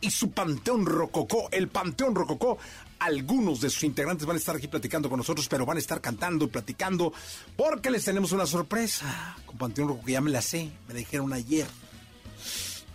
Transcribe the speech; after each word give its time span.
y 0.00 0.10
su 0.10 0.30
Panteón 0.30 0.86
Rococó. 0.86 1.48
El 1.50 1.68
Panteón 1.68 2.14
Rococó 2.14 2.58
algunos 3.00 3.60
de 3.60 3.70
sus 3.70 3.84
integrantes 3.84 4.26
van 4.26 4.36
a 4.36 4.38
estar 4.38 4.54
aquí 4.54 4.68
platicando 4.68 5.08
con 5.08 5.18
nosotros, 5.18 5.48
pero 5.48 5.64
van 5.64 5.78
a 5.78 5.80
estar 5.80 6.00
cantando 6.00 6.44
y 6.44 6.48
platicando 6.48 7.12
porque 7.56 7.90
les 7.90 8.04
tenemos 8.04 8.32
una 8.32 8.46
sorpresa. 8.46 9.36
Con 9.46 9.56
Panteón 9.56 9.88
Rococó 9.88 10.08
ya 10.08 10.20
me 10.20 10.30
la 10.30 10.42
sé, 10.42 10.70
me 10.86 10.94
la 10.94 11.00
dijeron 11.00 11.32
ayer. 11.32 11.66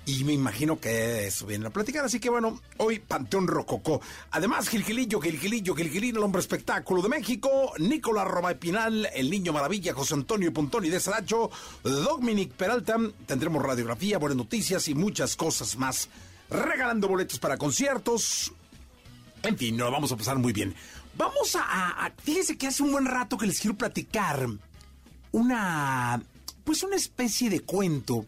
Y 0.07 0.23
me 0.23 0.33
imagino 0.33 0.79
que 0.79 1.25
eso 1.25 1.47
viene 1.47 1.65
a 1.65 1.71
platicar. 1.71 2.05
Así 2.05 2.19
que 2.19 2.29
bueno, 2.29 2.61
hoy 2.77 2.99
Panteón 2.99 3.47
Rococó. 3.47 4.01
Además, 4.31 4.69
Gilgilillo, 4.69 5.19
Gilgilillo, 5.19 5.73
Gilgilín, 5.73 6.17
el 6.17 6.21
hombre 6.21 6.41
espectáculo 6.41 7.01
de 7.01 7.09
México. 7.09 7.73
Nicolás 7.79 8.27
Roma 8.27 8.53
Pinal, 8.53 9.09
el 9.15 9.31
niño 9.31 9.51
maravilla, 9.51 9.95
José 9.95 10.13
Antonio 10.13 10.53
Pontoni 10.53 10.89
de 10.89 10.99
Saracho. 10.99 11.49
Dominic 11.83 12.51
Peralta. 12.53 12.97
Tendremos 13.25 13.63
radiografía, 13.63 14.19
buenas 14.19 14.37
noticias 14.37 14.87
y 14.87 14.93
muchas 14.93 15.35
cosas 15.35 15.75
más. 15.75 16.07
Regalando 16.49 17.07
boletos 17.07 17.39
para 17.39 17.57
conciertos. 17.57 18.53
En 19.43 19.57
fin, 19.57 19.77
nos 19.77 19.91
vamos 19.91 20.11
a 20.11 20.17
pasar 20.17 20.37
muy 20.37 20.53
bien. 20.53 20.75
Vamos 21.17 21.55
a, 21.55 22.05
a. 22.05 22.11
Fíjense 22.17 22.57
que 22.57 22.67
hace 22.67 22.83
un 22.83 22.91
buen 22.91 23.05
rato 23.05 23.37
que 23.37 23.47
les 23.47 23.59
quiero 23.59 23.77
platicar 23.77 24.47
una. 25.31 26.21
Pues 26.63 26.83
una 26.83 26.95
especie 26.95 27.49
de 27.49 27.59
cuento 27.59 28.25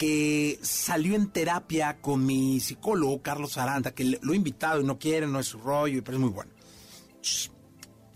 que 0.00 0.58
salió 0.62 1.14
en 1.14 1.28
terapia 1.28 2.00
con 2.00 2.24
mi 2.24 2.58
psicólogo 2.58 3.20
Carlos 3.20 3.58
Aranda, 3.58 3.90
que 3.90 4.18
lo 4.22 4.32
he 4.32 4.36
invitado 4.36 4.80
y 4.80 4.84
no 4.84 4.98
quiere, 4.98 5.26
no 5.26 5.38
es 5.38 5.48
su 5.48 5.58
rollo, 5.58 6.02
pero 6.02 6.16
es 6.16 6.22
muy 6.22 6.30
bueno. 6.30 6.50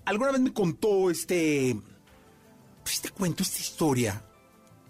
Alguna 0.07 0.33
vez 0.33 0.41
me 0.41 0.55
contó 0.55 1.11
este, 1.11 1.77
pues, 2.83 2.95
este 2.95 3.11
cuento, 3.11 3.43
esta 3.43 3.61
historia, 3.61 4.25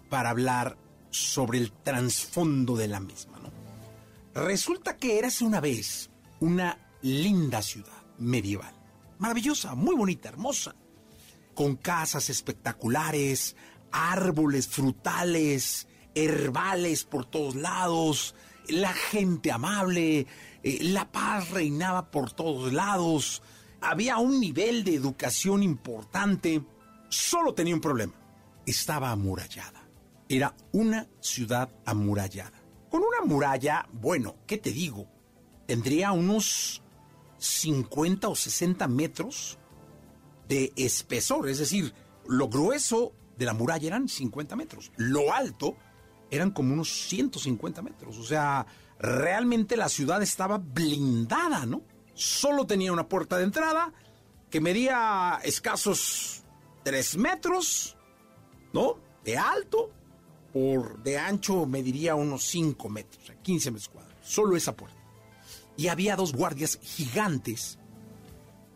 para 0.09 0.29
hablar 0.29 0.77
sobre 1.09 1.57
el 1.57 1.73
trasfondo 1.73 2.77
de 2.77 2.87
la 2.87 3.01
misma. 3.01 3.34
Resulta 4.35 4.97
que 4.97 5.23
hace 5.23 5.45
una 5.45 5.61
vez 5.61 6.09
una 6.41 6.77
linda 7.01 7.61
ciudad 7.61 8.03
medieval, 8.17 8.75
maravillosa, 9.17 9.75
muy 9.75 9.95
bonita, 9.95 10.27
hermosa, 10.27 10.75
con 11.53 11.77
casas 11.77 12.29
espectaculares, 12.29 13.55
árboles 13.93 14.67
frutales, 14.67 15.87
herbales 16.13 17.05
por 17.05 17.25
todos 17.25 17.55
lados, 17.55 18.35
la 18.67 18.91
gente 18.91 19.53
amable, 19.53 20.27
eh, 20.63 20.79
la 20.81 21.09
paz 21.09 21.51
reinaba 21.51 22.11
por 22.11 22.33
todos 22.33 22.73
lados, 22.73 23.41
había 23.79 24.17
un 24.17 24.41
nivel 24.41 24.83
de 24.83 24.95
educación 24.95 25.63
importante, 25.63 26.61
solo 27.07 27.53
tenía 27.53 27.73
un 27.73 27.79
problema, 27.79 28.15
estaba 28.65 29.11
amurallada. 29.11 29.87
Era 30.27 30.53
una 30.73 31.07
ciudad 31.21 31.69
amurallada. 31.85 32.64
Con 32.89 33.01
una 33.01 33.21
muralla, 33.25 33.87
bueno, 33.91 34.35
¿qué 34.47 34.57
te 34.57 34.71
digo? 34.71 35.07
Tendría 35.65 36.11
unos 36.11 36.83
50 37.37 38.27
o 38.27 38.35
60 38.35 38.87
metros 38.87 39.57
de 40.47 40.71
espesor, 40.75 41.49
es 41.49 41.57
decir, 41.57 41.93
lo 42.27 42.47
grueso 42.49 43.13
de 43.37 43.45
la 43.45 43.53
muralla 43.53 43.87
eran 43.87 44.07
50 44.07 44.55
metros, 44.55 44.91
lo 44.97 45.33
alto 45.33 45.75
eran 46.31 46.51
como 46.51 46.73
unos 46.73 46.89
150 47.07 47.81
metros. 47.81 48.17
O 48.17 48.23
sea, 48.23 48.65
realmente 48.99 49.77
la 49.77 49.89
ciudad 49.89 50.21
estaba 50.21 50.57
blindada, 50.57 51.65
¿no? 51.65 51.83
Solo 52.13 52.65
tenía 52.65 52.93
una 52.93 53.09
puerta 53.09 53.37
de 53.37 53.43
entrada 53.43 53.93
que 54.49 54.61
medía 54.61 55.39
escasos 55.43 56.43
3 56.83 57.17
metros, 57.17 57.97
¿no? 58.73 58.99
De 59.23 59.37
alto, 59.37 59.91
por 60.55 61.03
de 61.03 61.17
ancho 61.17 61.65
mediría 61.65 62.15
unos 62.15 62.45
5 62.45 62.87
metros, 62.87 63.29
15 63.43 63.71
metros 63.71 63.89
cuadrados. 63.89 64.25
Solo 64.25 64.55
esa 64.55 64.73
puerta. 64.73 64.97
Y 65.75 65.89
había 65.89 66.15
dos 66.15 66.31
guardias 66.31 66.79
gigantes 66.81 67.77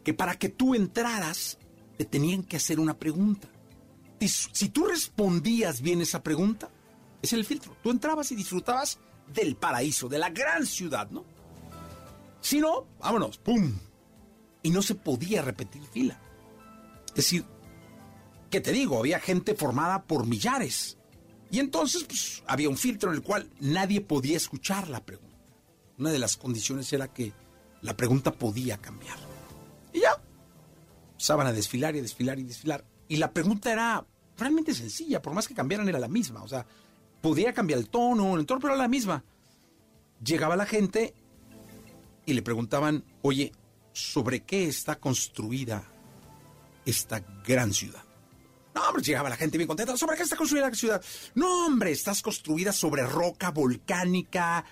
que 0.04 0.14
para 0.14 0.38
que 0.38 0.50
tú 0.50 0.76
entraras 0.76 1.58
te 1.98 2.04
tenían 2.04 2.44
que 2.44 2.58
hacer 2.58 2.82
una 2.82 3.00
pregunta. 3.00 3.48
Y 4.20 4.28
si 4.28 4.68
tú 4.68 4.88
respondías 4.88 5.80
bien 5.80 6.02
esa 6.02 6.22
pregunta, 6.22 6.70
es 7.22 7.32
el 7.32 7.46
filtro. 7.46 7.78
Tú 7.82 7.92
entrabas 7.92 8.30
y 8.34 8.36
disfrutabas 8.36 9.00
del 9.34 9.56
paraíso, 9.56 10.10
de 10.10 10.20
la 10.20 10.32
gran 10.32 10.66
ciudad, 10.66 11.10
¿no? 11.10 11.24
Si 12.42 12.60
no, 12.60 12.88
vámonos, 13.00 13.38
¡pum! 13.38 13.72
Y 14.64 14.72
no 14.72 14.82
se 14.82 14.96
podía 14.96 15.42
repetir 15.44 15.84
fila. 15.84 16.20
Es 17.08 17.16
decir, 17.16 17.46
¿qué 18.50 18.60
te 18.60 18.74
digo? 18.74 19.00
Había 19.00 19.22
gente 19.22 19.56
formada 19.56 20.04
por 20.04 20.28
millares. 20.28 20.99
Y 21.52 21.60
entonces, 21.60 22.04
pues, 22.04 22.44
había 22.48 22.70
un 22.70 22.78
filtro 22.78 23.10
en 23.10 23.18
el 23.18 23.24
cual 23.24 23.50
nadie 23.60 24.02
podía 24.02 24.38
escuchar 24.38 24.88
la 24.88 25.04
pregunta. 25.04 25.36
Una 25.98 26.12
de 26.12 26.20
las 26.20 26.38
condiciones 26.38 26.92
era 26.94 27.08
que 27.08 27.34
la 27.82 27.98
pregunta 27.98 28.32
podía 28.32 28.78
cambiar. 28.78 29.18
Y 29.94 30.02
ya, 30.02 30.22
empezaban 31.12 31.48
a 31.48 31.54
desfilar 31.54 31.96
y 31.96 32.00
a 32.00 32.02
desfilar 32.02 32.40
y 32.40 32.44
desfilar. 32.44 32.86
Y 33.08 33.18
la 33.18 33.32
pregunta 33.32 33.72
era 33.72 34.06
realmente 34.38 34.74
sencilla, 34.74 35.22
por 35.22 35.34
más 35.34 35.48
que 35.48 35.56
cambiaran 35.56 35.90
era 35.90 36.00
la 36.00 36.08
misma. 36.08 36.44
O 36.44 36.48
sea, 36.48 36.66
podía 37.22 37.54
cambiar 37.54 37.80
el 37.80 37.90
tono, 37.90 38.38
el 38.38 38.46
tono, 38.46 38.60
pero 38.60 38.74
era 38.74 38.84
la 38.84 38.88
misma. 38.88 39.24
Llegaba 40.24 40.56
la 40.56 40.66
gente 40.66 41.14
y 42.26 42.34
le 42.34 42.42
preguntaban, 42.42 43.04
oye, 43.22 43.52
¿sobre 43.92 44.42
qué 44.42 44.68
está 44.68 45.00
construida 45.00 45.84
esta 46.86 47.20
gran 47.46 47.74
ciudad? 47.74 48.04
No, 48.80 48.88
hombre, 48.88 49.04
llegaba 49.04 49.30
la 49.30 49.36
gente 49.36 49.58
bien 49.58 49.68
contenta. 49.68 49.98
¿Sobre 49.98 50.16
qué 50.16 50.24
está 50.24 50.38
construida 50.38 50.70
la 50.70 50.76
ciudad? 50.76 51.04
No, 51.36 51.66
hombre, 51.66 51.92
estás 51.92 52.22
construida 52.22 52.72
sobre 52.72 53.04
roca 53.04 53.52
volcánica. 53.52 54.64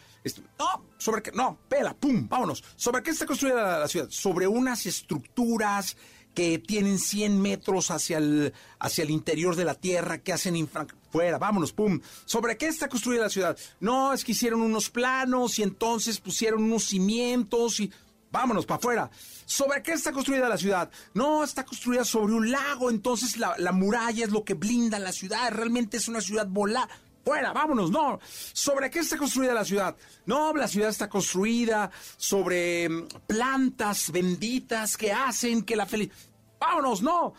No, 0.58 0.86
sobre 0.98 1.22
qué. 1.22 1.34
No, 1.34 1.60
pela, 1.68 1.94
pum, 1.94 2.26
vámonos. 2.30 2.64
¿Sobre 2.78 3.04
qué 3.04 3.12
está 3.12 3.26
construida 3.26 3.80
la, 3.80 3.88
ciudad? 3.90 4.08
Sobre 4.10 4.48
unas 4.48 4.86
estructuras 4.86 5.98
que 6.34 6.58
tienen 6.58 7.00
100 7.00 7.42
metros 7.42 7.92
hacia 7.92 8.20
el, 8.20 8.54
hacia 8.80 9.04
el 9.04 9.10
interior 9.10 9.58
de 9.58 9.66
la 9.66 9.76
tierra, 9.76 10.20
que 10.20 10.32
hacen 10.32 10.56
infra 10.56 10.88
fuera, 11.12 11.38
vámonos, 11.38 11.74
pum. 11.74 12.00
¿Sobre 12.24 12.56
qué 12.56 12.68
está 12.68 12.88
construida 12.88 13.24
la 13.24 13.30
ciudad? 13.30 13.58
No, 13.82 14.14
es 14.14 14.24
que 14.24 14.32
hicieron 14.32 14.62
unos 14.62 14.90
planos 14.90 15.60
y 15.60 15.64
entonces 15.64 16.22
pusieron 16.22 16.64
unos 16.64 16.86
cimientos 16.86 17.82
y 17.82 17.92
vámonos 18.32 18.66
para 18.66 18.78
afuera. 18.78 19.12
¿Sobre 19.46 19.82
qué 19.82 19.94
está 19.94 20.12
construida 20.12 20.50
la 20.50 20.58
ciudad? 20.58 20.90
No, 21.14 21.44
está 21.44 21.66
construida 21.66 22.04
sobre 22.04 22.34
un 22.34 22.52
lago, 22.52 22.90
entonces 22.90 23.38
la, 23.38 23.56
la 23.58 23.72
muralla 23.72 24.26
es 24.26 24.32
lo 24.32 24.44
que 24.44 24.54
blinda 24.54 25.00
la 25.00 25.12
ciudad, 25.12 25.52
realmente 25.52 25.98
es 25.98 26.08
una 26.08 26.22
ciudad 26.22 26.48
volada. 26.48 26.90
Fuera, 27.28 27.52
vámonos, 27.52 27.92
no. 27.92 28.22
¿Sobre 28.54 28.90
qué 28.90 29.00
está 29.00 29.18
construida 29.18 29.54
la 29.54 29.66
ciudad? 29.66 29.98
No, 30.26 30.54
la 30.54 30.66
ciudad 30.66 30.90
está 30.90 31.10
construida 31.10 31.92
sobre 32.16 32.88
mm, 32.88 33.08
plantas 33.28 34.12
benditas 34.14 34.96
que 34.96 35.12
hacen 35.12 35.64
que 35.64 35.76
la 35.76 35.86
felicidad. 35.86 36.16
Vámonos, 36.58 37.02
no. 37.02 37.34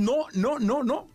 No, 0.00 0.26
no, 0.34 0.58
no, 0.58 0.82
no. 0.82 1.08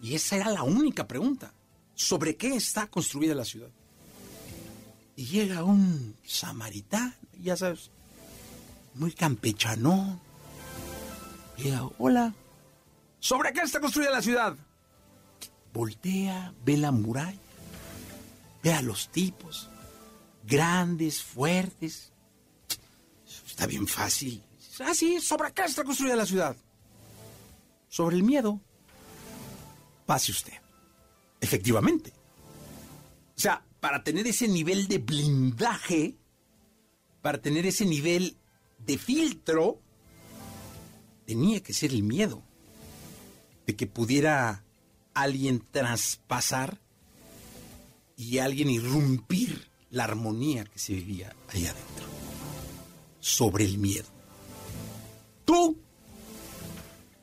Y 0.00 0.14
esa 0.14 0.36
era 0.36 0.48
la 0.50 0.62
única 0.62 1.06
pregunta. 1.06 1.52
¿Sobre 1.94 2.36
qué 2.36 2.54
está 2.54 2.86
construida 2.86 3.34
la 3.34 3.44
ciudad? 3.44 3.70
Y 5.14 5.26
llega 5.26 5.64
un 5.64 6.16
samaritano, 6.24 7.12
ya 7.40 7.58
sabes, 7.58 7.90
muy 8.98 9.12
campechano. 9.12 10.20
Llega, 11.56 11.88
hola. 11.98 12.34
¿Sobre 13.20 13.52
qué 13.52 13.60
está 13.60 13.80
construida 13.80 14.10
la 14.10 14.22
ciudad? 14.22 14.56
Voltea, 15.72 16.54
ve 16.64 16.76
la 16.76 16.92
muralla, 16.92 17.38
ve 18.62 18.72
a 18.72 18.82
los 18.82 19.08
tipos. 19.08 19.68
grandes, 20.44 21.22
fuertes. 21.22 22.10
Está 23.46 23.66
bien 23.66 23.86
fácil. 23.86 24.42
Ah, 24.80 24.94
sí, 24.94 25.20
¿sobre 25.20 25.52
qué 25.52 25.64
está 25.64 25.84
construida 25.84 26.16
la 26.16 26.24
ciudad? 26.24 26.56
Sobre 27.88 28.16
el 28.16 28.22
miedo. 28.22 28.60
Pase 30.06 30.32
usted. 30.32 30.54
Efectivamente. 31.40 32.12
O 33.36 33.40
sea, 33.40 33.62
para 33.80 34.02
tener 34.02 34.26
ese 34.26 34.48
nivel 34.48 34.88
de 34.88 34.98
blindaje, 34.98 36.16
para 37.20 37.42
tener 37.42 37.66
ese 37.66 37.84
nivel 37.84 38.37
de 38.88 38.96
filtro, 38.96 39.78
tenía 41.26 41.62
que 41.62 41.74
ser 41.74 41.92
el 41.92 42.02
miedo 42.02 42.42
de 43.66 43.76
que 43.76 43.86
pudiera 43.86 44.64
alguien 45.12 45.62
traspasar 45.70 46.80
y 48.16 48.38
alguien 48.38 48.70
irrumpir 48.70 49.68
la 49.90 50.04
armonía 50.04 50.64
que 50.64 50.78
se 50.78 50.94
vivía 50.94 51.36
ahí 51.48 51.66
adentro. 51.66 52.06
Sobre 53.20 53.66
el 53.66 53.76
miedo. 53.76 54.08
Tú, 55.44 55.76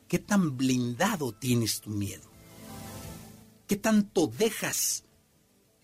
¿qué 0.06 0.20
tan 0.20 0.56
blindado 0.56 1.32
tienes 1.32 1.80
tu 1.80 1.90
miedo? 1.90 2.30
¿Qué 3.66 3.74
tanto 3.74 4.28
dejas 4.28 5.02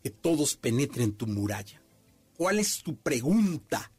que 0.00 0.10
todos 0.10 0.54
penetren 0.54 1.14
tu 1.14 1.26
muralla? 1.26 1.82
¿Cuál 2.36 2.60
es 2.60 2.84
tu 2.84 2.94
pregunta? 2.94 3.90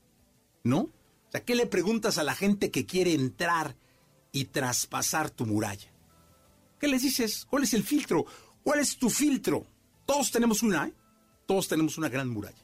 ¿No? 0.64 0.90
Sea, 1.34 1.44
¿qué 1.44 1.56
le 1.56 1.66
preguntas 1.66 2.20
a 2.20 2.24
la 2.24 2.36
gente 2.36 2.70
que 2.70 2.86
quiere 2.86 3.12
entrar 3.16 3.76
y 4.32 4.46
traspasar 4.46 5.32
tu 5.32 5.48
muralla? 5.48 5.92
¿Qué 6.80 6.88
les 6.88 7.02
dices? 7.02 7.48
¿Cuál 7.50 7.64
es 7.64 7.74
el 7.74 7.84
filtro? 7.84 8.28
¿Cuál 8.62 8.82
es 8.82 9.00
tu 9.00 9.10
filtro? 9.10 9.66
Todos 10.06 10.30
tenemos 10.30 10.62
una, 10.62 10.86
¿eh? 10.86 10.94
Todos 11.48 11.68
tenemos 11.68 11.98
una 11.98 12.08
gran 12.08 12.30
muralla. 12.30 12.62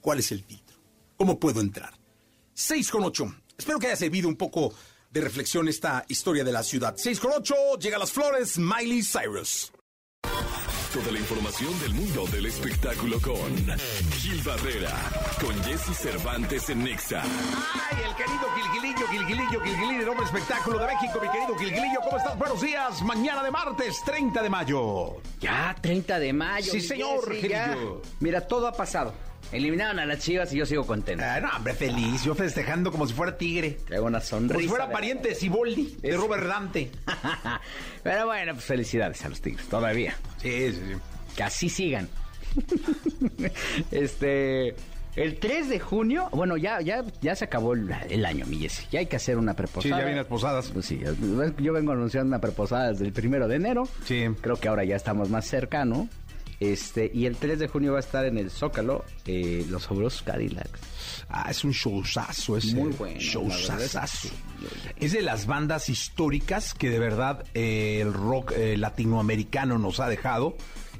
¿Cuál 0.00 0.20
es 0.20 0.32
el 0.32 0.42
filtro? 0.42 0.78
¿Cómo 1.18 1.38
puedo 1.38 1.60
entrar? 1.60 1.92
6 2.54 2.90
con 2.90 3.04
8. 3.04 3.34
Espero 3.58 3.78
que 3.78 3.88
haya 3.88 3.96
servido 3.96 4.28
un 4.28 4.36
poco 4.36 4.72
de 5.10 5.20
reflexión 5.20 5.68
esta 5.68 6.06
historia 6.08 6.44
de 6.44 6.52
la 6.52 6.62
ciudad. 6.62 6.94
6 6.96 7.20
con 7.20 7.32
8, 7.32 7.54
llega 7.78 7.96
a 7.96 8.00
las 8.00 8.12
flores, 8.12 8.56
Miley 8.56 9.02
Cyrus. 9.02 9.70
Toda 10.92 11.10
la 11.10 11.18
información 11.18 11.80
del 11.80 11.94
mundo 11.94 12.26
del 12.26 12.44
espectáculo 12.46 13.18
con 13.20 13.56
Gil 14.18 14.42
Barrera, 14.42 14.92
con 15.40 15.54
Jesse 15.64 15.96
Cervantes 15.96 16.68
en 16.68 16.84
Nexa. 16.84 17.22
Ay, 17.22 17.96
el 18.06 18.14
querido 18.14 18.46
Gilgilillo, 18.54 19.08
Gilgilillo, 19.08 19.60
Gilgilillo, 19.62 20.02
el 20.02 20.08
hombre 20.10 20.26
espectáculo 20.26 20.78
de 20.80 20.86
México, 20.88 21.18
mi 21.22 21.28
querido 21.30 21.56
Gilgilillo, 21.56 22.00
¿cómo 22.04 22.18
estás? 22.18 22.38
Buenos 22.38 22.60
días, 22.60 23.02
mañana 23.02 23.42
de 23.42 23.50
martes, 23.50 24.02
30 24.04 24.42
de 24.42 24.50
mayo. 24.50 25.16
Ya, 25.40 25.74
30 25.80 26.18
de 26.18 26.32
mayo. 26.34 26.70
Sí, 26.70 26.82
señor. 26.82 27.34
Gilillo. 27.34 28.02
Mira, 28.20 28.46
todo 28.46 28.66
ha 28.66 28.72
pasado. 28.72 29.14
Eliminaron 29.52 29.98
a 29.98 30.06
las 30.06 30.18
chivas 30.18 30.52
y 30.54 30.56
yo 30.56 30.66
sigo 30.66 30.86
contento. 30.86 31.24
Ah, 31.26 31.38
no, 31.40 31.48
hombre, 31.54 31.74
feliz, 31.74 32.24
yo 32.24 32.34
festejando 32.34 32.90
como 32.90 33.06
si 33.06 33.12
fuera 33.12 33.36
tigre. 33.36 33.78
Traigo 33.86 34.06
una 34.06 34.20
sonrisa. 34.20 34.54
Como 34.54 34.62
si 34.62 34.68
fuera 34.68 34.90
pariente 34.90 35.28
de 35.28 35.34
Siboldi, 35.34 35.98
de 36.00 36.16
Robert 36.16 36.46
Dante. 36.46 36.90
Pero 38.02 38.26
bueno, 38.26 38.54
pues 38.54 38.64
felicidades 38.64 39.22
a 39.24 39.28
los 39.28 39.40
tigres, 39.42 39.68
todavía. 39.68 40.16
Sí, 40.40 40.72
sí, 40.72 40.80
sí. 40.88 40.98
Que 41.36 41.42
así 41.42 41.68
sigan. 41.68 42.08
este. 43.90 44.74
El 45.14 45.38
3 45.38 45.68
de 45.68 45.78
junio, 45.78 46.30
bueno, 46.32 46.56
ya, 46.56 46.80
ya, 46.80 47.04
ya 47.20 47.36
se 47.36 47.44
acabó 47.44 47.74
el, 47.74 47.94
el 48.08 48.24
año, 48.24 48.46
mi 48.46 48.56
Jessy. 48.56 48.86
Ya 48.90 49.00
hay 49.00 49.06
que 49.06 49.16
hacer 49.16 49.36
una 49.36 49.52
preposada. 49.52 49.82
Sí, 49.82 49.90
ya 49.90 49.96
vienen 49.98 50.16
las 50.16 50.26
posadas. 50.26 50.70
Pues 50.72 50.86
sí, 50.86 51.02
yo 51.58 51.72
vengo 51.74 51.92
anunciando 51.92 52.28
una 52.28 52.40
preposada 52.40 52.92
desde 52.92 53.04
el 53.04 53.12
primero 53.12 53.46
de 53.46 53.56
enero. 53.56 53.86
Sí. 54.06 54.24
Creo 54.40 54.56
que 54.56 54.68
ahora 54.68 54.84
ya 54.84 54.96
estamos 54.96 55.28
más 55.28 55.44
cercano. 55.44 56.08
Este, 56.62 57.10
y 57.12 57.26
el 57.26 57.36
3 57.36 57.58
de 57.58 57.66
junio 57.68 57.92
va 57.92 57.98
a 57.98 58.00
estar 58.00 58.24
en 58.24 58.38
el 58.38 58.50
Zócalo, 58.50 59.04
eh, 59.26 59.66
los 59.68 59.90
Obros 59.90 60.22
Cadillacs. 60.22 60.80
Ah, 61.28 61.50
es 61.50 61.64
un 61.64 61.72
showzazo 61.72 62.56
ese. 62.56 62.74
Muy 62.76 62.92
bueno, 62.92 63.18
Showzazazo. 63.18 64.28
es 64.96 65.12
de 65.12 65.22
las 65.22 65.46
bandas 65.46 65.88
históricas 65.88 66.74
que 66.74 66.88
de 66.88 66.98
verdad 67.00 67.44
eh, 67.54 67.98
el 68.00 68.12
rock 68.12 68.52
eh, 68.56 68.76
latinoamericano 68.76 69.78
nos 69.78 69.98
ha 69.98 70.08
dejado 70.08 70.56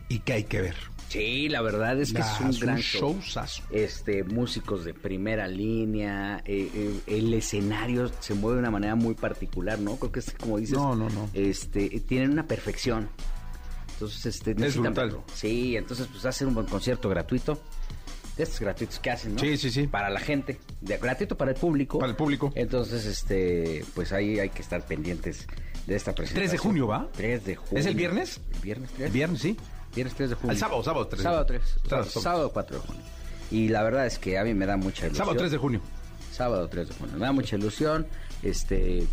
y 0.08 0.18
que 0.20 0.32
hay 0.32 0.44
que 0.44 0.62
ver. 0.62 0.74
Sí, 1.12 1.50
la 1.50 1.60
verdad 1.60 2.00
es 2.00 2.14
que 2.14 2.22
es 2.22 2.40
un 2.40 2.48
es 2.48 2.54
un 2.56 2.60
gran 2.62 2.78
show. 2.78 3.12
showzazo. 3.20 3.62
Este, 3.70 4.24
músicos 4.24 4.82
de 4.84 4.94
primera 4.94 5.46
línea, 5.46 6.42
eh, 6.46 6.70
eh, 6.74 7.00
el 7.06 7.34
escenario 7.34 8.10
se 8.20 8.32
mueve 8.32 8.56
de 8.56 8.60
una 8.60 8.70
manera 8.70 8.94
muy 8.94 9.12
particular, 9.14 9.78
¿no? 9.78 9.96
Creo 9.96 10.10
que 10.10 10.20
es 10.20 10.30
como 10.32 10.56
dices, 10.58 10.74
No, 10.76 10.96
no, 10.96 11.10
no. 11.10 11.28
Este, 11.34 11.88
tienen 12.00 12.30
una 12.32 12.46
perfección. 12.46 13.10
Entonces, 14.02 14.26
este, 14.26 14.54
necesitan 14.54 14.94
verlo. 14.94 15.24
Sí, 15.32 15.76
entonces 15.76 16.08
pues 16.10 16.24
hacer 16.26 16.48
un 16.48 16.54
buen 16.54 16.66
concierto 16.66 17.08
gratuito. 17.08 17.60
De 18.36 18.44
estos 18.44 18.60
gratuitos 18.60 18.98
que 18.98 19.10
hacen, 19.10 19.34
¿no? 19.34 19.40
Sí, 19.40 19.56
sí, 19.58 19.70
sí. 19.70 19.86
Para 19.86 20.08
la 20.08 20.18
gente, 20.18 20.58
de, 20.80 20.96
gratuito 20.96 21.36
para 21.36 21.50
el 21.50 21.56
público. 21.56 21.98
Para 21.98 22.10
el 22.10 22.16
público. 22.16 22.50
Entonces, 22.54 23.04
este, 23.04 23.84
pues 23.94 24.12
ahí 24.12 24.40
hay 24.40 24.48
que 24.48 24.62
estar 24.62 24.84
pendientes 24.84 25.46
de 25.86 25.94
esta 25.94 26.14
presentación. 26.14 26.48
3 26.48 26.52
de 26.52 26.58
junio, 26.58 26.86
¿va? 26.86 27.08
3 27.12 27.44
de 27.44 27.56
junio. 27.56 27.78
¿Es 27.78 27.86
el 27.86 27.94
viernes? 27.94 28.40
El 28.54 28.60
viernes 28.60 28.90
3. 28.96 29.06
El 29.06 29.12
viernes, 29.12 29.40
sí. 29.40 29.56
Viernes 29.94 30.14
3 30.16 30.30
de 30.30 30.36
junio. 30.36 30.52
El 30.52 30.58
sábado, 30.58 30.82
sábado 30.82 31.06
3. 31.06 31.22
Sábado 31.22 31.46
3. 31.46 31.62
Sábado, 31.86 32.10
Sábado, 32.10 32.50
4 32.52 32.76
de 32.76 32.82
junio. 32.86 33.02
Y 33.50 33.68
la 33.68 33.82
verdad 33.82 34.06
es 34.06 34.18
que 34.18 34.38
a 34.38 34.44
mí 34.44 34.54
me 34.54 34.66
da 34.66 34.76
mucha 34.78 35.06
ilusión. 35.06 35.26
Sábado 35.26 35.38
3 35.38 35.52
de 35.52 35.58
junio. 35.58 35.80
Sábado 36.32 36.68
3 36.68 36.88
de 36.88 36.94
junio. 36.94 37.14
Me 37.18 37.26
da 37.26 37.32
mucha 37.32 37.56
ilusión. 37.56 38.06
Este. 38.42 39.06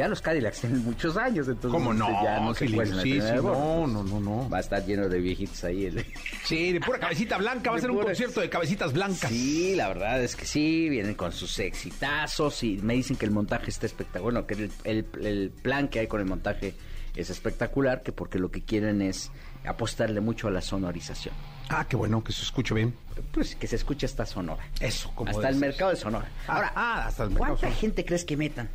Ya 0.00 0.08
los 0.08 0.22
Cadillacs 0.22 0.60
tienen 0.62 0.82
muchos 0.82 1.16
años, 1.18 1.46
entonces 1.46 1.70
¿Cómo 1.70 1.92
no? 1.92 2.08
ya 2.24 2.40
no 2.40 2.54
se 2.54 2.66
Sí, 2.66 2.74
sí, 3.02 3.18
no, 3.36 3.86
no, 3.86 4.02
no, 4.02 4.18
no. 4.18 4.48
Va 4.48 4.56
a 4.56 4.60
estar 4.60 4.82
lleno 4.86 5.10
de 5.10 5.18
viejitos 5.20 5.62
ahí. 5.64 5.84
el- 5.84 6.06
Sí, 6.44 6.72
de 6.72 6.80
pura 6.80 6.98
cabecita 6.98 7.36
blanca. 7.36 7.70
Va 7.70 7.76
a 7.76 7.80
ser 7.80 7.90
un 7.90 8.00
concierto 8.02 8.40
de 8.40 8.48
cabecitas 8.48 8.94
blancas. 8.94 9.30
Sí, 9.30 9.74
la 9.76 9.88
verdad 9.88 10.22
es 10.22 10.36
que 10.36 10.46
sí, 10.46 10.88
vienen 10.88 11.14
con 11.14 11.32
sus 11.32 11.58
exitazos 11.58 12.62
y 12.62 12.78
me 12.78 12.94
dicen 12.94 13.16
que 13.16 13.26
el 13.26 13.30
montaje 13.30 13.68
está 13.68 13.84
espectacular, 13.84 14.22
bueno, 14.42 14.46
que 14.46 14.54
el, 14.54 14.72
el- 14.84 15.26
el 15.26 15.50
plan 15.50 15.88
que 15.88 16.00
hay 16.00 16.06
con 16.06 16.20
el 16.20 16.26
montaje 16.26 16.74
es 17.14 17.28
espectacular, 17.28 18.02
que 18.02 18.12
porque 18.12 18.38
lo 18.38 18.50
que 18.50 18.62
quieren 18.62 19.02
es 19.02 19.30
apostarle 19.66 20.20
mucho 20.22 20.48
a 20.48 20.50
la 20.50 20.62
sonorización. 20.62 21.34
Ah, 21.68 21.84
qué 21.86 21.94
bueno 21.96 22.24
que 22.24 22.32
se 22.32 22.42
escuche 22.42 22.72
bien. 22.74 22.94
Pues 23.32 23.54
que 23.54 23.66
se 23.66 23.76
escuche 23.76 24.06
esta 24.06 24.24
sonora. 24.24 24.66
Eso, 24.80 25.12
como 25.14 25.30
Hasta 25.30 25.48
el 25.50 25.56
mercado 25.56 25.90
de 25.90 25.96
Sonora. 25.96 26.26
Ah, 26.48 26.54
Ahora, 26.54 26.72
ah, 26.74 27.06
hasta 27.06 27.24
el 27.24 27.30
mercado 27.30 27.48
¿cuánta 27.50 27.60
sonora. 27.66 27.80
gente 27.80 28.04
crees 28.04 28.24
que 28.24 28.36
metan? 28.36 28.68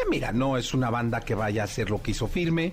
Eh, 0.00 0.06
Mira, 0.10 0.32
no 0.32 0.56
es 0.56 0.74
una 0.74 0.90
banda 0.90 1.20
que 1.20 1.34
vaya 1.34 1.62
a 1.62 1.64
hacer 1.64 1.90
lo 1.90 2.02
que 2.02 2.12
hizo 2.12 2.26
Firme. 2.28 2.72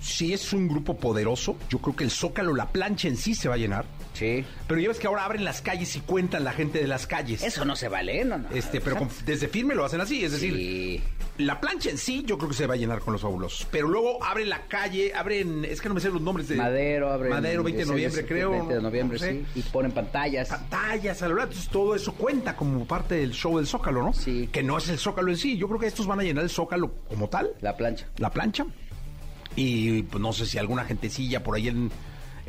Sí 0.00 0.32
es 0.32 0.52
un 0.52 0.68
grupo 0.68 0.96
poderoso. 0.96 1.56
Yo 1.68 1.78
creo 1.78 1.96
que 1.96 2.04
el 2.04 2.10
Zócalo, 2.10 2.54
la 2.54 2.66
plancha 2.68 3.08
en 3.08 3.16
sí 3.16 3.34
se 3.34 3.48
va 3.48 3.54
a 3.54 3.58
llenar. 3.58 3.84
Sí. 4.20 4.44
Pero 4.68 4.80
ya 4.80 4.88
ves 4.88 4.98
que 4.98 5.06
ahora 5.08 5.24
abren 5.24 5.44
las 5.44 5.62
calles 5.62 5.96
y 5.96 6.00
cuentan 6.00 6.44
la 6.44 6.52
gente 6.52 6.78
de 6.78 6.86
las 6.86 7.06
calles. 7.06 7.42
Eso 7.42 7.64
no 7.64 7.74
se 7.74 7.88
vale, 7.88 8.24
no, 8.24 8.38
no. 8.38 8.48
Este, 8.50 8.80
pero 8.80 8.96
con- 8.98 9.08
desde 9.24 9.48
Firme 9.48 9.74
lo 9.74 9.84
hacen 9.84 10.00
así. 10.00 10.22
Es 10.24 10.32
decir, 10.32 10.54
Sí. 10.54 11.02
la 11.38 11.58
plancha 11.60 11.88
en 11.90 11.96
sí 11.98 12.22
yo 12.26 12.36
creo 12.36 12.50
que 12.50 12.54
se 12.54 12.66
va 12.66 12.74
a 12.74 12.76
llenar 12.76 13.00
con 13.00 13.12
los 13.14 13.22
fabulosos. 13.22 13.66
Pero 13.70 13.88
luego 13.88 14.22
abren 14.22 14.48
la 14.50 14.66
calle, 14.68 15.12
abren... 15.14 15.64
Es 15.64 15.80
que 15.80 15.88
no 15.88 15.94
me 15.94 16.00
sé 16.02 16.10
los 16.10 16.20
nombres 16.20 16.48
de... 16.48 16.56
Madero, 16.56 17.10
abre. 17.10 17.30
Madero, 17.30 17.62
20 17.62 17.82
de 17.84 17.88
noviembre, 17.90 18.26
creo. 18.26 18.50
20 18.50 18.74
de 18.74 18.82
noviembre, 18.82 19.18
no 19.18 19.24
sé. 19.24 19.32
sí. 19.54 19.60
Y 19.60 19.62
ponen 19.62 19.90
pantallas. 19.92 20.48
pantallas, 20.50 21.22
a 21.22 21.28
lo 21.28 21.36
largo, 21.36 21.50
entonces 21.52 21.70
todo 21.72 21.94
eso 21.94 22.12
cuenta 22.12 22.54
como 22.56 22.84
parte 22.86 23.14
del 23.14 23.32
show 23.32 23.56
del 23.56 23.66
Zócalo, 23.66 24.02
¿no? 24.02 24.12
Sí. 24.12 24.48
Que 24.52 24.62
no 24.62 24.76
es 24.76 24.88
el 24.90 24.98
Zócalo 24.98 25.30
en 25.30 25.38
sí. 25.38 25.56
Yo 25.56 25.66
creo 25.66 25.80
que 25.80 25.86
estos 25.86 26.06
van 26.06 26.20
a 26.20 26.22
llenar 26.22 26.44
el 26.44 26.50
Zócalo 26.50 26.92
como 27.08 27.28
tal, 27.30 27.52
La 27.62 27.74
plancha. 27.76 28.06
la 28.18 28.30
plancha. 28.30 28.66
Y 29.56 30.02
pues 30.04 30.20
no 30.20 30.32
sé 30.32 30.46
si 30.46 30.58
alguna 30.58 30.84
gentecilla 30.84 31.42
por 31.42 31.56
ahí 31.56 31.68
en, 31.68 31.90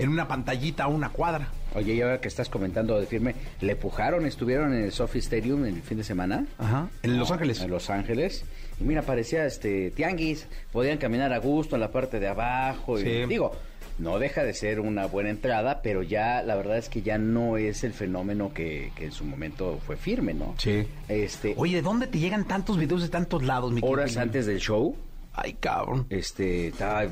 en 0.03 0.09
una 0.09 0.27
pantallita 0.27 0.83
a 0.83 0.87
una 0.87 1.09
cuadra. 1.09 1.49
Oye, 1.75 1.93
y 1.93 2.01
ahora 2.01 2.19
que 2.19 2.27
estás 2.27 2.49
comentando 2.49 2.99
de 2.99 3.05
firme, 3.05 3.35
le 3.61 3.75
pujaron, 3.75 4.25
estuvieron 4.25 4.73
en 4.73 4.83
el 4.83 4.91
Sophie 4.91 5.19
Stadium 5.19 5.65
el 5.65 5.81
fin 5.81 5.97
de 5.97 6.03
semana. 6.03 6.45
Ajá. 6.57 6.89
En 7.03 7.17
Los 7.17 7.31
Ángeles. 7.31 7.61
En 7.61 7.69
Los 7.71 7.89
Ángeles. 7.89 8.43
Y 8.79 8.83
mira, 8.83 9.03
parecía 9.03 9.45
este 9.45 9.91
tianguis. 9.91 10.47
Podían 10.71 10.97
caminar 10.97 11.31
a 11.33 11.37
gusto 11.37 11.75
en 11.75 11.81
la 11.81 11.91
parte 11.91 12.19
de 12.19 12.27
abajo. 12.27 12.99
y- 12.99 13.03
Sí. 13.03 13.25
digo, 13.29 13.53
no 13.99 14.17
deja 14.19 14.43
de 14.43 14.53
ser 14.53 14.79
una 14.79 15.05
buena 15.05 15.29
entrada, 15.29 15.81
pero 15.81 16.01
ya 16.03 16.41
la 16.41 16.55
verdad 16.55 16.77
es 16.77 16.89
que 16.89 17.01
ya 17.03 17.17
no 17.17 17.57
es 17.57 17.83
el 17.83 17.93
fenómeno 17.93 18.51
que, 18.53 18.91
que 18.95 19.05
en 19.05 19.11
su 19.11 19.23
momento 19.23 19.79
fue 19.85 19.95
firme, 19.95 20.33
¿no? 20.33 20.55
Sí. 20.57 20.87
Este, 21.07 21.53
Oye, 21.57 21.75
¿de 21.75 21.81
dónde 21.83 22.07
te 22.07 22.17
llegan 22.19 22.45
tantos 22.45 22.77
videos 22.77 23.01
de 23.03 23.09
tantos 23.09 23.43
lados, 23.43 23.71
mi 23.71 23.81
horas 23.83 24.17
antes 24.17 24.45
del 24.47 24.59
show, 24.59 24.95
Ay, 25.33 25.53
cabrón. 25.59 26.07
este, 26.09 26.67
estaba, 26.69 27.03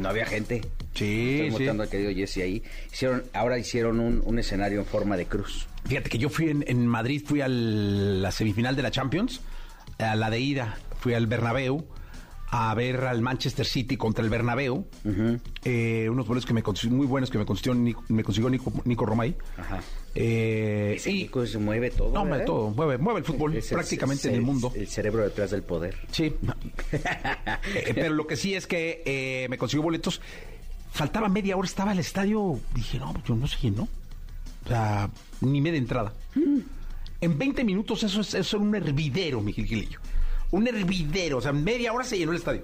no 0.00 0.08
había 0.08 0.26
gente. 0.26 0.60
Sí, 0.94 1.34
Estoy 1.40 1.50
mostrando 1.50 1.82
al 1.82 1.88
querido 1.88 2.12
Jesse 2.12 2.38
ahí. 2.38 2.62
Hicieron, 2.92 3.24
ahora 3.32 3.58
hicieron 3.58 4.00
un, 4.00 4.22
un 4.24 4.38
escenario 4.38 4.78
en 4.80 4.86
forma 4.86 5.16
de 5.16 5.26
cruz. 5.26 5.66
Fíjate 5.84 6.08
que 6.08 6.18
yo 6.18 6.28
fui 6.28 6.48
en, 6.48 6.64
en 6.66 6.86
Madrid, 6.86 7.22
fui 7.24 7.40
a 7.40 7.48
la 7.48 8.30
semifinal 8.30 8.76
de 8.76 8.82
la 8.82 8.90
Champions, 8.90 9.40
a 9.98 10.16
la 10.16 10.30
de 10.30 10.40
ida, 10.40 10.78
fui 11.00 11.14
al 11.14 11.26
Bernabéu 11.26 11.84
a 12.56 12.72
ver 12.74 13.00
al 13.04 13.20
Manchester 13.20 13.66
City 13.66 13.96
contra 13.96 14.22
el 14.22 14.30
Bernabéu. 14.30 14.86
Eh, 15.64 16.08
unos 16.08 16.26
boletos 16.26 16.46
que 16.46 16.54
me 16.54 16.62
muy 16.90 17.06
buenos 17.06 17.28
que 17.28 17.36
me 17.38 17.44
consiguió 17.44 17.74
Nico, 17.74 18.04
me 18.08 18.22
consiguió 18.22 18.48
Nico, 18.48 18.72
Nico 18.84 19.04
Romay. 19.04 19.34
Ajá. 19.56 19.80
Eh, 20.14 20.94
Ese 20.96 21.10
y- 21.10 21.22
Nico 21.24 21.44
se 21.46 21.58
mueve 21.58 21.90
todo. 21.90 22.12
no, 22.12 22.20
hombre, 22.20 22.38
¿verdad? 22.38 22.46
todo, 22.46 22.70
mueve, 22.70 22.98
mueve 22.98 23.18
el 23.20 23.24
fútbol 23.24 23.56
Es 23.56 23.66
prácticamente 23.68 24.28
es 24.28 24.32
en 24.32 24.34
el 24.36 24.42
mundo. 24.42 24.72
El 24.76 24.86
cerebro 24.86 25.24
detrás 25.24 25.50
del 25.50 25.62
poder. 25.64 25.96
Sí. 26.12 26.32
Eh, 27.74 27.92
pero 27.94 28.14
lo 28.14 28.26
que 28.26 28.36
sí 28.36 28.54
es 28.54 28.66
que 28.66 29.02
eh, 29.04 29.46
me 29.50 29.58
consiguió 29.58 29.82
boletos. 29.82 30.20
Faltaba 30.94 31.28
media 31.28 31.56
hora, 31.56 31.66
estaba 31.66 31.90
el 31.90 31.98
estadio. 31.98 32.60
Dije, 32.72 33.00
no, 33.00 33.12
yo 33.26 33.34
no 33.34 33.48
sé 33.48 33.56
quién 33.60 33.74
no. 33.74 33.88
O 34.64 34.68
sea, 34.68 35.10
ni 35.40 35.60
media 35.60 35.78
entrada. 35.78 36.12
En 37.20 37.36
20 37.36 37.64
minutos 37.64 38.04
eso 38.04 38.20
es, 38.20 38.28
eso 38.28 38.56
es 38.56 38.62
un 38.62 38.72
hervidero, 38.76 39.40
mi 39.40 39.52
Gilgilillo. 39.52 39.98
Un 40.52 40.68
hervidero. 40.68 41.38
O 41.38 41.40
sea, 41.40 41.52
media 41.52 41.92
hora 41.92 42.04
se 42.04 42.16
llenó 42.16 42.30
el 42.30 42.38
estadio. 42.38 42.62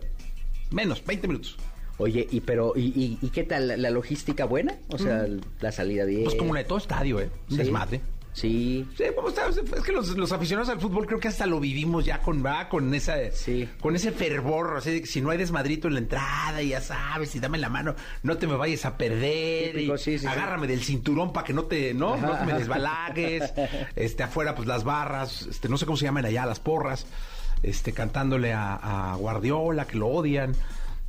Menos, 0.70 1.04
20 1.04 1.26
minutos. 1.26 1.56
Oye, 1.98 2.28
y 2.30 2.40
pero, 2.40 2.72
¿y, 2.76 2.82
y, 2.82 3.18
y 3.20 3.30
qué 3.30 3.42
tal? 3.42 3.82
¿La, 3.82 3.90
logística 3.90 4.44
buena? 4.44 4.76
O 4.90 4.96
sea, 4.96 5.26
la 5.60 5.72
salida 5.72 6.04
bien. 6.04 6.22
Pues 6.22 6.36
como 6.36 6.54
la 6.54 6.60
de 6.60 6.66
todo 6.66 6.78
estadio, 6.78 7.20
¿eh? 7.20 7.30
Sí. 7.48 7.56
desmadre. 7.56 8.00
Sí. 8.40 8.86
Sí, 8.96 9.04
vamos 9.16 9.34
a- 9.38 9.48
es 9.48 9.82
que 9.84 9.92
los, 9.92 10.16
los 10.16 10.32
aficionados 10.32 10.68
al 10.70 10.80
fútbol 10.80 11.06
creo 11.06 11.20
que 11.20 11.28
hasta 11.28 11.46
lo 11.46 11.60
vivimos 11.60 12.04
ya 12.04 12.20
con, 12.20 12.44
va, 12.44 12.68
con 12.68 12.94
esa 12.94 13.30
Sí. 13.32 13.68
con 13.80 13.94
ese 13.96 14.12
fervor, 14.12 14.76
así 14.78 14.90
de 14.92 15.00
que 15.02 15.06
si 15.06 15.20
no 15.20 15.30
hay 15.30 15.38
desmadrito 15.38 15.88
en 15.88 15.94
la 15.94 16.00
entrada, 16.00 16.62
ya 16.62 16.80
sabes, 16.80 17.34
y 17.34 17.40
dame 17.40 17.58
la 17.58 17.68
mano, 17.68 17.94
no 18.22 18.38
te 18.38 18.46
me 18.46 18.54
vayas 18.56 18.84
a 18.86 18.96
perder, 18.96 19.72
Típico, 19.72 19.94
y 19.94 19.98
sí, 19.98 20.12
sí, 20.12 20.18
sí. 20.20 20.26
agárrame 20.26 20.66
del 20.66 20.82
cinturón 20.82 21.32
para 21.32 21.46
que 21.46 21.52
no 21.52 21.64
te, 21.64 21.92
no, 21.94 22.14
Ajá, 22.14 22.26
no 22.26 22.38
te 22.38 22.46
me 22.46 22.58
desbalagues, 22.58 23.52
este 23.96 24.22
afuera 24.22 24.54
pues 24.54 24.66
las 24.66 24.84
barras, 24.84 25.42
este 25.42 25.68
no 25.68 25.76
sé 25.76 25.84
cómo 25.86 25.96
se 25.98 26.04
llaman 26.06 26.24
allá 26.24 26.46
las 26.46 26.60
porras, 26.60 27.06
este 27.62 27.92
cantándole 27.92 28.52
a, 28.54 29.12
a 29.12 29.16
Guardiola 29.16 29.86
que 29.86 29.98
lo 29.98 30.08
odian 30.08 30.54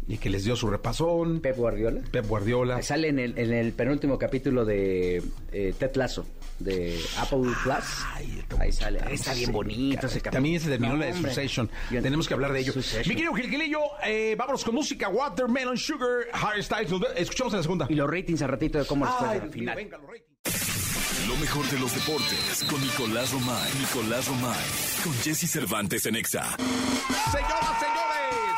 y 0.07 0.17
que 0.17 0.29
les 0.29 0.43
dio 0.43 0.55
su 0.57 0.67
repasón, 0.69 1.39
Pep 1.39 1.55
Guardiola. 1.55 2.01
Pep 2.11 2.27
Guardiola. 2.27 2.81
Sale 2.81 3.07
en 3.07 3.19
el, 3.19 3.37
en 3.37 3.53
el 3.53 3.71
penúltimo 3.71 4.17
capítulo 4.17 4.65
de 4.65 5.23
eh, 5.53 5.73
Ted 5.77 5.95
Lasso, 5.95 6.25
de 6.63 6.99
Apple 7.17 7.39
Plus. 7.63 7.75
Ay, 8.15 8.43
Ahí 8.59 8.71
sale. 8.71 8.99
puta, 8.99 9.11
Está 9.11 9.33
bien 9.33 9.51
bonito 9.51 10.07
ese 10.07 10.17
capítulo. 10.19 10.31
También 10.31 10.59
se 10.59 10.69
terminó 10.69 10.93
No, 10.93 10.99
la 10.99 11.05
de. 11.07 11.13
Succession. 11.13 11.69
Yo- 11.89 12.01
Tenemos 12.01 12.27
que 12.27 12.33
hablar 12.33 12.51
de 12.53 12.59
ello. 12.59 12.73
Succession. 12.73 13.07
Mi 13.09 13.15
querido 13.15 13.33
Gilgilillo, 13.33 13.79
eh, 14.03 14.35
vámonos 14.37 14.63
con 14.63 14.75
música. 14.75 15.09
Watermelon 15.09 15.77
Sugar, 15.77 16.25
Harry 16.33 16.63
Styles. 16.63 16.91
Escuchamos 17.15 17.53
en 17.53 17.57
la 17.57 17.63
segunda. 17.63 17.85
Y 17.89 17.95
los 17.95 18.09
ratings 18.09 18.41
al 18.41 18.49
ratito 18.49 18.77
de 18.79 18.85
cómo 18.85 19.05
les 19.05 19.13
fue 19.15 19.29
al 19.29 19.49
final. 19.49 19.75
venga, 19.75 19.97
los 19.97 20.07
ratings. 20.07 21.27
Lo 21.27 21.37
mejor 21.37 21.65
de 21.69 21.79
los 21.79 21.93
deportes 21.93 22.65
con 22.69 22.81
Nicolás 22.81 23.31
Romay. 23.31 23.71
Nicolás 23.79 24.27
Romay. 24.27 24.65
Con 25.03 25.13
Jesse 25.23 25.49
Cervantes 25.49 26.05
en 26.05 26.15
Exa. 26.15 26.43
Señoras, 26.57 27.79
señores, 27.79 28.57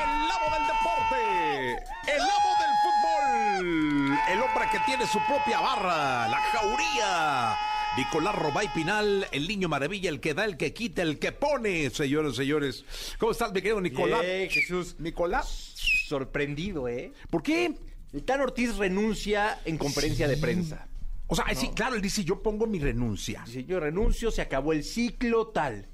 el 0.00 0.28
lobo 0.28 0.54
del 0.54 0.66
deporte, 0.66 1.84
el 2.12 2.18
lobo 2.18 2.50
del 2.60 2.72
el 3.58 4.40
hombre 4.40 4.64
que 4.70 4.78
tiene 4.86 5.06
su 5.06 5.18
propia 5.26 5.60
barra, 5.60 6.28
la 6.28 6.38
jauría. 6.52 7.56
Nicolás 7.96 8.34
Robay 8.34 8.68
Pinal, 8.74 9.26
el 9.30 9.46
niño 9.46 9.68
maravilla, 9.68 10.10
el 10.10 10.20
que 10.20 10.34
da, 10.34 10.44
el 10.44 10.56
que 10.56 10.72
quita, 10.72 11.02
el 11.02 11.18
que 11.18 11.30
pone, 11.30 11.90
señores, 11.90 12.34
señores. 12.34 12.84
¿Cómo 13.18 13.32
estás, 13.32 13.52
mi 13.52 13.60
querido 13.60 13.80
Nicolás? 13.80 14.22
Bien, 14.22 14.50
Jesús. 14.50 14.96
Nicolás, 14.98 15.74
Sorprendido, 16.08 16.88
¿eh? 16.88 17.12
¿por 17.30 17.42
qué? 17.42 17.74
El 18.12 18.24
Tan 18.24 18.40
Ortiz 18.40 18.76
renuncia 18.76 19.60
en 19.64 19.78
conferencia 19.78 20.26
de 20.28 20.36
prensa. 20.36 20.88
O 21.26 21.36
sea, 21.36 21.46
sí, 21.54 21.70
claro, 21.74 21.96
él 21.96 22.02
dice, 22.02 22.24
yo 22.24 22.42
pongo 22.42 22.66
mi 22.66 22.78
renuncia. 22.78 23.42
Dice, 23.46 23.64
yo 23.64 23.80
renuncio, 23.80 24.30
se 24.30 24.42
acabó 24.42 24.72
el 24.72 24.84
ciclo, 24.84 25.48
tal. 25.48 25.88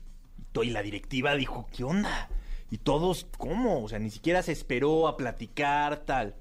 Y 0.62 0.71
la 0.71 0.83
directiva 0.83 1.35
dijo, 1.37 1.69
¿qué 1.75 1.85
onda? 1.85 2.28
Y 2.71 2.78
todos, 2.78 3.26
¿cómo? 3.38 3.85
O 3.85 3.88
sea, 3.88 3.99
ni 3.99 4.11
siquiera 4.11 4.42
se 4.42 4.52
esperó 4.52 5.07
a 5.07 5.16
platicar, 5.16 6.04
tal. 6.04 6.35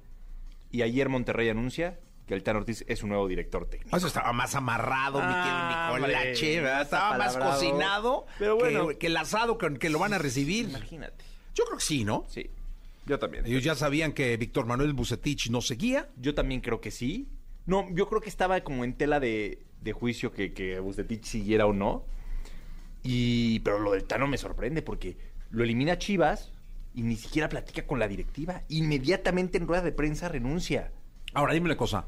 Y 0.71 0.81
ayer 0.83 1.09
Monterrey 1.09 1.49
anuncia 1.49 1.99
que 2.27 2.35
el 2.35 2.43
Tan 2.43 2.57
Ortiz 2.57 2.85
es 2.88 2.99
su 2.99 3.07
nuevo 3.07 3.27
director 3.27 3.67
técnico. 3.67 3.97
Eso 3.97 4.05
estaba 4.07 4.31
más 4.33 4.53
amarrado, 4.55 5.19
mi 5.19 5.25
Ah, 5.27 5.89
querido 5.91 6.07
Nicolache, 6.07 6.61
¿verdad? 6.61 6.81
Estaba 6.83 7.17
más 7.17 7.35
cocinado 7.38 8.27
Pero 8.38 8.55
bueno. 8.55 8.88
que, 8.89 8.97
que 8.99 9.07
el 9.07 9.17
asado 9.17 9.57
con 9.57 9.77
que 9.77 9.89
lo 9.89 9.97
van 9.99 10.13
a 10.13 10.19
recibir. 10.19 10.69
Imagínate. 10.69 11.25
Yo 11.55 11.65
creo 11.65 11.77
que 11.79 11.83
sí, 11.83 12.03
¿no? 12.05 12.25
Sí, 12.29 12.47
yo 13.07 13.17
también. 13.17 13.45
Ellos 13.47 13.63
ya 13.63 13.73
sabían 13.73 14.13
que 14.13 14.38
Víctor 14.38 14.67
Manuel 14.67 14.93
Bucetich 14.93 15.49
no 15.49 15.61
seguía. 15.61 16.07
Yo 16.17 16.35
también 16.35 16.61
creo 16.61 16.79
que 16.81 16.91
sí. 16.91 17.27
No, 17.65 17.88
yo 17.91 18.07
creo 18.07 18.21
que 18.21 18.29
estaba 18.29 18.61
como 18.61 18.83
en 18.83 18.93
tela 18.93 19.19
de, 19.19 19.63
de 19.81 19.91
juicio 19.93 20.31
que, 20.31 20.53
que 20.53 20.79
Bucetich 20.79 21.23
siguiera 21.23 21.65
o 21.65 21.73
no. 21.73 22.05
Y, 23.03 23.59
pero 23.61 23.79
lo 23.79 23.91
del 23.93 24.03
Tano 24.03 24.27
me 24.27 24.38
sorprende 24.38 24.81
porque 24.81 25.17
lo 25.49 25.63
elimina 25.63 25.97
Chivas 25.97 26.51
y 27.00 27.01
ni 27.01 27.15
siquiera 27.15 27.48
platica 27.48 27.88
con 27.88 27.98
la 27.98 28.10
directiva. 28.10 28.63
Inmediatamente 28.68 29.58
en 29.58 29.68
rueda 29.68 29.82
de 29.84 29.94
prensa 29.94 30.27
renuncia. 30.27 30.91
Ahora, 31.34 31.53
dime 31.53 31.68
una 31.68 31.77
cosa. 31.77 32.03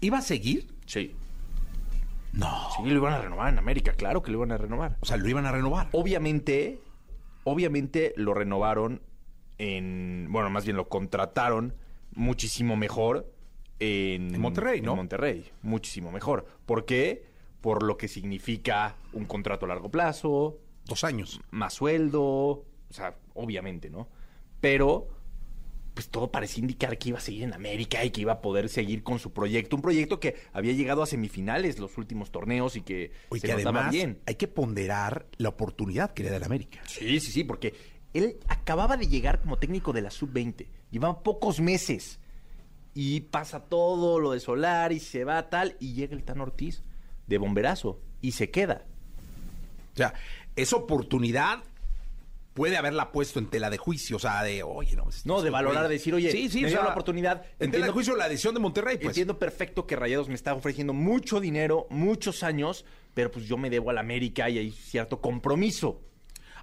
¿Iba 0.00 0.18
a 0.18 0.22
seguir? 0.22 0.66
Sí. 0.84 1.14
No. 2.32 2.68
Sí, 2.76 2.82
lo 2.82 2.96
iban 2.96 3.12
a 3.12 3.22
renovar 3.22 3.52
en 3.52 3.58
América, 3.60 3.92
claro 3.92 4.22
que 4.24 4.32
lo 4.32 4.38
iban 4.38 4.50
a 4.50 4.56
renovar. 4.56 4.96
O 5.00 5.06
sea, 5.06 5.16
lo 5.16 5.28
iban 5.28 5.46
a 5.46 5.52
renovar. 5.52 5.90
Obviamente, 5.92 6.80
obviamente 7.44 8.14
lo 8.16 8.34
renovaron 8.34 9.00
en, 9.58 10.26
bueno, 10.30 10.50
más 10.50 10.64
bien 10.64 10.76
lo 10.76 10.88
contrataron 10.88 11.74
muchísimo 12.12 12.74
mejor 12.76 13.32
en, 13.78 14.34
En 14.34 14.40
Monterrey, 14.40 14.80
¿no? 14.80 14.90
En 14.92 14.96
Monterrey, 14.96 15.52
muchísimo 15.62 16.10
mejor. 16.10 16.46
¿Por 16.66 16.84
qué? 16.84 17.26
Por 17.60 17.84
lo 17.84 17.96
que 17.96 18.08
significa 18.08 18.96
un 19.12 19.24
contrato 19.24 19.66
a 19.66 19.68
largo 19.68 19.88
plazo, 19.88 20.58
Dos 20.84 21.04
años. 21.04 21.40
más 21.52 21.74
sueldo, 21.74 22.22
o 22.22 22.64
sea, 22.90 23.14
obviamente, 23.34 23.88
¿no? 23.88 24.08
Pero, 24.66 25.06
pues 25.94 26.08
todo 26.08 26.32
parecía 26.32 26.60
indicar 26.60 26.98
que 26.98 27.10
iba 27.10 27.18
a 27.18 27.20
seguir 27.20 27.44
en 27.44 27.54
América 27.54 28.04
y 28.04 28.10
que 28.10 28.22
iba 28.22 28.32
a 28.32 28.40
poder 28.40 28.68
seguir 28.68 29.04
con 29.04 29.20
su 29.20 29.32
proyecto. 29.32 29.76
Un 29.76 29.82
proyecto 29.82 30.18
que 30.18 30.34
había 30.52 30.72
llegado 30.72 31.04
a 31.04 31.06
semifinales 31.06 31.78
los 31.78 31.96
últimos 31.98 32.32
torneos 32.32 32.74
y 32.74 32.80
que 32.80 33.12
Oye, 33.28 33.42
se 33.42 33.46
que 33.46 33.52
además 33.52 33.92
bien. 33.92 34.18
hay 34.26 34.34
que 34.34 34.48
ponderar 34.48 35.28
la 35.36 35.50
oportunidad 35.50 36.14
que 36.14 36.24
le 36.24 36.30
da 36.30 36.38
el 36.38 36.42
América. 36.42 36.80
Sí, 36.88 37.20
sí, 37.20 37.30
sí, 37.30 37.44
porque 37.44 37.74
él 38.12 38.38
acababa 38.48 38.96
de 38.96 39.06
llegar 39.06 39.40
como 39.40 39.56
técnico 39.56 39.92
de 39.92 40.02
la 40.02 40.10
sub-20. 40.10 40.66
Llevaba 40.90 41.22
pocos 41.22 41.60
meses. 41.60 42.18
Y 42.92 43.20
pasa 43.20 43.60
todo 43.60 44.18
lo 44.18 44.32
de 44.32 44.40
Solari, 44.40 44.98
se 44.98 45.22
va 45.22 45.48
tal, 45.48 45.76
y 45.78 45.92
llega 45.92 46.16
el 46.16 46.24
Tan 46.24 46.40
Ortiz 46.40 46.82
de 47.28 47.38
bomberazo 47.38 48.00
y 48.20 48.32
se 48.32 48.50
queda. 48.50 48.84
O 49.92 49.96
sea, 49.96 50.14
esa 50.56 50.74
oportunidad 50.74 51.62
puede 52.56 52.76
haberla 52.76 53.12
puesto 53.12 53.38
en 53.38 53.46
tela 53.46 53.70
de 53.70 53.78
juicio. 53.78 54.16
O 54.16 54.18
sea, 54.18 54.42
de, 54.42 54.64
oye, 54.64 54.96
no. 54.96 55.08
este- 55.08 55.28
No, 55.28 55.40
de 55.42 55.50
valorar, 55.50 55.84
güey- 55.84 55.90
decir, 55.90 56.12
oye, 56.14 56.32
sí, 56.32 56.48
sí, 56.48 56.62
me 56.62 56.66
o 56.66 56.70
sea, 56.70 56.82
la 56.82 56.88
oportunidad. 56.90 57.44
En 57.60 57.70
tela 57.70 57.86
de 57.86 57.92
juicio 57.92 58.16
la 58.16 58.28
decisión 58.28 58.54
de 58.54 58.60
Monterrey, 58.60 58.96
pues. 58.96 59.08
Entiendo 59.10 59.38
perfecto 59.38 59.86
que 59.86 59.94
Rayados 59.94 60.28
me 60.28 60.34
está 60.34 60.52
ofreciendo 60.54 60.92
mucho 60.92 61.38
dinero, 61.38 61.86
muchos 61.90 62.42
años, 62.42 62.84
pero 63.14 63.30
pues 63.30 63.46
yo 63.46 63.56
me 63.56 63.70
debo 63.70 63.90
a 63.90 63.92
la 63.92 64.00
América 64.00 64.50
y 64.50 64.58
hay 64.58 64.70
cierto 64.72 65.20
compromiso. 65.20 66.00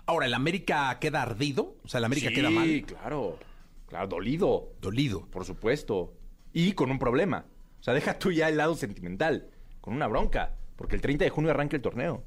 Ahora, 0.05 0.25
¿el 0.25 0.33
América 0.33 0.97
queda 0.99 1.21
ardido? 1.21 1.77
O 1.85 1.87
sea, 1.87 1.99
el 1.99 2.03
América 2.05 2.29
queda 2.33 2.49
mal. 2.49 2.83
claro. 2.85 3.39
Claro, 3.87 4.07
dolido. 4.07 4.73
Dolido. 4.81 5.27
Por 5.29 5.45
supuesto. 5.45 6.13
Y 6.51 6.73
con 6.73 6.89
un 6.91 6.97
problema. 6.99 7.45
O 7.79 7.83
sea, 7.83 7.93
deja 7.93 8.17
tú 8.17 8.31
ya 8.31 8.49
el 8.49 8.57
lado 8.57 8.75
sentimental. 8.75 9.49
Con 9.79 9.93
una 9.93 10.07
bronca. 10.07 10.55
Porque 10.75 10.95
el 10.95 11.01
30 11.01 11.23
de 11.25 11.29
junio 11.29 11.51
arranca 11.51 11.75
el 11.75 11.81
torneo. 11.83 12.23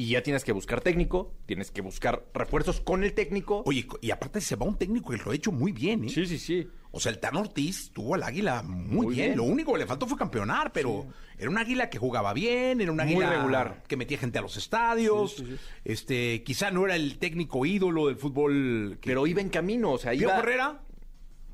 Y 0.00 0.10
ya 0.10 0.22
tienes 0.22 0.44
que 0.44 0.52
buscar 0.52 0.80
técnico, 0.80 1.32
tienes 1.44 1.72
que 1.72 1.80
buscar 1.82 2.24
refuerzos 2.32 2.80
con 2.80 3.02
el 3.02 3.14
técnico. 3.14 3.64
Oye, 3.66 3.84
y 4.00 4.12
aparte 4.12 4.40
se 4.40 4.54
va 4.54 4.64
un 4.64 4.76
técnico 4.78 5.10
que 5.10 5.16
lo 5.16 5.32
ha 5.32 5.34
hecho 5.34 5.50
muy 5.50 5.72
bien, 5.72 6.04
¿eh? 6.04 6.08
sí, 6.08 6.24
sí, 6.24 6.38
sí. 6.38 6.68
O 6.92 7.00
sea, 7.00 7.10
el 7.10 7.18
Tan 7.18 7.34
Ortiz 7.34 7.90
tuvo 7.92 8.14
al 8.14 8.22
águila 8.22 8.62
muy, 8.62 9.06
Muy 9.06 9.14
bien. 9.16 9.26
bien. 9.30 9.36
Lo 9.38 9.42
único 9.42 9.72
que 9.72 9.80
le 9.80 9.86
faltó 9.86 10.06
fue 10.06 10.16
campeonar, 10.16 10.72
pero 10.72 11.06
era 11.36 11.50
un 11.50 11.58
águila 11.58 11.90
que 11.90 11.98
jugaba 11.98 12.32
bien, 12.32 12.80
era 12.80 12.92
un 12.92 12.96
Muy 12.98 13.06
águila 13.06 13.30
regular. 13.30 13.82
que 13.88 13.96
metía 13.96 14.18
gente 14.18 14.38
a 14.38 14.42
los 14.42 14.56
estadios. 14.56 15.32
Sí, 15.34 15.44
sí, 15.44 15.52
sí. 15.56 15.58
Este, 15.84 16.42
quizá 16.44 16.70
no 16.70 16.84
era 16.84 16.94
el 16.94 17.18
técnico 17.18 17.66
ídolo 17.66 18.06
del 18.06 18.16
fútbol. 18.16 18.98
Que... 19.00 19.10
Pero 19.10 19.26
iba 19.26 19.40
en 19.40 19.48
camino, 19.48 19.90
o 19.90 19.98
sea, 19.98 20.12
¿Pío 20.12 20.28
iba... 20.28 20.38
Herrera? 20.38 20.80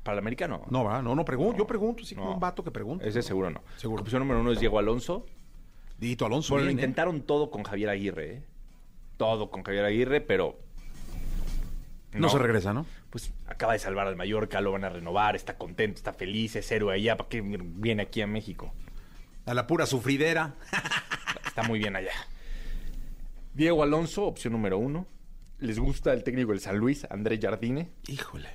Para 0.03 0.13
el 0.13 0.19
americano. 0.19 0.61
No, 0.69 0.83
¿verdad? 0.85 1.01
No, 1.01 1.15
no 1.15 1.25
pregunto. 1.25 1.57
Yo 1.57 1.65
pregunto, 1.65 2.03
como 2.13 2.27
No. 2.27 2.33
un 2.35 2.39
vato 2.39 2.63
que 2.63 2.69
pregunta. 2.69 3.07
Ese 3.07 3.23
seguro 3.23 3.49
no. 3.49 3.63
Seguro. 3.77 3.97
La 3.97 4.03
opción 4.03 4.19
número 4.19 4.39
uno 4.39 4.51
es 4.51 4.59
Diego 4.59 4.77
Alonso. 4.77 5.25
Dito 5.97 6.25
Alonso. 6.25 6.53
Bueno, 6.53 6.65
lo 6.65 6.69
¿eh? 6.69 6.73
intentaron 6.73 7.21
todo 7.21 7.49
con 7.51 7.63
Javier 7.63 7.89
Aguirre, 7.89 8.33
¿eh? 8.33 8.43
Todo 9.17 9.49
con 9.49 9.63
Javier 9.63 9.85
Aguirre, 9.85 10.21
pero... 10.21 10.59
No. 12.13 12.29
se 12.29 12.37
regresa, 12.37 12.73
¿no? 12.73 12.85
Pues 13.09 13.33
acaba 13.45 13.73
de 13.73 13.79
salvar 13.79 14.07
al 14.07 14.15
Mallorca, 14.15 14.61
lo 14.61 14.71
van 14.71 14.85
a 14.85 14.89
renovar, 14.89 15.35
está 15.35 15.57
contento, 15.57 15.97
está 15.97 16.13
feliz, 16.13 16.55
es 16.55 16.71
héroe 16.71 16.95
allá, 16.95 17.17
¿para 17.17 17.27
qué 17.27 17.41
viene 17.41 18.03
aquí 18.03 18.21
a 18.21 18.27
México? 18.27 18.73
A 19.45 19.53
la 19.53 19.67
pura 19.67 19.85
sufridera. 19.85 20.55
Está 21.45 21.63
muy 21.63 21.79
bien 21.79 21.95
allá. 21.95 22.11
Diego 23.53 23.83
Alonso, 23.83 24.25
opción 24.25 24.51
número 24.53 24.77
uno. 24.77 25.07
¿Les 25.59 25.79
gusta 25.79 26.11
el 26.11 26.23
técnico 26.23 26.51
del 26.51 26.59
San 26.59 26.77
Luis, 26.77 27.07
André 27.09 27.39
Jardine? 27.41 27.91
Híjole. 28.07 28.49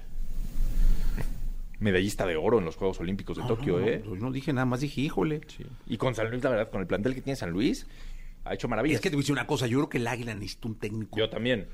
Medallista 1.80 2.26
de 2.26 2.36
oro 2.36 2.58
en 2.58 2.64
los 2.66 2.76
Juegos 2.76 3.00
Olímpicos 3.00 3.36
de 3.38 3.42
Tokio, 3.44 3.80
no, 3.80 3.86
¿eh? 3.86 4.02
no, 4.04 4.14
yo 4.14 4.20
no 4.20 4.30
dije 4.32 4.52
nada 4.52 4.66
más, 4.66 4.80
dije, 4.80 5.00
híjole. 5.00 5.40
Y 5.86 5.96
con 5.96 6.14
San 6.14 6.30
Luis, 6.30 6.44
la 6.44 6.50
verdad, 6.50 6.70
con 6.70 6.80
el 6.80 6.86
plantel 6.86 7.14
que 7.14 7.22
tiene 7.22 7.36
San 7.36 7.50
Luis, 7.50 7.86
ha 8.44 8.54
hecho 8.54 8.68
maravillas. 8.68 8.96
Es 8.96 9.00
que 9.00 9.10
te 9.10 9.16
voy 9.16 9.22
a 9.22 9.24
decir 9.24 9.32
una 9.32 9.46
cosa, 9.46 9.66
yo 9.66 9.78
creo 9.78 9.88
que 9.88 9.98
el 9.98 10.06
águila 10.06 10.34
necesita 10.34 10.68
un 10.68 10.74
técnico. 10.78 11.18
Yo 11.18 11.28
también. 11.30 11.66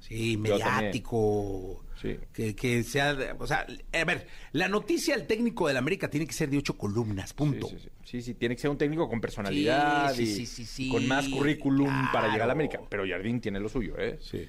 Sí, 0.00 0.36
mediático. 0.36 1.82
Sí. 2.00 2.16
Que, 2.32 2.54
que 2.54 2.82
sea. 2.82 3.14
de- 3.14 3.32
O 3.38 3.46
sea, 3.46 3.66
a 3.92 4.04
ver, 4.04 4.26
la 4.52 4.68
noticia 4.68 5.16
del 5.16 5.26
técnico 5.26 5.66
del 5.68 5.76
América 5.78 6.10
tiene 6.10 6.26
que 6.26 6.32
ser 6.34 6.50
de 6.50 6.58
ocho 6.58 6.76
columnas, 6.76 7.32
punto. 7.32 7.68
Sí, 7.68 7.78
sí, 8.04 8.22
sí. 8.22 8.34
Tiene 8.34 8.54
que 8.54 8.60
ser 8.60 8.70
un 8.70 8.76
técnico 8.76 9.08
con 9.08 9.20
personalidad 9.20 10.12
y 10.18 10.26
sí, 10.26 10.46
sí, 10.46 10.64
sí, 10.66 10.90
con 10.90 11.06
más 11.08 11.26
currículum 11.28 11.88
para 12.12 12.26
llegar 12.28 12.42
a 12.42 12.46
la 12.48 12.52
América. 12.52 12.80
Pero 12.88 13.04
Jardín 13.08 13.40
tiene 13.40 13.60
lo 13.60 13.68
suyo, 13.68 13.94
¿eh? 13.98 14.18
Sí. 14.20 14.46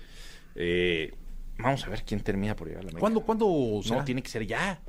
Eh, 0.56 1.14
vamos 1.58 1.86
a 1.86 1.90
ver 1.90 2.04
quién 2.06 2.20
termina 2.22 2.56
por 2.56 2.68
llegar 2.68 2.82
a 2.82 2.84
la 2.84 2.90
América. 2.90 3.00
¿Cuándo, 3.00 3.22
cuándo 3.22 3.80
será? 3.84 3.98
No, 4.00 4.04
tiene 4.06 4.22
que 4.22 4.30
ser 4.30 4.46
ya. 4.46 4.82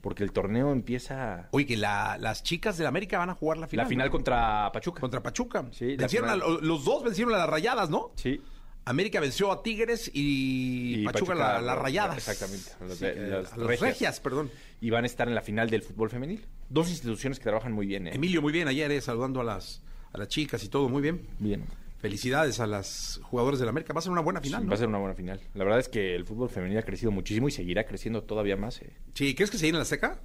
Porque 0.00 0.22
el 0.24 0.32
torneo 0.32 0.72
empieza 0.72 1.48
Oye, 1.52 1.66
que 1.66 1.76
la- 1.76 2.16
las 2.18 2.42
chicas 2.42 2.78
del 2.78 2.86
América 2.86 3.18
van 3.18 3.30
a 3.30 3.34
jugar 3.34 3.58
la 3.58 3.66
final. 3.66 3.84
la 3.84 3.88
final 3.88 4.06
¿no? 4.06 4.12
contra 4.12 4.70
Pachuca. 4.72 5.00
contra 5.00 5.22
Pachuca. 5.22 5.66
Sí, 5.72 5.96
Vencieron 5.96 6.30
a 6.30 6.36
los 6.36 6.84
dos 6.84 7.02
vencieron 7.04 7.34
a 7.34 7.38
las 7.38 7.50
rayadas, 7.50 7.90
¿no? 7.90 8.12
Sí. 8.16 8.40
América 8.84 9.20
venció 9.20 9.52
a 9.52 9.62
Tigres 9.62 10.10
y, 10.14 11.00
Y 11.00 11.04
Pachuca, 11.04 11.32
Pachuca, 11.34 11.52
la- 11.54 11.60
las 11.60 11.78
rayadas. 11.78 12.16
exactamente, 12.16 12.70
a 12.80 12.94
Sí, 12.96 13.04
las 13.30 13.52
a 13.52 13.56
regias. 13.56 14.18
perdón. 14.20 14.50
Y 14.80 14.88
van 14.90 15.04
a 15.04 15.06
estar 15.06 15.28
en 15.28 15.34
la 15.34 15.42
final 15.42 15.68
del 15.68 15.82
fútbol 15.82 16.08
femenil. 16.08 16.46
Dos 16.70 16.88
instituciones 16.88 17.38
que 17.38 17.44
trabajan 17.44 17.72
muy 17.72 17.86
bien, 17.86 18.06
¿eh? 18.06 18.12
Emilio, 18.14 18.40
muy 18.40 18.52
bien 18.52 18.66
ayer, 18.66 18.90
eh, 18.92 19.00
saludando 19.02 19.40
a 19.40 19.44
las, 19.44 19.82
a 20.12 20.16
las 20.18 20.28
chicas 20.28 20.62
y 20.64 20.68
todo, 20.68 20.88
muy 20.88 21.02
bien. 21.02 21.26
Bien. 21.38 21.64
Felicidades 21.98 22.60
a 22.60 22.66
las 22.66 23.20
jugadoras 23.24 23.58
del 23.60 23.68
América. 23.68 23.92
Va 23.92 23.98
a 23.98 24.02
ser 24.02 24.12
una 24.12 24.20
buena 24.20 24.40
final, 24.40 24.60
Sí, 24.60 24.64
¿no? 24.66 24.70
Va 24.70 24.74
a 24.74 24.78
ser 24.78 24.88
una 24.88 24.98
buena 24.98 25.14
final. 25.14 25.40
La 25.54 25.64
verdad 25.64 25.80
es 25.80 25.88
que 25.88 26.14
el 26.14 26.24
fútbol 26.24 26.48
femenil 26.48 26.78
ha 26.78 26.82
crecido 26.82 27.10
muchísimo 27.10 27.48
y 27.48 27.50
seguirá 27.50 27.84
creciendo 27.86 28.22
todavía 28.22 28.56
más. 28.56 28.80
eh. 28.82 28.92
Sí, 29.14 29.34
¿crees 29.34 29.50
que 29.50 29.58
se 29.58 29.66
llena 29.66 29.78
el 29.78 29.82
Azteca? 29.82 30.20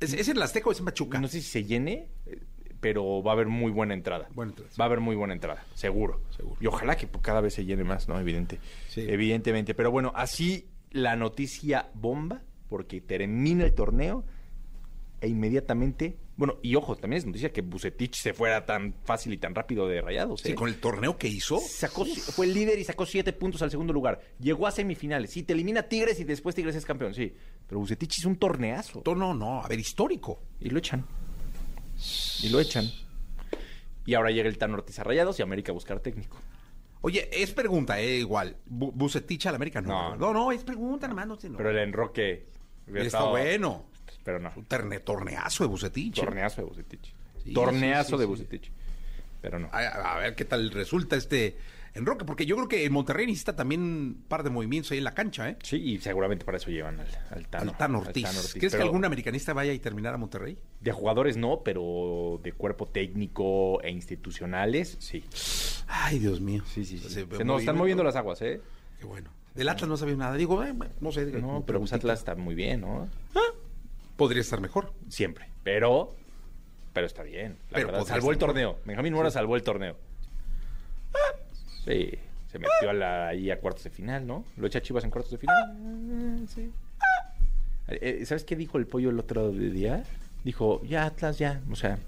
¿Es, 0.00 0.12
¿Es 0.12 0.28
en 0.28 0.40
Azteca 0.42 0.68
o 0.68 0.72
es 0.72 0.78
en 0.78 0.84
Pachuca? 0.84 1.18
No 1.20 1.28
sé 1.28 1.40
si 1.40 1.48
se 1.48 1.64
llene, 1.64 2.08
pero 2.80 3.22
va 3.22 3.32
a 3.32 3.34
haber 3.34 3.46
muy 3.46 3.70
buena 3.72 3.94
entrada. 3.94 4.28
Buena 4.34 4.52
entrada. 4.52 4.70
Va 4.78 4.84
a 4.84 4.86
haber 4.86 5.00
muy 5.00 5.16
buena 5.16 5.32
entrada, 5.34 5.64
seguro. 5.74 6.20
Seguro. 6.36 6.56
Y 6.60 6.66
ojalá 6.66 6.96
que 6.96 7.08
cada 7.22 7.40
vez 7.40 7.54
se 7.54 7.64
llene 7.64 7.84
más, 7.84 8.08
¿no? 8.08 8.18
Evidente. 8.20 8.58
Sí. 8.88 9.02
Evidentemente. 9.08 9.74
Pero 9.74 9.90
bueno, 9.90 10.12
así 10.14 10.68
la 10.90 11.16
noticia 11.16 11.88
bomba, 11.94 12.42
porque 12.68 13.00
termina 13.00 13.64
el 13.64 13.74
torneo 13.74 14.24
e 15.22 15.28
inmediatamente. 15.28 16.18
Bueno, 16.40 16.56
y 16.62 16.74
ojo, 16.74 16.96
también 16.96 17.18
es 17.18 17.26
noticia 17.26 17.52
que 17.52 17.60
Bucetich 17.60 18.14
se 18.16 18.32
fuera 18.32 18.64
tan 18.64 18.94
fácil 19.04 19.34
y 19.34 19.36
tan 19.36 19.54
rápido 19.54 19.86
de 19.86 20.00
rayados. 20.00 20.40
Sí, 20.40 20.52
¿eh? 20.52 20.54
con 20.54 20.70
el 20.70 20.80
torneo 20.80 21.18
que 21.18 21.28
hizo. 21.28 21.58
Sacó, 21.60 22.06
fue 22.06 22.46
el 22.46 22.54
líder 22.54 22.78
y 22.78 22.84
sacó 22.84 23.04
siete 23.04 23.34
puntos 23.34 23.60
al 23.60 23.70
segundo 23.70 23.92
lugar. 23.92 24.22
Llegó 24.40 24.66
a 24.66 24.70
semifinales. 24.70 25.32
Sí, 25.32 25.42
te 25.42 25.52
elimina 25.52 25.82
Tigres 25.82 26.18
y 26.18 26.24
después 26.24 26.54
Tigres 26.54 26.74
es 26.76 26.86
campeón, 26.86 27.12
sí. 27.12 27.34
Pero 27.66 27.78
Bucetich 27.80 28.20
hizo 28.20 28.28
un 28.30 28.36
torneazo. 28.36 29.02
No, 29.04 29.14
no, 29.14 29.34
no, 29.34 29.62
a 29.62 29.68
ver, 29.68 29.78
histórico. 29.80 30.40
Y 30.60 30.70
lo 30.70 30.78
echan. 30.78 31.04
Y 32.42 32.48
lo 32.48 32.58
echan. 32.58 32.86
Y 34.06 34.14
ahora 34.14 34.30
llega 34.30 34.48
el 34.48 34.56
Tano 34.56 34.76
Ortiz 34.78 34.98
a 34.98 35.04
Rayados 35.04 35.38
y 35.38 35.42
América 35.42 35.72
a 35.72 35.74
buscar 35.74 36.00
técnico. 36.00 36.38
Oye, 37.02 37.28
es 37.32 37.52
pregunta, 37.52 38.00
eh, 38.00 38.16
igual. 38.16 38.56
Bu- 38.66 38.92
¿Bucetich 38.94 39.44
al 39.44 39.56
América? 39.56 39.82
No. 39.82 40.16
No. 40.16 40.16
No, 40.16 40.32
no, 40.32 40.52
es 40.52 40.64
pregunta, 40.64 41.06
nomás, 41.06 41.26
no. 41.26 41.36
No. 41.50 41.56
Pero 41.58 41.68
el 41.70 41.76
enroque. 41.78 42.46
Está 42.86 43.02
estado- 43.02 43.30
bueno. 43.30 43.89
Pero 44.24 44.38
no. 44.38 44.52
Un 44.56 44.66
terne- 44.66 45.00
torneazo 45.02 45.64
de 45.64 45.68
Bucetich. 45.68 46.18
eh. 46.18 46.20
Torneazo 46.22 46.60
de 46.62 46.66
Bucetich. 46.68 47.14
Sí, 47.44 47.52
Torneazo 47.52 48.08
sí, 48.10 48.14
sí, 48.14 48.18
de. 48.20 48.24
Bucetich. 48.26 48.70
Pero 49.40 49.58
no. 49.58 49.68
A, 49.72 49.78
a 50.16 50.18
ver 50.18 50.34
qué 50.34 50.44
tal 50.44 50.70
resulta 50.70 51.16
este 51.16 51.56
enroque, 51.94 52.24
porque 52.24 52.46
yo 52.46 52.54
creo 52.56 52.68
que 52.68 52.84
en 52.84 52.92
Monterrey 52.92 53.26
necesita 53.26 53.56
también 53.56 53.80
un 53.82 54.24
par 54.28 54.44
de 54.44 54.50
movimientos 54.50 54.92
ahí 54.92 54.98
en 54.98 55.04
la 55.04 55.14
cancha, 55.14 55.48
¿eh? 55.48 55.56
Sí, 55.62 55.76
y 55.76 55.98
seguramente 55.98 56.44
para 56.44 56.58
eso 56.58 56.70
llevan 56.70 57.00
al, 57.00 57.06
al 57.30 57.48
Tano. 57.48 57.70
Al 57.72 57.76
Tano 57.76 57.98
al 58.00 58.06
Ortiz. 58.08 58.22
Tano 58.24 58.38
Ortiz. 58.38 58.54
¿Crees 58.54 58.76
que 58.76 58.82
algún 58.82 59.04
americanista 59.04 59.54
vaya 59.54 59.72
y 59.72 59.78
terminar 59.80 60.14
a 60.14 60.16
Monterrey? 60.18 60.56
De 60.80 60.92
jugadores 60.92 61.36
no, 61.36 61.62
pero 61.64 62.38
de 62.44 62.52
cuerpo 62.52 62.86
técnico 62.86 63.82
e 63.82 63.90
institucionales, 63.90 64.98
sí. 65.00 65.24
Ay, 65.88 66.18
Dios 66.20 66.40
mío. 66.40 66.62
Sí, 66.66 66.84
sí, 66.84 66.98
sí. 66.98 67.08
Se 67.08 67.44
nos 67.44 67.60
están 67.60 67.76
moviendo 67.76 68.04
las 68.04 68.14
aguas, 68.14 68.40
¿eh? 68.42 68.60
Qué 69.00 69.06
bueno. 69.06 69.30
Del 69.54 69.68
Atlas 69.68 69.88
no 69.88 69.96
sabía 69.96 70.14
nada. 70.14 70.36
Digo, 70.36 70.62
eh, 70.62 70.72
no 71.00 71.10
sé. 71.10 71.24
No, 71.26 71.64
pero 71.66 71.80
pues. 71.80 71.92
Atlas 71.92 72.20
está 72.20 72.36
muy 72.36 72.54
bien, 72.54 72.82
¿no? 72.82 73.08
Podría 74.20 74.42
estar 74.42 74.60
mejor. 74.60 74.92
Siempre. 75.08 75.48
Pero, 75.64 76.14
pero 76.92 77.06
está 77.06 77.22
bien. 77.22 77.56
La 77.70 77.76
Pero 77.76 77.86
verdad, 77.86 78.04
salvó 78.04 78.32
el 78.32 78.36
torneo. 78.36 78.78
Benjamín 78.84 79.14
Mora 79.14 79.30
salvó 79.30 79.56
el 79.56 79.62
torneo. 79.62 79.96
Sí, 81.86 82.10
se 82.52 82.58
metió 82.58 82.90
a 82.90 82.92
la, 82.92 83.28
ahí 83.28 83.50
a 83.50 83.58
cuartos 83.58 83.84
de 83.84 83.88
final, 83.88 84.26
¿no? 84.26 84.44
Lo 84.58 84.66
echa 84.66 84.82
Chivas 84.82 85.04
en 85.04 85.10
cuartos 85.10 85.30
de 85.32 85.38
final. 85.38 85.74
Eh, 85.74 86.44
sí. 86.48 86.70
Eh, 87.88 88.26
¿Sabes 88.26 88.44
qué 88.44 88.56
dijo 88.56 88.76
el 88.76 88.86
pollo 88.86 89.08
el 89.08 89.18
otro 89.18 89.50
día? 89.52 90.04
Dijo, 90.44 90.82
ya 90.84 91.06
Atlas, 91.06 91.38
ya, 91.38 91.62
o 91.70 91.74
sea, 91.74 91.98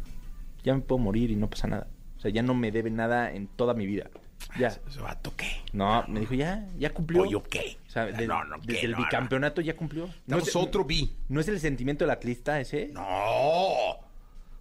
ya 0.64 0.74
me 0.74 0.82
puedo 0.82 0.98
morir 0.98 1.30
y 1.30 1.36
no 1.36 1.48
pasa 1.48 1.66
nada. 1.66 1.86
O 2.18 2.20
sea, 2.20 2.30
ya 2.30 2.42
no 2.42 2.52
me 2.52 2.70
debe 2.70 2.90
nada 2.90 3.32
en 3.32 3.46
toda 3.46 3.72
mi 3.72 3.86
vida. 3.86 4.10
Ya. 4.58 4.68
¿Ese 4.68 5.00
vato 5.00 5.32
qué? 5.36 5.62
No, 5.72 6.04
me 6.08 6.20
dijo, 6.20 6.34
ya, 6.34 6.68
ya 6.78 6.92
cumplió. 6.92 7.24
¿Pollo 7.24 7.42
qué? 7.42 7.78
O 7.88 7.90
sea, 7.90 8.06
de- 8.06 8.26
No, 8.26 8.44
no, 8.44 8.56
desde 8.58 8.80
¿qué? 8.80 8.86
el 8.86 8.92
No, 8.92 8.98
no. 8.98 9.04
bicampeonato 9.04 9.60
ya 9.60 9.74
cumplió. 9.76 10.08
¿No 10.26 10.38
es, 10.38 10.54
otro 10.56 10.84
bi. 10.84 11.10
¿No 11.28 11.40
es 11.40 11.48
el 11.48 11.58
sentimiento 11.60 12.04
del 12.04 12.10
atlista 12.10 12.60
ese? 12.60 12.88
No. 12.88 13.02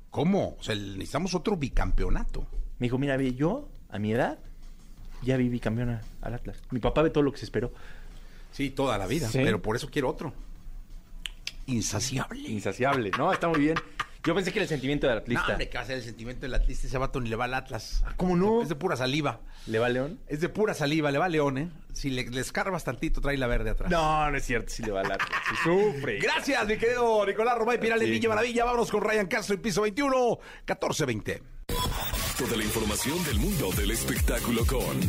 ¿Cómo? 0.09 0.55
O 0.59 0.63
sea, 0.63 0.75
necesitamos 0.75 1.33
otro 1.35 1.57
bicampeonato. 1.57 2.45
Me 2.79 2.85
dijo, 2.85 2.97
mira, 2.97 3.17
ve, 3.17 3.33
yo, 3.33 3.69
a 3.89 3.99
mi 3.99 4.11
edad, 4.13 4.39
ya 5.21 5.37
vi 5.37 5.49
bicampeona 5.49 6.01
al 6.21 6.33
Atlas. 6.33 6.57
Mi 6.71 6.79
papá 6.79 7.01
ve 7.01 7.09
todo 7.09 7.23
lo 7.23 7.31
que 7.31 7.37
se 7.39 7.45
esperó. 7.45 7.71
Sí, 8.51 8.69
toda 8.71 8.97
la 8.97 9.07
vida. 9.07 9.29
Sí. 9.29 9.39
Pero 9.43 9.61
por 9.61 9.75
eso 9.75 9.89
quiero 9.89 10.09
otro. 10.09 10.33
Insaciable. 11.67 12.49
Insaciable. 12.49 13.11
No, 13.17 13.31
está 13.31 13.47
muy 13.47 13.59
bien. 13.59 13.75
Yo 14.23 14.35
pensé 14.35 14.51
que 14.51 14.59
era 14.59 14.63
el 14.63 14.69
sentimiento 14.69 15.07
del 15.07 15.15
No, 15.15 15.21
atlista. 15.21 15.47
hombre, 15.49 15.69
¿qué 15.69 15.77
va 15.77 15.83
a 15.83 15.87
ser 15.87 15.97
el 15.97 16.03
sentimiento 16.03 16.41
del 16.41 16.53
atlista? 16.53 16.85
Ese 16.87 16.97
vato 16.97 17.19
ni 17.19 17.29
le 17.29 17.35
va 17.35 17.45
al 17.45 17.53
Atlas. 17.55 18.03
¿Cómo 18.17 18.35
no? 18.35 18.61
Es 18.61 18.69
de 18.69 18.75
pura 18.75 18.95
saliva. 18.95 19.39
¿Le 19.65 19.79
va 19.79 19.87
a 19.87 19.89
León? 19.89 20.19
Es 20.27 20.41
de 20.41 20.49
pura 20.49 20.73
saliva, 20.75 21.09
le 21.11 21.17
va 21.17 21.25
a 21.25 21.29
León, 21.29 21.57
¿eh? 21.57 21.69
Si 21.93 22.09
le, 22.11 22.23
le 22.29 22.39
escarbas 22.41 22.83
tantito, 22.83 23.19
trae 23.19 23.37
la 23.37 23.47
verde 23.47 23.71
atrás. 23.71 23.89
No, 23.91 24.29
no 24.29 24.37
es 24.37 24.45
cierto, 24.45 24.69
sí 24.71 24.83
le 24.83 24.91
va 24.91 25.01
al 25.01 25.11
Atlas. 25.11 25.29
Sí 25.49 25.55
sufre. 25.63 26.19
Gracias, 26.19 26.67
mi 26.67 26.77
querido 26.77 27.25
Nicolás 27.25 27.57
Romay 27.57 27.79
Piral, 27.79 27.99
Sí. 27.99 28.11
Niño 28.11 28.29
Maravilla. 28.29 28.65
Vámonos 28.65 28.91
con 28.91 29.01
Ryan 29.01 29.25
Castro 29.27 29.55
en 29.55 29.61
piso 29.61 29.81
21, 29.81 30.37
14-20. 30.67 31.41
Toda 32.41 32.57
la 32.57 32.63
información 32.63 33.23
del 33.23 33.37
mundo 33.37 33.69
del 33.77 33.91
espectáculo 33.91 34.65
con 34.65 34.99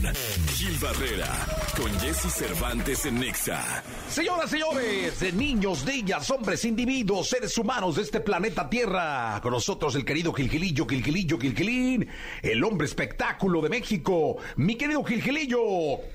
Gil 0.54 0.76
Barrera, 0.82 1.28
con 1.74 1.90
Jesse 1.98 2.30
Cervantes 2.30 3.06
en 3.06 3.20
Nexa. 3.20 3.82
Señoras, 4.10 4.50
señores, 4.50 5.18
de 5.18 5.32
niños, 5.32 5.86
niñas, 5.86 6.30
hombres, 6.30 6.62
individuos, 6.66 7.30
seres 7.30 7.56
humanos 7.56 7.96
de 7.96 8.02
este 8.02 8.20
planeta 8.20 8.68
Tierra, 8.68 9.40
con 9.42 9.52
nosotros 9.52 9.94
el 9.94 10.04
querido 10.04 10.34
Gilgilillo, 10.34 10.84
Gilgilillo, 10.86 11.38
Gilgilín, 11.38 12.06
el 12.42 12.62
hombre 12.64 12.86
espectáculo 12.86 13.62
de 13.62 13.70
México. 13.70 14.36
Mi 14.56 14.76
querido 14.76 15.02
Gilgilillo, 15.02 15.62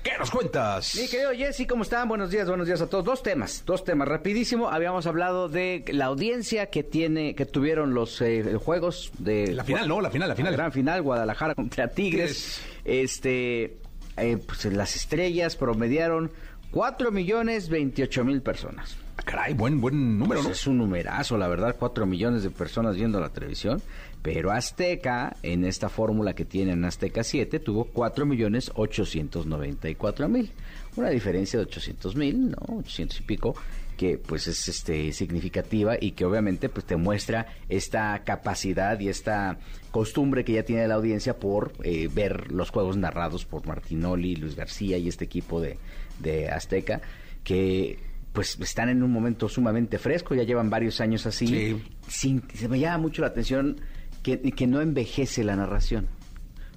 ¿qué 0.04 0.12
nos 0.20 0.30
cuentas? 0.30 0.94
Mi 0.94 1.08
querido 1.08 1.32
Jesse, 1.32 1.66
¿cómo 1.68 1.82
están? 1.82 2.06
Buenos 2.06 2.30
días, 2.30 2.46
buenos 2.46 2.68
días 2.68 2.80
a 2.80 2.88
todos. 2.88 3.04
Dos 3.04 3.24
temas, 3.24 3.64
dos 3.66 3.82
temas, 3.82 4.06
rapidísimo. 4.06 4.68
Habíamos 4.68 5.06
hablado 5.08 5.48
de 5.48 5.84
la 5.88 6.04
audiencia 6.04 6.66
que 6.66 6.84
tiene, 6.84 7.34
que 7.34 7.44
tuvieron 7.44 7.92
los 7.92 8.20
eh, 8.20 8.56
juegos 8.64 9.10
de 9.18 9.52
La 9.52 9.64
final, 9.64 9.88
¿no? 9.88 10.00
La 10.00 10.10
final, 10.10 10.28
la 10.28 10.36
final. 10.36 10.37
La 10.44 10.50
gran 10.50 10.72
final, 10.72 11.02
Guadalajara 11.02 11.54
contra 11.54 11.88
Tigres. 11.88 12.60
Tigres. 12.84 13.04
Este, 13.04 13.78
eh, 14.16 14.38
pues 14.44 14.64
las 14.66 14.96
estrellas 14.96 15.56
promediaron 15.56 16.30
4 16.70 17.10
millones 17.10 17.68
28 17.68 18.24
mil 18.24 18.42
personas. 18.42 18.96
Ah, 19.16 19.22
Caray, 19.24 19.54
buen, 19.54 19.80
buen 19.80 20.18
número, 20.18 20.42
¿no? 20.42 20.48
Pues 20.48 20.60
es 20.60 20.66
un 20.66 20.78
numerazo, 20.78 21.36
la 21.38 21.48
verdad, 21.48 21.76
4 21.78 22.06
millones 22.06 22.42
de 22.42 22.50
personas 22.50 22.96
viendo 22.96 23.20
la 23.20 23.30
televisión. 23.30 23.82
Pero 24.22 24.50
Azteca, 24.50 25.36
en 25.42 25.64
esta 25.64 25.88
fórmula 25.88 26.34
que 26.34 26.44
tiene 26.44 26.72
en 26.72 26.84
Azteca 26.84 27.22
7, 27.22 27.60
tuvo 27.60 27.84
4 27.84 28.26
millones 28.26 28.70
894 28.74 30.28
mil. 30.28 30.50
Una 30.96 31.10
diferencia 31.10 31.58
de 31.58 31.64
800 31.66 32.16
mil, 32.16 32.50
¿no? 32.50 32.58
800 32.78 33.20
y 33.20 33.22
pico, 33.22 33.54
que 33.98 34.16
pues 34.16 34.46
es 34.46 34.66
este 34.68 35.12
significativa 35.12 35.96
y 36.00 36.12
que 36.12 36.24
obviamente 36.24 36.70
pues 36.70 36.86
te 36.86 36.96
muestra 36.96 37.48
esta 37.68 38.22
capacidad 38.24 38.98
y 39.00 39.08
esta 39.08 39.58
costumbre 39.90 40.44
que 40.44 40.52
ya 40.54 40.62
tiene 40.62 40.88
la 40.88 40.94
audiencia 40.94 41.36
por 41.38 41.72
eh, 41.82 42.08
ver 42.10 42.50
los 42.52 42.70
juegos 42.70 42.96
narrados 42.96 43.44
por 43.44 43.66
Martinoli, 43.66 44.36
Luis 44.36 44.54
García 44.54 44.96
y 44.98 45.08
este 45.08 45.24
equipo 45.26 45.60
de, 45.60 45.78
de 46.20 46.48
Azteca, 46.48 47.02
que 47.44 47.98
pues 48.32 48.56
están 48.60 48.88
en 48.88 49.02
un 49.02 49.10
momento 49.10 49.48
sumamente 49.48 49.98
fresco, 49.98 50.34
ya 50.34 50.44
llevan 50.44 50.70
varios 50.70 51.00
años 51.00 51.26
así. 51.26 51.46
Sí. 51.48 51.82
Sin, 52.08 52.42
se 52.54 52.68
me 52.68 52.78
llama 52.78 52.98
mucho 52.98 53.22
la 53.22 53.28
atención 53.28 53.80
que, 54.22 54.40
que 54.40 54.66
no 54.68 54.80
envejece 54.80 55.42
la 55.42 55.56
narración. 55.56 56.06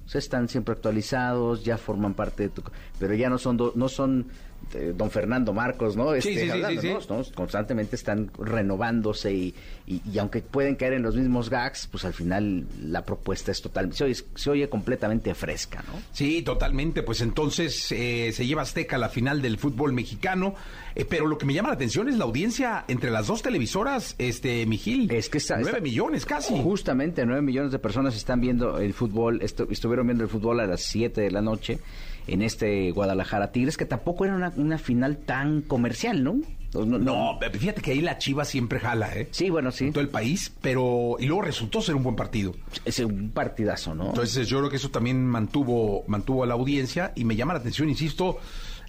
O 0.04 0.08
sea, 0.08 0.18
están 0.18 0.48
siempre 0.48 0.72
actualizados, 0.74 1.62
ya 1.64 1.78
forman 1.78 2.14
parte 2.14 2.42
de 2.44 2.48
tu... 2.48 2.62
Pero 2.98 3.14
ya 3.14 3.30
no 3.30 3.38
son, 3.38 3.56
do- 3.56 3.72
no 3.76 3.88
son 3.88 4.26
eh, 4.74 4.92
don 4.96 5.10
Fernando 5.10 5.52
Marcos, 5.52 5.96
¿no? 5.96 6.14
Este, 6.14 6.30
Sí, 6.32 6.38
sí, 6.38 6.44
sí, 6.44 6.50
hablando, 6.50 6.80
sí, 6.80 6.88
sí. 6.88 7.06
¿no? 7.08 7.22
Constantemente 7.34 7.96
están 7.96 8.30
renovándose 8.38 9.32
y, 9.32 9.54
y, 9.86 10.00
y 10.10 10.18
aunque 10.18 10.40
pueden 10.40 10.76
caer 10.76 10.94
en 10.94 11.02
los 11.02 11.16
mismos 11.16 11.50
gags, 11.50 11.86
pues 11.88 12.04
al 12.04 12.14
final 12.14 12.66
la 12.80 13.04
propuesta 13.04 13.50
es 13.52 13.60
total... 13.60 13.92
Se 13.92 14.04
oye, 14.04 14.16
se 14.34 14.50
oye 14.50 14.68
completamente 14.68 15.34
fresca, 15.34 15.82
¿no? 15.86 15.98
Sí, 16.12 16.42
totalmente. 16.42 17.02
Pues 17.02 17.20
entonces 17.20 17.90
eh, 17.92 18.30
se 18.32 18.46
lleva 18.46 18.62
Azteca 18.62 18.96
a 18.96 18.98
la 18.98 19.08
final 19.08 19.42
del 19.42 19.58
fútbol 19.58 19.92
mexicano. 19.92 20.54
Eh, 20.94 21.04
pero 21.08 21.26
lo 21.26 21.38
que 21.38 21.46
me 21.46 21.54
llama 21.54 21.68
la 21.70 21.74
atención 21.74 22.08
es 22.08 22.16
la 22.18 22.24
audiencia 22.24 22.84
entre 22.88 23.10
las 23.10 23.26
dos 23.26 23.42
televisoras, 23.42 24.14
este, 24.18 24.66
Mijil. 24.66 25.10
Es 25.10 25.28
que 25.30 25.38
está- 25.38 25.54
9 25.56 25.70
está- 25.70 25.82
millones 25.82 26.26
casi. 26.26 26.54
Justamente 26.62 27.24
9 27.24 27.40
millones 27.42 27.72
de 27.72 27.78
personas 27.78 28.14
están 28.14 28.40
viendo 28.40 28.78
el 28.78 28.92
fútbol, 28.92 29.40
estu- 29.40 29.66
estuvieron 29.70 30.06
viendo 30.06 30.24
el 30.24 30.30
fútbol 30.30 30.60
a 30.60 30.66
las 30.66 30.82
7 30.82 31.20
de 31.22 31.30
la 31.30 31.40
noche 31.40 31.78
en 32.26 32.42
este 32.42 32.90
Guadalajara 32.92 33.52
Tigres, 33.52 33.76
que 33.76 33.84
tampoco 33.84 34.24
era 34.24 34.34
una, 34.34 34.52
una 34.56 34.78
final 34.78 35.18
tan 35.18 35.62
comercial, 35.62 36.22
¿no? 36.22 36.36
No, 36.74 36.86
no- 36.86 36.98
No, 36.98 37.38
fíjate 37.52 37.82
que 37.82 37.92
ahí 37.92 38.00
la 38.00 38.16
Chiva 38.18 38.44
siempre 38.46 38.80
jala, 38.80 39.10
¿eh? 39.14 39.28
Sí, 39.30 39.50
bueno, 39.50 39.70
sí. 39.70 39.86
En 39.88 39.92
todo 39.92 40.02
el 40.02 40.08
país, 40.08 40.52
pero. 40.62 41.16
Y 41.18 41.26
luego 41.26 41.42
resultó 41.42 41.82
ser 41.82 41.94
un 41.96 42.02
buen 42.02 42.16
partido. 42.16 42.54
Es 42.86 42.98
un 43.00 43.30
partidazo, 43.30 43.94
¿no? 43.94 44.06
Entonces 44.06 44.48
yo 44.48 44.58
creo 44.58 44.70
que 44.70 44.76
eso 44.76 44.90
también 44.90 45.26
mantuvo, 45.26 46.04
mantuvo 46.06 46.44
a 46.44 46.46
la 46.46 46.54
audiencia 46.54 47.12
y 47.14 47.24
me 47.24 47.36
llama 47.36 47.52
la 47.52 47.58
atención, 47.60 47.90
insisto, 47.90 48.38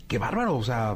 qué 0.08 0.18
bárbaro, 0.18 0.56
o 0.56 0.64
sea, 0.64 0.96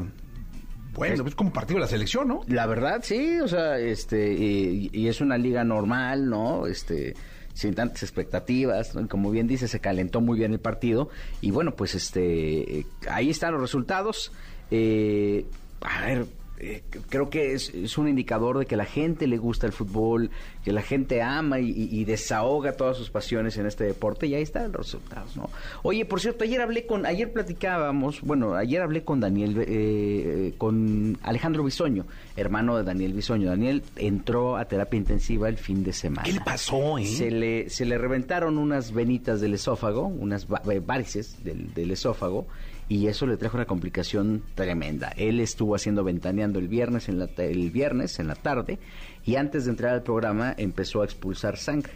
Bueno, 0.94 1.26
es 1.28 1.36
como 1.36 1.52
partido 1.52 1.76
de 1.78 1.82
la 1.82 1.88
selección, 1.90 2.28
¿no? 2.30 2.42
La 2.48 2.66
verdad, 2.66 3.02
sí, 3.04 3.40
o 3.42 3.48
sea, 3.50 3.78
este, 3.80 4.32
y, 4.34 4.90
y 4.94 5.10
es 5.10 5.20
una 5.22 5.38
liga 5.38 5.64
normal, 5.66 6.30
¿no? 6.30 6.66
Este, 6.68 7.16
sin 7.58 7.74
tantas 7.74 8.04
expectativas, 8.04 8.94
como 9.10 9.32
bien 9.32 9.48
dice, 9.48 9.68
se 9.68 9.80
calentó 9.80 10.22
muy 10.22 10.38
bien 10.38 10.54
el 10.54 10.60
partido 10.60 11.10
y 11.42 11.50
bueno, 11.50 11.76
pues 11.76 11.96
este, 11.96 12.80
eh, 12.80 12.86
ahí 13.10 13.32
están 13.32 13.54
los 13.54 13.62
resultados. 13.62 14.32
Eh, 14.70 15.44
a 15.82 16.06
ver, 16.06 16.28
eh, 16.60 16.84
creo 17.10 17.30
que 17.30 17.54
es, 17.54 17.70
es, 17.70 17.98
un 17.98 18.08
indicador 18.08 18.58
de 18.58 18.66
que 18.66 18.76
la 18.76 18.86
gente 18.86 19.28
le 19.28 19.38
gusta 19.38 19.68
el 19.68 19.74
fútbol, 19.74 20.32
que 20.64 20.72
la 20.72 20.82
gente 20.82 21.22
ama 21.22 21.60
y, 21.60 21.72
y, 21.72 22.04
desahoga 22.04 22.74
todas 22.74 22.98
sus 22.98 23.12
pasiones 23.12 23.58
en 23.58 23.68
este 23.68 23.84
deporte 23.84 24.26
y 24.26 24.34
ahí 24.34 24.42
están 24.42 24.72
los 24.72 24.88
resultados, 24.88 25.38
¿no? 25.38 25.50
Oye, 25.84 26.06
por 26.06 26.20
cierto, 26.20 26.44
ayer 26.44 26.60
hablé 26.62 26.88
con, 26.88 27.06
ayer 27.06 27.32
platicábamos, 27.32 28.22
bueno, 28.22 28.56
ayer 28.56 28.82
hablé 28.82 29.04
con 29.04 29.20
Daniel, 29.20 29.64
eh, 29.68 30.54
con 30.58 31.20
Alejandro 31.22 31.64
Bisoño, 31.64 32.06
hermano 32.36 32.78
de 32.78 32.84
Daniel 32.84 33.14
Bisoño. 33.14 33.50
Daniel 33.50 33.84
entró 33.96 34.58
a 34.58 34.66
terapia 34.66 34.98
intensiva 34.98 35.50
el 35.50 35.58
fin 35.58 35.84
de 35.84 35.94
semana. 35.94 36.24
¿Qué 36.24 36.34
le 36.34 36.42
pasó, 36.42 36.98
eh? 36.98 37.06
Se 37.06 37.30
le, 37.30 37.70
se 37.70 37.86
le 37.86 38.00
reventaron 38.00 38.58
unas 38.58 38.94
venitas 38.94 39.42
del 39.42 39.54
esófago, 39.54 40.08
unas 40.08 40.48
varices 40.48 41.44
del, 41.44 41.74
del 41.74 41.92
esófago 41.92 42.48
y 42.90 43.08
eso 43.08 43.26
le 43.26 43.38
trajo 43.38 43.58
una 43.58 43.66
complicación 43.66 44.44
tremenda. 44.56 45.10
Él 45.18 45.40
estuvo 45.40 45.76
haciendo 45.76 46.04
ventaneando 46.04 46.60
el 46.60 46.68
viernes 46.68 47.10
en 47.10 47.20
la, 47.20 47.30
el 47.38 47.70
viernes 47.72 48.20
en 48.20 48.28
la 48.28 48.36
tarde 48.36 48.80
y 49.26 49.36
antes 49.36 49.66
de 49.66 49.72
entrar 49.72 49.94
al 49.94 50.04
programa 50.04 50.54
empezó 50.58 51.02
a 51.02 51.06
expulsar 51.06 51.58
sangre. 51.58 51.94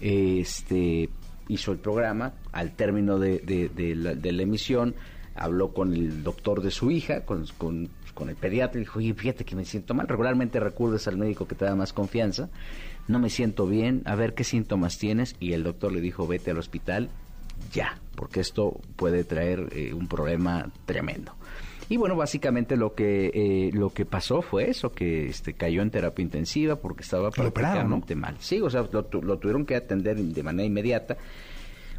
Este 0.00 1.08
hizo 1.48 1.72
el 1.72 1.78
programa, 1.78 2.34
al 2.52 2.72
término 2.76 3.18
de, 3.18 3.38
de, 3.38 3.68
de, 3.68 3.94
la, 3.96 4.14
de 4.14 4.32
la, 4.32 4.42
emisión 4.42 4.94
habló 5.34 5.72
con 5.72 5.92
el 5.92 6.22
doctor 6.22 6.62
de 6.62 6.70
su 6.70 6.90
hija, 6.90 7.24
con, 7.24 7.46
con, 7.58 7.88
el 8.28 8.36
pediatra 8.36 8.78
y 8.78 8.84
dijo, 8.84 8.98
oye, 8.98 9.14
fíjate 9.14 9.46
que 9.46 9.56
me 9.56 9.64
siento 9.64 9.94
mal. 9.94 10.06
Regularmente 10.06 10.60
recurres 10.60 11.08
al 11.08 11.16
médico 11.16 11.48
que 11.48 11.54
te 11.54 11.64
da 11.64 11.74
más 11.74 11.94
confianza. 11.94 12.50
No 13.08 13.18
me 13.18 13.30
siento 13.30 13.66
bien, 13.66 14.02
a 14.04 14.14
ver 14.14 14.34
qué 14.34 14.44
síntomas 14.44 14.98
tienes. 14.98 15.36
Y 15.40 15.54
el 15.54 15.64
doctor 15.64 15.90
le 15.90 16.02
dijo, 16.02 16.26
vete 16.26 16.50
al 16.50 16.58
hospital 16.58 17.08
ya, 17.72 17.98
porque 18.14 18.40
esto 18.40 18.80
puede 18.96 19.24
traer 19.24 19.68
eh, 19.72 19.92
un 19.94 20.08
problema 20.08 20.70
tremendo. 20.86 21.34
Y 21.88 21.96
bueno, 21.96 22.14
básicamente 22.14 22.76
lo 22.76 22.94
que 22.94 23.32
eh, 23.34 23.70
lo 23.72 23.90
que 23.90 24.04
pasó 24.04 24.42
fue 24.42 24.70
eso, 24.70 24.92
que 24.92 25.26
este 25.26 25.54
cayó 25.54 25.82
en 25.82 25.90
terapia 25.90 26.22
intensiva 26.22 26.76
porque 26.76 27.02
estaba 27.02 27.30
prácticamente 27.32 28.14
¿no? 28.14 28.20
mal. 28.20 28.36
Sí, 28.38 28.60
o 28.60 28.70
sea, 28.70 28.86
lo, 28.92 29.08
lo, 29.22 29.38
tuvieron 29.38 29.66
que 29.66 29.74
atender 29.74 30.16
de 30.16 30.42
manera 30.44 30.64
inmediata. 30.64 31.16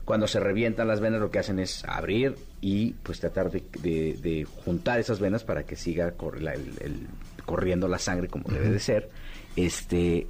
Cuando 0.05 0.27
se 0.27 0.39
revientan 0.39 0.87
las 0.87 1.01
venas, 1.01 1.19
lo 1.19 1.29
que 1.29 1.39
hacen 1.39 1.59
es 1.59 1.83
abrir 1.83 2.35
y 2.61 2.93
pues 3.03 3.19
tratar 3.19 3.51
de, 3.51 3.63
de, 3.81 4.17
de 4.21 4.45
juntar 4.45 4.99
esas 4.99 5.19
venas 5.19 5.43
para 5.43 5.63
que 5.63 5.75
siga 5.75 6.11
cor 6.11 6.41
la, 6.41 6.53
el, 6.53 6.73
el, 6.79 7.07
corriendo 7.45 7.89
la 7.89 7.99
sangre 7.99 8.29
como 8.29 8.45
uh 8.45 8.51
-huh. 8.51 8.53
debe 8.53 8.69
de 8.69 8.79
ser. 8.79 9.09
Este, 9.57 10.25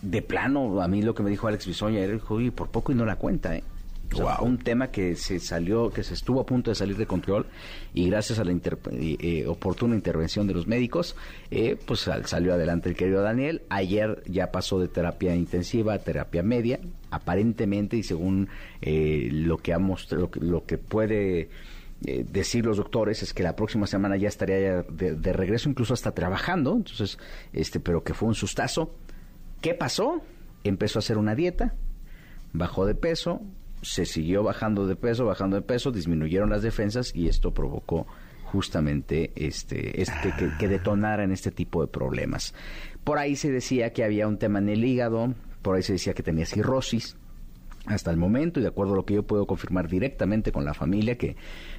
de 0.00 0.22
plano, 0.22 0.80
a 0.80 0.88
mí 0.88 1.02
lo 1.02 1.14
que 1.14 1.22
me 1.22 1.30
dijo 1.30 1.46
Alex 1.48 1.66
Bisoña 1.66 2.00
era, 2.00 2.18
y 2.40 2.50
por 2.50 2.70
poco 2.70 2.92
y 2.92 2.94
no 2.94 3.04
la 3.04 3.16
cuenta, 3.16 3.54
¿eh? 3.54 3.62
O 4.12 4.16
sea, 4.16 4.36
wow. 4.38 4.46
un 4.46 4.58
tema 4.58 4.90
que 4.90 5.16
se 5.16 5.38
salió, 5.38 5.90
que 5.90 6.02
se 6.02 6.14
estuvo 6.14 6.40
a 6.40 6.46
punto 6.46 6.70
de 6.70 6.74
salir 6.74 6.96
de 6.96 7.06
control 7.06 7.46
y 7.94 8.08
gracias 8.08 8.38
a 8.38 8.44
la 8.44 8.52
inter 8.52 8.78
eh, 8.92 9.46
oportuna 9.46 9.94
intervención 9.94 10.46
de 10.46 10.54
los 10.54 10.66
médicos, 10.66 11.16
eh, 11.50 11.76
pues 11.86 12.00
sal 12.00 12.26
salió 12.26 12.54
adelante 12.54 12.88
el 12.88 12.96
querido 12.96 13.22
Daniel. 13.22 13.62
Ayer 13.68 14.22
ya 14.26 14.50
pasó 14.52 14.78
de 14.78 14.88
terapia 14.88 15.34
intensiva 15.34 15.94
a 15.94 15.98
terapia 15.98 16.42
media, 16.42 16.80
aparentemente 17.10 17.96
y 17.96 18.02
según 18.02 18.48
eh, 18.80 19.28
lo 19.30 19.58
que 19.58 19.72
ha 19.72 19.78
mostrado, 19.78 20.22
lo 20.22 20.30
que, 20.30 20.40
lo 20.40 20.64
que 20.64 20.78
puede 20.78 21.48
eh, 22.04 22.24
decir 22.28 22.66
los 22.66 22.78
doctores 22.78 23.22
es 23.22 23.32
que 23.32 23.44
la 23.44 23.54
próxima 23.54 23.86
semana 23.86 24.16
ya 24.16 24.26
estaría 24.26 24.60
ya 24.60 24.82
de, 24.82 25.14
de, 25.14 25.32
regreso, 25.32 25.68
incluso 25.68 25.94
hasta 25.94 26.12
trabajando. 26.12 26.74
Entonces, 26.74 27.18
este, 27.52 27.78
pero 27.78 28.02
que 28.02 28.14
fue 28.14 28.28
un 28.28 28.34
sustazo. 28.34 28.94
¿Qué 29.60 29.74
pasó? 29.74 30.20
Empezó 30.64 30.98
a 30.98 31.00
hacer 31.00 31.16
una 31.16 31.36
dieta, 31.36 31.74
bajó 32.52 32.86
de 32.86 32.96
peso, 32.96 33.40
se 33.82 34.06
siguió 34.06 34.42
bajando 34.42 34.86
de 34.86 34.96
peso, 34.96 35.26
bajando 35.26 35.56
de 35.56 35.62
peso, 35.62 35.90
disminuyeron 35.90 36.50
las 36.50 36.62
defensas 36.62 37.14
y 37.14 37.28
esto 37.28 37.52
provocó 37.52 38.06
justamente 38.44 39.32
este, 39.34 40.00
este 40.00 40.32
que, 40.38 40.50
que, 40.58 40.68
detonara 40.68 41.24
en 41.24 41.32
este 41.32 41.50
tipo 41.50 41.80
de 41.80 41.88
problemas. 41.88 42.54
Por 43.02 43.18
ahí 43.18 43.34
se 43.34 43.50
decía 43.50 43.92
que 43.92 44.04
había 44.04 44.28
un 44.28 44.38
tema 44.38 44.58
en 44.58 44.68
el 44.68 44.84
hígado, 44.84 45.34
por 45.62 45.76
ahí 45.76 45.82
se 45.82 45.94
decía 45.94 46.14
que 46.14 46.22
tenía 46.22 46.46
cirrosis. 46.46 47.16
Hasta 47.86 48.12
el 48.12 48.16
momento, 48.16 48.60
y 48.60 48.62
de 48.62 48.68
acuerdo 48.68 48.92
a 48.92 48.96
lo 48.96 49.04
que 49.04 49.14
yo 49.14 49.24
puedo 49.24 49.44
confirmar 49.44 49.88
directamente 49.88 50.52
con 50.52 50.64
la 50.64 50.72
familia, 50.72 51.18
que 51.18 51.34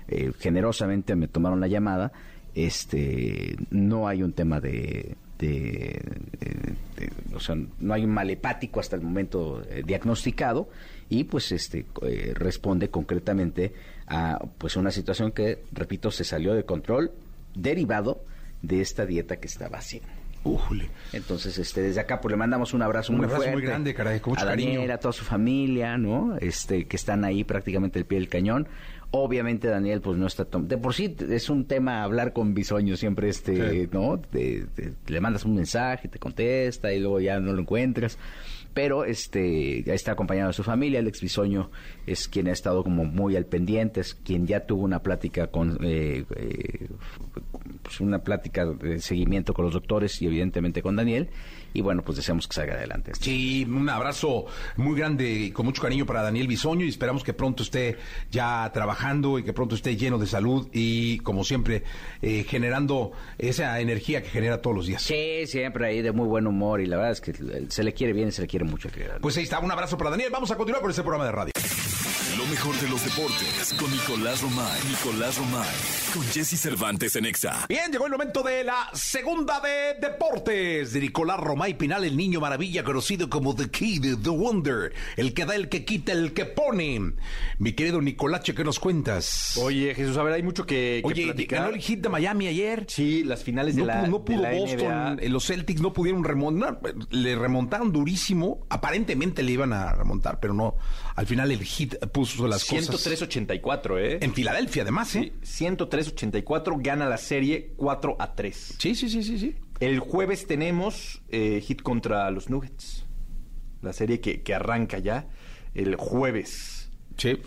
eh, 0.09 0.33
generosamente 0.37 1.15
me 1.15 1.29
tomaron 1.29 1.61
la 1.61 1.67
llamada, 1.67 2.11
este, 2.55 3.55
no 3.69 4.07
hay 4.09 4.21
un 4.21 4.33
tema 4.33 4.59
de, 4.59 5.15
de, 5.39 6.01
de, 6.39 6.75
de, 6.97 7.35
o 7.35 7.39
sea, 7.39 7.55
no 7.79 7.93
hay 7.93 8.03
un 8.03 8.11
mal 8.11 8.29
hepático 8.29 8.81
hasta 8.81 8.97
el 8.97 9.01
momento 9.01 9.63
eh, 9.69 9.83
diagnosticado 9.85 10.67
y 11.13 11.25
pues 11.25 11.51
este 11.51 11.85
eh, 12.01 12.33
responde 12.33 12.89
concretamente 12.89 13.71
a 14.07 14.39
pues 14.57 14.75
una 14.75 14.89
situación 14.89 15.31
que 15.31 15.63
repito 15.71 16.09
se 16.09 16.23
salió 16.23 16.55
de 16.55 16.65
control 16.65 17.11
derivado 17.53 18.25
de 18.63 18.81
esta 18.81 19.05
dieta 19.05 19.37
que 19.37 19.45
estaba 19.45 19.77
haciendo. 19.77 20.09
Ujule. 20.43 20.89
Entonces, 21.13 21.57
este, 21.57 21.81
desde 21.81 22.01
acá, 22.01 22.19
pues 22.19 22.31
le 22.31 22.37
mandamos 22.37 22.73
un 22.73 22.81
abrazo 22.81 23.13
un 23.13 23.19
muy 23.19 23.25
abrazo 23.25 23.43
fuerte. 23.43 23.53
muy 23.53 23.65
grande, 23.65 23.93
caray, 23.93 24.19
con 24.19 24.31
mucho 24.31 24.43
a 24.43 24.49
Daniel, 24.49 24.75
cariño. 24.75 24.93
a 24.93 24.97
toda 24.97 25.13
su 25.13 25.23
familia, 25.23 25.97
¿no? 25.97 26.35
Este, 26.37 26.85
que 26.85 26.97
están 26.97 27.23
ahí 27.23 27.43
prácticamente 27.43 27.99
al 27.99 28.05
pie 28.05 28.19
del 28.19 28.27
cañón. 28.27 28.67
Obviamente 29.11 29.67
Daniel, 29.67 30.01
pues 30.01 30.17
no 30.17 30.25
está... 30.25 30.45
De 30.45 30.77
por 30.79 30.95
sí 30.95 31.15
es 31.29 31.49
un 31.49 31.65
tema 31.65 32.03
hablar 32.03 32.33
con 32.33 32.55
Bisoño, 32.55 32.97
siempre 32.97 33.29
este, 33.29 33.83
sí. 33.83 33.89
¿no? 33.91 34.19
Te, 34.19 34.65
te, 34.75 34.95
le 35.05 35.21
mandas 35.21 35.45
un 35.45 35.53
mensaje, 35.53 36.07
te 36.07 36.17
contesta 36.17 36.91
y 36.91 36.99
luego 36.99 37.19
ya 37.19 37.39
no 37.39 37.53
lo 37.53 37.61
encuentras 37.61 38.17
pero 38.73 39.05
este 39.05 39.93
está 39.93 40.13
acompañado 40.13 40.47
de 40.47 40.53
su 40.53 40.63
familia. 40.63 40.99
Alex 40.99 41.21
Bisoño 41.21 41.69
es 42.07 42.27
quien 42.27 42.47
ha 42.47 42.51
estado 42.51 42.83
como 42.83 43.05
muy 43.05 43.35
al 43.35 43.45
pendiente, 43.45 44.01
es 44.01 44.13
quien 44.13 44.47
ya 44.47 44.65
tuvo 44.65 44.83
una 44.83 44.99
plática 44.99 45.47
con 45.47 45.77
eh, 45.81 46.25
eh, 46.35 46.89
pues 47.81 47.99
una 47.99 48.19
plática 48.19 48.65
de 48.65 48.99
seguimiento 48.99 49.53
con 49.53 49.65
los 49.65 49.73
doctores 49.73 50.21
y 50.21 50.27
evidentemente 50.27 50.81
con 50.81 50.95
Daniel. 50.95 51.29
Y 51.73 51.81
bueno, 51.81 52.03
pues 52.03 52.17
deseamos 52.17 52.47
que 52.47 52.53
salga 52.53 52.75
adelante. 52.75 53.11
Sí, 53.19 53.65
un 53.69 53.89
abrazo 53.89 54.45
muy 54.77 54.97
grande 54.97 55.29
y 55.29 55.51
con 55.51 55.65
mucho 55.65 55.81
cariño 55.81 56.05
para 56.05 56.21
Daniel 56.21 56.47
Bisoño 56.47 56.85
y 56.85 56.89
esperamos 56.89 57.23
que 57.23 57.33
pronto 57.33 57.63
esté 57.63 57.97
ya 58.31 58.69
trabajando 58.73 59.39
y 59.39 59.43
que 59.43 59.53
pronto 59.53 59.75
esté 59.75 59.95
lleno 59.95 60.17
de 60.17 60.27
salud 60.27 60.67
y 60.71 61.19
como 61.19 61.43
siempre 61.43 61.83
eh, 62.21 62.45
generando 62.47 63.11
esa 63.37 63.79
energía 63.79 64.21
que 64.21 64.29
genera 64.29 64.61
todos 64.61 64.75
los 64.75 64.85
días. 64.87 65.01
Sí, 65.01 65.47
siempre 65.47 65.87
ahí 65.87 66.01
de 66.01 66.11
muy 66.11 66.27
buen 66.27 66.47
humor 66.47 66.81
y 66.81 66.85
la 66.85 66.97
verdad 66.97 67.11
es 67.11 67.21
que 67.21 67.33
se 67.69 67.83
le 67.83 67.93
quiere 67.93 68.13
bien 68.13 68.29
y 68.29 68.31
se 68.31 68.41
le 68.41 68.47
quiere 68.47 68.65
mucho. 68.65 68.89
Pues 69.21 69.37
ahí 69.37 69.43
está, 69.43 69.59
un 69.59 69.71
abrazo 69.71 69.97
para 69.97 70.11
Daniel. 70.11 70.29
Vamos 70.31 70.51
a 70.51 70.55
continuar 70.55 70.81
con 70.81 70.91
este 70.91 71.01
programa 71.01 71.25
de 71.25 71.31
radio. 71.31 71.51
Lo 72.37 72.45
mejor 72.47 72.75
de 72.79 72.89
los 72.89 73.03
deportes 73.05 73.73
con 73.79 73.91
Nicolás 73.91 74.41
Romay. 74.41 74.81
Nicolás 74.89 75.37
Romay. 75.37 75.69
Con 76.13 76.23
Jesse 76.23 76.59
Cervantes 76.59 77.15
en 77.15 77.25
Exa. 77.25 77.65
Bien, 77.69 77.91
llegó 77.91 78.05
el 78.05 78.11
momento 78.11 78.41
de 78.43 78.63
la 78.63 78.89
segunda 78.93 79.59
de 79.59 79.93
deportes 79.99 80.93
de 80.93 80.99
Nicolás 80.99 81.39
Romay 81.63 81.77
Pinal, 81.77 82.03
el 82.03 82.17
niño 82.17 82.41
maravilla 82.41 82.83
conocido 82.83 83.29
como 83.29 83.55
The 83.55 83.69
Kid, 83.69 84.17
The 84.21 84.29
Wonder, 84.29 84.91
el 85.15 85.33
que 85.33 85.45
da, 85.45 85.55
el 85.55 85.69
que 85.69 85.85
quita, 85.85 86.11
el 86.11 86.33
que 86.33 86.43
pone. 86.43 87.13
Mi 87.57 87.71
querido 87.71 88.01
Nicolache, 88.01 88.53
¿qué 88.53 88.65
nos 88.65 88.79
cuentas? 88.81 89.57
Oye, 89.63 89.95
Jesús, 89.95 90.17
a 90.17 90.23
ver, 90.23 90.33
hay 90.33 90.43
mucho 90.43 90.65
que, 90.65 90.99
que 91.01 91.07
Oye, 91.07 91.23
platicar. 91.23 91.59
ganó 91.61 91.73
el 91.73 91.79
hit 91.81 92.01
de 92.01 92.09
Miami 92.09 92.47
ayer. 92.47 92.83
Sí, 92.89 93.23
las 93.23 93.45
finales 93.45 93.75
no, 93.75 93.83
de 93.83 93.87
la 93.87 94.07
No 94.07 94.25
pudo 94.25 94.41
de 94.41 94.43
la 94.43 94.59
Boston, 94.59 95.15
NBA. 95.15 95.23
eh, 95.23 95.29
los 95.29 95.45
Celtics 95.47 95.79
no 95.79 95.93
pudieron 95.93 96.25
remontar, 96.25 96.81
le 97.11 97.33
remontaron 97.37 97.93
durísimo. 97.93 98.65
Aparentemente 98.67 99.41
le 99.41 99.53
iban 99.53 99.71
a 99.71 99.93
remontar, 99.93 100.41
pero 100.41 100.53
no. 100.53 100.75
Al 101.15 101.27
final 101.27 101.49
el 101.49 101.63
hit 101.63 101.95
puso 102.07 102.45
las 102.45 102.65
cosas. 102.65 102.89
103-84, 103.07 103.99
¿eh? 104.01 104.17
En 104.19 104.33
Filadelfia, 104.33 104.81
además, 104.81 105.15
¿eh? 105.15 105.31
Sí, 105.41 105.63
103-84, 105.63 106.75
gana 106.83 107.07
la 107.07 107.17
serie 107.17 107.71
4 107.77 108.17
a 108.19 108.35
3. 108.35 108.75
Sí, 108.79 108.95
sí, 108.95 109.07
sí, 109.07 109.23
sí, 109.23 109.39
sí. 109.39 109.55
El 109.79 109.99
jueves 109.99 110.47
tenemos 110.47 111.21
eh, 111.29 111.61
hit 111.61 111.81
contra 111.81 112.29
los 112.31 112.49
Nuggets. 112.49 113.05
La 113.81 113.93
serie 113.93 114.21
que, 114.21 114.41
que 114.41 114.53
arranca 114.53 114.99
ya 114.99 115.27
el 115.73 115.95
jueves. 115.95 116.89
Sí. 117.17 117.37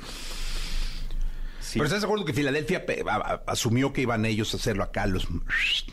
Sí. 1.61 1.79
Pero 1.79 1.85
estás 1.87 2.03
de 2.03 2.07
acuerdo 2.07 2.25
que 2.25 2.33
Filadelfia 2.33 2.85
asumió 3.47 3.93
que 3.93 4.03
iban 4.03 4.25
ellos 4.25 4.53
a 4.55 4.57
hacerlo 4.57 4.85
acá, 4.85 5.07
los. 5.07 5.27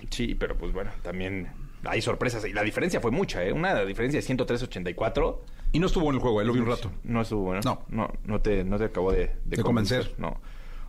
Sí, 0.10 0.36
pero 0.36 0.58
pues 0.58 0.72
bueno, 0.72 0.92
también 1.02 1.50
hay 1.84 2.02
sorpresas. 2.02 2.46
Y 2.46 2.54
la 2.54 2.62
diferencia 2.62 3.00
fue 3.02 3.12
mucha, 3.12 3.44
¿eh? 3.44 3.52
Una 3.52 3.84
diferencia 3.86 4.22
de 4.22 4.28
103-84. 4.28 5.40
Y 5.72 5.80
no 5.80 5.88
estuvo 5.88 6.10
en 6.10 6.16
el 6.16 6.22
juego, 6.22 6.42
él 6.42 6.48
lo 6.48 6.54
vi 6.54 6.60
un 6.60 6.68
rato. 6.68 6.92
No 7.04 7.22
estuvo 7.22 7.44
bueno. 7.46 7.62
No. 7.66 7.84
No, 7.90 8.12
no 8.26 8.42
te, 8.42 8.64
no 8.64 8.78
te 8.78 8.86
acabó 8.86 9.12
de, 9.12 9.36
De 9.46 9.64
convencer. 9.64 10.14
No. 10.18 10.40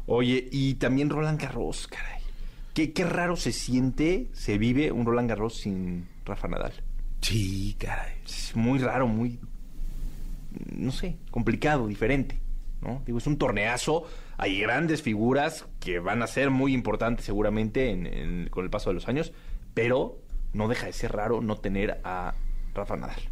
Oye, 0.07 0.47
y 0.53 0.75
también 0.75 1.09
Roland 1.09 1.41
Garros, 1.41 1.87
caray. 1.89 2.21
Qué, 2.75 2.93
qué 2.93 3.05
raro 3.05 3.37
se 3.37 3.53
siente, 3.53 4.29
se 4.33 4.59
vive 4.59 4.91
un 4.93 5.07
Roland 5.07 5.29
Garros 5.29 5.55
sin 5.59 6.07
Rafa 6.25 6.49
Nadal. 6.49 6.73
Sí, 7.21 7.77
caray. 7.79 8.15
Es 8.27 8.55
muy 8.57 8.79
raro, 8.81 9.07
muy. 9.07 9.39
No 10.73 10.93
sé, 10.93 11.17
complicado, 11.31 11.87
diferente. 11.87 12.39
¿no? 12.81 13.03
Digo, 13.07 13.17
es 13.19 13.27
un 13.27 13.39
torneazo, 13.39 14.05
hay 14.37 14.61
grandes 14.61 15.01
figuras 15.01 15.65
que 15.81 16.01
van 16.01 16.23
a 16.23 16.27
ser 16.27 16.51
muy 16.51 16.75
importantes 16.75 17.25
seguramente 17.25 17.91
en- 17.91 18.07
en- 18.07 18.49
con 18.51 18.63
el 18.65 18.71
paso 18.71 18.91
de 18.91 18.95
los 18.95 19.09
años, 19.09 19.33
pero 19.73 20.19
no 20.53 20.69
deja 20.69 20.87
de 20.87 20.93
ser 20.93 21.13
raro 21.13 21.41
no 21.41 21.57
tener 21.57 22.01
a 22.05 22.35
Rafa 22.75 22.97
Nadal. 22.97 23.23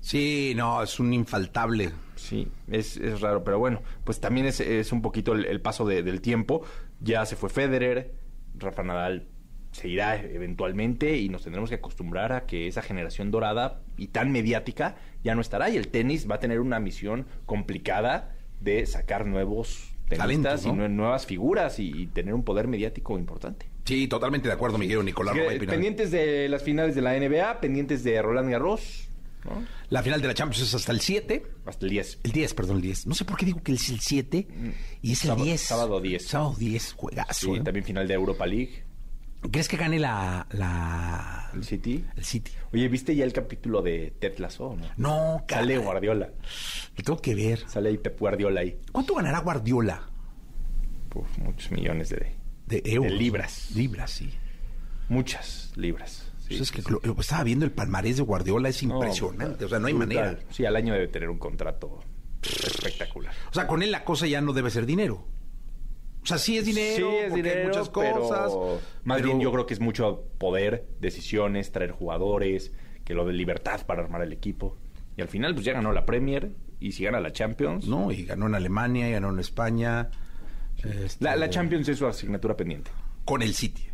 Sí, 0.00 0.52
no, 0.56 0.80
es 0.82 1.00
un 1.00 1.12
infaltable. 1.12 1.90
Sí, 2.14 2.46
es, 2.70 2.96
es 2.98 3.20
raro, 3.20 3.42
pero 3.42 3.58
bueno, 3.58 3.82
pues 4.04 4.20
también 4.20 4.46
es, 4.46 4.60
es 4.60 4.92
un 4.92 5.02
poquito 5.02 5.32
el, 5.32 5.44
el 5.44 5.60
paso 5.60 5.84
de- 5.86 6.04
del 6.04 6.20
tiempo. 6.20 6.62
Ya 7.00 7.26
se 7.26 7.34
fue 7.34 7.50
Federer, 7.50 8.14
Rafa 8.58 8.82
Nadal 8.82 9.26
se 9.72 9.88
irá 9.88 10.16
eventualmente 10.16 11.16
y 11.18 11.28
nos 11.28 11.42
tendremos 11.44 11.70
que 11.70 11.76
acostumbrar 11.76 12.32
a 12.32 12.46
que 12.46 12.66
esa 12.66 12.82
generación 12.82 13.30
dorada 13.30 13.82
y 13.96 14.08
tan 14.08 14.32
mediática 14.32 14.96
ya 15.22 15.34
no 15.34 15.40
estará 15.40 15.70
y 15.70 15.76
el 15.76 15.88
tenis 15.88 16.28
va 16.28 16.36
a 16.36 16.40
tener 16.40 16.60
una 16.60 16.80
misión 16.80 17.26
complicada 17.46 18.34
de 18.60 18.84
sacar 18.86 19.26
nuevos 19.26 19.92
tenistas 20.08 20.18
Talentos, 20.62 20.66
¿no? 20.66 20.72
y 20.74 20.76
nue- 20.76 20.90
nuevas 20.90 21.26
figuras 21.26 21.78
y, 21.78 21.92
y 22.02 22.06
tener 22.08 22.34
un 22.34 22.42
poder 22.44 22.66
mediático 22.66 23.16
importante. 23.18 23.66
Sí, 23.84 24.08
totalmente 24.08 24.48
de 24.48 24.54
acuerdo, 24.54 24.76
Miguel 24.78 25.04
Nicolás 25.04 25.34
Pinal. 25.34 25.58
pendientes 25.66 26.10
de 26.10 26.48
las 26.48 26.62
finales 26.62 26.94
de 26.94 27.02
la 27.02 27.16
NBA, 27.18 27.60
pendientes 27.60 28.02
de 28.04 28.20
Roland 28.22 28.50
Garros, 28.50 29.08
¿no? 29.44 29.64
La 29.88 30.02
final 30.02 30.20
de 30.20 30.28
la 30.28 30.34
Champions 30.34 30.68
es 30.68 30.74
hasta 30.74 30.92
el 30.92 31.00
7. 31.00 31.42
hasta 31.66 31.86
el 31.86 31.90
10. 31.90 32.18
El 32.24 32.32
10, 32.32 32.54
perdón, 32.54 32.76
el 32.76 32.82
10. 32.82 33.06
No 33.06 33.14
sé 33.14 33.24
por 33.24 33.36
qué 33.36 33.46
digo 33.46 33.62
que 33.62 33.72
es 33.72 33.88
el 33.90 34.00
7 34.00 34.46
y 35.02 35.12
es 35.12 35.22
el 35.24 35.28
Sábado- 35.28 35.44
10. 35.44 35.60
sábado 35.60 36.00
10. 36.00 36.26
Sábado 36.26 36.54
10, 36.58 36.92
juegazo. 36.94 37.52
Sí, 37.54 37.58
¿eh? 37.58 37.62
también 37.62 37.84
final 37.84 38.06
de 38.08 38.14
Europa 38.14 38.46
League, 38.46 38.84
¿Crees 39.50 39.68
que 39.68 39.78
gane 39.78 39.98
la, 39.98 40.46
la... 40.50 41.50
el 41.54 41.64
City. 41.64 42.04
el 42.14 42.24
City? 42.26 42.52
Oye, 42.74 42.86
¿viste 42.88 43.16
ya 43.16 43.24
el 43.24 43.32
capítulo 43.32 43.80
de 43.80 44.12
Ted 44.20 44.36
Lasso, 44.36 44.76
no? 44.78 44.86
No, 44.98 45.44
Sale 45.48 45.72
caray. 45.72 45.76
Guardiola. 45.78 46.30
Lo 46.98 47.02
tengo 47.04 47.22
que 47.22 47.34
ver. 47.34 47.64
Sale 47.66 47.88
ahí 47.88 47.96
Pep 47.96 48.20
Guardiola 48.20 48.60
ahí. 48.60 48.78
¿Cuánto 48.92 49.14
ganará 49.14 49.38
Guardiola? 49.38 50.10
Uf, 51.14 51.38
muchos 51.38 51.70
millones 51.72 52.10
de... 52.10 52.34
De 52.66 52.82
euros. 52.84 53.12
libras. 53.12 53.70
Libras, 53.74 54.10
sí. 54.10 54.30
Muchas 55.08 55.72
libras. 55.74 56.29
Pues 56.50 56.60
es 56.62 56.72
que 56.72 56.82
sí. 56.82 56.90
lo- 56.90 57.00
lo- 57.02 57.20
estaba 57.20 57.44
viendo 57.44 57.64
el 57.64 57.70
palmarés 57.72 58.16
de 58.16 58.22
Guardiola, 58.22 58.68
es 58.68 58.82
No, 58.82 58.94
impresionante. 58.96 59.64
o 59.64 59.68
sea, 59.68 59.78
no 59.78 59.86
hay 59.86 59.92
brutal. 59.94 60.16
manera. 60.16 60.38
Sí, 60.50 60.64
al 60.66 60.76
año 60.76 60.92
debe 60.94 61.08
tener 61.08 61.30
un 61.30 61.38
contrato 61.38 62.00
espectacular. 62.42 63.32
O 63.50 63.54
sea, 63.54 63.66
con 63.66 63.82
él 63.82 63.90
la 63.90 64.04
cosa 64.04 64.26
ya 64.26 64.40
no 64.40 64.52
debe 64.52 64.70
ser 64.70 64.86
dinero. 64.86 65.24
O 66.22 66.26
sea, 66.26 66.36
sí 66.38 66.58
es 66.58 66.66
dinero, 66.66 67.08
sí, 67.10 67.16
es 67.16 67.30
porque 67.30 67.34
hay 67.34 67.42
dinero, 67.54 67.68
muchas 67.68 67.88
pero 67.88 68.20
cosas. 68.20 68.52
Más 69.04 69.16
pero- 69.18 69.28
bien 69.28 69.40
yo 69.40 69.52
creo 69.52 69.66
que 69.66 69.74
es 69.74 69.80
mucho 69.80 70.24
poder, 70.38 70.86
decisiones, 71.00 71.72
traer 71.72 71.92
jugadores, 71.92 72.72
que 73.04 73.14
lo 73.14 73.24
de 73.24 73.32
libertad 73.32 73.86
para 73.86 74.02
armar 74.02 74.22
el 74.22 74.32
equipo. 74.32 74.76
Y 75.16 75.22
al 75.22 75.28
final, 75.28 75.54
pues 75.54 75.64
ya 75.64 75.72
ganó 75.72 75.92
la 75.92 76.04
Premier. 76.04 76.52
Y 76.78 76.92
si 76.92 77.04
gana 77.04 77.20
la 77.20 77.30
Champions... 77.32 77.86
No, 77.86 78.10
y 78.10 78.24
ganó 78.24 78.46
en 78.46 78.54
Alemania, 78.54 79.06
y 79.08 79.12
ganó 79.12 79.30
en 79.30 79.38
España. 79.38 80.10
este, 80.82 81.22
La, 81.24 81.36
la 81.36 81.50
Champions 81.50 81.86
es 81.88 81.98
su 81.98 82.06
asignatura 82.06 82.56
pendiente. 82.56 82.90
Con 83.26 83.42
el 83.42 83.54
City. 83.54 83.86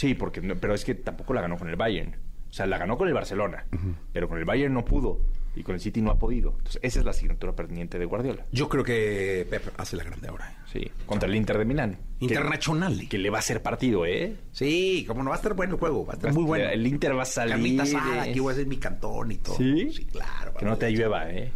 Sí, 0.00 0.14
porque 0.14 0.40
no- 0.40 0.56
pero 0.56 0.72
es 0.74 0.82
que 0.86 0.94
tampoco 0.94 1.34
la 1.34 1.42
ganó 1.42 1.58
con 1.58 1.68
el 1.68 1.76
Bayern. 1.76 2.16
O 2.48 2.52
sea, 2.54 2.64
la 2.64 2.78
ganó 2.78 2.96
con 2.96 3.06
el 3.06 3.12
Barcelona, 3.12 3.66
pero 4.14 4.28
con 4.30 4.38
el 4.38 4.46
Bayern 4.46 4.72
no 4.72 4.82
pudo 4.82 5.20
y 5.54 5.62
con 5.62 5.74
el 5.74 5.80
City 5.82 6.00
no 6.00 6.10
ha 6.10 6.18
podido. 6.18 6.52
Entonces, 6.56 6.80
esa 6.82 6.98
es 7.00 7.04
la 7.04 7.10
asignatura 7.10 7.54
pendiente 7.54 7.98
de 7.98 8.06
Guardiola. 8.06 8.46
Yo 8.50 8.70
creo 8.70 8.82
que 8.82 9.46
Pep 9.50 9.62
hace 9.76 9.96
la 9.96 10.04
grande 10.04 10.28
ahora. 10.28 10.50
¿eh? 10.50 10.56
Sí, 10.72 10.90
contra 11.04 11.28
el 11.28 11.34
Inter 11.34 11.58
de 11.58 11.64
Milán. 11.66 11.98
Que- 12.18 12.24
Internacional. 12.24 13.08
Que, 13.10 13.18
le 13.18 13.28
va 13.28 13.36
a 13.36 13.40
hacer 13.40 13.62
partido, 13.62 14.06
¿eh? 14.06 14.36
Sí, 14.52 15.04
como 15.06 15.22
no 15.22 15.28
va 15.30 15.36
a 15.36 15.38
estar 15.38 15.52
bueno 15.52 15.74
el 15.74 15.78
juego, 15.80 16.06
va 16.06 16.14
a 16.14 16.16
estar 16.16 16.32
muy 16.32 16.44
bueno. 16.44 16.64
El 16.70 16.86
Inter 16.86 17.14
va 17.14 17.22
a 17.22 17.26
salir. 17.26 17.52
Carnita 17.56 17.82
asada, 17.82 18.26
eh. 18.26 18.30
aquí 18.30 18.40
voy 18.40 18.52
a 18.52 18.54
hacer 18.54 18.66
mi 18.66 18.78
cantón 18.78 19.30
y 19.32 19.36
todo. 19.36 19.54
¿Sí? 19.56 19.92
Sí, 19.92 20.06
claro. 20.06 20.54
Que 20.54 20.64
no 20.64 20.78
te 20.78 20.90
llueva, 20.90 21.30
¿eh? 21.30 21.52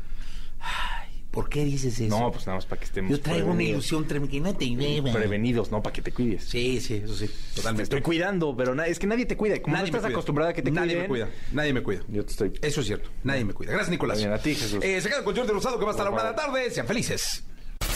¿Por 1.34 1.48
qué 1.48 1.64
dices 1.64 1.98
eso? 1.98 2.16
No, 2.16 2.30
pues 2.30 2.46
nada 2.46 2.58
más 2.58 2.66
para 2.66 2.78
que 2.78 2.84
estemos 2.84 3.10
Yo 3.10 3.20
traigo 3.20 3.50
una 3.50 3.62
ilusión 3.64 4.06
tremenda 4.06 4.56
llueva. 4.60 5.12
Prevenidos, 5.12 5.72
¿no? 5.72 5.82
Para 5.82 5.92
que 5.92 6.00
te 6.00 6.12
cuides. 6.12 6.44
Sí, 6.44 6.80
sí, 6.80 7.02
eso 7.04 7.16
sí, 7.16 7.26
Te 7.26 7.56
totalmente. 7.56 7.82
estoy 7.82 8.02
cuidando, 8.02 8.56
pero 8.56 8.80
es 8.84 9.00
que 9.00 9.08
nadie 9.08 9.26
te 9.26 9.36
cuida. 9.36 9.60
Como 9.60 9.74
Nadie 9.74 9.90
no 9.90 9.96
estás 9.98 10.12
acostumbrada 10.12 10.52
a 10.52 10.54
que 10.54 10.62
te 10.62 10.70
Nadie 10.70 10.90
cuiden. 10.92 11.02
me 11.02 11.08
cuida, 11.08 11.28
nadie 11.52 11.72
me 11.72 11.82
cuida. 11.82 12.02
Yo 12.06 12.24
te 12.24 12.30
estoy... 12.30 12.52
Eso 12.62 12.82
es 12.82 12.86
cierto, 12.86 13.10
nadie 13.24 13.44
me 13.44 13.52
cuida. 13.52 13.72
Gracias, 13.72 13.90
Nicolás. 13.90 14.18
Bien, 14.18 14.30
a 14.32 14.38
ti, 14.38 14.54
Jesús. 14.54 14.78
Eh, 14.84 15.00
se 15.00 15.08
quedan 15.08 15.24
con 15.24 15.34
Jordi 15.34 15.50
Rosado 15.52 15.76
que 15.76 15.84
va 15.84 15.90
hasta 15.90 16.04
la 16.04 16.10
Por 16.10 16.20
una 16.20 16.30
de 16.30 16.36
la 16.36 16.36
tarde. 16.36 16.70
Sean 16.70 16.86
felices. 16.86 17.42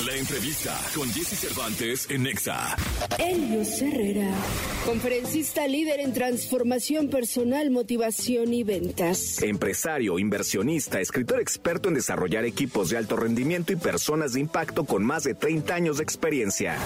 La 0.06 0.14
entrevista 0.14 0.80
con 0.94 1.12
Jesse 1.12 1.36
Cervantes 1.36 2.08
en 2.08 2.22
Nexa. 2.22 2.76
Helios 3.18 3.82
Herrera, 3.82 4.30
conferencista 4.86 5.66
líder 5.66 5.98
en 5.98 6.14
transformación 6.14 7.08
personal, 7.08 7.72
motivación 7.72 8.54
y 8.54 8.62
ventas. 8.62 9.42
Empresario, 9.42 10.20
inversionista, 10.20 11.00
escritor 11.00 11.40
experto 11.40 11.88
en 11.88 11.94
desarrollar 11.94 12.44
equipos 12.44 12.90
de 12.90 12.96
alto 12.96 13.16
rendimiento 13.16 13.72
y 13.72 13.76
personas 13.76 14.34
de 14.34 14.40
impacto 14.40 14.84
con 14.84 15.02
más 15.02 15.24
de 15.24 15.34
30 15.34 15.74
años 15.74 15.96
de 15.96 16.04
experiencia. 16.04 16.76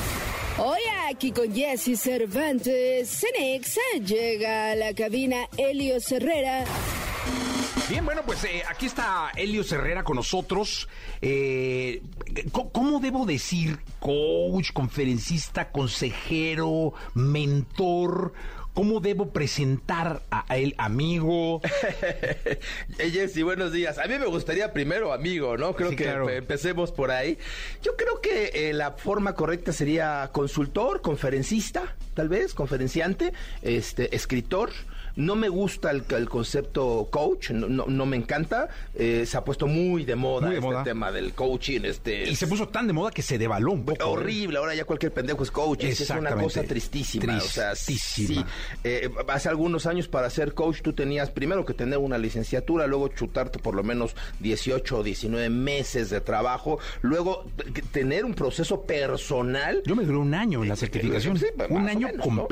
Hoy 0.57 0.81
aquí 1.11 1.33
con 1.33 1.53
Jesse 1.55 2.01
Cervantes, 2.01 3.11
Cenexa 3.11 3.81
llega 4.03 4.71
a 4.71 4.75
la 4.75 4.95
cabina 4.95 5.49
Helios 5.59 6.11
Herrera. 6.11 6.65
Bien, 7.89 8.05
bueno, 8.05 8.23
pues 8.25 8.43
eh, 8.45 8.63
aquí 8.69 8.87
está 8.87 9.31
Elio 9.37 9.63
Herrera 9.71 10.03
con 10.03 10.17
nosotros. 10.17 10.89
Eh, 11.21 12.03
¿cómo, 12.53 13.01
debo 13.01 13.27
decir 13.27 13.79
coach, 13.99 14.73
conferencista, 14.73 15.71
consejero, 15.71 16.95
mentor? 17.15 18.33
¿Cómo 18.73 19.01
debo 19.01 19.31
presentar 19.33 20.23
a 20.31 20.57
él, 20.57 20.75
amigo? 20.79 21.61
Jessy, 22.99 23.43
buenos 23.43 23.71
días. 23.73 23.99
A 23.99 24.07
mí 24.07 24.19
me 24.19 24.25
gustaría 24.25 24.73
primero, 24.73 25.13
amigo, 25.13 25.59
¿no? 25.59 25.75
Creo 25.75 25.91
Sí, 25.91 25.97
que 25.97 26.05
claro. 26.05 26.31
empecemos 26.31 26.91
por 26.93 27.11
ahí. 27.11 27.37
Yo 27.83 27.97
creo 27.97 28.23
que 28.23 28.71
eh, 28.71 28.73
la 28.73 28.93
forma 28.93 29.35
correcta 29.35 29.75
sería 29.75 30.31
consultor, 30.33 31.03
conferencista, 31.03 31.95
tal 32.15 32.31
vez, 32.31 32.55
conferenciante, 32.55 33.35
este, 33.61 34.17
escritor. 34.17 34.71
No 35.17 35.35
me 35.37 35.49
gusta 35.49 35.91
el, 35.91 36.05
el 36.17 36.29
concepto 36.29 37.09
coach, 37.11 37.51
no, 37.51 37.69
no, 37.69 37.87
no 37.87 38.07
me 38.07 38.17
encanta. 38.17 38.69
Eh, 38.95 39.25
se 39.27 39.37
ha 39.37 39.45
puesto 39.45 39.67
muy 39.67 40.05
de 40.05 40.17
moda 40.17 40.47
Muy 40.47 40.51
de 40.55 40.59
este 40.61 40.67
moda. 40.71 40.85
tema 40.85 41.13
del 41.13 41.33
coaching. 41.35 41.81
Este, 41.85 42.29
Y 42.31 42.37
se 42.37 42.47
puso 42.47 42.69
tan 42.69 42.87
de 42.87 42.93
moda 42.93 43.11
que 43.11 43.23
se 43.23 43.39
devaló 43.39 43.73
un 43.73 43.85
poco. 43.85 44.03
¿eh? 44.03 44.07
Horrible, 44.07 44.59
ahora 44.59 44.75
ya 44.75 44.85
cualquier 44.85 45.13
pendejo 45.13 45.43
es 45.43 45.51
coach. 45.51 45.85
Es 45.85 46.09
una 46.11 46.35
cosa 46.35 46.63
tristísima. 46.63 47.37
O 47.37 47.41
sea, 47.41 47.73
Tristísima. 47.73 48.43
sí. 48.43 48.79
Eh, 48.85 49.11
hace 49.29 49.49
algunos 49.49 49.87
años 49.87 50.09
para 50.09 50.29
ser 50.31 50.55
coach 50.55 50.81
tú 50.83 50.93
tenías 50.93 51.31
primero 51.31 51.65
que 51.65 51.75
tener 51.75 51.99
una 51.99 52.19
licenciatura, 52.19 52.87
luego 52.87 53.09
chutarte 53.09 53.59
por 53.59 53.75
lo 53.75 53.83
menos 53.83 54.15
18 54.41 54.99
o 54.99 55.03
19 55.03 55.51
meses 55.51 56.11
de 56.11 56.21
trabajo, 56.21 56.79
luego 57.03 57.45
tener 57.93 58.25
un 58.25 58.35
proceso 58.35 58.83
personal. 58.83 59.83
Yo 59.87 59.95
me 59.97 60.05
duré 60.05 60.19
un 60.19 60.35
año 60.35 60.63
en 60.63 60.69
la 60.69 60.77
certificación. 60.77 61.39
Sí, 61.39 61.47
más 61.57 61.71
un 61.71 61.89
año 61.89 62.09
menos, 62.09 62.27
¿no? 62.27 62.47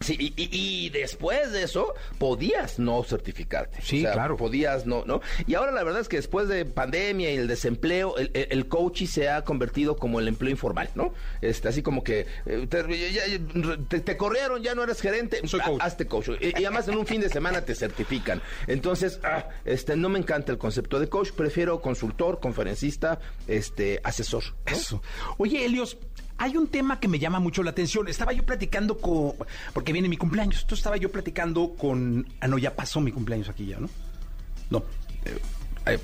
Sí, 0.00 0.16
y, 0.18 0.26
y- 0.40 0.48
y 0.86 0.90
después 0.90 1.52
de 1.52 1.62
eso 1.62 1.94
podías 2.18 2.78
no 2.78 3.02
certificarte. 3.02 3.80
Sí, 3.82 4.00
claro. 4.02 4.36
Podías 4.36 4.86
no, 4.86 5.04
¿no? 5.06 5.20
Y 5.46 5.54
ahora 5.54 5.72
la 5.72 5.82
verdad 5.84 6.00
es 6.02 6.08
que 6.08 6.16
después 6.16 6.48
de 6.48 6.64
pandemia 6.66 7.32
y 7.32 7.36
el 7.36 7.46
desempleo, 7.48 8.14
el, 8.16 8.68
coaching 8.68 9.06
se 9.06 9.28
ha 9.30 9.42
convertido 9.44 9.96
como 9.96 10.20
el 10.20 10.28
empleo 10.28 10.50
informal, 10.50 10.90
¿no? 10.94 11.14
Este, 11.40 11.68
así 11.68 11.82
como 11.82 12.04
que 12.04 12.26
eh, 12.46 12.66
te, 12.68 13.12
ya- 13.12 13.26
ya- 13.26 13.78
te- 13.88 14.00
te 14.00 14.16
corrieron, 14.16 14.62
ya 14.62 14.74
no 14.74 14.82
eres 14.82 15.00
gerente, 15.00 15.40
Soy 15.46 15.60
coach. 15.60 15.80
ha- 15.80 15.84
hazte 15.86 16.06
coach. 16.06 16.28
Y, 16.40 16.48
y 16.60 16.64
además 16.64 16.88
en 16.88 16.96
un 16.98 17.06
fin 17.06 17.20
de 17.20 17.28
semana 17.28 17.62
te 17.62 17.74
certifican. 17.74 18.42
Entonces, 18.66 19.18
ah, 19.24 19.48
este, 19.64 19.96
no 19.96 20.08
me 20.08 20.18
encanta 20.18 20.52
el 20.52 20.58
concepto 20.58 21.00
de 21.00 21.08
coach, 21.08 21.30
prefiero 21.32 21.80
consultor, 21.80 22.40
conferencista, 22.40 23.18
este, 23.46 24.00
asesor. 24.04 24.44
¿no? 24.66 24.72
Eso. 24.76 25.02
Oye, 25.38 25.64
Helios, 25.64 25.96
hay 26.38 26.56
un 26.56 26.68
tema 26.68 27.00
que 27.00 27.08
me 27.08 27.18
llama 27.18 27.40
mucho 27.40 27.62
la 27.62 27.70
atención. 27.70 28.08
Estaba 28.08 28.32
yo 28.32 28.44
platicando 28.44 28.98
con. 28.98 29.34
Porque 29.72 29.92
viene 29.92 30.08
mi 30.08 30.16
cumpleaños. 30.16 30.56
Entonces 30.62 30.78
estaba 30.80 30.96
yo 30.96 31.10
platicando 31.10 31.74
con. 31.74 32.26
Ah, 32.40 32.48
no, 32.48 32.58
ya 32.58 32.74
pasó 32.74 33.00
mi 33.00 33.12
cumpleaños 33.12 33.48
aquí 33.48 33.66
ya, 33.66 33.78
¿no? 33.78 33.88
No. 34.70 34.84
eh, 35.24 35.38
eh, 35.86 35.98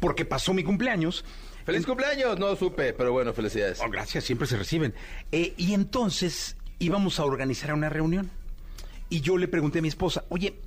porque 0.00 0.24
pasó 0.24 0.52
mi 0.52 0.62
cumpleaños. 0.62 1.24
¡Feliz 1.64 1.84
cumpleaños! 1.84 2.38
No 2.38 2.54
supe, 2.54 2.92
pero 2.92 3.12
bueno, 3.12 3.32
felicidades. 3.32 3.80
Oh, 3.80 3.90
gracias, 3.90 4.24
siempre 4.24 4.46
se 4.46 4.56
reciben. 4.56 4.94
Eh, 5.32 5.54
y 5.56 5.74
entonces 5.74 6.56
íbamos 6.78 7.18
a 7.18 7.24
organizar 7.24 7.72
una 7.74 7.88
reunión. 7.88 8.30
Y 9.08 9.20
yo 9.20 9.36
le 9.36 9.48
pregunté 9.48 9.80
a 9.80 9.82
mi 9.82 9.88
esposa, 9.88 10.24
oye, 10.28 10.60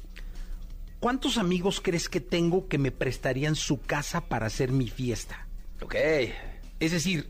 ¿cuántos 0.99 1.37
amigos 1.37 1.79
crees 1.81 2.09
que 2.09 2.19
tengo 2.19 2.67
que 2.67 2.77
me 2.77 2.91
prestarían 2.91 3.55
su 3.55 3.79
casa 3.81 4.21
para 4.21 4.47
hacer 4.47 4.71
mi 4.71 4.89
fiesta? 4.89 5.47
Ok. 5.81 5.95
Es 6.79 6.91
decir, 6.91 7.29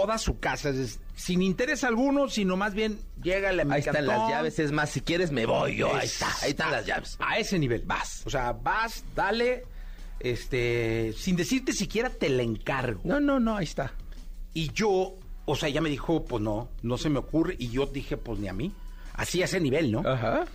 toda 0.00 0.18
su 0.18 0.38
casa, 0.38 0.70
es 0.70 1.00
sin 1.16 1.42
interés 1.42 1.84
alguno, 1.84 2.28
sino 2.28 2.56
más 2.56 2.74
bien, 2.74 2.98
llégale 3.22 3.62
a 3.62 3.64
mi 3.64 3.74
Ahí 3.74 3.80
están 3.80 4.06
las 4.06 4.28
llaves, 4.28 4.58
es 4.58 4.72
más, 4.72 4.90
si 4.90 5.00
quieres 5.00 5.30
me 5.30 5.46
voy 5.46 5.76
yo, 5.76 5.94
ahí 5.94 6.06
está, 6.06 6.26
ahí 6.42 6.50
están 6.50 6.68
Está. 6.68 6.70
las 6.70 6.86
llaves. 6.86 7.16
A 7.20 7.38
ese 7.38 7.58
nivel, 7.58 7.82
vas. 7.86 8.22
O 8.26 8.30
sea, 8.30 8.52
vas, 8.52 9.04
dale, 9.14 9.62
este, 10.20 11.12
sin 11.16 11.36
decirte 11.36 11.72
siquiera 11.72 12.10
te 12.10 12.28
la 12.28 12.42
encargo. 12.42 13.02
No, 13.04 13.20
no, 13.20 13.38
no, 13.38 13.56
ahí 13.56 13.64
está. 13.64 13.92
Y 14.52 14.72
yo, 14.72 15.14
o 15.44 15.56
sea, 15.56 15.68
ella 15.68 15.80
me 15.80 15.90
dijo, 15.90 16.24
pues 16.24 16.42
no, 16.42 16.68
no 16.82 16.98
se 16.98 17.10
me 17.10 17.18
ocurre. 17.18 17.56
Y 17.58 17.70
yo 17.70 17.86
dije, 17.86 18.16
pues 18.16 18.38
ni 18.38 18.48
a 18.48 18.52
mí. 18.52 18.72
Así 19.12 19.42
a 19.42 19.44
ese 19.44 19.60
nivel, 19.60 19.92
¿no? 19.92 20.00
Ajá. 20.00 20.46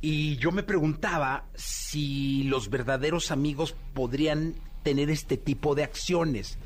Y 0.00 0.36
yo 0.36 0.52
me 0.52 0.62
preguntaba 0.62 1.44
si 1.54 2.44
los 2.44 2.70
verdaderos 2.70 3.30
amigos 3.30 3.74
podrían 3.92 4.54
tener 4.82 5.10
este 5.10 5.36
tipo 5.36 5.74
de 5.74 5.84
acciones. 5.84 6.58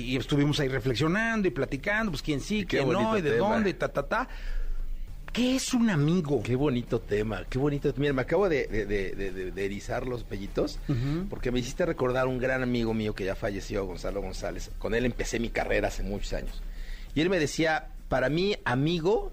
Y 0.00 0.16
estuvimos 0.16 0.58
ahí 0.60 0.68
reflexionando 0.68 1.46
y 1.48 1.50
platicando, 1.50 2.10
pues 2.12 2.22
quién 2.22 2.40
sí, 2.40 2.64
quién 2.66 2.88
no, 2.88 3.16
y 3.18 3.22
de 3.22 3.32
tema. 3.32 3.48
dónde, 3.54 3.74
ta, 3.74 3.88
ta, 3.88 4.02
ta. 4.06 4.28
¿Qué 5.32 5.54
es 5.54 5.74
un 5.74 5.88
amigo? 5.90 6.42
Qué 6.42 6.56
bonito 6.56 7.00
tema, 7.00 7.44
qué 7.48 7.56
bonito. 7.58 7.92
Mira, 7.96 8.12
me 8.12 8.22
acabo 8.22 8.48
de, 8.48 8.66
de- 8.66 8.84
de- 8.84 9.50
de- 9.52 9.64
erizar 9.64 10.04
los 10.06 10.24
pellitos 10.24 10.80
porque 11.28 11.52
me 11.52 11.60
hiciste 11.60 11.86
recordar 11.86 12.26
un 12.26 12.38
gran 12.38 12.62
amigo 12.64 12.92
mío 12.94 13.14
que 13.14 13.24
ya 13.24 13.36
falleció, 13.36 13.84
Gonzalo 13.86 14.20
González. 14.20 14.72
Con 14.78 14.92
él 14.94 15.04
empecé 15.06 15.38
mi 15.38 15.50
carrera 15.50 15.86
hace 15.88 16.02
muchos 16.02 16.32
años. 16.32 16.60
Y 17.14 17.20
él 17.20 17.30
me 17.30 17.38
decía, 17.38 17.90
para 18.08 18.28
mí, 18.28 18.56
amigo 18.64 19.30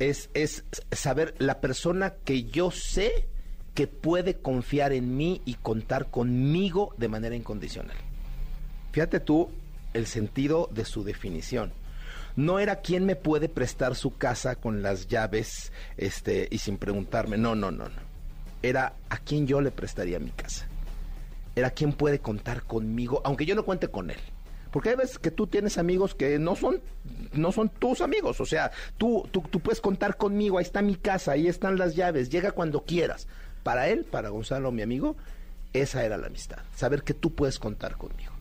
es, 0.00 0.28
es 0.34 0.64
saber 0.90 1.36
la 1.38 1.60
persona 1.60 2.14
que 2.24 2.42
yo 2.44 2.72
sé 2.72 3.28
que 3.74 3.86
puede 3.86 4.34
confiar 4.38 4.92
en 4.92 5.16
mí 5.16 5.40
y 5.44 5.54
contar 5.54 6.10
conmigo 6.10 6.94
de 6.98 7.06
manera 7.06 7.36
incondicional. 7.36 7.96
Fíjate 8.90 9.20
tú 9.20 9.50
el 9.94 10.06
sentido 10.06 10.68
de 10.72 10.84
su 10.84 11.04
definición. 11.04 11.72
No 12.36 12.58
era 12.58 12.76
quien 12.76 13.04
me 13.04 13.16
puede 13.16 13.48
prestar 13.48 13.96
su 13.96 14.16
casa 14.16 14.56
con 14.56 14.82
las 14.82 15.08
llaves 15.08 15.72
este, 15.96 16.46
y 16.50 16.58
sin 16.58 16.78
preguntarme. 16.78 17.36
No, 17.36 17.54
no, 17.54 17.70
no, 17.70 17.88
no. 17.88 18.08
Era 18.62 18.94
a 19.08 19.18
quien 19.18 19.46
yo 19.46 19.60
le 19.60 19.70
prestaría 19.70 20.20
mi 20.20 20.30
casa. 20.30 20.66
Era 21.56 21.70
quien 21.70 21.92
puede 21.92 22.20
contar 22.20 22.62
conmigo, 22.62 23.20
aunque 23.24 23.44
yo 23.44 23.56
no 23.56 23.64
cuente 23.64 23.88
con 23.88 24.10
él. 24.10 24.20
Porque 24.70 24.90
hay 24.90 24.96
veces 24.96 25.18
que 25.18 25.30
tú 25.30 25.46
tienes 25.46 25.78
amigos 25.78 26.14
que 26.14 26.38
no 26.38 26.54
son, 26.54 26.80
no 27.32 27.52
son 27.52 27.70
tus 27.70 28.00
amigos. 28.00 28.40
O 28.40 28.46
sea, 28.46 28.70
tú, 28.98 29.26
tú, 29.32 29.40
tú 29.40 29.60
puedes 29.60 29.80
contar 29.80 30.16
conmigo, 30.16 30.58
ahí 30.58 30.64
está 30.64 30.82
mi 30.82 30.94
casa, 30.94 31.32
ahí 31.32 31.48
están 31.48 31.78
las 31.78 31.96
llaves, 31.96 32.28
llega 32.28 32.52
cuando 32.52 32.84
quieras. 32.84 33.26
Para 33.62 33.88
él, 33.88 34.04
para 34.04 34.28
Gonzalo, 34.28 34.70
mi 34.70 34.82
amigo, 34.82 35.16
esa 35.72 36.04
era 36.04 36.16
la 36.18 36.28
amistad. 36.28 36.58
Saber 36.74 37.02
que 37.02 37.14
tú 37.14 37.34
puedes 37.34 37.58
contar 37.58 37.96
conmigo. 37.96 38.37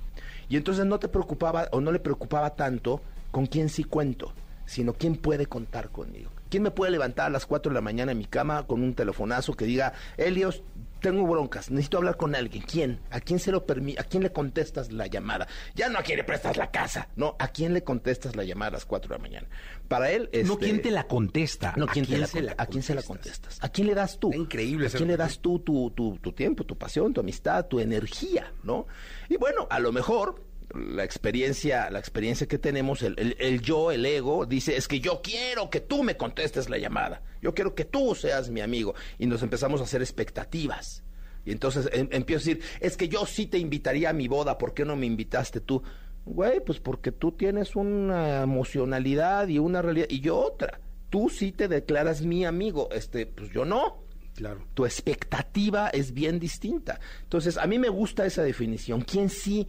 Y 0.50 0.58
entonces 0.58 0.86
no 0.86 1.00
te 1.00 1.08
preocupaba 1.08 1.68
o 1.72 1.82
no 1.82 1.92
le 1.92 2.00
preocupaba 2.00 2.56
tanto 2.56 3.02
con 3.32 3.46
quién 3.46 3.70
sí 3.70 3.84
cuento, 3.84 4.34
sino 4.66 4.94
quién 4.94 5.16
puede 5.16 5.46
contar 5.46 5.90
conmigo. 5.90 6.32
¿Quién 6.50 6.64
me 6.64 6.72
puede 6.72 6.92
levantar 6.92 7.28
a 7.28 7.30
las 7.30 7.46
4 7.46 7.72
de 7.72 7.76
la 7.76 7.82
mañana 7.82 8.14
en 8.14 8.18
mi 8.18 8.26
cama 8.26 8.66
con 8.66 8.82
un 8.82 8.94
telefonazo 8.94 9.54
que 9.54 9.66
diga, 9.66 9.94
Helios, 10.16 10.64
tengo 11.00 11.26
broncas, 11.28 11.70
necesito 11.72 11.98
hablar 11.98 12.18
con 12.18 12.36
alguien? 12.36 12.64
¿Quién? 12.64 13.00
¿A 13.12 13.20
quién 13.20 13.40
se 13.40 13.52
lo 13.52 13.66
permite? 13.66 14.00
¿A 14.02 14.04
quién 14.04 14.24
le 14.24 14.32
contestas 14.32 14.92
la 14.92 15.08
llamada? 15.08 15.48
Ya 15.76 15.90
no 15.90 16.00
a 16.00 16.04
quién 16.04 16.18
le 16.18 16.24
prestas 16.24 16.58
la 16.58 16.72
casa, 16.72 17.10
no, 17.16 17.36
¿a 17.40 17.48
quién 17.50 17.74
le 17.74 17.84
contestas 17.84 18.36
la 18.36 18.44
llamada 18.44 18.70
a 18.70 18.74
las 18.74 18.86
4 18.86 19.10
de 19.10 19.16
la 19.16 19.22
mañana? 19.22 19.48
Para 19.88 20.12
él 20.12 20.30
No 20.34 20.54
este, 20.54 20.58
quién 20.66 20.82
te 20.82 20.92
la 20.92 21.06
contesta. 21.08 21.74
no, 21.78 21.86
¿a 21.86 21.88
¿quién, 21.88 22.06
te 22.06 22.18
la, 22.18 22.28
se 22.28 22.44
con- 22.46 22.56
¿a 22.58 22.66
quién 22.66 22.84
se 22.84 22.96
la 22.96 23.02
contestas? 23.04 23.58
¿A 23.62 23.70
quién 23.70 23.88
le 23.88 23.96
das 23.96 24.20
tú? 24.20 24.32
Increíble 24.34 24.88
¿A 24.88 24.90
quién 24.90 25.08
le 25.08 25.18
das 25.18 25.40
tú 25.40 25.60
tu, 25.60 25.92
tu, 25.92 26.18
tu 26.20 26.32
tiempo, 26.34 26.64
tu 26.66 26.78
pasión, 26.78 27.14
tu 27.14 27.22
amistad, 27.22 27.66
tu 27.68 27.80
energía, 27.80 28.52
¿no? 28.64 28.88
Y 29.30 29.38
bueno, 29.38 29.68
a 29.70 29.80
lo 29.80 29.92
mejor 29.92 30.44
la 30.74 31.04
experiencia, 31.04 31.90
la 31.90 32.00
experiencia 32.00 32.48
que 32.48 32.58
tenemos, 32.58 33.02
el, 33.04 33.16
el- 33.18 33.36
el 33.40 33.62
yo, 33.62 33.92
el 33.92 34.06
ego, 34.06 34.46
dice, 34.46 34.76
es 34.78 34.88
que 34.88 35.00
yo 35.00 35.22
quiero 35.22 35.70
que 35.70 35.80
tú 35.80 36.04
me 36.04 36.18
contestes 36.18 36.70
la 36.70 36.78
llamada. 36.78 37.22
Yo 37.42 37.54
quiero 37.54 37.74
que 37.76 37.86
tú 37.86 38.16
seas 38.16 38.50
mi 38.50 38.62
amigo. 38.62 38.94
Y 39.18 39.26
nos 39.28 39.44
empezamos 39.44 39.80
a 39.82 39.86
hacer 39.86 40.02
expectativas. 40.02 41.04
Y 41.46 41.52
entonces 41.52 41.90
em- 41.94 42.10
empiezo 42.12 42.50
a 42.50 42.54
decir, 42.54 42.64
es 42.82 42.98
que 42.98 43.08
yo 43.08 43.26
sí 43.26 43.46
te 43.46 43.58
invitaría 43.58 44.10
a 44.10 44.14
mi 44.14 44.28
boda, 44.28 44.58
¿por 44.58 44.74
qué 44.74 44.84
no 44.84 44.96
me 44.96 45.06
invitaste 45.06 45.62
tú? 45.62 45.82
Güey, 46.26 46.60
pues 46.66 46.80
porque 46.82 47.14
tú 47.14 47.32
tienes 47.32 47.76
una 47.78 48.42
emocionalidad 48.42 49.48
y 49.48 49.60
una 49.60 49.82
realidad, 49.82 50.08
y 50.10 50.20
yo 50.20 50.38
otra. 50.38 50.82
Tú 51.10 51.30
sí 51.30 51.54
te 51.54 51.70
declaras 51.70 52.22
mi 52.22 52.44
amigo, 52.44 52.90
este, 52.92 53.26
pues 53.28 53.50
yo 53.52 53.64
no. 53.64 54.04
Claro. 54.36 54.68
Tu 54.74 54.86
expectativa 54.86 55.88
es 55.88 56.14
bien 56.14 56.38
distinta. 56.40 57.00
Entonces, 57.24 57.58
a 57.58 57.66
mí 57.66 57.80
me 57.80 57.90
gusta 57.90 58.26
esa 58.26 58.44
definición. 58.44 59.02
¿Quién 59.02 59.30
sí, 59.30 59.68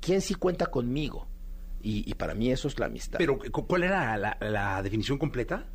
quién 0.00 0.20
sí 0.20 0.34
cuenta 0.34 0.66
conmigo? 0.66 1.28
Y, 1.80 2.10
y 2.10 2.14
para 2.14 2.34
mí 2.34 2.50
eso 2.50 2.68
es 2.68 2.78
la 2.78 2.86
amistad. 2.86 3.18
Pero, 3.18 3.38
¿cu- 3.52 3.66
¿cuál 3.66 3.84
era 3.84 4.16
la, 4.16 4.36
la 4.40 4.82
definición 4.82 5.16
completa? 5.18 5.66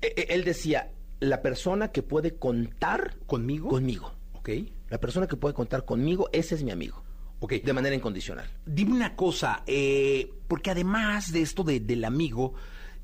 Eh, 0.00 0.14
eh, 0.16 0.26
él 0.30 0.44
decía, 0.44 0.92
la 1.20 1.42
persona 1.42 1.88
que 1.92 2.02
puede 2.02 2.36
contar 2.36 3.16
¿Conmigo? 3.26 3.68
conmigo. 3.68 4.14
Ok. 4.34 4.50
La 4.88 4.98
persona 4.98 5.26
que 5.26 5.36
puede 5.36 5.54
contar 5.54 5.84
conmigo, 5.84 6.28
ese 6.32 6.54
es 6.54 6.62
mi 6.62 6.70
amigo. 6.70 7.02
Ok. 7.40 7.54
De 7.54 7.72
manera 7.72 7.94
incondicional. 7.96 8.48
Dime 8.66 8.92
una 8.92 9.16
cosa, 9.16 9.62
eh, 9.66 10.30
porque 10.46 10.70
además 10.70 11.32
de 11.32 11.42
esto 11.42 11.64
de- 11.64 11.80
del 11.80 12.04
amigo, 12.04 12.54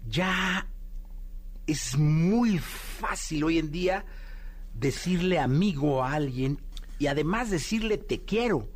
ya 0.09 0.69
es 1.67 1.97
muy 1.99 2.59
fácil 2.59 3.45
hoy 3.45 3.59
en 3.59 3.71
día 3.73 4.05
decirle 4.75 5.39
amigo 5.41 6.05
a 6.05 6.13
alguien 6.15 6.61
y 7.01 7.07
además 7.09 7.51
decirle 7.51 7.99
te 7.99 8.25
quiero. 8.25 8.69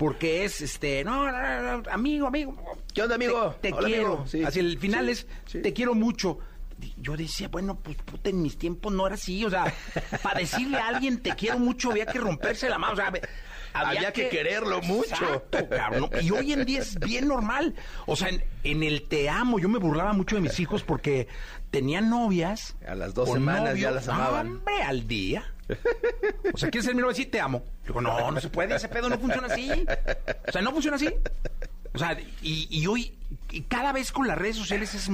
Porque 0.00 0.44
es 0.46 0.62
este, 0.62 1.04
no, 1.04 1.30
no, 1.30 1.32
no, 1.62 1.82
no, 1.82 1.90
amigo, 1.92 2.26
amigo. 2.26 2.56
¿Qué 2.94 3.02
onda, 3.02 3.16
amigo? 3.16 3.54
Te, 3.60 3.68
te 3.68 3.74
Hola, 3.76 3.86
quiero. 3.86 4.06
amigo. 4.06 4.26
Sí. 4.26 4.42
Así 4.42 4.58
el 4.58 4.78
final 4.78 5.04
Sí, 5.04 5.10
es 5.12 5.26
sí. 5.44 5.60
te 5.60 5.74
quiero 5.74 5.94
mucho. 5.94 6.38
Yo 6.96 7.14
decía, 7.18 7.48
bueno, 7.48 7.78
pues 7.78 7.98
puta, 7.98 8.30
en 8.30 8.40
mis 8.40 8.56
tiempos 8.56 8.94
no 8.94 9.04
era 9.06 9.16
así. 9.16 9.44
O 9.44 9.50
sea, 9.50 9.70
para 10.22 10.40
decirle 10.40 10.78
a 10.78 10.88
alguien 10.88 11.20
te 11.20 11.34
quiero 11.34 11.58
mucho 11.58 11.90
había 11.90 12.06
que 12.06 12.18
romperse 12.18 12.70
la 12.70 12.78
mano. 12.78 12.94
O 12.94 12.96
sea, 12.96 13.12
Había 13.74 14.10
que 14.14 14.30
quererlo 14.30 14.80
mucho. 14.80 15.44
Cabrón. 15.68 16.08
Y 16.22 16.30
hoy 16.30 16.54
en 16.54 16.64
día 16.64 16.78
es 16.80 16.98
bien 16.98 17.28
normal. 17.28 17.74
O 18.06 18.16
sea, 18.16 18.30
en, 18.30 18.42
en 18.64 18.82
el 18.82 19.02
te 19.02 19.28
amo, 19.28 19.58
yo 19.58 19.68
me 19.68 19.78
burlaba 19.78 20.14
mucho 20.14 20.36
de 20.36 20.40
mis 20.40 20.58
hijos 20.60 20.82
porque 20.82 21.28
tenían 21.70 22.08
novias. 22.08 22.74
A 22.88 22.94
las 22.94 23.12
dos 23.12 23.28
semanas 23.30 23.78
ya 23.78 23.90
las 23.90 24.08
amaban. 24.08 24.46
Hombre, 24.46 24.82
al 24.82 25.06
día. 25.06 25.44
O 26.52 26.58
sea, 26.58 26.70
¿quieres 26.70 26.86
ser 26.86 26.94
mi 26.94 27.02
novia? 27.02 27.14
Sí, 27.14 27.26
te 27.26 27.40
amo. 27.40 27.62
Digo, 27.86 28.00
no, 28.00 28.30
no 28.30 28.40
se 28.40 28.48
puede, 28.48 28.74
ese 28.74 28.88
pedo 28.88 29.08
no 29.08 29.18
funciona 29.18 29.48
así. 29.48 29.70
O 30.48 30.52
sea, 30.52 30.62
no 30.62 30.72
funciona 30.72 30.96
así. 30.96 31.08
O 31.92 31.98
sea, 31.98 32.18
y, 32.42 32.68
y 32.70 32.86
hoy, 32.86 33.18
y 33.50 33.62
cada 33.62 33.92
vez 33.92 34.12
con 34.12 34.26
las 34.28 34.38
redes 34.38 34.56
sociales 34.56 34.94
es 34.94 35.08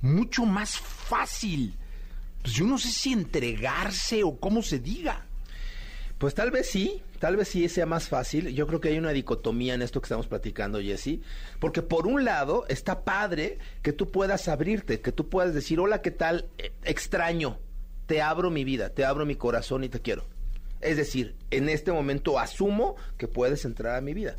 mucho 0.00 0.44
más 0.46 0.78
fácil. 0.78 1.76
Pues 2.42 2.54
yo 2.54 2.64
no 2.64 2.78
sé 2.78 2.88
si 2.88 3.12
entregarse 3.12 4.24
o 4.24 4.38
cómo 4.38 4.62
se 4.62 4.78
diga. 4.78 5.26
Pues 6.18 6.34
tal 6.34 6.50
vez 6.50 6.68
sí, 6.68 7.02
tal 7.18 7.36
vez 7.36 7.48
sí 7.48 7.68
sea 7.68 7.86
más 7.86 8.08
fácil. 8.08 8.54
Yo 8.54 8.66
creo 8.66 8.80
que 8.80 8.88
hay 8.88 8.98
una 8.98 9.12
dicotomía 9.12 9.74
en 9.74 9.82
esto 9.82 10.00
que 10.00 10.06
estamos 10.06 10.26
platicando, 10.26 10.80
Jesse. 10.80 11.20
Porque 11.58 11.80
por 11.80 12.06
un 12.06 12.24
lado 12.24 12.66
está 12.68 13.04
padre 13.04 13.58
que 13.82 13.92
tú 13.92 14.10
puedas 14.10 14.48
abrirte, 14.48 15.00
que 15.00 15.12
tú 15.12 15.28
puedas 15.28 15.54
decir, 15.54 15.80
hola, 15.80 16.02
¿qué 16.02 16.10
tal? 16.10 16.50
Eh, 16.58 16.72
extraño, 16.84 17.58
te 18.10 18.20
abro 18.20 18.50
mi 18.50 18.64
vida, 18.64 18.88
te 18.90 19.04
abro 19.04 19.24
mi 19.24 19.36
corazón 19.36 19.84
y 19.84 19.88
te 19.88 20.00
quiero. 20.00 20.24
Es 20.80 20.96
decir, 20.96 21.36
en 21.52 21.68
este 21.68 21.92
momento 21.92 22.40
asumo 22.40 22.96
que 23.16 23.28
puedes 23.28 23.64
entrar 23.64 23.94
a 23.94 24.00
mi 24.00 24.14
vida. 24.14 24.34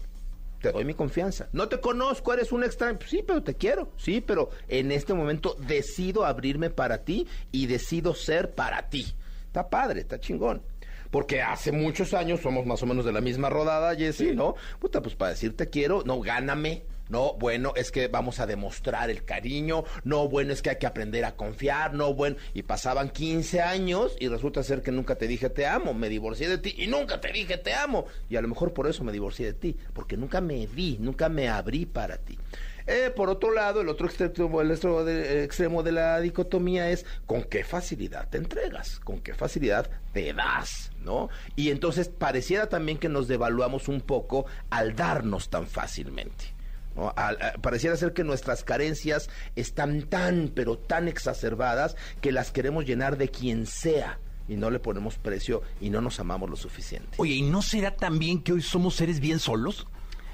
Te 0.59 0.73
doy 0.73 0.83
mi 0.83 0.93
confianza. 0.93 1.47
No 1.53 1.69
te 1.69 1.79
conozco, 1.79 2.33
eres 2.33 2.51
un 2.51 2.65
extraño. 2.65 2.99
Sí, 3.07 3.23
pero 3.25 3.43
te 3.43 3.55
quiero. 3.55 3.93
Sí, 3.95 4.19
pero 4.19 4.49
en 4.67 4.91
este 4.91 5.13
momento 5.13 5.55
decido 5.57 6.25
abrirme 6.25 6.69
para 6.69 7.05
ti 7.05 7.29
y 7.53 7.67
decido 7.67 8.13
ser 8.13 8.53
para 8.53 8.89
ti. 8.89 9.15
Está 9.45 9.69
padre, 9.69 10.01
está 10.01 10.19
chingón. 10.19 10.63
Porque 11.09 11.41
hace 11.41 11.71
muchos 11.71 12.13
años 12.13 12.41
somos 12.41 12.65
más 12.65 12.83
o 12.83 12.85
menos 12.85 13.05
de 13.05 13.13
la 13.13 13.21
misma 13.21 13.49
rodada, 13.49 13.95
Jessy, 13.95 14.35
¿no? 14.35 14.55
Puta, 14.79 15.01
pues 15.01 15.15
para 15.15 15.31
decir 15.31 15.55
te 15.55 15.69
quiero, 15.69 16.03
no, 16.05 16.19
gáname. 16.19 16.83
No, 17.11 17.33
bueno, 17.33 17.73
es 17.75 17.91
que 17.91 18.07
vamos 18.07 18.39
a 18.39 18.47
demostrar 18.47 19.09
el 19.09 19.25
cariño. 19.25 19.83
No, 20.05 20.29
bueno, 20.29 20.53
es 20.53 20.61
que 20.61 20.69
hay 20.69 20.77
que 20.77 20.87
aprender 20.87 21.25
a 21.25 21.35
confiar. 21.35 21.93
No, 21.93 22.13
bueno, 22.13 22.37
y 22.53 22.63
pasaban 22.63 23.09
15 23.09 23.59
años 23.59 24.15
y 24.17 24.29
resulta 24.29 24.63
ser 24.63 24.81
que 24.81 24.93
nunca 24.93 25.15
te 25.15 25.27
dije 25.27 25.49
te 25.49 25.67
amo. 25.67 25.93
Me 25.93 26.07
divorcié 26.07 26.47
de 26.47 26.57
ti 26.57 26.73
y 26.77 26.87
nunca 26.87 27.19
te 27.19 27.33
dije 27.33 27.57
te 27.57 27.73
amo. 27.73 28.05
Y 28.29 28.37
a 28.37 28.41
lo 28.41 28.47
mejor 28.47 28.73
por 28.73 28.87
eso 28.87 29.03
me 29.03 29.11
divorcié 29.11 29.47
de 29.47 29.53
ti, 29.53 29.77
porque 29.93 30.15
nunca 30.15 30.39
me 30.39 30.65
vi, 30.67 30.99
nunca 31.01 31.27
me 31.27 31.49
abrí 31.49 31.85
para 31.85 32.15
ti. 32.15 32.39
Eh, 32.87 33.11
por 33.13 33.29
otro 33.29 33.53
lado, 33.53 33.81
el 33.81 33.89
otro 33.89 34.07
extremo, 34.07 34.61
el 34.61 34.71
otro 34.71 35.05
extremo 35.07 35.83
de 35.83 35.91
la 35.91 36.21
dicotomía 36.21 36.91
es 36.91 37.05
con 37.25 37.43
qué 37.43 37.65
facilidad 37.65 38.29
te 38.29 38.37
entregas, 38.37 39.01
con 39.01 39.19
qué 39.19 39.33
facilidad 39.33 39.89
te 40.13 40.31
das, 40.31 40.93
¿no? 41.01 41.27
Y 41.57 41.71
entonces 41.71 42.07
pareciera 42.07 42.69
también 42.69 42.97
que 42.97 43.09
nos 43.09 43.27
devaluamos 43.27 43.89
un 43.89 43.99
poco 43.99 44.45
al 44.69 44.95
darnos 44.95 45.49
tan 45.49 45.67
fácilmente. 45.67 46.60
A- 46.97 47.35
pareciera 47.61 47.95
ser 47.95 48.13
que 48.13 48.23
nuestras 48.23 48.63
carencias 48.63 49.29
están 49.55 50.03
tan, 50.03 50.51
pero 50.53 50.77
tan 50.77 51.07
exacerbadas 51.07 51.95
que 52.21 52.31
las 52.31 52.51
queremos 52.51 52.85
llenar 52.85 53.17
de 53.17 53.29
quien 53.29 53.65
sea 53.65 54.19
y 54.47 54.55
no 54.55 54.69
le 54.69 54.79
ponemos 54.79 55.17
precio 55.17 55.61
y 55.79 55.89
no 55.89 56.01
nos 56.01 56.19
amamos 56.19 56.49
lo 56.49 56.55
suficiente. 56.55 57.09
Oye, 57.17 57.35
¿y 57.35 57.41
no 57.43 57.61
será 57.61 57.95
también 57.95 58.41
que 58.41 58.53
hoy 58.53 58.61
somos 58.61 58.95
seres 58.95 59.19
bien 59.19 59.39
solos? 59.39 59.87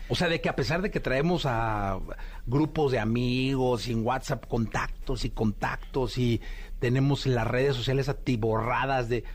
O 0.10 0.16
sea, 0.16 0.30
de 0.30 0.40
que 0.40 0.48
a 0.48 0.56
pesar 0.56 0.82
de 0.82 0.90
que 0.90 1.02
traemos 1.02 1.46
a 1.46 2.00
grupos 2.46 2.94
de 2.94 3.00
amigos 3.00 3.88
y 3.88 3.92
en 3.92 4.06
WhatsApp 4.06 4.48
contactos 4.48 5.26
y 5.26 5.30
contactos 5.30 6.18
y 6.18 6.42
tenemos 6.80 7.26
las 7.28 7.46
redes 7.46 7.76
sociales 7.76 8.08
atiborradas 8.08 9.10
de... 9.10 9.26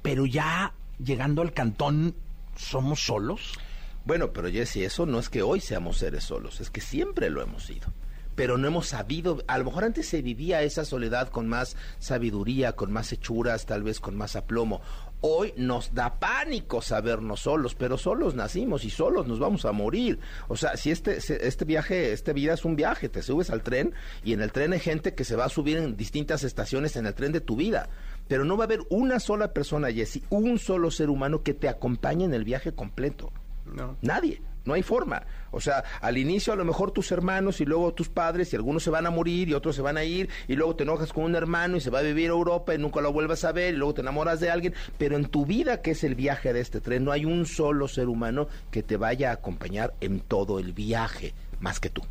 Pero 0.00 0.24
ya 0.24 0.72
llegando 0.98 1.42
al 1.42 1.52
cantón, 1.52 2.14
¿somos 2.56 3.04
solos? 3.04 3.58
Bueno, 4.06 4.32
pero 4.32 4.48
Jesse, 4.48 4.76
eso 4.76 5.04
no 5.04 5.18
es 5.18 5.28
que 5.28 5.42
hoy 5.42 5.58
seamos 5.58 5.98
seres 5.98 6.22
solos, 6.22 6.60
es 6.60 6.70
que 6.70 6.80
siempre 6.80 7.28
lo 7.28 7.42
hemos 7.42 7.64
sido. 7.64 7.92
Pero 8.36 8.56
no 8.56 8.68
hemos 8.68 8.86
sabido, 8.86 9.42
a 9.48 9.58
lo 9.58 9.64
mejor 9.64 9.82
antes 9.82 10.06
se 10.06 10.22
vivía 10.22 10.62
esa 10.62 10.84
soledad 10.84 11.28
con 11.28 11.48
más 11.48 11.76
sabiduría, 11.98 12.74
con 12.76 12.92
más 12.92 13.12
hechuras, 13.12 13.66
tal 13.66 13.82
vez 13.82 13.98
con 13.98 14.16
más 14.16 14.36
aplomo. 14.36 14.80
Hoy 15.22 15.54
nos 15.56 15.92
da 15.92 16.20
pánico 16.20 16.82
sabernos 16.82 17.40
solos, 17.40 17.74
pero 17.74 17.98
solos 17.98 18.36
nacimos 18.36 18.84
y 18.84 18.90
solos 18.90 19.26
nos 19.26 19.40
vamos 19.40 19.64
a 19.64 19.72
morir. 19.72 20.20
O 20.46 20.56
sea, 20.56 20.76
si 20.76 20.92
este, 20.92 21.16
este 21.16 21.64
viaje, 21.64 22.12
esta 22.12 22.32
vida 22.32 22.54
es 22.54 22.64
un 22.64 22.76
viaje, 22.76 23.08
te 23.08 23.22
subes 23.22 23.50
al 23.50 23.64
tren 23.64 23.92
y 24.22 24.34
en 24.34 24.40
el 24.40 24.52
tren 24.52 24.72
hay 24.72 24.80
gente 24.80 25.14
que 25.14 25.24
se 25.24 25.34
va 25.34 25.46
a 25.46 25.48
subir 25.48 25.78
en 25.78 25.96
distintas 25.96 26.44
estaciones 26.44 26.94
en 26.94 27.06
el 27.06 27.14
tren 27.14 27.32
de 27.32 27.40
tu 27.40 27.56
vida. 27.56 27.88
Pero 28.28 28.44
no 28.44 28.56
va 28.56 28.64
a 28.64 28.66
haber 28.66 28.82
una 28.88 29.18
sola 29.18 29.52
persona, 29.52 29.90
Jesse, 29.90 30.22
un 30.30 30.60
solo 30.60 30.92
ser 30.92 31.10
humano 31.10 31.42
que 31.42 31.54
te 31.54 31.68
acompañe 31.68 32.24
en 32.24 32.34
el 32.34 32.44
viaje 32.44 32.72
completo. 32.72 33.32
No. 33.76 33.96
Nadie, 34.00 34.40
no 34.64 34.74
hay 34.74 34.82
forma. 34.82 35.22
O 35.50 35.60
sea, 35.60 35.84
al 36.00 36.18
inicio 36.18 36.52
a 36.52 36.56
lo 36.56 36.64
mejor 36.64 36.90
tus 36.90 37.12
hermanos 37.12 37.60
y 37.60 37.66
luego 37.66 37.94
tus 37.94 38.08
padres 38.08 38.52
y 38.52 38.56
algunos 38.56 38.82
se 38.82 38.90
van 38.90 39.06
a 39.06 39.10
morir 39.10 39.48
y 39.48 39.54
otros 39.54 39.76
se 39.76 39.82
van 39.82 39.98
a 39.98 40.04
ir 40.04 40.28
y 40.48 40.56
luego 40.56 40.74
te 40.74 40.82
enojas 40.82 41.12
con 41.12 41.24
un 41.24 41.34
hermano 41.34 41.76
y 41.76 41.80
se 41.80 41.90
va 41.90 41.98
a 41.98 42.02
vivir 42.02 42.30
a 42.30 42.32
Europa 42.32 42.74
y 42.74 42.78
nunca 42.78 43.00
lo 43.00 43.12
vuelvas 43.12 43.44
a 43.44 43.52
ver 43.52 43.74
y 43.74 43.76
luego 43.76 43.94
te 43.94 44.00
enamoras 44.00 44.40
de 44.40 44.50
alguien, 44.50 44.74
pero 44.98 45.16
en 45.16 45.26
tu 45.26 45.46
vida 45.46 45.82
que 45.82 45.92
es 45.92 46.04
el 46.04 46.14
viaje 46.14 46.52
de 46.52 46.60
este 46.60 46.80
tren 46.80 47.04
no 47.04 47.12
hay 47.12 47.24
un 47.24 47.46
solo 47.46 47.86
ser 47.86 48.08
humano 48.08 48.48
que 48.70 48.82
te 48.82 48.96
vaya 48.96 49.30
a 49.30 49.34
acompañar 49.34 49.94
en 50.00 50.20
todo 50.20 50.58
el 50.58 50.72
viaje, 50.72 51.34
más 51.60 51.78
que 51.78 51.90
tú. 51.90 52.02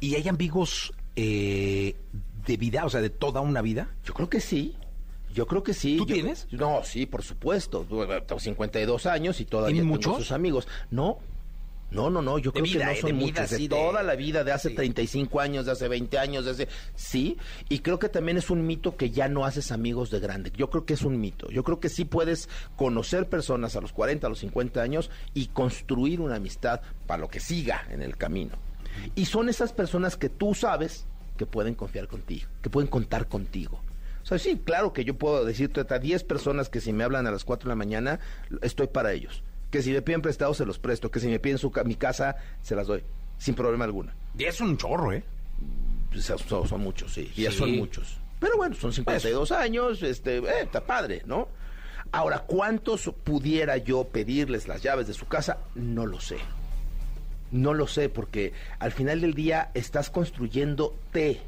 ¿Y 0.00 0.14
hay 0.14 0.28
amigos 0.28 0.92
eh, 1.16 1.96
de 2.46 2.56
vida, 2.56 2.84
o 2.84 2.90
sea, 2.90 3.00
de 3.00 3.10
toda 3.10 3.40
una 3.40 3.60
vida? 3.60 3.88
Yo 4.04 4.14
creo 4.14 4.30
que 4.30 4.40
sí. 4.40 4.76
Yo 5.34 5.46
creo 5.46 5.62
que 5.62 5.74
sí. 5.74 5.96
¿Tú 5.96 6.06
Yo- 6.06 6.14
tienes? 6.14 6.46
No, 6.50 6.82
sí, 6.84 7.06
por 7.06 7.22
supuesto. 7.22 7.86
Tengo 8.26 8.40
52 8.40 9.06
años 9.06 9.40
y 9.40 9.44
todavía 9.44 9.74
¿Tienen 9.74 9.84
tengo 9.92 9.94
muchos? 10.12 10.16
sus 10.24 10.32
amigos. 10.32 10.68
No. 10.90 11.18
No, 11.90 12.08
no, 12.08 12.22
no, 12.22 12.38
yo 12.38 12.52
creo 12.54 12.64
vida, 12.64 12.78
que 12.78 12.84
no 12.86 12.90
eh, 12.92 12.96
son 13.02 13.10
de 13.10 13.12
vida, 13.26 13.40
muchos, 13.42 13.50
de 13.50 13.58
de- 13.58 13.68
toda 13.68 14.02
la 14.02 14.14
vida, 14.14 14.44
de 14.44 14.52
hace 14.52 14.70
sí. 14.70 14.74
35 14.74 15.40
años, 15.40 15.66
de 15.66 15.72
hace 15.72 15.88
20 15.88 16.18
años, 16.18 16.46
de 16.46 16.50
hace... 16.52 16.68
Sí, 16.94 17.36
y 17.68 17.80
creo 17.80 17.98
que 17.98 18.08
también 18.08 18.38
es 18.38 18.48
un 18.48 18.66
mito 18.66 18.96
que 18.96 19.10
ya 19.10 19.28
no 19.28 19.44
haces 19.44 19.70
amigos 19.72 20.10
de 20.10 20.18
grande. 20.18 20.50
Yo 20.56 20.70
creo 20.70 20.86
que 20.86 20.94
es 20.94 21.02
un 21.02 21.20
mito. 21.20 21.50
Yo 21.50 21.62
creo 21.64 21.80
que 21.80 21.90
sí 21.90 22.06
puedes 22.06 22.48
conocer 22.76 23.28
personas 23.28 23.76
a 23.76 23.82
los 23.82 23.92
40, 23.92 24.26
a 24.26 24.30
los 24.30 24.38
50 24.38 24.80
años 24.80 25.10
y 25.34 25.48
construir 25.48 26.22
una 26.22 26.36
amistad 26.36 26.80
para 27.06 27.20
lo 27.20 27.28
que 27.28 27.40
siga 27.40 27.86
en 27.90 28.00
el 28.00 28.16
camino. 28.16 28.52
Y 29.14 29.26
son 29.26 29.50
esas 29.50 29.74
personas 29.74 30.16
que 30.16 30.30
tú 30.30 30.54
sabes 30.54 31.04
que 31.36 31.44
pueden 31.44 31.74
confiar 31.74 32.08
contigo, 32.08 32.48
que 32.62 32.70
pueden 32.70 32.88
contar 32.88 33.28
contigo. 33.28 33.82
O 34.22 34.26
sea, 34.26 34.38
sí, 34.38 34.60
claro 34.64 34.92
que 34.92 35.04
yo 35.04 35.14
puedo 35.14 35.44
decirte 35.44 35.80
hasta 35.80 35.98
10 35.98 36.24
personas 36.24 36.68
que 36.68 36.80
si 36.80 36.92
me 36.92 37.04
hablan 37.04 37.26
a 37.26 37.30
las 37.30 37.44
4 37.44 37.68
de 37.68 37.72
la 37.72 37.76
mañana, 37.76 38.20
estoy 38.62 38.86
para 38.86 39.12
ellos. 39.12 39.42
Que 39.70 39.82
si 39.82 39.90
me 39.92 40.02
piden 40.02 40.22
prestado, 40.22 40.54
se 40.54 40.64
los 40.66 40.78
presto. 40.78 41.10
Que 41.10 41.18
si 41.20 41.28
me 41.28 41.38
piden 41.40 41.58
su 41.58 41.72
mi 41.84 41.96
casa, 41.96 42.36
se 42.62 42.76
las 42.76 42.86
doy. 42.86 43.02
Sin 43.38 43.54
problema 43.54 43.84
alguno. 43.84 44.12
Y 44.38 44.44
es 44.44 44.60
un 44.60 44.76
chorro, 44.76 45.12
¿eh? 45.12 45.24
Pues, 46.10 46.24
Son, 46.24 46.68
son 46.68 46.80
muchos, 46.80 47.12
sí. 47.12 47.30
Ya 47.36 47.50
Sí. 47.50 47.56
son 47.58 47.76
muchos. 47.76 48.18
Pero 48.38 48.56
bueno, 48.56 48.74
son 48.74 48.92
52 48.92 49.50
años, 49.52 50.02
este, 50.02 50.38
eh, 50.38 50.62
está 50.62 50.84
padre, 50.84 51.22
¿no? 51.26 51.48
Ahora, 52.10 52.40
¿cuántos 52.40 53.10
pudiera 53.24 53.76
yo 53.78 54.04
pedirles 54.04 54.68
las 54.68 54.82
llaves 54.82 55.06
de 55.06 55.14
su 55.14 55.26
casa? 55.26 55.58
No 55.74 56.04
lo 56.06 56.20
sé. 56.20 56.36
No 57.50 57.72
lo 57.74 57.86
sé, 57.86 58.08
porque 58.08 58.52
al 58.78 58.92
final 58.92 59.20
del 59.20 59.34
día 59.34 59.70
estás 59.74 60.10
construyendo 60.10 60.94
té. 61.12 61.40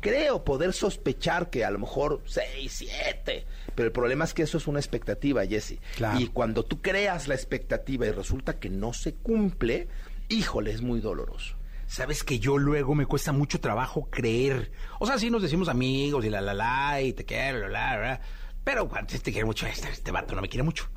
Creo 0.00 0.44
poder 0.44 0.72
sospechar 0.72 1.50
que 1.50 1.64
a 1.64 1.70
lo 1.70 1.78
mejor 1.78 2.22
seis, 2.26 2.72
siete. 2.72 3.46
Pero 3.74 3.86
el 3.86 3.92
problema 3.92 4.24
es 4.24 4.34
que 4.34 4.42
eso 4.42 4.58
es 4.58 4.66
una 4.66 4.78
expectativa, 4.78 5.44
Jesse. 5.46 5.78
Claro. 5.96 6.20
Y 6.20 6.28
cuando 6.28 6.64
tú 6.64 6.80
creas 6.80 7.28
la 7.28 7.34
expectativa 7.34 8.06
y 8.06 8.12
resulta 8.12 8.58
que 8.58 8.70
no 8.70 8.92
se 8.92 9.14
cumple, 9.14 9.88
híjole, 10.28 10.70
es 10.72 10.82
muy 10.82 11.00
doloroso. 11.00 11.56
Sabes 11.86 12.22
que 12.22 12.38
yo 12.38 12.58
luego 12.58 12.94
me 12.94 13.06
cuesta 13.06 13.32
mucho 13.32 13.60
trabajo 13.60 14.08
creer. 14.10 14.70
O 15.00 15.06
sea, 15.06 15.18
sí 15.18 15.30
nos 15.30 15.42
decimos 15.42 15.68
amigos 15.68 16.24
y 16.24 16.30
la 16.30 16.40
la 16.40 16.52
la 16.52 17.00
y 17.00 17.12
te 17.14 17.24
quiero, 17.24 17.68
la 17.68 17.96
la 17.96 17.96
la. 17.96 18.20
Pero 18.62 18.88
antes 18.92 19.22
te 19.22 19.32
quiere 19.32 19.46
mucho, 19.46 19.66
este, 19.66 19.88
este 19.88 20.10
vato 20.10 20.34
no 20.34 20.42
me 20.42 20.48
quiere 20.48 20.62
mucho. 20.62 20.90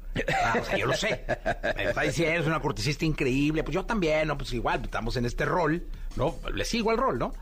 Ah, 0.43 0.57
o 0.59 0.65
sea, 0.65 0.77
yo 0.77 0.85
lo 0.85 0.93
sé. 0.93 1.23
Me 1.77 1.85
está 1.85 2.01
diciendo, 2.01 2.41
es 2.41 2.47
una 2.47 2.59
cortesista 2.59 3.05
increíble. 3.05 3.63
Pues 3.63 3.73
yo 3.73 3.85
también, 3.85 4.27
¿no? 4.27 4.37
Pues 4.37 4.51
igual, 4.51 4.81
estamos 4.83 5.15
en 5.15 5.25
este 5.25 5.45
rol, 5.45 5.87
¿no? 6.17 6.35
Le 6.53 6.65
sigo 6.65 6.91
al 6.91 6.97
rol, 6.97 7.17
¿no? 7.17 7.33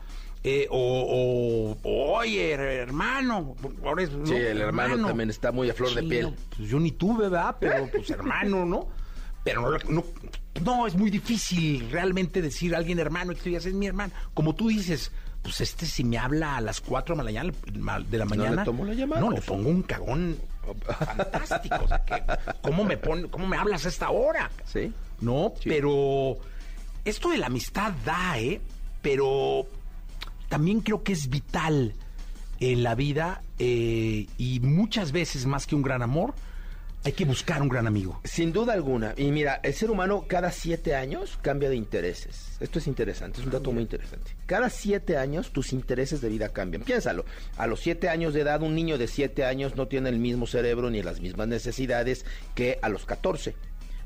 Eh, 0.42 0.66
o, 0.70 1.76
o, 1.82 2.12
oye, 2.18 2.52
hermano. 2.52 3.54
ahora 3.84 4.02
es- 4.02 4.08
Sí, 4.10 4.16
¿no? 4.32 4.36
el 4.36 4.60
hermano 4.60 5.06
también 5.06 5.28
está 5.30 5.52
muy 5.52 5.68
a 5.68 5.74
flor 5.74 5.94
de 5.94 6.02
piel. 6.02 6.22
no, 6.30 6.34
pues 6.56 6.68
yo 6.68 6.80
ni 6.80 6.92
tuve, 6.92 7.28
¿verdad? 7.28 7.56
Pero 7.60 7.86
pues 7.92 8.08
hermano, 8.10 8.64
¿no? 8.64 8.88
Pero 9.44 9.78
no, 9.88 10.04
no, 10.64 10.86
es 10.86 10.94
muy 10.94 11.10
difícil 11.10 11.90
realmente 11.90 12.40
decir 12.42 12.74
a 12.74 12.78
alguien 12.78 12.98
hermano, 12.98 13.32
esto 13.32 13.48
ya 13.50 13.58
es 13.58 13.66
mi 13.74 13.86
hermano. 13.86 14.12
Como 14.34 14.54
tú 14.54 14.68
dices, 14.68 15.12
pues 15.42 15.60
este 15.60 15.84
si 15.86 16.04
me 16.04 16.16
habla 16.18 16.56
a 16.56 16.60
las 16.62 16.80
4 16.80 17.14
de 17.14 17.18
la 17.18 17.24
mañana, 17.24 17.52
de 17.64 18.18
la 18.18 18.24
No 18.24 18.30
le 18.30 18.36
mañana 18.36 18.64
tomo 18.64 18.84
la 18.84 18.94
llamada, 18.94 19.20
no, 19.20 19.30
le 19.32 19.40
pongo 19.42 19.68
un 19.68 19.82
cagón 19.82 20.36
fantástico. 20.98 21.76
O 21.84 21.88
sea, 21.88 22.04
que, 22.04 22.22
¿cómo, 22.62 22.84
me 22.84 22.96
pon, 22.96 23.28
¿Cómo 23.28 23.46
me 23.46 23.56
hablas 23.56 23.84
a 23.86 23.88
esta 23.88 24.10
hora? 24.10 24.50
¿Sí? 24.64 24.92
No, 25.20 25.52
Sí. 25.62 25.68
pero 25.68 26.36
esto 27.04 27.30
de 27.30 27.38
la 27.38 27.46
amistad 27.46 27.92
da, 28.04 28.38
¿eh? 28.38 28.60
Pero 29.02 29.66
también 30.50 30.80
creo 30.80 31.02
que 31.04 31.12
es 31.12 31.30
vital 31.30 31.94
en 32.58 32.82
la 32.82 32.94
vida 32.94 33.40
eh, 33.58 34.26
y 34.36 34.60
muchas 34.60 35.12
veces 35.12 35.46
más 35.46 35.66
que 35.66 35.76
un 35.76 35.82
gran 35.82 36.02
amor, 36.02 36.34
hay 37.04 37.12
que 37.12 37.24
buscar 37.24 37.62
un 37.62 37.68
gran 37.68 37.86
amigo. 37.86 38.20
Sin 38.24 38.52
duda 38.52 38.74
alguna. 38.74 39.14
Y 39.16 39.30
mira, 39.30 39.60
el 39.62 39.72
ser 39.72 39.92
humano 39.92 40.24
cada 40.26 40.50
siete 40.50 40.96
años 40.96 41.38
cambia 41.40 41.70
de 41.70 41.76
intereses. 41.76 42.56
Esto 42.58 42.80
es 42.80 42.88
interesante, 42.88 43.40
es 43.40 43.46
un 43.46 43.52
dato 43.52 43.70
muy 43.70 43.82
interesante. 43.82 44.32
Cada 44.44 44.68
siete 44.68 45.16
años 45.16 45.52
tus 45.52 45.72
intereses 45.72 46.20
de 46.20 46.28
vida 46.28 46.48
cambian. 46.50 46.82
Piénsalo. 46.82 47.24
A 47.56 47.68
los 47.68 47.80
siete 47.80 48.08
años 48.08 48.34
de 48.34 48.40
edad, 48.40 48.60
un 48.60 48.74
niño 48.74 48.98
de 48.98 49.06
siete 49.06 49.44
años 49.44 49.76
no 49.76 49.86
tiene 49.86 50.10
el 50.10 50.18
mismo 50.18 50.48
cerebro 50.48 50.90
ni 50.90 51.00
las 51.02 51.20
mismas 51.20 51.46
necesidades 51.46 52.26
que 52.56 52.78
a 52.82 52.88
los 52.88 53.06
14. 53.06 53.54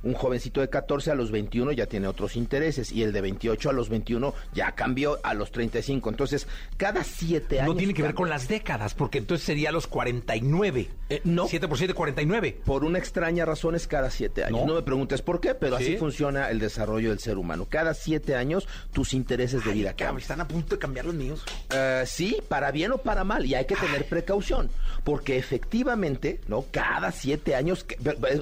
Un 0.05 0.14
jovencito 0.14 0.61
de 0.61 0.68
14 0.68 1.11
a 1.11 1.14
los 1.14 1.30
21 1.30 1.72
ya 1.72 1.86
tiene 1.86 2.07
otros 2.07 2.36
intereses 2.36 2.92
y 2.92 3.02
el 3.02 3.12
de 3.12 3.20
28 3.20 3.70
a 3.70 3.72
los 3.72 3.88
21 3.88 4.34
ya 4.52 4.72
cambió 4.72 5.18
a 5.22 5.34
los 5.34 5.50
35. 5.50 6.11
Entonces, 6.11 6.46
cada 6.76 7.02
siete 7.05 7.61
años... 7.61 7.74
No 7.74 7.78
tiene 7.78 7.94
que 7.94 8.02
ver 8.02 8.14
con 8.14 8.28
las 8.28 8.46
décadas, 8.48 8.94
porque 8.94 9.18
entonces 9.18 9.44
sería 9.46 9.72
los 9.72 9.86
49. 9.86 10.90
Eh, 11.11 11.20
no. 11.24 11.46
7 11.48 11.68
por 11.68 11.78
7, 11.78 11.94
49. 11.94 12.61
Por 12.64 12.84
una 12.84 12.98
extraña 12.98 13.44
razón 13.44 13.74
es 13.74 13.86
cada 13.86 14.11
siete 14.11 14.44
años. 14.44 14.61
¿No? 14.61 14.66
No, 14.66 14.74
me 14.74 14.82
preguntes 14.82 15.22
por 15.22 15.40
qué, 15.40 15.55
pero 15.55 15.78
¿Sí? 15.78 15.84
así 15.84 15.96
funciona 15.96 16.50
el 16.50 16.59
desarrollo 16.59 17.11
del 17.11 17.18
ser 17.18 17.38
humano. 17.38 17.66
Cada 17.68 17.94
siete 17.94 18.34
años 18.36 18.68
tus 18.92 19.14
intereses 19.14 19.64
de 19.64 19.72
vida 19.72 19.94
cambian. 19.94 20.18
están 20.18 20.40
a 20.40 20.48
punto 20.48 20.76
de 20.76 20.78
cambiar 20.80 21.07
los 21.07 21.14
míos. 21.14 21.44
Eh, 21.74 22.05
sí, 22.07 22.36
para 22.48 22.70
bien 22.70 22.92
o 22.92 22.98
para 22.98 23.24
mal, 23.24 23.44
y 23.46 23.55
hay 23.55 23.64
que 23.64 23.76
tener 23.76 24.07
precaución, 24.07 24.70
porque 25.02 25.36
efectivamente, 25.38 26.40
¿no? 26.48 26.64
Cada 26.70 27.12
siete 27.12 27.55
años, 27.55 27.84
que- 27.84 27.96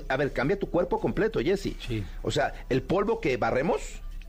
a 0.08 0.16
ver, 0.16 0.32
cambia 0.32 0.58
tu 0.58 0.68
cuerpo 0.70 1.00
completo, 1.00 1.40
Jesse. 1.56 1.76
Sí. 1.80 2.04
O 2.22 2.30
sea, 2.30 2.52
el 2.68 2.82
polvo 2.82 3.20
que 3.20 3.36
barremos 3.36 3.80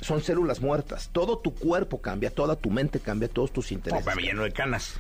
son 0.02 0.22
células 0.22 0.62
muertas. 0.62 1.10
Todo 1.12 1.40
tu 1.40 1.54
cuerpo 1.56 2.02
cambia, 2.02 2.30
toda 2.30 2.56
tu 2.56 2.70
mente 2.70 3.00
cambia, 3.00 3.28
todos 3.28 3.52
tus 3.52 3.72
intereses. 3.72 4.16
me 4.16 4.22
lleno 4.22 4.44
de 4.44 4.52
canas. 4.52 4.96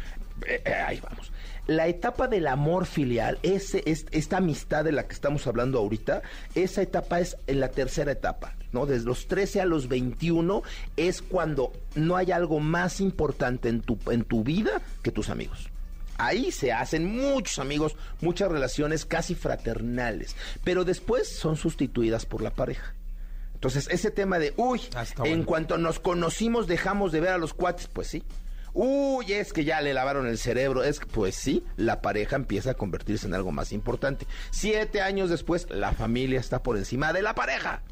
Eh, 0.48 0.62
eh, 0.66 0.74
ahí 0.74 1.00
vamos. 1.00 1.32
La 1.68 1.88
etapa 1.88 2.28
del 2.28 2.48
amor 2.48 2.86
filial, 2.86 3.40
ese, 3.44 3.84
es, 3.86 4.06
esta 4.12 4.38
amistad 4.38 4.84
de 4.84 4.92
la 4.92 5.08
que 5.08 5.14
estamos 5.14 5.48
hablando 5.48 5.80
ahorita, 5.80 6.22
esa 6.56 6.82
etapa 6.82 7.20
es 7.22 7.38
en 7.48 7.62
la 7.62 7.70
tercera 7.70 8.12
etapa, 8.12 8.56
¿no? 8.74 8.86
Desde 8.86 9.06
los 9.06 9.28
13 9.28 9.62
a 9.62 9.66
los 9.66 9.88
21 9.88 10.62
es 10.98 11.22
cuando 11.22 11.72
no 11.96 12.18
hay 12.18 12.32
algo 12.32 12.60
más 12.60 13.00
importante 13.00 13.70
en 13.70 13.82
tu, 13.82 13.98
en 14.12 14.26
tu 14.26 14.44
vida 14.44 14.82
que 15.04 15.12
tus 15.12 15.30
amigos. 15.30 15.70
Ahí 16.26 16.52
se 16.52 16.72
hacen 16.72 17.06
muchos 17.06 17.60
amigos, 17.60 17.96
muchas 18.22 18.52
relaciones 18.52 19.06
casi 19.06 19.36
fraternales, 19.36 20.36
pero 20.64 20.84
después 20.86 21.28
son 21.30 21.56
sustituidas 21.58 22.26
por 22.26 22.42
la 22.42 22.52
pareja. 22.54 22.94
Entonces, 23.54 23.88
ese 23.90 24.12
tema 24.12 24.40
de, 24.40 24.54
uy, 24.58 24.82
Ah, 24.96 25.06
en 25.06 25.16
bueno. 25.18 25.46
cuanto 25.46 25.78
nos 25.78 26.00
conocimos 26.00 26.68
dejamos 26.68 27.12
de 27.12 27.22
ver 27.22 27.30
a 27.32 27.38
los 27.38 27.54
cuates, 27.54 27.88
pues 27.88 28.08
sí. 28.08 28.24
Uy, 28.74 29.32
es 29.32 29.54
que 29.54 29.64
ya 29.66 29.82
le 29.82 29.94
lavaron 29.94 30.28
el 30.28 30.38
cerebro. 30.40 30.84
Es 30.84 31.00
que, 31.00 31.06
pues 31.06 31.36
sí, 31.36 31.64
la 31.78 32.02
pareja 32.02 32.36
empieza 32.36 32.72
a 32.72 32.74
convertirse 32.74 33.28
en 33.28 33.36
algo 33.36 33.52
más 33.52 33.72
importante. 33.72 34.26
Siete 34.52 35.02
años 35.02 35.30
después, 35.30 35.68
la 35.70 35.94
familia 35.94 36.40
está 36.40 36.64
por 36.64 36.76
encima 36.78 37.14
de 37.14 37.22
la 37.22 37.36
pareja. 37.36 37.84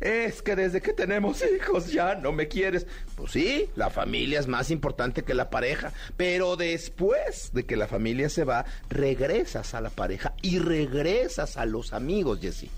Es 0.00 0.42
que 0.42 0.56
desde 0.56 0.80
que 0.80 0.92
tenemos 0.92 1.42
hijos 1.42 1.92
ya 1.92 2.14
no 2.14 2.32
me 2.32 2.48
quieres. 2.48 2.86
Pues 3.16 3.32
sí, 3.32 3.70
la 3.76 3.90
familia 3.90 4.40
es 4.40 4.46
más 4.46 4.70
importante 4.70 5.22
que 5.22 5.34
la 5.34 5.50
pareja. 5.50 5.92
Pero 6.16 6.56
después 6.56 7.50
de 7.52 7.64
que 7.64 7.76
la 7.76 7.86
familia 7.86 8.28
se 8.28 8.44
va, 8.44 8.64
regresas 8.88 9.74
a 9.74 9.80
la 9.80 9.90
pareja 9.90 10.34
y 10.42 10.58
regresas 10.58 11.56
a 11.56 11.66
los 11.66 11.92
amigos, 11.92 12.40
Jessy. 12.40 12.70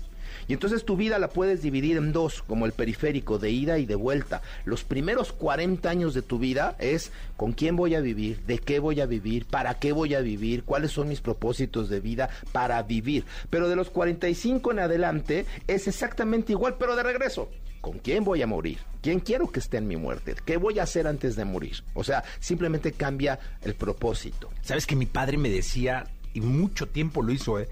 Y 0.47 0.53
entonces 0.53 0.85
tu 0.85 0.95
vida 0.95 1.19
la 1.19 1.29
puedes 1.29 1.61
dividir 1.61 1.97
en 1.97 2.11
dos, 2.11 2.41
como 2.43 2.65
el 2.65 2.71
periférico, 2.71 3.39
de 3.39 3.51
ida 3.51 3.77
y 3.79 3.85
de 3.85 3.95
vuelta. 3.95 4.41
Los 4.65 4.83
primeros 4.83 5.31
40 5.31 5.89
años 5.89 6.13
de 6.13 6.21
tu 6.21 6.39
vida 6.39 6.75
es 6.79 7.11
con 7.37 7.53
quién 7.53 7.75
voy 7.75 7.95
a 7.95 8.01
vivir, 8.01 8.41
de 8.45 8.59
qué 8.59 8.79
voy 8.79 9.01
a 9.01 9.05
vivir, 9.05 9.45
para 9.45 9.79
qué 9.79 9.91
voy 9.91 10.13
a 10.13 10.21
vivir, 10.21 10.63
cuáles 10.63 10.91
son 10.91 11.09
mis 11.09 11.21
propósitos 11.21 11.89
de 11.89 11.99
vida 11.99 12.29
para 12.51 12.81
vivir. 12.83 13.25
Pero 13.49 13.69
de 13.69 13.75
los 13.75 13.89
45 13.89 14.71
en 14.71 14.79
adelante 14.79 15.45
es 15.67 15.87
exactamente 15.87 16.53
igual, 16.53 16.75
pero 16.77 16.95
de 16.95 17.03
regreso. 17.03 17.49
¿Con 17.81 17.97
quién 17.97 18.23
voy 18.23 18.43
a 18.43 18.47
morir? 18.47 18.77
¿Quién 19.01 19.19
quiero 19.19 19.51
que 19.51 19.59
esté 19.59 19.77
en 19.77 19.87
mi 19.87 19.97
muerte? 19.97 20.35
¿Qué 20.45 20.57
voy 20.57 20.77
a 20.77 20.83
hacer 20.83 21.07
antes 21.07 21.35
de 21.35 21.45
morir? 21.45 21.83
O 21.95 22.03
sea, 22.03 22.23
simplemente 22.39 22.91
cambia 22.91 23.39
el 23.63 23.73
propósito. 23.73 24.51
Sabes 24.61 24.85
que 24.85 24.95
mi 24.95 25.07
padre 25.07 25.37
me 25.37 25.49
decía, 25.49 26.05
y 26.33 26.41
mucho 26.41 26.87
tiempo 26.87 27.23
lo 27.23 27.31
hizo, 27.33 27.59
¿eh? 27.59 27.67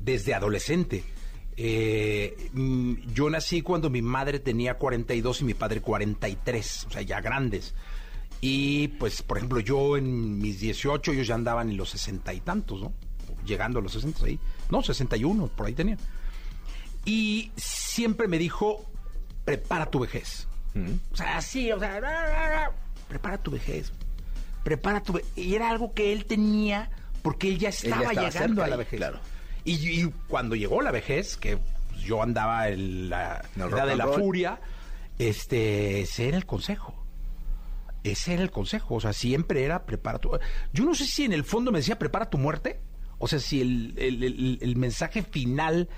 desde 0.00 0.32
adolescente. 0.32 1.04
Eh, 1.56 2.50
mm, 2.52 3.12
yo 3.12 3.28
nací 3.28 3.62
cuando 3.62 3.90
mi 3.90 4.02
madre 4.02 4.38
tenía 4.38 4.74
42 4.74 5.42
y 5.42 5.44
mi 5.44 5.54
padre 5.54 5.80
43, 5.80 6.86
o 6.88 6.90
sea, 6.90 7.02
ya 7.02 7.20
grandes. 7.20 7.74
Y 8.40 8.88
pues, 8.88 9.22
por 9.22 9.36
ejemplo, 9.36 9.60
yo 9.60 9.96
en 9.96 10.38
mis 10.38 10.60
18, 10.60 11.12
ellos 11.12 11.26
ya 11.26 11.34
andaban 11.34 11.70
en 11.70 11.76
los 11.76 11.90
60 11.90 12.32
y 12.32 12.40
tantos, 12.40 12.80
¿no? 12.80 12.92
Llegando 13.44 13.78
a 13.78 13.82
los 13.82 13.92
60 13.92 14.24
ahí. 14.24 14.38
No, 14.70 14.82
61, 14.82 15.48
por 15.48 15.66
ahí 15.66 15.74
tenía. 15.74 15.98
Y 17.04 17.52
siempre 17.56 18.28
me 18.28 18.38
dijo, 18.38 18.86
prepara 19.44 19.86
tu 19.86 20.00
vejez. 20.00 20.46
O 21.12 21.16
sea, 21.16 21.36
así, 21.36 21.70
o 21.72 21.78
sea, 21.78 21.98
ra, 22.00 22.28
ra, 22.28 22.48
ra, 22.48 22.72
prepara 23.08 23.38
tu 23.38 23.50
vejez. 23.50 23.92
Prepara 24.62 25.02
tu 25.02 25.14
vejez. 25.14 25.30
Y 25.36 25.54
era 25.54 25.68
algo 25.68 25.92
que 25.92 26.12
él 26.12 26.24
tenía 26.24 26.90
porque 27.22 27.48
él 27.48 27.58
ya 27.58 27.70
estaba, 27.70 28.04
estaba 28.04 28.28
llegando 28.28 28.62
a 28.62 28.68
la 28.68 28.76
vejez. 28.76 28.98
claro. 28.98 29.20
Y, 29.64 29.74
y 30.02 30.10
cuando 30.28 30.54
llegó 30.56 30.80
la 30.82 30.90
vejez, 30.90 31.36
que 31.36 31.58
yo 32.04 32.22
andaba 32.22 32.68
en 32.68 33.10
la 33.10 33.44
En 33.56 33.62
edad 33.62 33.86
de 33.86 33.96
la 33.96 34.06
roll. 34.06 34.20
furia, 34.20 34.60
este, 35.18 36.00
ese 36.02 36.28
era 36.28 36.36
el 36.36 36.46
consejo. 36.46 36.94
Ese 38.02 38.32
era 38.34 38.42
el 38.42 38.50
consejo. 38.50 38.94
O 38.94 39.00
sea, 39.00 39.12
siempre 39.12 39.64
era 39.64 39.84
prepara 39.84 40.18
tu. 40.18 40.30
Yo 40.72 40.84
no 40.84 40.94
sé 40.94 41.04
si 41.06 41.24
en 41.24 41.32
el 41.32 41.44
fondo 41.44 41.70
me 41.72 41.78
decía 41.78 41.98
prepara 41.98 42.30
tu 42.30 42.38
muerte. 42.38 42.80
O 43.18 43.28
sea, 43.28 43.38
si 43.38 43.60
el, 43.60 43.94
el- 43.98 44.22
el- 44.24 44.58
el 44.62 44.76
mensaje 44.76 45.22
final 45.22 45.88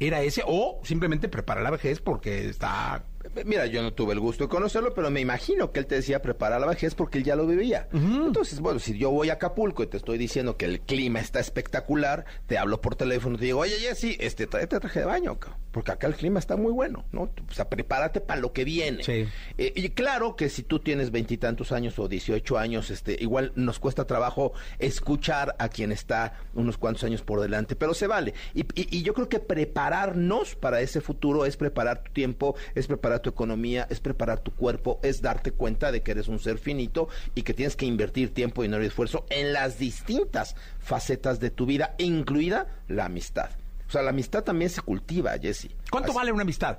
era 0.00 0.20
ese, 0.22 0.42
o 0.44 0.80
simplemente 0.82 1.28
prepara 1.28 1.62
la 1.62 1.70
vejez 1.70 2.00
porque 2.00 2.48
está. 2.48 3.04
Mira, 3.44 3.66
yo 3.66 3.82
no 3.82 3.92
tuve 3.92 4.12
el 4.12 4.20
gusto 4.20 4.44
de 4.44 4.48
conocerlo, 4.48 4.92
pero 4.94 5.10
me 5.10 5.20
imagino 5.20 5.72
que 5.72 5.80
él 5.80 5.86
te 5.86 5.94
decía 5.96 6.20
prepara 6.22 6.58
la 6.58 6.66
vejez 6.66 6.94
porque 6.94 7.18
él 7.18 7.24
ya 7.24 7.36
lo 7.36 7.46
vivía. 7.46 7.88
Entonces, 7.92 8.60
bueno, 8.60 8.78
si 8.78 8.96
yo 8.98 9.10
voy 9.10 9.30
a 9.30 9.34
Acapulco 9.34 9.82
y 9.82 9.86
te 9.86 9.96
estoy 9.96 10.18
diciendo 10.18 10.56
que 10.56 10.64
el 10.66 10.80
clima 10.80 11.20
está 11.20 11.40
espectacular, 11.40 12.24
te 12.46 12.58
hablo 12.58 12.80
por 12.80 12.96
teléfono 12.96 13.36
y 13.36 13.38
te 13.38 13.44
digo, 13.46 13.60
oye, 13.60 13.74
Jessy, 13.76 14.16
este, 14.20 14.46
tráete 14.46 14.80
traje 14.80 15.00
de 15.00 15.06
baño, 15.06 15.38
porque 15.70 15.92
acá 15.92 16.06
el 16.06 16.14
clima 16.14 16.38
está 16.38 16.56
muy 16.56 16.72
bueno, 16.72 17.04
¿no? 17.12 17.22
O 17.22 17.52
sea, 17.52 17.68
prepárate 17.68 18.20
para 18.20 18.40
lo 18.40 18.52
que 18.52 18.64
viene. 18.64 19.02
Sí. 19.04 19.26
Eh, 19.56 19.72
y 19.74 19.88
claro 19.90 20.36
que 20.36 20.48
si 20.48 20.62
tú 20.62 20.78
tienes 20.80 21.10
veintitantos 21.10 21.72
años 21.72 21.98
o 21.98 22.08
18 22.08 22.58
años, 22.58 22.90
este, 22.90 23.16
igual 23.20 23.52
nos 23.54 23.78
cuesta 23.78 24.06
trabajo 24.06 24.52
escuchar 24.78 25.54
a 25.58 25.68
quien 25.68 25.92
está 25.92 26.34
unos 26.54 26.76
cuantos 26.76 27.04
años 27.04 27.22
por 27.22 27.40
delante, 27.40 27.76
pero 27.76 27.94
se 27.94 28.06
vale. 28.06 28.34
Y, 28.54 28.60
y- 28.74 28.98
y 28.98 29.02
yo 29.02 29.14
creo 29.14 29.28
que 29.28 29.38
prepararnos 29.38 30.54
para 30.54 30.80
ese 30.80 31.00
futuro 31.00 31.46
es 31.46 31.56
preparar 31.56 32.02
tu 32.02 32.12
tiempo, 32.12 32.54
es 32.74 32.86
preparar 32.86 33.11
tu 33.20 33.28
economía, 33.28 33.86
es 33.90 34.00
preparar 34.00 34.40
tu 34.40 34.52
cuerpo, 34.52 34.98
es 35.02 35.20
darte 35.20 35.50
cuenta 35.52 35.92
de 35.92 36.02
que 36.02 36.12
eres 36.12 36.28
un 36.28 36.38
ser 36.38 36.56
finito 36.58 37.08
y 37.34 37.42
que 37.42 37.52
tienes 37.52 37.76
que 37.76 37.84
invertir 37.84 38.32
tiempo, 38.32 38.62
dinero 38.62 38.82
y 38.82 38.86
esfuerzo 38.86 39.26
en 39.28 39.52
las 39.52 39.78
distintas 39.78 40.56
facetas 40.78 41.40
de 41.40 41.50
tu 41.50 41.66
vida, 41.66 41.94
incluida 41.98 42.66
la 42.88 43.04
amistad. 43.06 43.50
O 43.88 43.90
sea, 43.92 44.02
la 44.02 44.10
amistad 44.10 44.42
también 44.44 44.70
se 44.70 44.80
cultiva, 44.80 45.32
Jesse. 45.38 45.68
¿Cuánto 45.90 46.10
Así- 46.12 46.16
vale 46.18 46.32
una 46.32 46.42
amistad? 46.42 46.78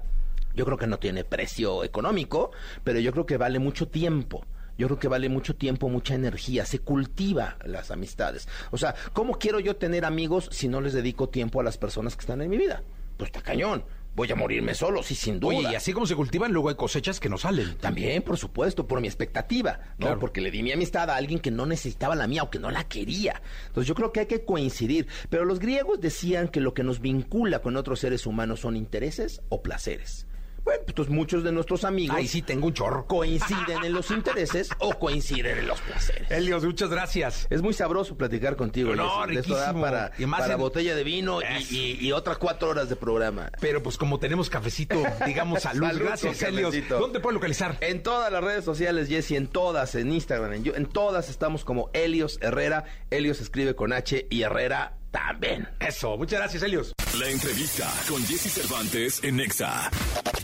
yo 0.56 0.66
creo 0.66 0.78
que 0.78 0.86
no 0.88 1.00
tiene 1.00 1.24
precio 1.24 1.84
económico, 1.84 2.52
pero 2.84 3.00
yo 3.00 3.12
creo 3.12 3.26
que 3.26 3.38
vale 3.38 3.58
mucho 3.60 3.88
tiempo. 3.88 4.46
Yo 4.78 4.88
creo 4.88 5.00
que 5.00 5.08
vale 5.08 5.30
mucho 5.30 5.56
tiempo, 5.56 5.90
mucha 5.90 6.16
energía. 6.16 6.66
Se 6.66 6.80
cultiva 6.80 7.58
las 7.66 7.90
amistades. 7.92 8.48
O 8.72 8.78
sea, 8.78 8.94
¿cómo 9.14 9.38
quiero 9.40 9.60
yo 9.60 9.76
tener 9.76 10.06
amigos 10.06 10.50
si 10.52 10.68
no 10.68 10.80
les 10.82 10.94
dedico 10.94 11.30
tiempo 11.30 11.60
a 11.60 11.64
las 11.64 11.78
personas 11.78 12.16
que 12.16 12.22
están 12.22 12.42
en 12.42 12.50
mi 12.50 12.58
vida? 12.58 12.82
Pues 13.18 13.30
está 13.30 13.42
cañón. 13.42 13.84
Voy 14.16 14.32
a 14.32 14.36
morirme 14.36 14.76
solo, 14.76 15.01
sí, 15.01 15.16
sin 15.16 15.39
duda. 15.39 15.55
Oye, 15.55 15.72
y 15.72 15.76
así 15.76 15.91
como 15.91 16.05
se 16.05 16.16
cultivan, 16.16 16.51
luego 16.51 16.70
hay 16.70 16.76
cosechas 16.76 17.20
que 17.20 17.30
no 17.30 17.38
salen. 17.38 17.76
También, 17.78 18.22
por 18.22 18.38
supuesto, 18.38 18.88
por 18.88 19.01
mi 19.01 19.07
expectativa, 19.07 19.80
¿no? 19.97 20.05
Claro. 20.05 20.20
Porque 20.20 20.39
le 20.39 20.51
di 20.51 20.61
mi 20.61 20.72
amistad 20.72 21.09
a 21.09 21.16
alguien 21.16 21.39
que 21.39 21.49
no 21.49 21.66
necesitaba 21.66 22.16
la 22.16 22.28
mía 22.28 22.43
o 22.43 22.51
que 22.51 22.59
no 22.59 22.70
la 22.70 22.84
quería. 22.84 23.41
Entonces 23.68 23.88
yo 23.88 23.95
creo 23.95 24.11
que 24.11 24.22
hay 24.22 24.26
que 24.28 24.45
coincidir. 24.45 25.07
Pero 25.30 25.45
los 25.45 25.59
griegos 25.59 25.99
decían 25.99 26.47
que 26.47 26.59
lo 26.59 26.76
que 26.76 26.84
nos 26.84 26.99
vincula 26.99 27.59
con 27.59 27.76
otros 27.76 27.99
seres 27.99 28.28
humanos 28.28 28.59
son 28.59 28.76
intereses 28.76 29.41
o 29.49 29.64
placeres. 29.64 30.28
Bueno, 30.64 30.82
pues 30.95 31.09
muchos 31.09 31.43
de 31.43 31.51
nuestros 31.51 31.84
amigos 31.84 32.16
Ay, 32.18 32.28
sí, 32.28 32.41
tengo 32.41 32.68
un 32.68 32.74
chorro. 32.74 33.05
coinciden 33.05 33.84
en 33.84 33.91
los 33.93 34.09
intereses 34.11 34.70
o 34.80 34.93
coinciden 34.97 35.57
en 35.57 35.68
los 35.68 35.82
placeres. 35.82 36.32
Helios, 36.32 36.64
muchas 36.64 36.89
gracias. 36.89 37.47
Es 37.49 37.61
muy 37.61 37.74
sabroso 37.74 38.16
platicar 38.18 38.55
contigo. 38.55 38.95
No, 38.95 39.24
Jessy. 39.24 39.39
Esto 39.39 39.55
da 39.57 39.74
para, 39.74 40.11
Y 40.18 40.26
más 40.26 40.41
para 40.41 40.53
en- 40.53 40.59
botella 40.61 40.95
de 40.95 41.03
vino 41.03 41.41
y, 41.41 41.45
Eso. 41.45 41.74
y- 41.74 41.97
y 42.07 42.11
otras 42.14 42.38
cuatro 42.38 42.70
horas 42.70 42.88
de 42.88 42.95
programa. 42.95 43.51
Pero 43.59 43.84
pues 43.84 43.97
como 43.97 44.20
tenemos 44.20 44.49
cafecito, 44.49 45.01
digamos 45.26 45.61
salud. 45.64 45.86
Salud 45.86 46.01
Gracias, 46.05 46.41
Helios. 46.43 46.74
¿Dónde 46.88 47.20
puedes 47.20 47.34
localizar? 47.36 47.78
En 47.82 48.01
todas 48.01 48.32
las 48.32 48.43
redes 48.43 48.64
sociales, 48.64 49.09
Jesse, 49.09 49.32
en 49.32 49.47
todas, 49.47 49.95
en 49.95 50.14
Instagram, 50.14 50.53
en, 50.53 50.64
Yo- 50.64 50.76
en 50.76 50.86
todas 50.86 51.30
estamos 51.30 51.66
como 51.66 51.89
Helios 51.93 52.38
Herrera. 52.41 52.86
Helios 53.09 53.41
escribe 53.41 53.76
con 53.76 53.91
H 53.91 54.28
y 54.30 54.43
Herrera 54.43 54.97
también. 55.14 55.70
Eso, 55.80 56.18
muchas 56.18 56.39
gracias, 56.39 56.64
Helios. 56.64 56.93
La 57.18 57.30
entrevista 57.30 57.89
con 58.09 58.22
Jesse 58.26 58.51
Cervantes 58.51 59.24
en 59.24 59.38
Nexa. 59.38 59.91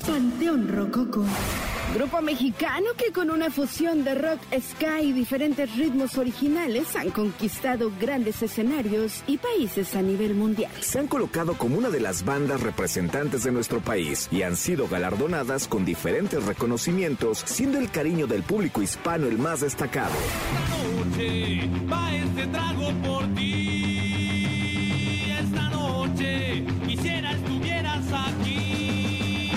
Panteón 0.06 0.68
Rococo. 0.68 1.26
Grupo 1.96 2.22
mexicano 2.22 2.86
que 2.96 3.12
con 3.12 3.32
una 3.32 3.50
fusión 3.50 4.04
de 4.04 4.14
rock, 4.14 4.40
ska 4.62 5.02
y 5.02 5.12
diferentes 5.12 5.76
ritmos 5.76 6.18
originales 6.20 6.96
han 6.96 7.10
conquistado 7.10 7.92
grandes 8.00 8.44
escenarios 8.44 9.24
y 9.26 9.38
países 9.38 9.96
a 9.96 10.04
nivel 10.04 10.36
mundial. 10.36 10.72
Se 10.82 11.00
han 11.00 11.08
colocado 11.08 11.56
como 11.56 11.78
una 11.78 11.90
de 11.90 12.00
las 12.00 12.24
bandas 12.24 12.62
representantes 12.62 13.44
de 13.44 13.52
nuestro 13.52 13.80
país 13.80 14.30
y 14.32 14.44
han 14.44 14.56
sido 14.56 14.88
galardonadas 14.88 15.68
con 15.68 15.84
diferentes 15.84 16.44
reconocimientos, 16.46 17.44
siendo 17.48 17.80
el 17.80 17.90
cariño 17.90 18.28
del 18.28 18.44
público 18.44 18.84
hispano 18.84 19.26
el 19.26 19.40
más 19.40 19.62
destacado. 19.62 20.14
noche 21.20 21.70
va 21.92 22.16
este 22.16 22.48
trago 22.48 22.92
por 23.04 23.28
ti. 23.34 23.69
Noche 26.20 26.66
quisiera 26.86 27.32
estuvieras 27.32 28.04
aquí. 28.12 29.52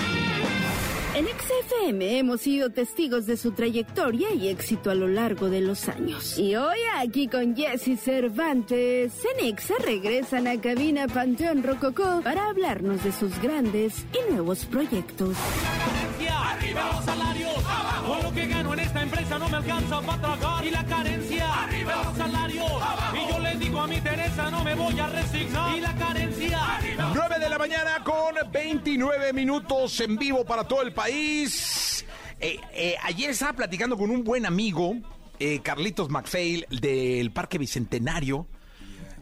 En 1.15 1.25
XFM 1.27 2.19
hemos 2.19 2.41
sido 2.41 2.69
testigos 2.69 3.25
de 3.25 3.35
su 3.35 3.51
trayectoria 3.51 4.33
y 4.33 4.47
éxito 4.47 4.89
a 4.89 4.95
lo 4.95 5.07
largo 5.07 5.49
de 5.49 5.59
los 5.59 5.89
años. 5.89 6.39
Y 6.39 6.55
hoy 6.55 6.77
aquí 6.97 7.27
con 7.27 7.55
Jesse 7.55 7.99
Cervantes, 7.99 9.13
en 9.37 9.45
Exa 9.45 9.75
regresan 9.83 10.47
a 10.47 10.59
cabina 10.59 11.07
Panteón 11.07 11.63
Rococó 11.63 12.21
para 12.23 12.47
hablarnos 12.47 13.03
de 13.03 13.11
sus 13.11 13.39
grandes 13.41 14.05
y 14.13 14.31
nuevos 14.31 14.65
proyectos. 14.65 15.35
Arriba 16.31 16.91
los 16.93 17.05
salarios. 17.05 17.53
Con 18.07 18.23
lo 18.23 18.33
que 18.33 18.47
gano 18.47 18.73
en 18.73 18.79
esta 18.79 19.01
empresa 19.03 19.37
no 19.37 19.49
me 19.49 19.57
alcanza 19.57 20.01
para 20.01 20.37
tragar. 20.37 20.65
Y 20.65 20.71
la 20.71 20.85
carencia. 20.85 21.63
Arriba 21.63 22.03
los 22.05 22.17
salarios. 22.17 22.53
Digo 22.53 23.02
mi 23.87 23.99
Teresa, 23.99 24.49
no 24.49 24.63
me 24.63 24.75
voy 24.75 24.97
a 24.99 25.07
resignar. 25.07 25.77
Y 25.77 25.81
la 25.81 25.95
carencia. 25.95 26.75
Arriba. 26.77 27.11
9 27.13 27.39
de 27.39 27.49
la 27.49 27.57
mañana 27.57 28.03
con 28.03 28.35
29 28.51 29.33
minutos 29.33 29.99
en 29.99 30.17
vivo 30.17 30.45
para 30.45 30.63
todo 30.67 30.81
el 30.81 30.93
país. 30.93 32.05
Eh, 32.39 32.59
eh, 32.73 32.95
ayer 33.03 33.31
estaba 33.31 33.53
platicando 33.53 33.97
con 33.97 34.09
un 34.09 34.23
buen 34.23 34.45
amigo, 34.45 34.95
eh, 35.39 35.59
Carlitos 35.61 36.09
McPhail, 36.09 36.65
del 36.69 37.31
Parque 37.31 37.57
Bicentenario. 37.57 38.47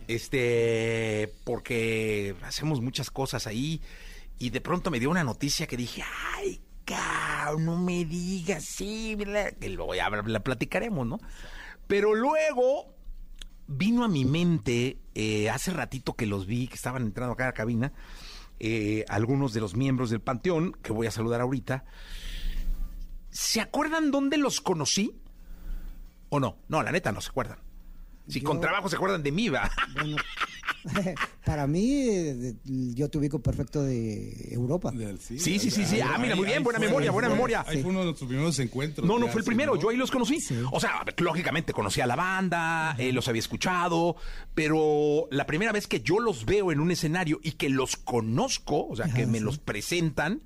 Este, 0.08 1.34
porque 1.44 2.36
hacemos 2.44 2.82
muchas 2.82 3.10
cosas 3.10 3.48
ahí. 3.48 3.82
Y 4.38 4.50
de 4.50 4.62
pronto 4.62 4.92
me 4.92 5.00
dio 5.00 5.10
una 5.10 5.24
noticia 5.24 5.68
que 5.68 5.78
dije, 5.78 6.04
ay, 6.36 6.62
cabrón, 6.86 7.66
no 7.66 7.78
me 7.78 8.06
digas, 8.06 8.66
sí, 8.66 9.16
mira", 9.18 9.52
que 9.52 9.70
luego 9.70 9.94
la 9.94 10.40
platicaremos, 10.40 11.06
¿no? 11.08 11.20
Pero 11.88 12.16
luego 12.16 13.01
vino 13.68 14.04
a 14.04 14.08
mi 14.08 14.26
mente, 14.26 15.00
eh, 15.16 15.50
hace 15.50 15.72
ratito 15.72 16.16
que 16.16 16.26
los 16.26 16.46
vi, 16.46 16.68
que 16.68 16.76
estaban 16.76 17.04
entrando 17.04 17.34
acá 17.34 17.44
a 17.46 17.48
la 17.48 17.54
cabina, 17.54 17.94
eh, 18.60 19.06
algunos 19.10 19.54
de 19.54 19.62
los 19.62 19.76
miembros 19.76 20.10
del 20.10 20.22
Panteón, 20.22 20.74
que 20.84 20.92
voy 20.92 21.08
a 21.08 21.12
saludar 21.12 21.42
ahorita. 21.42 21.84
¿Se 23.30 23.62
acuerdan 23.62 24.12
dónde 24.12 24.38
los 24.38 24.62
conocí? 24.62 25.16
¿O 26.30 26.40
no? 26.40 26.58
No, 26.68 26.84
la 26.84 26.92
neta, 26.92 27.12
no 27.12 27.22
se 27.22 27.30
acuerdan. 27.30 27.60
Si 28.28 28.40
Yo- 28.42 28.46
con 28.48 28.62
trabajo 28.62 28.88
se 28.90 28.96
acuerdan 28.96 29.24
de 29.24 29.32
mí, 29.32 29.50
va. 29.50 29.70
Bueno, 29.94 30.18
para 31.46 31.68
mí, 31.68 32.56
yo 32.96 33.10
te 33.10 33.18
ubico 33.18 33.40
perfecto 33.40 33.84
de 33.84 34.54
Europa. 34.54 34.94
Sí, 35.20 35.40
sí, 35.40 35.72
sí, 35.72 35.86
sí. 35.86 36.00
Ah, 36.02 36.18
mira, 36.20 36.36
muy 36.36 36.46
bien, 36.46 36.64
buena 36.64 36.80
memoria, 36.80 37.12
buena 37.12 37.30
memoria. 37.30 37.64
Ahí 37.68 37.82
fue 37.82 37.92
uno 37.92 38.00
de 38.00 38.06
nuestros 38.06 38.28
primeros 38.28 38.58
encuentros. 38.60 39.08
No, 39.08 39.20
no 39.20 39.28
fue 39.28 39.42
el 39.42 39.46
primero, 39.46 39.76
¿no? 39.76 39.82
yo 39.82 39.90
ahí 39.90 39.98
los 39.98 40.12
conocí. 40.12 40.40
O 40.72 40.80
sea, 40.80 41.04
lógicamente 41.18 41.74
conocía 41.74 42.06
a 42.06 42.08
la 42.08 42.16
banda, 42.16 42.96
eh, 42.98 43.12
los 43.12 43.28
había 43.28 43.40
escuchado, 43.40 44.16
pero 44.54 45.28
la 45.32 45.46
primera 45.46 45.72
vez 45.72 45.88
que 45.88 46.02
yo 46.02 46.20
los 46.20 46.46
veo 46.46 46.72
en 46.72 46.80
un 46.80 46.92
escenario 46.92 47.40
y 47.44 47.54
que 47.54 47.70
los 47.70 47.98
conozco, 47.98 48.88
o 48.88 48.96
sea, 48.96 49.06
que 49.06 49.24
Ajá, 49.24 49.32
me 49.32 49.40
sí. 49.40 49.44
los 49.44 49.58
presentan, 49.58 50.42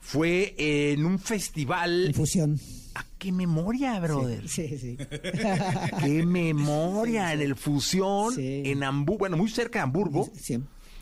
fue 0.00 0.54
en 0.58 1.04
un 1.04 1.18
festival. 1.18 2.06
Infusión. 2.08 2.58
¿A 2.94 3.04
qué 3.18 3.30
memoria, 3.32 3.98
brother? 4.00 4.48
Sí, 4.48 4.76
sí. 4.78 4.96
Qué 6.04 6.24
memoria 6.26 7.32
en 7.32 7.40
el 7.40 7.54
Fusión, 7.56 8.34
Sí. 8.34 8.62
en 8.66 8.82
Hamburgo, 8.82 9.18
bueno, 9.20 9.36
muy 9.36 9.48
cerca 9.48 9.78
de 9.78 9.82
Hamburgo. 9.84 10.28
Sí. 10.38 10.58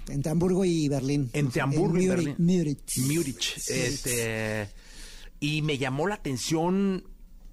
Entre 0.09 0.31
Hamburgo 0.31 0.65
y 0.65 0.89
Berlín. 0.89 1.31
Entre 1.33 1.61
Hamburgo 1.63 1.97
En 1.97 2.03
y 2.03 2.09
Berlín. 2.09 2.35
Múrich. 2.39 2.99
Múrich. 2.99 3.59
Sí. 3.59 3.73
Este, 3.75 4.69
y 5.41 5.63
me 5.63 5.79
llamó 5.79 6.07
la 6.07 6.17
atención 6.17 7.05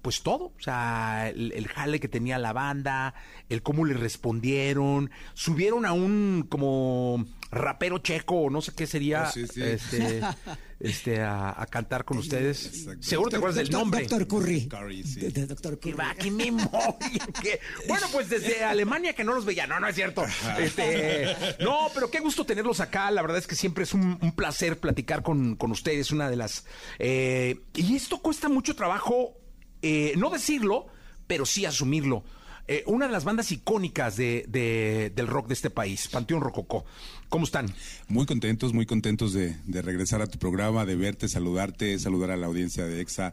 pues 0.02 0.22
todo, 0.22 0.44
o 0.56 0.60
sea, 0.60 1.30
el, 1.30 1.50
el 1.50 1.66
jale 1.66 1.98
que 1.98 2.06
tenía 2.06 2.38
la 2.38 2.52
banda, 2.52 3.12
el 3.48 3.62
cómo 3.62 3.84
le 3.84 3.94
respondieron, 3.94 5.10
subieron 5.34 5.84
a 5.84 5.92
un 5.92 6.46
como 6.48 7.24
rapero 7.50 7.98
checo 7.98 8.36
o 8.42 8.50
no 8.50 8.60
sé 8.62 8.70
qué 8.76 8.86
sería, 8.86 9.24
Oh, 9.28 9.32
sí, 9.32 9.48
sí. 9.48 9.62
este, 9.64 10.20
este, 10.78 11.20
a, 11.22 11.60
a 11.60 11.66
cantar 11.66 12.04
con 12.04 12.18
ustedes. 12.18 12.66
Exacto. 12.66 13.02
Seguro 13.02 13.30
te 13.30 13.36
acuerdas 13.36 13.56
del 13.56 13.66
Doctor- 13.68 13.80
nombre. 13.80 14.00
Doctor 14.06 14.26
Curry. 14.28 14.68
Curry, 14.68 15.02
sí. 15.04 15.20
De- 15.20 15.30
de 15.30 15.46
Doctor 15.46 15.78
Que 15.78 15.90
Curry. 15.92 16.02
va, 16.04 16.14
qué 16.14 16.30
memoria. 16.30 17.26
qué- 17.42 17.60
Bueno, 17.88 18.06
pues 18.12 18.28
desde 18.28 18.62
Alemania 18.64 19.14
que 19.14 19.24
no 19.24 19.34
los 19.34 19.44
veía. 19.44 19.66
No, 19.66 19.80
no 19.80 19.88
es 19.88 19.94
cierto. 19.94 20.24
Este, 20.58 21.34
no, 21.60 21.88
pero 21.94 22.10
qué 22.10 22.20
gusto 22.20 22.44
tenerlos 22.44 22.80
acá. 22.80 23.10
La 23.10 23.22
verdad 23.22 23.38
es 23.38 23.46
que 23.46 23.54
siempre 23.54 23.84
es 23.84 23.94
un, 23.94 24.18
un 24.20 24.32
placer 24.32 24.78
platicar 24.78 25.22
con, 25.22 25.56
con 25.56 25.70
ustedes. 25.70 26.10
Una 26.12 26.28
de 26.28 26.36
las. 26.36 26.64
eh, 26.98 27.60
y 27.74 27.96
esto 27.96 28.18
cuesta 28.20 28.48
mucho 28.48 28.74
trabajo, 28.76 29.34
eh, 29.82 30.12
no 30.16 30.30
decirlo, 30.30 30.86
pero 31.26 31.46
sí 31.46 31.64
asumirlo. 31.66 32.22
Eh, 32.68 32.82
una 32.86 33.06
de 33.06 33.12
las 33.12 33.24
bandas 33.24 33.52
icónicas 33.52 34.16
de, 34.16 34.44
de- 34.48 35.12
del 35.14 35.26
rock 35.28 35.46
de 35.48 35.54
este 35.54 35.70
país, 35.70 36.08
Panteón 36.08 36.40
Rococó. 36.40 36.84
¿Cómo 37.28 37.44
están? 37.44 37.66
Muy 38.08 38.26
contentos, 38.26 38.72
muy 38.72 38.86
contentos 38.86 39.32
de, 39.32 39.56
de 39.66 39.82
regresar 39.82 40.20
a 40.22 40.26
tu 40.26 40.38
programa, 40.38 40.84
de 40.84 40.96
verte, 40.96 41.28
saludarte, 41.28 41.98
saludar 41.98 42.30
a 42.32 42.36
la 42.36 42.46
audiencia 42.46 42.84
de 42.84 43.00
EXA. 43.00 43.32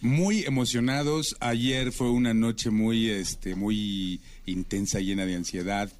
Muy 0.00 0.42
emocionados. 0.44 1.36
Ayer 1.40 1.90
fue 1.92 2.10
una 2.10 2.34
noche 2.34 2.70
muy, 2.70 3.10
este, 3.10 3.54
muy 3.54 4.20
intensa, 4.46 5.00
llena 5.00 5.24
de 5.26 5.34
ansiedad, 5.36 5.90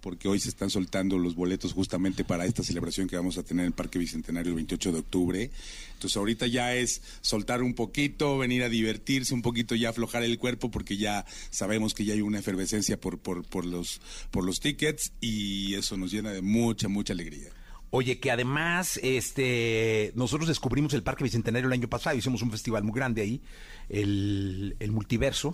porque 0.00 0.28
hoy 0.28 0.40
se 0.40 0.48
están 0.48 0.68
soltando 0.68 1.16
los 1.16 1.36
boletos 1.36 1.72
justamente 1.72 2.24
para 2.24 2.44
esta 2.44 2.62
celebración 2.62 3.08
que 3.08 3.16
vamos 3.16 3.38
a 3.38 3.44
tener 3.44 3.62
en 3.62 3.68
el 3.68 3.72
Parque 3.72 3.98
Bicentenario 3.98 4.50
el 4.50 4.56
28 4.56 4.92
de 4.92 4.98
octubre. 4.98 5.50
Entonces 5.94 6.16
ahorita 6.16 6.46
ya 6.48 6.74
es 6.74 7.02
soltar 7.20 7.62
un 7.62 7.74
poquito, 7.74 8.36
venir 8.38 8.64
a 8.64 8.68
divertirse 8.68 9.32
un 9.32 9.42
poquito, 9.42 9.74
ya 9.74 9.90
aflojar 9.90 10.24
el 10.24 10.38
cuerpo, 10.38 10.70
porque 10.70 10.96
ya 10.96 11.24
sabemos 11.50 11.94
que 11.94 12.04
ya 12.04 12.14
hay 12.14 12.20
una 12.20 12.40
efervescencia 12.40 13.00
por, 13.00 13.18
por, 13.18 13.44
por 13.44 13.64
los, 13.64 14.00
por 14.30 14.44
los 14.44 14.58
tickets 14.60 15.12
y 15.20 15.74
eso 15.74 15.96
nos 15.96 16.10
llena 16.10 16.32
de 16.32 16.42
mucha, 16.42 16.88
mucha 16.88 17.12
alegría. 17.12 17.50
Oye, 17.94 18.18
que 18.18 18.30
además, 18.30 18.98
este, 19.02 20.12
nosotros 20.14 20.48
descubrimos 20.48 20.94
el 20.94 21.02
Parque 21.02 21.24
Bicentenario 21.24 21.66
el 21.66 21.74
año 21.74 21.88
pasado, 21.88 22.16
hicimos 22.16 22.40
un 22.40 22.50
festival 22.50 22.82
muy 22.84 22.94
grande 22.94 23.20
ahí, 23.20 23.42
el, 23.90 24.76
el 24.80 24.92
multiverso, 24.92 25.52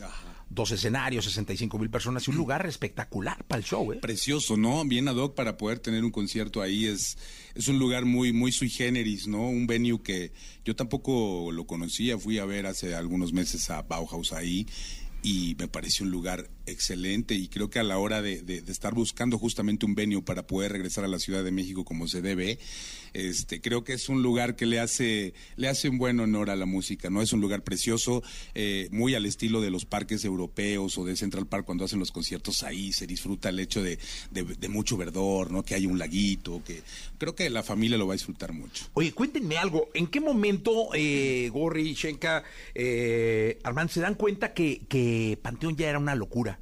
dos 0.50 0.70
escenarios, 0.70 1.24
65 1.26 1.78
mil 1.78 1.90
personas 1.90 2.26
y 2.26 2.30
un 2.30 2.36
lugar 2.38 2.66
espectacular 2.66 3.44
para 3.44 3.58
el 3.60 3.64
show, 3.64 3.92
¿eh? 3.92 3.98
precioso, 4.00 4.56
¿no? 4.56 4.84
Bien 4.84 5.06
ad 5.08 5.16
hoc 5.16 5.34
para 5.34 5.56
poder 5.56 5.78
tener 5.78 6.04
un 6.04 6.10
concierto 6.10 6.62
ahí. 6.62 6.86
Es, 6.86 7.18
es 7.54 7.68
un 7.68 7.78
lugar 7.78 8.04
muy, 8.06 8.32
muy 8.32 8.50
sui 8.52 8.70
generis, 8.70 9.26
¿no? 9.28 9.48
Un 9.48 9.66
venue 9.66 10.02
que 10.02 10.32
yo 10.64 10.74
tampoco 10.74 11.52
lo 11.52 11.66
conocía. 11.66 12.18
Fui 12.18 12.38
a 12.38 12.44
ver 12.44 12.66
hace 12.66 12.94
algunos 12.94 13.32
meses 13.32 13.68
a 13.70 13.82
Bauhaus 13.82 14.32
ahí 14.32 14.66
y 15.22 15.56
me 15.58 15.66
pareció 15.66 16.04
un 16.06 16.12
lugar 16.12 16.48
excelente 16.66 17.34
y 17.34 17.48
creo 17.48 17.70
que 17.70 17.80
a 17.80 17.82
la 17.82 17.98
hora 17.98 18.22
de, 18.22 18.40
de- 18.42 18.62
de 18.62 18.72
estar 18.72 18.94
buscando 18.94 19.36
justamente 19.36 19.84
un 19.84 19.94
venue 19.96 20.22
para 20.22 20.46
poder 20.46 20.70
regresar 20.72 21.04
a 21.04 21.08
la 21.08 21.18
Ciudad 21.18 21.42
de 21.42 21.50
México 21.50 21.84
como 21.84 22.06
se 22.06 22.22
debe, 22.22 22.58
este, 23.12 23.60
creo 23.60 23.84
que 23.84 23.92
es 23.94 24.08
un 24.08 24.22
lugar 24.22 24.56
que 24.56 24.66
le 24.66 24.80
hace, 24.80 25.34
le 25.56 25.68
hace 25.68 25.88
un 25.88 25.98
buen 25.98 26.20
honor 26.20 26.50
a 26.50 26.56
la 26.56 26.66
música, 26.66 27.10
¿no? 27.10 27.22
Es 27.22 27.32
un 27.32 27.40
lugar 27.40 27.62
precioso, 27.62 28.22
eh, 28.54 28.88
muy 28.90 29.14
al 29.14 29.26
estilo 29.26 29.60
de 29.60 29.70
los 29.70 29.84
parques 29.84 30.24
europeos 30.24 30.96
o 30.98 31.04
de 31.04 31.16
Central 31.16 31.46
Park 31.46 31.64
cuando 31.66 31.84
hacen 31.84 31.98
los 31.98 32.12
conciertos 32.12 32.62
ahí, 32.62 32.92
se 32.92 33.06
disfruta 33.06 33.48
el 33.48 33.58
hecho 33.60 33.82
de, 33.82 33.98
de- 34.30 34.68
mucho 34.68 34.96
verdor, 34.96 35.50
¿no? 35.50 35.62
Que 35.62 35.74
hay 35.74 35.86
un 35.86 35.98
laguito, 35.98 36.62
que 36.64 36.82
creo 37.16 37.34
que 37.34 37.48
la 37.50 37.62
familia 37.62 37.96
lo 37.96 38.06
va 38.06 38.12
a 38.12 38.16
disfrutar 38.16 38.52
mucho. 38.52 38.84
Oye, 38.94 39.12
cuéntenme 39.12 39.56
algo, 39.56 39.88
¿en 39.94 40.06
qué 40.06 40.20
momento 40.20 40.90
eh, 40.94 41.48
Gorri, 41.52 41.94
Shenka, 41.94 42.44
eh, 42.74 43.58
Armando 43.64 43.92
se 43.92 44.00
dan 44.00 44.14
cuenta 44.14 44.52
que, 44.52 44.82
que 44.88 45.38
Panteón 45.40 45.76
ya 45.76 45.88
era 45.88 45.98
una 45.98 46.14
locura? 46.14 46.58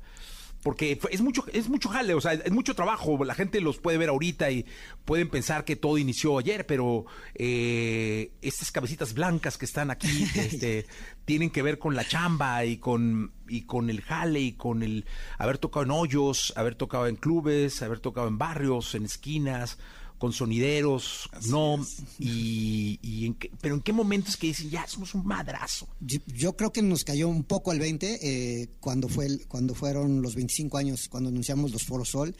Porque 0.66 0.98
es 1.12 1.20
mucho, 1.20 1.44
es 1.52 1.68
mucho 1.68 1.90
jale, 1.90 2.12
o 2.14 2.20
sea, 2.20 2.32
es 2.32 2.50
mucho 2.50 2.74
trabajo. 2.74 3.24
La 3.24 3.36
gente 3.36 3.60
los 3.60 3.78
puede 3.78 3.98
ver 3.98 4.08
ahorita 4.08 4.50
y 4.50 4.66
pueden 5.04 5.30
pensar 5.30 5.64
que 5.64 5.76
todo 5.76 5.96
inició 5.96 6.38
ayer, 6.38 6.66
pero 6.66 7.06
eh, 7.36 8.32
estas 8.42 8.72
cabecitas 8.72 9.14
blancas 9.14 9.58
que 9.58 9.64
están 9.64 9.92
aquí 9.92 10.24
este, 10.34 10.86
tienen 11.24 11.50
que 11.50 11.62
ver 11.62 11.78
con 11.78 11.94
la 11.94 12.04
chamba 12.04 12.64
y 12.64 12.78
con, 12.78 13.32
y 13.46 13.62
con 13.62 13.90
el 13.90 14.00
jale 14.00 14.40
y 14.40 14.52
con 14.54 14.82
el 14.82 15.04
haber 15.38 15.58
tocado 15.58 15.84
en 15.84 15.92
hoyos, 15.92 16.52
haber 16.56 16.74
tocado 16.74 17.06
en 17.06 17.14
clubes, 17.14 17.80
haber 17.82 18.00
tocado 18.00 18.26
en 18.26 18.36
barrios, 18.36 18.96
en 18.96 19.04
esquinas, 19.04 19.78
con 20.18 20.32
sonideros, 20.32 21.28
no, 21.48 21.84
y, 22.18 22.98
y 23.02 23.26
en 23.26 23.34
qué- 23.34 23.50
pero 23.60 23.74
en 23.74 23.80
qué 23.82 23.92
momento 23.92 24.30
es 24.30 24.36
que 24.36 24.46
dicen, 24.48 24.70
ya 24.70 24.86
somos 24.86 25.14
un 25.14 25.26
madrazo. 25.26 25.86
Yo, 26.00 26.18
yo 26.34 26.56
creo 26.56 26.72
que 26.72 26.80
nos 26.82 27.04
cayó 27.04 27.28
un 27.28 27.44
poco 27.44 27.72
el 27.72 27.78
20 27.80 28.18
eh, 28.62 28.68
cuando 28.80 29.08
fue 29.08 29.26
el- 29.26 29.46
cuando 29.46 29.74
fueron 29.74 30.22
los 30.22 30.34
25 30.34 30.78
años 30.78 31.08
cuando 31.08 31.28
anunciamos 31.28 31.70
los 31.72 31.82
Foro 31.84 32.04
Sol 32.04 32.34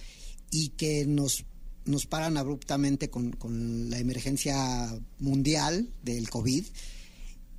y 0.51 0.71
que 0.71 1.05
nos 1.07 1.45
nos 1.85 2.07
paran 2.07 2.37
abruptamente 2.37 3.11
con, 3.11 3.31
con 3.33 3.91
la 3.91 3.99
emergencia 4.01 4.93
mundial 5.21 5.89
del 6.03 6.29
COVID. 6.31 6.65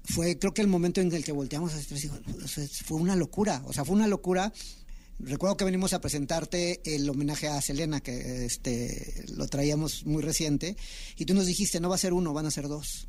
Fue 0.03 0.37
creo 0.39 0.53
que 0.53 0.61
el 0.61 0.67
momento 0.67 0.99
en 0.99 1.13
el 1.13 1.23
que 1.23 1.31
volteamos 1.31 1.73
a 1.73 1.77
sea, 2.47 2.67
fue 2.85 2.97
una 2.97 3.15
locura, 3.15 3.61
o 3.65 3.71
sea, 3.73 3.85
fue 3.85 3.95
una 3.95 4.07
locura. 4.07 4.51
Recuerdo 5.19 5.57
que 5.57 5.65
venimos 5.65 5.93
a 5.93 6.01
presentarte 6.01 6.81
el 6.83 7.09
homenaje 7.09 7.47
a 7.47 7.59
Selena, 7.61 8.01
que 8.01 8.45
este 8.45 9.25
lo 9.35 9.47
traíamos 9.47 10.05
muy 10.05 10.21
reciente, 10.21 10.77
y 11.17 11.25
tú 11.25 11.33
nos 11.33 11.47
dijiste, 11.47 11.79
no 11.79 11.89
va 11.89 11.95
a 11.95 11.99
ser 11.99 12.13
uno, 12.13 12.33
van 12.33 12.45
a 12.45 12.51
ser 12.51 12.67
dos. 12.67 13.07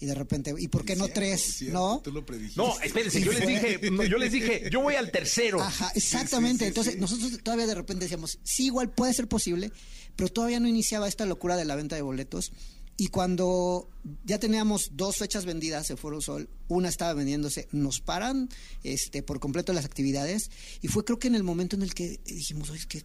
Y 0.00 0.06
de 0.06 0.14
repente, 0.14 0.52
¿y 0.58 0.66
por 0.66 0.84
qué 0.84 0.96
no 0.96 1.04
Cierto, 1.04 1.20
tres? 1.20 1.40
cierto, 1.40 1.78
¿No? 1.78 2.00
Tú 2.02 2.10
lo 2.10 2.26
predijiste. 2.26 2.60
No, 2.60 2.78
espérense, 2.80 3.20
yo 3.22 3.32
les 3.32 3.46
dije, 3.46 3.90
no, 3.92 4.02
yo 4.02 4.18
les 4.18 4.32
dije, 4.32 4.68
yo 4.70 4.80
voy 4.80 4.96
al 4.96 5.12
tercero. 5.12 5.62
Ajá, 5.62 5.92
exactamente. 5.94 6.58
sí, 6.58 6.64
sí, 6.64 6.68
Entonces, 6.68 6.94
sí. 6.94 7.00
nosotros 7.00 7.38
todavía 7.44 7.68
de 7.68 7.76
repente 7.76 8.06
decíamos, 8.06 8.40
sí, 8.42 8.66
igual 8.66 8.90
puede 8.90 9.14
ser 9.14 9.28
posible, 9.28 9.70
pero 10.16 10.28
todavía 10.28 10.58
no 10.58 10.66
iniciaba 10.66 11.06
esta 11.06 11.24
locura 11.24 11.56
de 11.56 11.64
la 11.64 11.76
venta 11.76 11.94
de 11.94 12.02
boletos. 12.02 12.50
Y 12.96 13.08
cuando 13.08 13.88
ya 14.24 14.38
teníamos 14.38 14.90
dos 14.92 15.16
fechas 15.16 15.44
vendidas 15.44 15.88
de 15.88 15.96
Foro 15.96 16.20
Sol, 16.20 16.48
una 16.68 16.88
estaba 16.88 17.12
vendiéndose, 17.14 17.66
nos 17.72 18.00
paran 18.00 18.48
este, 18.84 19.22
por 19.22 19.40
completo 19.40 19.72
las 19.72 19.84
actividades. 19.84 20.50
Y 20.80 20.88
fue 20.88 21.04
creo 21.04 21.18
que 21.18 21.26
en 21.28 21.34
el 21.34 21.42
momento 21.42 21.74
en 21.74 21.82
el 21.82 21.92
que 21.92 22.20
dijimos, 22.24 22.70
oye, 22.70 22.78
es 22.78 22.86
que 22.86 23.02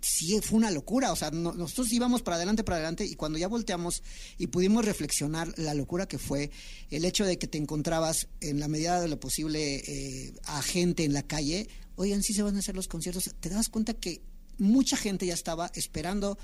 sí, 0.00 0.40
fue 0.40 0.56
una 0.56 0.70
locura. 0.70 1.12
O 1.12 1.16
sea, 1.16 1.30
no- 1.32 1.52
nosotros 1.52 1.92
íbamos 1.92 2.22
para 2.22 2.36
adelante, 2.36 2.64
para 2.64 2.76
adelante, 2.76 3.04
y 3.04 3.14
cuando 3.14 3.38
ya 3.38 3.48
volteamos 3.48 4.02
y 4.38 4.46
pudimos 4.46 4.86
reflexionar 4.86 5.52
la 5.58 5.74
locura 5.74 6.06
que 6.08 6.18
fue 6.18 6.50
el 6.90 7.04
hecho 7.04 7.26
de 7.26 7.38
que 7.38 7.46
te 7.46 7.58
encontrabas 7.58 8.28
en 8.40 8.58
la 8.58 8.68
medida 8.68 9.02
de 9.02 9.08
lo 9.08 9.20
posible 9.20 9.82
eh, 9.86 10.34
a 10.44 10.62
gente 10.62 11.04
en 11.04 11.12
la 11.12 11.24
calle, 11.24 11.68
oigan, 11.96 12.22
sí 12.22 12.32
se 12.32 12.42
van 12.42 12.56
a 12.56 12.60
hacer 12.60 12.74
los 12.74 12.88
conciertos, 12.88 13.30
te 13.40 13.50
das 13.50 13.68
cuenta 13.68 13.92
que 13.92 14.22
mucha 14.58 14.96
gente 14.96 15.26
ya 15.26 15.34
estaba 15.34 15.70
esperando 15.74 16.38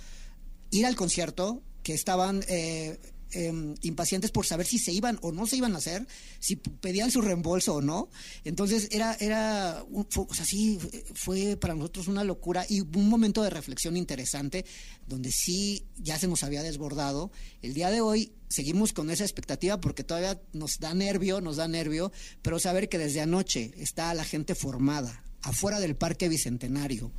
ir 0.70 0.84
al 0.84 0.96
concierto, 0.96 1.62
que 1.82 1.94
estaban 1.94 2.44
eh, 2.48 2.98
em, 3.32 3.74
impacientes 3.82 4.30
por 4.30 4.46
saber 4.46 4.66
si 4.66 4.78
se 4.78 4.92
iban 4.92 5.18
o 5.22 5.32
no 5.32 5.46
se 5.46 5.56
iban 5.56 5.74
a 5.74 5.78
hacer, 5.78 6.06
si 6.38 6.56
pedían 6.56 7.10
su 7.10 7.20
reembolso 7.20 7.76
o 7.76 7.80
no. 7.80 8.10
Entonces 8.44 8.88
era, 8.90 9.16
era, 9.20 9.84
o 9.90 10.34
sea, 10.34 10.44
sí, 10.44 10.78
fue 11.14 11.56
para 11.56 11.74
nosotros 11.74 12.08
una 12.08 12.24
locura 12.24 12.66
y 12.68 12.80
un 12.80 13.08
momento 13.08 13.42
de 13.42 13.50
reflexión 13.50 13.96
interesante 13.96 14.64
donde 15.06 15.30
sí 15.32 15.86
ya 15.96 16.18
se 16.18 16.28
nos 16.28 16.44
había 16.44 16.62
desbordado. 16.62 17.30
El 17.62 17.74
día 17.74 17.90
de 17.90 18.00
hoy 18.00 18.32
seguimos 18.48 18.92
con 18.92 19.10
esa 19.10 19.24
expectativa 19.24 19.80
porque 19.80 20.04
todavía 20.04 20.40
nos 20.52 20.78
da 20.78 20.94
nervio, 20.94 21.40
nos 21.40 21.56
da 21.56 21.68
nervio, 21.68 22.12
pero 22.42 22.58
saber 22.58 22.88
que 22.88 22.98
desde 22.98 23.20
anoche 23.20 23.72
está 23.76 24.12
la 24.14 24.24
gente 24.24 24.54
formada 24.54 25.24
afuera 25.42 25.80
del 25.80 25.96
Parque 25.96 26.28
Bicentenario 26.28 27.10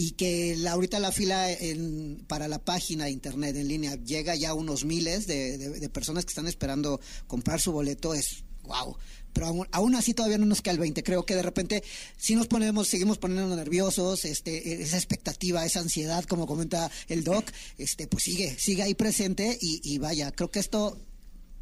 y 0.00 0.12
que 0.12 0.54
la, 0.56 0.72
ahorita 0.72 1.00
la 1.00 1.10
fila 1.10 1.50
en- 1.50 2.24
para 2.28 2.46
la 2.46 2.60
página 2.64 3.06
de 3.06 3.10
internet 3.10 3.56
en 3.56 3.66
línea 3.66 3.96
llega 3.96 4.36
ya 4.36 4.50
a 4.50 4.54
unos 4.54 4.84
miles 4.84 5.26
de, 5.26 5.88
personas 5.92 6.24
que 6.24 6.28
están 6.30 6.46
esperando 6.46 7.00
comprar 7.26 7.60
su 7.60 7.72
boleto 7.72 8.14
es 8.14 8.44
wow. 8.62 8.96
Pero 9.32 9.46
aún, 9.48 9.66
aún 9.72 9.94
así 9.96 10.14
todavía 10.14 10.38
no 10.38 10.46
nos 10.46 10.62
queda 10.62 10.74
el 10.74 10.78
20. 10.78 11.02
Creo 11.02 11.26
que 11.26 11.34
de 11.34 11.42
repente 11.42 11.82
sí 12.16 12.36
nos 12.36 12.46
ponemos, 12.46 12.86
seguimos 12.86 13.18
poniéndonos 13.18 13.56
nerviosos, 13.56 14.24
este, 14.24 14.80
esa 14.82 14.96
expectativa, 14.96 15.66
esa 15.66 15.80
ansiedad, 15.80 16.24
como 16.24 16.46
comenta 16.46 16.90
el 17.08 17.24
doc, 17.24 17.44
este, 17.76 18.06
pues 18.06 18.22
sigue, 18.22 18.56
sigue 18.56 18.82
ahí 18.84 18.94
presente 18.94 19.58
y, 19.60 19.98
vaya, 19.98 20.30
creo 20.30 20.50
que 20.52 20.60
esto 20.60 20.96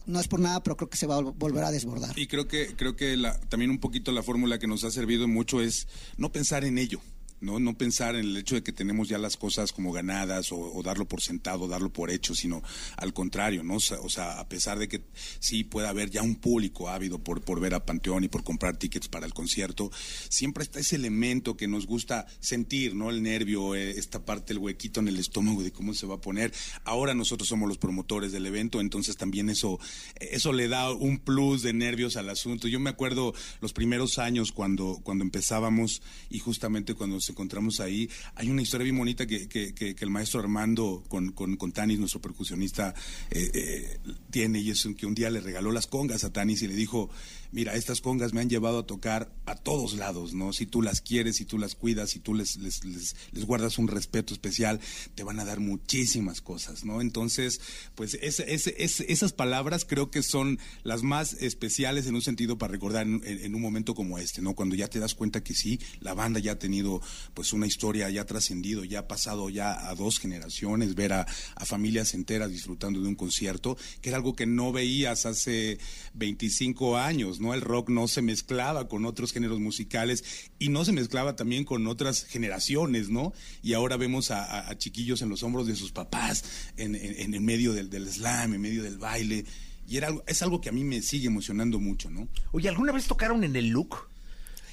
no 0.04 0.20
es 0.20 0.28
por 0.28 0.40
nada, 0.40 0.62
pero 0.62 0.76
creo 0.76 0.90
que 0.90 0.98
se 0.98 1.06
va 1.06 1.16
a 1.16 1.20
vol- 1.20 1.34
volver 1.36 1.64
a 1.64 1.70
desbordar. 1.70 2.18
Y 2.18 2.26
creo 2.26 2.46
que, 2.48 2.76
creo 2.76 2.96
que 2.96 3.16
la- 3.16 3.38
también 3.48 3.70
un 3.70 3.78
poquito 3.80 4.12
la 4.12 4.22
fórmula 4.22 4.58
que 4.58 4.66
nos 4.66 4.84
ha 4.84 4.90
servido 4.90 5.26
mucho 5.26 5.60
es 5.62 5.86
no 6.18 6.30
pensar 6.32 6.64
en 6.64 6.76
ello. 6.78 7.00
¿No? 7.40 7.58
No 7.58 7.76
pensar 7.76 8.14
en 8.14 8.24
el 8.24 8.36
hecho 8.36 8.54
de 8.54 8.62
que 8.62 8.72
tenemos 8.72 9.08
ya 9.08 9.18
las 9.18 9.36
cosas 9.36 9.72
como 9.72 9.92
ganadas 9.92 10.52
o, 10.52 10.82
darlo 10.82 11.06
por 11.06 11.20
sentado, 11.20 11.68
darlo 11.68 11.92
por 11.92 12.10
hecho, 12.10 12.34
sino 12.34 12.62
al 12.96 13.12
contrario, 13.12 13.62
¿no? 13.62 13.76
O 13.76 14.08
sea, 14.08 14.38
a 14.38 14.48
pesar 14.48 14.78
de 14.78 14.88
que 14.88 15.02
sí 15.38 15.64
pueda 15.64 15.90
haber 15.90 16.10
ya 16.10 16.22
un 16.22 16.36
público 16.36 16.88
ávido 16.88 17.18
por, 17.18 17.42
por 17.42 17.60
ver 17.60 17.74
a 17.74 17.84
Panteón 17.84 18.24
y 18.24 18.28
por 18.28 18.44
comprar 18.44 18.76
tickets 18.76 19.08
para 19.08 19.26
el 19.26 19.34
concierto, 19.34 19.90
siempre 20.28 20.64
está 20.64 20.80
ese 20.80 20.96
elemento 20.96 21.56
que 21.56 21.68
nos 21.68 21.86
gusta 21.86 22.26
sentir, 22.40 22.94
¿no? 22.94 23.10
El 23.10 23.22
nervio, 23.22 23.74
eh, 23.74 23.90
esta 23.90 24.24
parte, 24.24 24.52
el 24.52 24.58
huequito 24.58 25.00
en 25.00 25.08
el 25.08 25.18
estómago 25.18 25.62
de 25.62 25.72
cómo 25.72 25.94
se 25.94 26.06
va 26.06 26.16
a 26.16 26.20
poner. 26.20 26.52
Ahora 26.84 27.14
nosotros 27.14 27.48
somos 27.48 27.68
los 27.68 27.78
promotores 27.78 28.32
del 28.32 28.46
evento, 28.46 28.80
entonces 28.80 29.16
también 29.16 29.50
eso, 29.50 29.78
eso 30.20 30.52
le 30.52 30.68
da 30.68 30.92
un 30.92 31.18
plus 31.18 31.62
de 31.62 31.72
nervios 31.72 32.16
al 32.16 32.28
asunto. 32.28 32.68
Yo 32.68 32.80
me 32.80 32.90
acuerdo 32.90 33.34
los 33.60 33.72
primeros 33.72 34.18
años 34.18 34.52
cuando, 34.52 35.00
cuando 35.02 35.24
empezábamos 35.24 36.02
y 36.30 36.38
justamente 36.38 36.94
cuando 36.94 37.16
nos 37.16 37.26
encontramos 37.36 37.80
ahí, 37.80 38.08
hay 38.34 38.48
una 38.48 38.62
historia 38.62 38.84
bien 38.84 38.96
bonita 38.96 39.26
que, 39.26 39.46
que, 39.46 39.74
que, 39.74 39.94
que 39.94 40.04
el 40.04 40.10
maestro 40.10 40.40
Armando 40.40 41.04
con, 41.06 41.32
con, 41.32 41.56
con 41.56 41.70
Tanis, 41.70 41.98
nuestro 41.98 42.22
percusionista, 42.22 42.94
eh, 43.30 43.50
eh, 43.52 43.98
tiene 44.30 44.60
y 44.60 44.70
es 44.70 44.88
que 44.96 45.04
un 45.04 45.14
día 45.14 45.28
le 45.28 45.40
regaló 45.40 45.70
las 45.70 45.86
congas 45.86 46.24
a 46.24 46.32
Tanis 46.32 46.62
y 46.62 46.68
le 46.68 46.74
dijo, 46.74 47.10
mira, 47.52 47.74
estas 47.74 48.00
congas 48.00 48.32
me 48.32 48.40
han 48.40 48.50
llevado 48.50 48.80
a 48.80 48.86
tocar 48.86 49.32
a 49.46 49.54
todos 49.54 49.94
lados, 49.94 50.34
¿no? 50.34 50.52
Si 50.52 50.66
tú 50.66 50.82
las 50.82 51.00
quieres, 51.00 51.36
si 51.36 51.44
tú 51.44 51.58
las 51.58 51.74
cuidas, 51.74 52.10
si 52.10 52.20
tú 52.20 52.34
les, 52.34 52.56
les, 52.56 52.82
les, 52.84 53.44
guardas 53.44 53.78
un 53.78 53.88
respeto 53.88 54.34
especial, 54.34 54.80
te 55.14 55.22
van 55.22 55.38
a 55.38 55.44
dar 55.44 55.60
muchísimas 55.60 56.40
cosas, 56.40 56.84
¿no? 56.84 57.00
Entonces, 57.00 57.60
pues 57.94 58.14
ese, 58.14 58.52
ese, 58.52 58.74
ese, 58.78 59.10
esas 59.12 59.32
palabras 59.32 59.84
creo 59.84 60.10
que 60.10 60.22
son 60.22 60.58
las 60.82 61.02
más 61.02 61.34
especiales 61.34 62.06
en 62.06 62.14
un 62.14 62.22
sentido 62.22 62.58
para 62.58 62.72
recordar 62.72 63.06
en, 63.06 63.54
un 63.54 63.60
momento 63.60 63.94
como 63.94 64.18
este, 64.18 64.42
¿no? 64.42 64.54
Cuando 64.54 64.74
ya 64.74 64.88
te 64.88 64.98
das 64.98 65.14
cuenta 65.14 65.42
que 65.42 65.54
sí, 65.54 65.80
la 66.00 66.14
banda 66.14 66.40
ya 66.40 66.52
ha 66.52 66.58
tenido 66.58 67.00
pues 67.34 67.52
una 67.52 67.66
historia, 67.66 68.10
ya 68.10 68.22
ha 68.22 68.26
trascendido, 68.26 68.84
ya 68.84 69.00
ha 69.00 69.08
pasado 69.08 69.48
ya 69.48 69.88
a 69.88 69.94
dos 69.94 70.18
generaciones, 70.18 70.94
ver 70.94 71.12
a, 71.12 71.26
a 71.54 71.64
familias 71.64 72.14
enteras 72.14 72.50
disfrutando 72.50 73.00
de 73.00 73.08
un 73.08 73.14
concierto, 73.14 73.76
que 74.00 74.08
era 74.10 74.16
algo 74.16 74.34
que 74.34 74.46
no 74.46 74.72
veías 74.72 75.26
hace 75.26 75.78
25 76.14 76.96
años, 76.96 77.35
¿no? 77.40 77.54
El 77.54 77.60
rock 77.60 77.90
no 77.90 78.08
se 78.08 78.22
mezclaba 78.22 78.88
con 78.88 79.04
otros 79.04 79.32
géneros 79.32 79.60
musicales 79.60 80.50
y 80.58 80.68
no 80.68 80.84
se 80.84 80.92
mezclaba 80.92 81.36
también 81.36 81.64
con 81.64 81.86
otras 81.86 82.24
generaciones, 82.24 83.08
¿no? 83.08 83.32
Y 83.62 83.74
ahora 83.74 83.96
vemos 83.96 84.30
a, 84.30 84.76
chiquillos 84.78 85.22
en 85.22 85.28
los 85.28 85.42
hombros 85.42 85.66
de 85.66 85.76
sus 85.76 85.92
papás, 85.92 86.44
en, 86.76 86.94
en, 86.94 87.34
en 87.34 87.44
medio 87.44 87.72
del, 87.72 87.90
del, 87.90 88.08
slam, 88.08 88.54
en 88.54 88.60
medio 88.60 88.82
del 88.82 88.98
baile. 88.98 89.44
Y 89.88 89.96
era 89.96 90.08
algo, 90.08 90.24
es 90.26 90.42
algo 90.42 90.60
que 90.60 90.68
a 90.68 90.72
mí 90.72 90.84
me 90.84 91.00
sigue 91.02 91.28
emocionando 91.28 91.78
mucho, 91.78 92.10
¿no? 92.10 92.28
Oye, 92.52 92.68
¿alguna 92.68 92.92
vez 92.92 93.06
tocaron 93.06 93.44
en 93.44 93.54
el 93.56 93.68
look? 93.68 94.08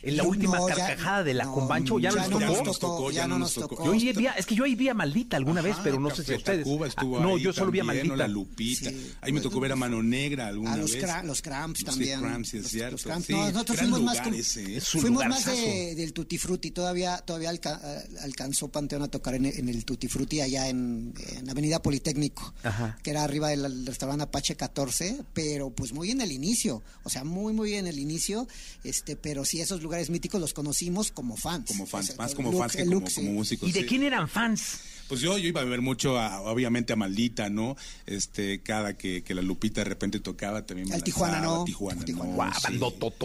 En 0.03 0.17
la 0.17 0.23
última 0.23 0.57
no, 0.57 0.65
carcajada 0.65 1.19
ya, 1.19 1.23
de 1.23 1.33
la 1.33 1.45
no, 1.45 1.53
Combancho, 1.53 1.97
¿ya, 1.99 2.09
ya 2.11 2.15
nos, 2.27 2.29
no 2.29 2.39
tocó? 2.39 2.63
nos 2.65 2.79
tocó? 2.79 3.11
Ya 3.11 3.27
no 3.27 3.39
nos 3.39 3.53
tocó. 3.53 3.85
Yo 3.85 3.91
ahí 3.93 4.13
vi, 4.13 4.27
es 4.37 4.45
que 4.45 4.55
yo 4.55 4.63
ahí 4.65 4.75
vi 4.75 4.89
a 4.89 4.93
Maldita 4.93 5.37
alguna 5.37 5.61
Ajá, 5.61 5.69
vez, 5.69 5.77
pero 5.83 5.99
no 5.99 6.09
sé 6.13 6.23
si 6.23 6.33
ustedes. 6.35 6.67
Estuvo 6.67 7.17
Ah, 7.19 7.21
no, 7.23 7.35
ahí 7.35 7.41
yo 7.43 7.53
solo 7.53 7.71
vi 7.71 7.79
a. 7.79 7.83
Maldita. 7.83 8.15
La 8.15 8.27
Lupita. 8.27 8.89
Sí. 8.89 9.11
Ahí 9.21 9.31
me 9.31 9.41
tocó 9.41 9.59
ver 9.59 9.71
a 9.71 9.75
Mano 9.75 10.03
Negra 10.03 10.47
alguna 10.47 10.73
A 10.73 10.77
los, 10.77 10.91
vez. 10.93 11.03
cra- 11.03 11.23
los 11.23 11.41
Cramps 11.41 11.79
Sí, 11.79 11.85
también. 11.85 12.19
Cramps, 12.19 12.49
sí, 12.49 12.57
es 12.57 12.63
Los- 12.63 12.71
cierto. 12.71 12.91
los 12.93 13.03
Cramps. 13.03 13.27
Sí, 13.27 13.33
No, 13.33 13.51
nosotros 13.51 13.77
fuimos 13.79 14.01
más 14.01 14.27
ese, 14.27 14.77
¿eh? 14.77 14.81
Fuimos 14.81 15.25
más 15.25 15.45
de- 15.45 15.95
del 15.95 16.13
Tutti 16.13 16.37
Frutti. 16.37 16.71
Todavía, 16.71 17.17
todavía 17.19 17.49
alca- 17.49 17.79
eh, 17.83 18.15
alcanzó 18.21 18.67
Panteón 18.67 19.03
a 19.03 19.07
tocar 19.07 19.35
en, 19.35 19.45
en 19.45 19.69
el 19.69 19.85
Tutti 19.85 20.07
Frutti 20.07 20.41
allá 20.41 20.67
en, 20.67 21.13
en 21.37 21.49
Avenida 21.49 21.81
Politécnico, 21.81 22.53
Ajá. 22.63 22.97
que 23.01 23.11
era 23.11 23.23
arriba 23.23 23.49
del 23.49 23.85
restaurante 23.85 24.23
Apache 24.23 24.55
14, 24.55 25.21
pero 25.33 25.69
pues 25.69 25.93
muy 25.93 26.11
en 26.11 26.21
el 26.21 26.31
inicio. 26.31 26.81
O 27.03 27.09
sea, 27.09 27.23
muy, 27.23 27.53
muy 27.53 27.73
en 27.75 27.87
el 27.87 27.99
inicio. 27.99 28.47
este 28.83 29.15
Pero 29.15 29.45
sí, 29.45 29.61
esos 29.61 29.81
lugares 29.81 29.92
míticos 30.09 30.39
los 30.41 30.53
conocimos 30.53 31.11
como 31.11 31.35
fans. 31.37 31.67
Como 31.67 31.85
fans, 31.85 32.09
O 32.09 32.13
sea, 32.13 32.17
más 32.17 32.35
como 32.35 32.51
look- 32.51 32.59
fans 32.61 32.75
que 32.75 32.83
como, 32.85 32.91
look, 32.99 33.09
sí. 33.09 33.15
como 33.15 33.31
músicos. 33.33 33.69
¿Y 33.69 33.71
de 33.71 33.81
sí. 33.81 33.85
quién 33.85 34.03
eran 34.03 34.27
fans? 34.27 34.79
Pues 35.07 35.19
yo, 35.21 35.37
yo 35.37 35.47
iba 35.49 35.61
a 35.61 35.65
ver 35.65 35.81
mucho, 35.81 36.17
a, 36.17 36.41
obviamente, 36.41 36.93
a 36.93 36.95
Maldita, 36.95 37.49
¿no? 37.49 37.75
Este, 38.05 38.61
cada 38.61 38.97
que, 38.97 39.21
que 39.23 39.35
la 39.35 39.41
Lupita 39.41 39.81
de 39.81 39.85
repente 39.85 40.19
tocaba 40.21 40.65
también 40.65 40.87
me 40.89 40.95
Al 40.95 41.03
Tijuana, 41.03 41.33
lanzaba, 41.35 41.57
¿no? 41.57 41.63
Tijuana, 41.65 42.05
Tijuana. 42.05 42.29
¿no? 42.29 42.35
Guau, 42.35 42.51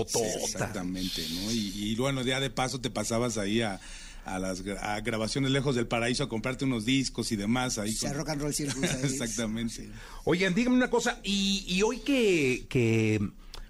Sí. 0.09 0.19
exactamente, 0.45 1.25
¿no? 1.35 1.51
Y, 1.53 1.73
y 1.75 1.95
bueno, 1.97 2.23
ya 2.23 2.41
de 2.41 2.51
paso 2.51 2.81
te 2.81 2.91
pasabas 2.91 3.39
ahí 3.39 3.63
a, 3.63 3.81
a 4.25 4.39
las 4.41 4.63
a 4.83 5.01
grabaciones 5.01 5.51
lejos 5.53 5.77
del 5.77 5.87
paraíso 5.87 6.25
a 6.25 6.29
comprarte 6.29 6.65
unos 6.65 6.85
discos 6.85 7.31
y 7.33 7.37
demás 7.37 7.79
ahí. 7.79 7.91
O 7.95 7.97
sea, 7.97 8.11
con- 8.11 8.19
Rock 8.19 8.29
and 8.31 8.43
Roll 8.43 8.55
Circus. 8.55 8.83
Exactamente. 9.05 9.89
Oigan, 10.25 10.55
díganme 10.55 10.77
una 10.77 10.91
cosa, 10.91 11.21
y, 11.23 11.65
y 11.69 11.83
hoy 11.83 12.01
que, 12.01 12.67
que, 12.69 13.21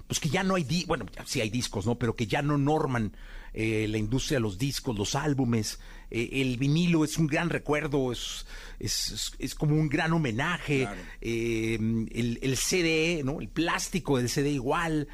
pues 0.09 0.19
que 0.19 0.29
ya 0.31 0.43
no 0.43 0.57
hay, 0.57 0.65
di- 0.65 0.85
bueno, 0.87 1.07
sí 1.27 1.41
hay 1.41 1.51
discos, 1.51 1.87
¿no? 1.87 1.97
Pero 1.99 2.17
que 2.17 2.27
ya 2.27 2.43
no 2.43 2.59
norman 2.59 3.13
eh, 3.55 3.87
la 3.89 3.99
industria 3.99 4.41
los 4.41 4.59
discos, 4.59 4.97
los 4.99 5.15
álbumes, 5.15 5.79
eh, 6.11 6.29
el 6.33 6.57
vinilo 6.57 7.05
es 7.05 7.17
un 7.19 7.27
gran 7.29 7.51
recuerdo, 7.51 8.11
es, 8.11 8.47
es, 8.81 9.33
es- 9.39 9.55
como 9.55 9.77
un 9.77 9.89
gran 9.89 10.13
homenaje, 10.13 10.81
Claro. 10.81 11.01
eh, 11.21 11.75
el, 11.75 12.39
el 12.43 12.57
CD, 12.57 13.23
¿no? 13.25 13.41
El 13.41 13.49
plástico 13.49 14.17
del 14.19 14.29
CD 14.29 14.51
igual, 14.51 15.09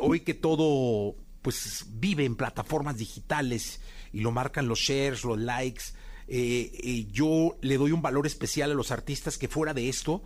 hoy 0.00 0.20
que 0.20 0.34
todo, 0.34 1.16
pues 1.42 1.86
vive 1.90 2.24
en 2.24 2.36
plataformas 2.36 2.96
digitales 2.98 3.80
y 4.12 4.20
lo 4.20 4.30
marcan 4.32 4.68
los 4.68 4.78
shares, 4.80 5.24
los 5.24 5.38
likes, 5.38 5.82
yo 7.12 7.56
le 7.62 7.76
doy 7.76 7.92
un 7.92 8.02
valor 8.02 8.26
especial 8.26 8.70
a 8.70 8.74
los 8.74 8.90
artistas 8.90 9.38
que 9.38 9.48
fuera 9.48 9.74
de 9.74 9.88
esto 9.88 10.22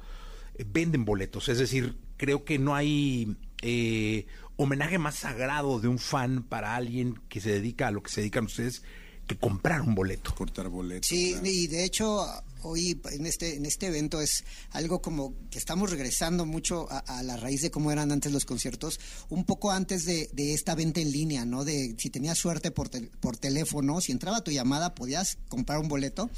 venden 0.66 1.04
boletos. 1.04 1.48
Es 1.48 1.58
decir, 1.58 1.96
creo 2.16 2.44
que 2.44 2.58
no 2.58 2.74
hay 2.74 3.36
eh, 3.66 4.26
homenaje 4.56 4.98
más 4.98 5.16
sagrado 5.16 5.80
de 5.80 5.88
un 5.88 5.98
fan 5.98 6.42
para 6.44 6.76
alguien 6.76 7.18
que 7.28 7.40
se 7.40 7.50
dedica 7.50 7.88
a 7.88 7.90
lo 7.90 8.02
que 8.02 8.10
se 8.12 8.20
dedican 8.20 8.44
ustedes 8.44 8.82
que 9.26 9.38
comprar 9.38 9.80
un 9.80 9.94
boleto. 9.94 10.34
Cortar 10.34 10.68
boletos. 10.68 11.08
Sí, 11.08 11.30
claro. 11.32 11.46
y 11.46 11.66
de 11.66 11.84
hecho 11.84 12.26
hoy 12.62 13.00
en 13.10 13.24
este 13.26 13.56
en 13.56 13.64
este 13.64 13.86
evento 13.86 14.20
es 14.20 14.44
algo 14.72 15.00
como 15.00 15.32
que 15.50 15.58
estamos 15.58 15.90
regresando 15.90 16.44
mucho 16.44 16.86
a, 16.92 16.98
a 16.98 17.22
la 17.22 17.38
raíz 17.38 17.62
de 17.62 17.70
cómo 17.70 17.90
eran 17.90 18.12
antes 18.12 18.32
los 18.32 18.44
conciertos, 18.44 19.00
un 19.30 19.44
poco 19.44 19.70
antes 19.70 20.04
de, 20.04 20.28
de 20.34 20.52
esta 20.52 20.74
venta 20.74 21.00
en 21.00 21.10
línea, 21.10 21.46
¿no? 21.46 21.64
De 21.64 21.94
si 21.98 22.10
tenías 22.10 22.36
suerte 22.38 22.70
por, 22.70 22.90
tel- 22.90 23.10
por 23.20 23.38
teléfono, 23.38 24.00
si 24.02 24.12
entraba 24.12 24.44
tu 24.44 24.50
llamada 24.50 24.94
podías 24.94 25.38
comprar 25.48 25.78
un 25.78 25.88
boleto 25.88 26.28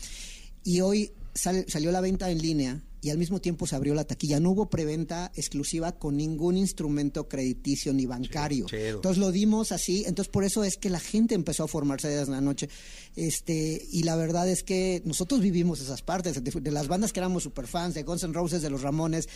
y 0.62 0.81
hoy 0.81 1.11
sal- 1.35 1.66
salió 1.68 1.91
la 1.91 2.01
venta 2.01 2.31
en 2.31 2.39
línea 2.39 2.81
y 3.07 3.11
al 3.11 3.18
mismo 3.18 3.40
tiempo 3.40 3.68
se 3.68 3.76
abrió 3.76 3.94
la 3.94 4.02
taquilla. 4.02 4.40
No 4.40 4.50
hubo 4.50 4.68
preventa 4.68 5.30
exclusiva 5.36 5.92
con 5.92 6.16
ningún 6.16 6.57
instrumento 6.57 7.28
crediticio 7.28 7.92
ni 7.92 8.04
bancario. 8.04 8.66
chido. 8.66 8.96
Entonces 8.96 9.18
lo 9.18 9.30
dimos 9.30 9.70
así, 9.70 10.02
entonces 10.07 10.28
por 10.28 10.42
eso 10.42 10.64
es 10.64 10.76
que 10.76 10.90
la 10.90 10.98
gente 10.98 11.36
empezó 11.36 11.62
a 11.62 11.68
formarse 11.68 12.09
desde 12.09 12.32
la 12.32 12.40
noche. 12.40 12.68
Este, 13.14 13.86
y 13.92 14.02
la 14.02 14.16
verdad 14.16 14.48
es 14.48 14.64
que 14.64 15.02
nosotros 15.04 15.40
vivimos 15.40 15.80
esas 15.80 16.02
partes, 16.02 16.42
de, 16.42 16.50
de 16.50 16.70
las 16.72 16.88
bandas 16.88 17.12
que 17.12 17.20
éramos 17.20 17.44
superfans, 17.44 17.94
de 17.94 18.02
Guns 18.02 18.24
N' 18.24 18.32
Roses, 18.32 18.61
de 18.61 18.70
los 18.70 18.82
Ramones, 18.82 19.28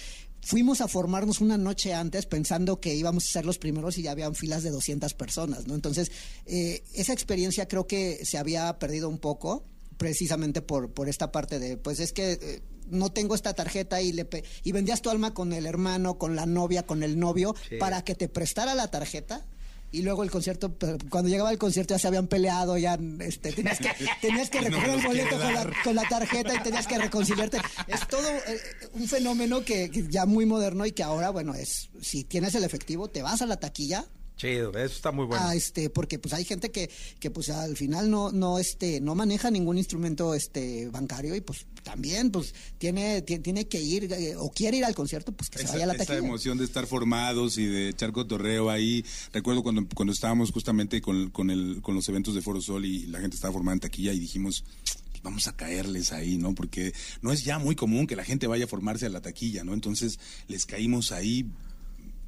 fuimos 0.43 0.81
a 0.81 0.89
formarnos 0.89 1.41
una 1.41 1.57
noche 1.57 1.95
antes 1.95 2.27
pensando 2.27 2.81
que 2.81 2.97
íbamos 2.97 3.29
a 3.29 3.33
ser 3.33 3.47
los 3.47 3.59
primeros 3.59 3.99
y 3.99 4.03
ya 4.03 4.11
habían 4.11 4.35
filas 4.35 4.65
de 4.65 4.71
200 4.71 5.15
personas, 5.15 5.69
¿no? 5.69 5.77
Entonces, 5.77 6.11
eh, 6.47 6.83
esa 6.95 7.13
experiencia 7.13 7.69
creo 7.69 7.87
que 7.87 8.19
se 8.25 8.37
había 8.37 8.77
perdido 8.81 9.09
un 9.09 9.19
poco 9.19 9.65
precisamente 10.01 10.63
por, 10.63 10.95
por 10.95 11.11
esta 11.11 11.31
parte 11.31 11.59
de, 11.59 11.77
pues 11.77 12.01
es 12.01 12.13
que 12.13 12.33
eh, 12.33 12.63
no 12.91 13.11
tengo 13.11 13.35
esta 13.35 13.55
tarjeta 13.55 14.01
y 14.03 14.13
le 14.13 14.25
pe- 14.25 14.45
y 14.65 14.73
vendías 14.73 15.03
tu 15.03 15.11
alma 15.11 15.33
con 15.35 15.53
el 15.53 15.67
hermano, 15.67 16.19
con 16.19 16.37
la 16.37 16.47
novia, 16.47 16.85
con 16.85 17.03
el 17.03 17.19
novio, 17.19 17.55
Sí. 17.69 17.77
para 17.77 18.03
que 18.03 18.15
te 18.15 18.29
prestara 18.29 18.75
la 18.75 18.89
tarjeta. 18.91 19.45
Y 19.93 20.03
luego 20.03 20.23
el 20.23 20.31
concierto, 20.31 20.73
cuando 21.11 21.29
llegaba 21.29 21.51
el 21.51 21.59
concierto 21.59 21.95
ya 21.95 21.99
se 21.99 22.07
habían 22.07 22.29
peleado, 22.29 22.79
ya 22.79 22.97
este, 23.21 23.51
tenías 23.53 23.79
que, 23.81 23.89
tenías 24.21 24.49
que 24.49 24.61
No 24.61 24.67
recoger 24.69 24.89
el 24.91 24.97
los 24.97 25.05
boleto 25.05 25.37
con 25.41 25.53
la, 25.53 25.71
con 25.83 25.95
la 25.97 26.09
tarjeta 26.09 26.55
y 26.55 26.63
tenías 26.63 26.87
que 26.87 26.97
reconciliarte. 26.97 27.59
Es 27.89 28.07
todo 28.07 28.23
eh, 28.29 28.61
un 28.93 29.09
fenómeno 29.09 29.65
que, 29.65 29.91
que 29.91 30.07
ya 30.09 30.27
muy 30.27 30.47
moderno 30.47 30.87
y 30.87 30.93
que 30.93 31.03
ahora, 31.03 31.31
bueno, 31.31 31.55
es 31.55 31.91
si 32.01 32.23
tienes 32.23 32.55
el 32.55 32.63
efectivo, 32.63 33.09
te 33.09 33.23
vas 33.23 33.43
a 33.43 33.47
la 33.47 33.57
taquilla, 33.59 34.05
Chido, 34.41 34.71
eso 34.71 34.95
está 34.95 35.13
muy 35.13 35.27
bueno. 35.27 35.45
a 35.47 35.55
este 35.55 35.91
porque 35.91 36.19
pues 36.19 36.33
hay 36.33 36.45
gente 36.45 36.71
que 36.71 36.89
que 37.19 37.31
pues 37.31 37.51
al 37.51 37.77
final 37.77 38.11
no 38.11 38.33
no 38.33 38.59
este 38.59 39.01
no 39.03 39.15
maneja 39.15 39.51
ningún 39.51 39.77
instrumento 39.77 40.35
este 40.35 40.89
bancario 40.89 41.35
y 41.37 41.43
pues 41.43 41.67
también 41.83 42.31
pues 42.31 42.55
tiene 42.79 43.21
ti- 43.21 43.41
tiene 43.41 43.69
que 43.69 43.83
ir 43.83 44.11
eh, 44.13 44.37
o 44.37 44.51
quiere 44.51 44.79
ir 44.79 44.85
al 44.87 44.95
concierto 44.95 45.33
pues 45.33 45.51
que 45.51 45.59
se 45.59 45.65
Esa, 45.65 45.73
vaya 45.75 45.85
a 45.85 45.87
la 45.89 45.93
esa 45.95 46.05
taquilla 46.07 46.27
emoción 46.27 46.57
de 46.57 46.65
estar 46.65 46.87
formados 46.87 47.59
y 47.59 47.67
de 47.67 47.91
echar 47.91 48.13
cotorreo 48.13 48.71
ahí. 48.71 49.05
Recuerdo 49.33 49.63
cuando, 49.63 49.87
cuando 49.95 50.13
estábamos 50.15 50.53
justamente 50.53 51.03
con, 51.03 51.29
con, 51.31 51.51
el, 51.51 51.81
con 51.83 51.95
los 51.95 52.09
eventos 52.09 52.35
de 52.35 52.41
Foro 52.41 52.63
Sol 52.63 52.85
y 52.87 53.07
la 53.09 53.21
gente 53.21 53.37
estaba 53.37 53.53
formada 53.53 53.75
en 53.75 53.81
taquilla 53.81 54.13
y 54.15 54.19
dijimos, 54.21 54.65
"Pues 55.11 55.23
vamos 55.23 55.47
a 55.49 55.57
caerles 55.57 56.13
ahí, 56.13 56.39
¿no? 56.39 56.55
Porque 56.55 56.93
no 57.21 57.31
es 57.33 57.45
ya 57.45 57.59
muy 57.59 57.77
común 57.77 58.07
que 58.07 58.17
la 58.17 58.25
gente 58.25 58.47
vaya 58.47 58.65
a 58.65 58.69
formarse 58.69 59.05
a 59.05 59.11
la 59.11 59.21
taquilla, 59.21 59.65
¿no? 59.65 59.75
Entonces 59.75 60.19
les 60.49 60.65
caímos 60.65 61.13
ahí 61.13 61.45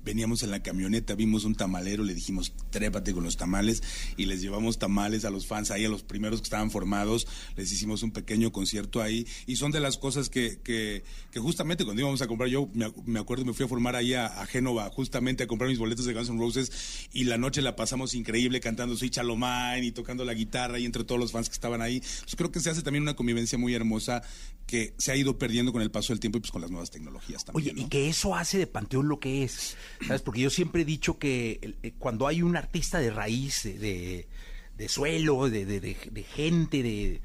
veníamos 0.05 0.43
en 0.43 0.51
la 0.51 0.63
camioneta, 0.63 1.15
vimos 1.15 1.45
un 1.45 1.55
tamalero, 1.55 2.05
le 2.05 2.15
dijimos, 2.15 2.53
trépate 2.71 3.13
con 3.13 3.25
los 3.25 3.37
tamales 3.37 3.83
y 4.17 4.27
les 4.27 4.41
llevamos 4.41 4.79
tamales 4.79 5.25
a 5.25 5.31
los 5.31 5.47
fans 5.47 5.71
ahí, 5.71 5.85
a 5.85 5.89
los 5.89 6.03
primeros 6.03 6.41
que 6.41 6.45
estaban 6.45 6.71
formados, 6.71 7.27
les 7.57 7.73
hicimos 7.73 8.03
un 8.03 8.13
pequeño 8.13 8.53
concierto 8.53 9.01
ahí 9.03 9.27
y 9.47 9.57
son 9.57 9.73
de 9.73 9.81
las 9.81 9.99
cosas 9.99 10.29
que, 10.29 10.61
que, 10.63 11.05
que 11.31 11.41
justamente 11.41 11.85
cuando 11.85 12.03
íbamos 12.03 12.23
a 12.23 12.27
comprar, 12.27 12.49
yo 12.49 12.69
me, 12.75 12.93
me 13.05 13.21
acuerdo, 13.21 13.45
me 13.45 13.53
fui 13.53 13.65
a 13.65 13.69
formar 13.69 13.97
ahí 13.97 14.15
a, 14.15 14.27
a 14.27 14.47
Génova 14.47 14.91
justamente 14.91 15.45
a 15.45 15.47
comprar 15.47 15.69
mis 15.69 15.79
boletos 15.79 16.05
de 16.05 16.15
Guns 16.15 16.29
N' 16.29 16.39
Roses 16.39 17.09
y 17.13 17.25
la 17.25 17.39
noche 17.39 17.63
la 17.63 17.77
pasamos 17.77 18.15
increíble 18.15 18.61
cantando 18.61 18.97
Soy 18.97 19.11
Chalomán 19.11 19.85
y 19.85 19.93
tocando 19.93 20.25
la 20.25 20.35
guitarra 20.35 20.79
y 20.79 20.85
entre 20.85 21.05
todos 21.05 21.21
los 21.21 21.33
fans 21.33 21.49
que 21.49 21.55
estaban 21.55 21.83
ahí. 21.83 22.01
Pues 22.01 22.37
creo 22.37 22.51
que 22.51 22.61
se 22.61 22.71
hace 22.71 22.83
también 22.83 23.03
una 23.03 23.15
convivencia 23.15 23.59
muy 23.59 23.75
hermosa 23.75 24.23
que 24.73 24.95
se 24.97 25.13
ha 25.13 25.17
ido 25.17 25.37
perdiendo 25.37 25.71
con 25.71 25.83
el 25.83 25.91
paso 25.91 26.15
del 26.15 26.21
tiempo 26.21 26.39
y 26.39 26.41
pues 26.41 26.51
con 26.51 26.63
las 26.63 26.71
nuevas 26.71 26.91
tecnologías 26.91 27.45
también. 27.45 27.75
Oye, 27.75 27.75
¿no? 27.79 27.87
y 27.87 27.91
que 27.91 28.09
eso 28.09 28.35
hace 28.35 28.57
de 28.57 28.67
Panteón 28.67 29.07
lo 29.07 29.21
que 29.21 29.45
es, 29.45 29.77
¿sabes? 30.07 30.23
Porque 30.23 30.41
yo 30.41 30.49
siempre 30.49 30.81
he 30.81 30.85
dicho 30.87 31.19
que 31.19 31.61
eh, 31.83 31.93
cuando 31.99 32.27
hay 32.27 32.41
un 32.41 32.57
artista 32.57 32.99
de 32.99 33.11
raíz, 33.11 33.65
de, 33.65 33.79
de, 33.79 34.29
de 34.79 34.89
suelo, 34.89 35.51
de- 35.51 35.67
de 35.67 36.23
gente, 36.23 36.83
de 36.83 37.21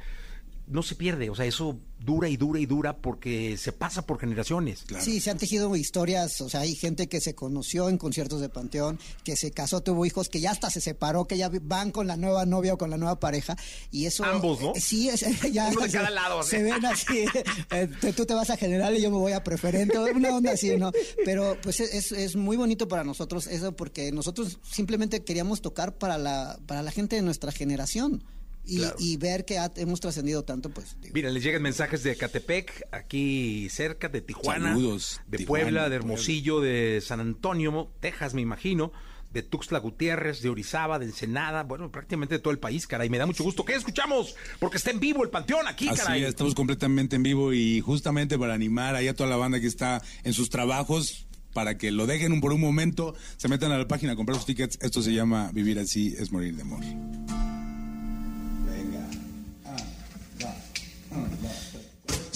no 0.67 0.83
se 0.83 0.95
pierde, 0.95 1.29
o 1.29 1.35
sea, 1.35 1.45
eso 1.45 1.79
dura 1.99 2.29
y 2.29 2.37
dura 2.37 2.59
y 2.59 2.65
dura 2.65 2.97
porque 2.97 3.57
se 3.57 3.71
pasa 3.71 4.05
por 4.05 4.19
generaciones. 4.19 4.83
Sí, 4.99 5.19
se 5.21 5.31
han 5.31 5.37
tejido 5.37 5.73
historias, 5.75 6.41
o 6.41 6.49
sea, 6.49 6.59
hay 6.61 6.75
gente 6.75 7.07
que 7.07 7.21
se 7.21 7.33
conoció 7.35 7.89
en 7.89 7.97
conciertos 7.97 8.41
de 8.41 8.49
Panteón, 8.49 8.99
que 9.23 9.35
se 9.35 9.51
casó, 9.51 9.81
tuvo 9.81 10.05
hijos, 10.05 10.29
que 10.29 10.39
ya 10.41 10.51
hasta 10.51 10.69
se 10.69 10.81
separó, 10.81 11.25
que 11.25 11.37
ya 11.37 11.49
van 11.61 11.91
con 11.91 12.05
la 12.05 12.17
nueva 12.17 12.45
novia 12.45 12.73
o 12.73 12.77
con 12.77 12.89
la 12.89 12.97
nueva 12.97 13.19
pareja, 13.19 13.55
y 13.91 14.05
eso... 14.05 14.23
Ambos, 14.25 14.61
¿no? 14.61 14.73
eh, 14.75 14.81
Sí, 14.81 15.09
es, 15.09 15.25
ya 15.51 15.69
Uno 15.71 15.81
de 15.81 15.89
se, 15.89 15.97
cada 15.97 16.09
lado, 16.11 16.43
se 16.43 16.57
¿sí? 16.57 16.63
ven 16.63 16.85
así, 16.85 17.25
eh, 17.71 17.89
tú- 18.01 18.11
tú 18.13 18.25
te 18.25 18.33
vas 18.33 18.49
a 18.49 18.57
general 18.57 18.95
y 18.97 19.01
yo 19.01 19.09
me 19.09 19.17
voy 19.17 19.31
a 19.31 19.43
preferente, 19.43 19.97
una 19.97 20.35
onda 20.35 20.51
así, 20.51 20.75
¿no? 20.77 20.91
Pero 21.25 21.57
pues 21.63 21.79
es, 21.79 22.11
es 22.11 22.35
muy 22.35 22.57
bonito 22.57 22.87
para 22.87 23.03
nosotros 23.03 23.47
eso, 23.47 23.75
porque 23.75 24.11
nosotros 24.11 24.59
simplemente 24.69 25.23
queríamos 25.23 25.61
tocar 25.61 25.95
para 25.97 26.17
la, 26.17 26.59
para 26.67 26.83
la 26.83 26.91
gente 26.91 27.15
de 27.15 27.21
nuestra 27.21 27.51
generación. 27.51 28.23
Y, 28.67 28.83
y 28.99 29.15
ver 29.17 29.45
que 29.45 29.57
ha- 29.59 29.71
hemos 29.77 29.99
trascendido 30.01 30.43
tanto, 30.43 30.69
pues 30.69 30.97
digo, 31.01 31.13
Mira, 31.15 31.29
les 31.29 31.41
llegan 31.41 31.61
mensajes 31.61 32.03
de 32.03 32.15
Catepec, 32.17 32.87
aquí 32.91 33.69
cerca, 33.69 34.09
de 34.09 34.19
Tijuana, 34.21 34.69
Saludos, 34.73 35.21
de 35.27 35.37
Tijuana, 35.37 35.63
Puebla, 35.63 35.81
de 35.83 35.87
Puebla. 35.89 35.95
Hermosillo, 35.95 36.59
de 36.61 37.01
San 37.01 37.19
Antonio, 37.21 37.91
Texas, 38.01 38.33
me 38.33 38.41
imagino, 38.41 38.91
de 39.31 39.41
Tuxtla 39.43 39.79
Gutiérrez, 39.79 40.41
de 40.41 40.49
Orizaba, 40.49 40.99
de 40.99 41.05
Ensenada, 41.05 41.63
bueno, 41.63 41.91
prácticamente 41.91 42.35
de 42.35 42.39
todo 42.39 42.51
el 42.51 42.59
país, 42.59 42.87
caray. 42.87 43.09
Me 43.09 43.17
da 43.17 43.25
mucho 43.25 43.43
gusto. 43.43 43.63
¿Qué 43.65 43.75
escuchamos? 43.75 44.35
Porque 44.59 44.77
está 44.77 44.91
en 44.91 44.99
vivo 44.99 45.23
el 45.23 45.29
Panteón 45.29 45.67
aquí, 45.67 45.87
Así 45.89 45.99
caray. 45.99 46.23
es, 46.23 46.29
estamos 46.29 46.55
completamente 46.55 47.15
en 47.17 47.23
vivo 47.23 47.53
y 47.53 47.79
justamente 47.81 48.37
para 48.39 48.53
animar 48.53 48.95
ahí 48.95 49.07
a 49.07 49.13
toda 49.15 49.29
la 49.29 49.35
banda 49.37 49.59
que 49.59 49.67
está 49.67 50.01
en 50.23 50.33
sus 50.33 50.49
trabajos, 50.49 51.27
para 51.53 51.77
que 51.77 51.91
lo 51.91 52.05
dejen 52.07 52.31
un- 52.31 52.41
por 52.41 52.53
un 52.53 52.61
momento, 52.61 53.15
se 53.37 53.47
metan 53.47 53.71
a 53.71 53.77
la 53.77 53.87
página 53.87 54.13
a 54.13 54.15
comprar 54.15 54.37
sus 54.37 54.45
tickets. 54.45 54.77
Esto 54.81 55.01
se 55.01 55.13
llama 55.13 55.51
Vivir 55.53 55.79
así 55.79 56.15
es 56.17 56.31
morir 56.31 56.55
de 56.55 56.61
amor. 56.63 56.83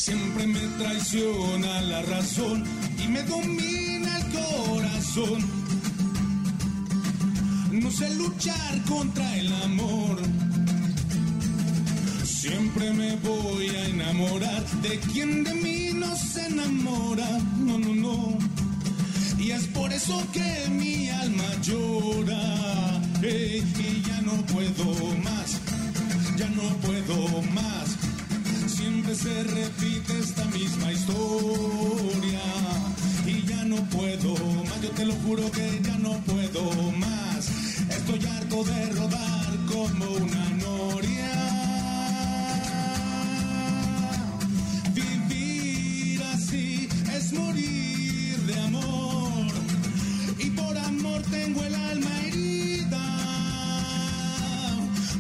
Siempre 0.04 0.47
me 0.47 0.60
traiciona 0.80 1.80
la 1.82 2.02
razón 2.02 2.64
y 2.97 3.08
me 3.08 3.22
domina 3.22 4.18
el 4.18 4.26
corazón. 4.34 5.45
No 7.72 7.91
sé 7.91 8.10
luchar 8.16 8.82
contra 8.86 9.38
el 9.38 9.54
amor. 9.62 10.18
Siempre 12.26 12.91
me 12.93 13.16
voy 13.18 13.70
a 13.70 13.86
enamorar 13.89 14.66
de 14.82 14.99
quien 15.02 15.43
de 15.43 15.54
mí 15.54 15.89
no 15.93 16.16
se 16.16 16.47
enamora. 16.47 17.30
No, 17.60 17.78
no, 17.78 17.93
no. 17.93 18.38
Y 19.38 19.52
es 19.52 19.68
por 19.68 19.93
eso 19.93 20.20
que 20.34 20.68
mi 20.72 21.10
alma 21.10 21.45
llora. 21.62 23.02
Y 23.22 24.02
ya 24.08 24.20
no 24.22 24.32
puedo 24.47 25.16
más. 25.22 25.62
Ya 26.38 26.49
no 26.49 26.64
puedo 26.78 27.43
más. 27.54 28.11
Siempre 28.76 29.13
se 29.15 29.43
repite 29.43 30.19
esta 30.19 30.45
misma 30.45 30.91
historia. 30.93 32.41
Y 33.26 33.45
ya 33.45 33.63
no 33.65 33.76
puedo 33.89 34.34
más. 34.63 34.82
Yo 34.82 34.89
te 34.91 35.05
lo 35.05 35.13
juro 35.15 35.51
que 35.51 35.82
ya 35.84 35.97
no 35.97 36.13
puedo 36.22 36.91
más. 36.93 37.49
Estoy 37.89 38.26
harto 38.26 38.63
de 38.63 38.86
rodar 38.91 39.57
como 39.67 40.05
una 40.05 40.49
noria. 40.65 41.34
Vivir 44.93 46.24
así 46.34 46.88
es 47.13 47.34
morir 47.34 48.38
de 48.47 48.59
amor. 48.61 49.47
Y 50.39 50.49
por 50.51 50.78
amor 50.78 51.22
tengo 51.30 51.61
el 51.63 51.76
alma 51.76 52.09
herida. 52.26 53.03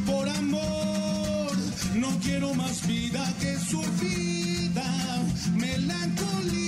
Por 0.05 0.29
amor 0.29 1.10
no 2.01 2.09
quiero 2.19 2.53
más 2.55 2.85
vida 2.87 3.23
que 3.39 3.57
su 3.59 3.79
vida. 4.01 4.89
Melancolía. 5.55 6.63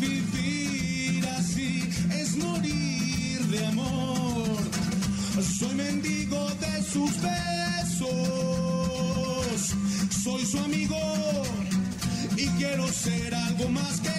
Vivir 0.00 1.26
así 1.38 1.88
es 2.20 2.36
morir 2.36 3.40
de 3.52 3.66
amor. 3.66 4.58
Soy 5.58 5.74
mendigo 5.74 6.40
de 6.64 6.82
sus 6.92 7.12
besos. 7.20 8.06
Soy 10.22 10.46
su 10.46 10.58
amigo 10.60 11.00
y 12.36 12.46
quiero 12.58 12.86
ser 12.86 13.34
algo 13.34 13.68
más 13.70 14.00
que 14.00 14.14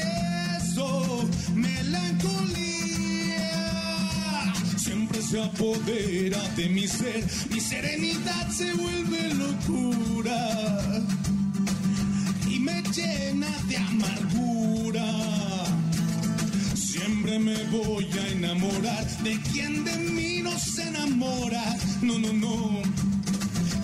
eso. 0.58 1.26
Melancolía 1.56 2.79
siempre 4.90 5.22
se 5.22 5.40
apodera 5.40 6.42
de 6.58 6.68
mi 6.70 6.88
ser. 6.88 7.24
Mi 7.52 7.60
serenidad 7.60 8.50
se 8.50 8.74
vuelve 8.74 9.22
locura 9.36 10.40
y 12.50 12.60
me 12.60 12.82
llena 12.96 13.52
de 13.68 13.78
amargura. 13.78 15.08
Siempre 16.74 17.38
me 17.38 17.58
voy 17.66 18.08
a 18.24 18.28
enamorar 18.30 19.06
de 19.24 19.40
quien 19.52 19.84
de 19.86 19.96
mí 20.16 20.42
no 20.42 20.58
se 20.58 20.82
enamora. 20.88 21.66
No, 22.02 22.18
no, 22.18 22.34
no. 22.34 22.82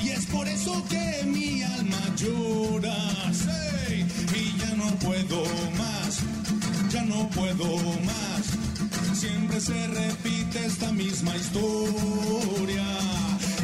Y 0.03 0.09
es 0.09 0.25
por 0.25 0.47
eso 0.47 0.83
que 0.89 1.23
mi 1.27 1.61
alma 1.61 2.01
llora. 2.17 2.97
Sí, 3.43 3.93
y 4.39 4.59
ya 4.59 4.71
no 4.75 4.87
puedo 5.05 5.43
más. 5.77 6.11
Ya 6.91 7.03
no 7.03 7.29
puedo 7.29 7.67
más. 8.09 8.34
Se 9.59 9.87
repite 9.87 10.65
esta 10.65 10.91
misma 10.91 11.33
historia. 11.37 12.85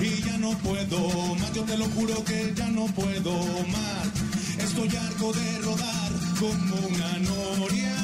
Y 0.02 0.24
ya 0.24 0.38
no 0.38 0.52
puedo 0.60 1.36
más. 1.36 1.54
Yo 1.54 1.64
te 1.64 1.78
lo 1.78 1.86
juro 1.89 2.24
que 2.24 2.54
ya 2.56 2.70
no 2.70 2.86
puedo 2.86 3.34
más. 3.68 4.08
Estoy 4.58 4.88
harto 4.96 5.34
de 5.34 5.60
rodar 5.60 6.12
como 6.39 6.76
una 6.88 7.20
noria. 7.20 7.96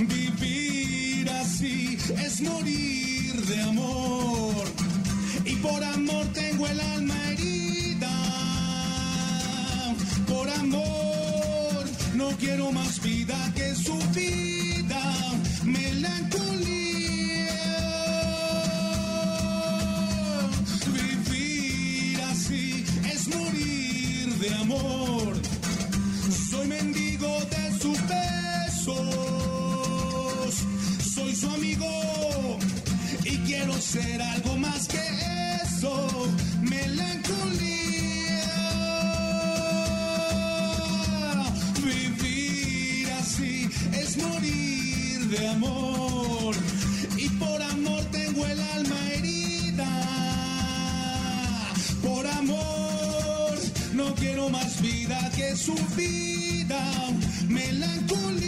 Vivir 0.00 1.30
así 1.30 1.96
es 2.26 2.40
morir 2.40 3.46
de 3.46 3.62
amor. 3.62 4.64
Y 5.44 5.54
por 5.56 5.84
amor 5.84 6.26
tengo 6.34 6.66
el 6.66 6.80
alma 6.80 7.14
herida. 7.30 8.10
Por 10.26 10.50
amor 10.50 11.21
no 12.22 12.30
quiero 12.38 12.70
más 12.70 13.02
vida 13.02 13.36
que 13.56 13.74
su 13.74 13.96
vida. 14.14 15.02
Melancolía. 15.64 16.68
Vivir 20.98 22.20
así 22.32 22.84
es 23.12 23.22
morir 23.36 24.26
de 24.42 24.54
amor. 24.64 25.32
Soy 26.50 26.66
mendigo 26.68 27.32
de 27.54 27.64
sus 27.82 27.98
besos. 28.14 29.04
Soy 31.14 31.34
su 31.34 31.48
amigo 31.48 31.90
y 33.24 33.36
quiero 33.48 33.74
ser 33.80 34.22
algo 34.22 34.51
Y 47.16 47.28
por 47.38 47.62
amor 47.62 48.04
tengo 48.10 48.46
el 48.46 48.60
alma 48.60 48.96
herida. 49.12 49.90
Por 52.02 52.26
amor 52.26 53.52
no 53.94 54.14
quiero 54.14 54.48
más 54.50 54.80
vida 54.82 55.30
que 55.36 55.56
su 55.56 55.74
vida. 55.96 56.82
Melancolía. 57.48 58.44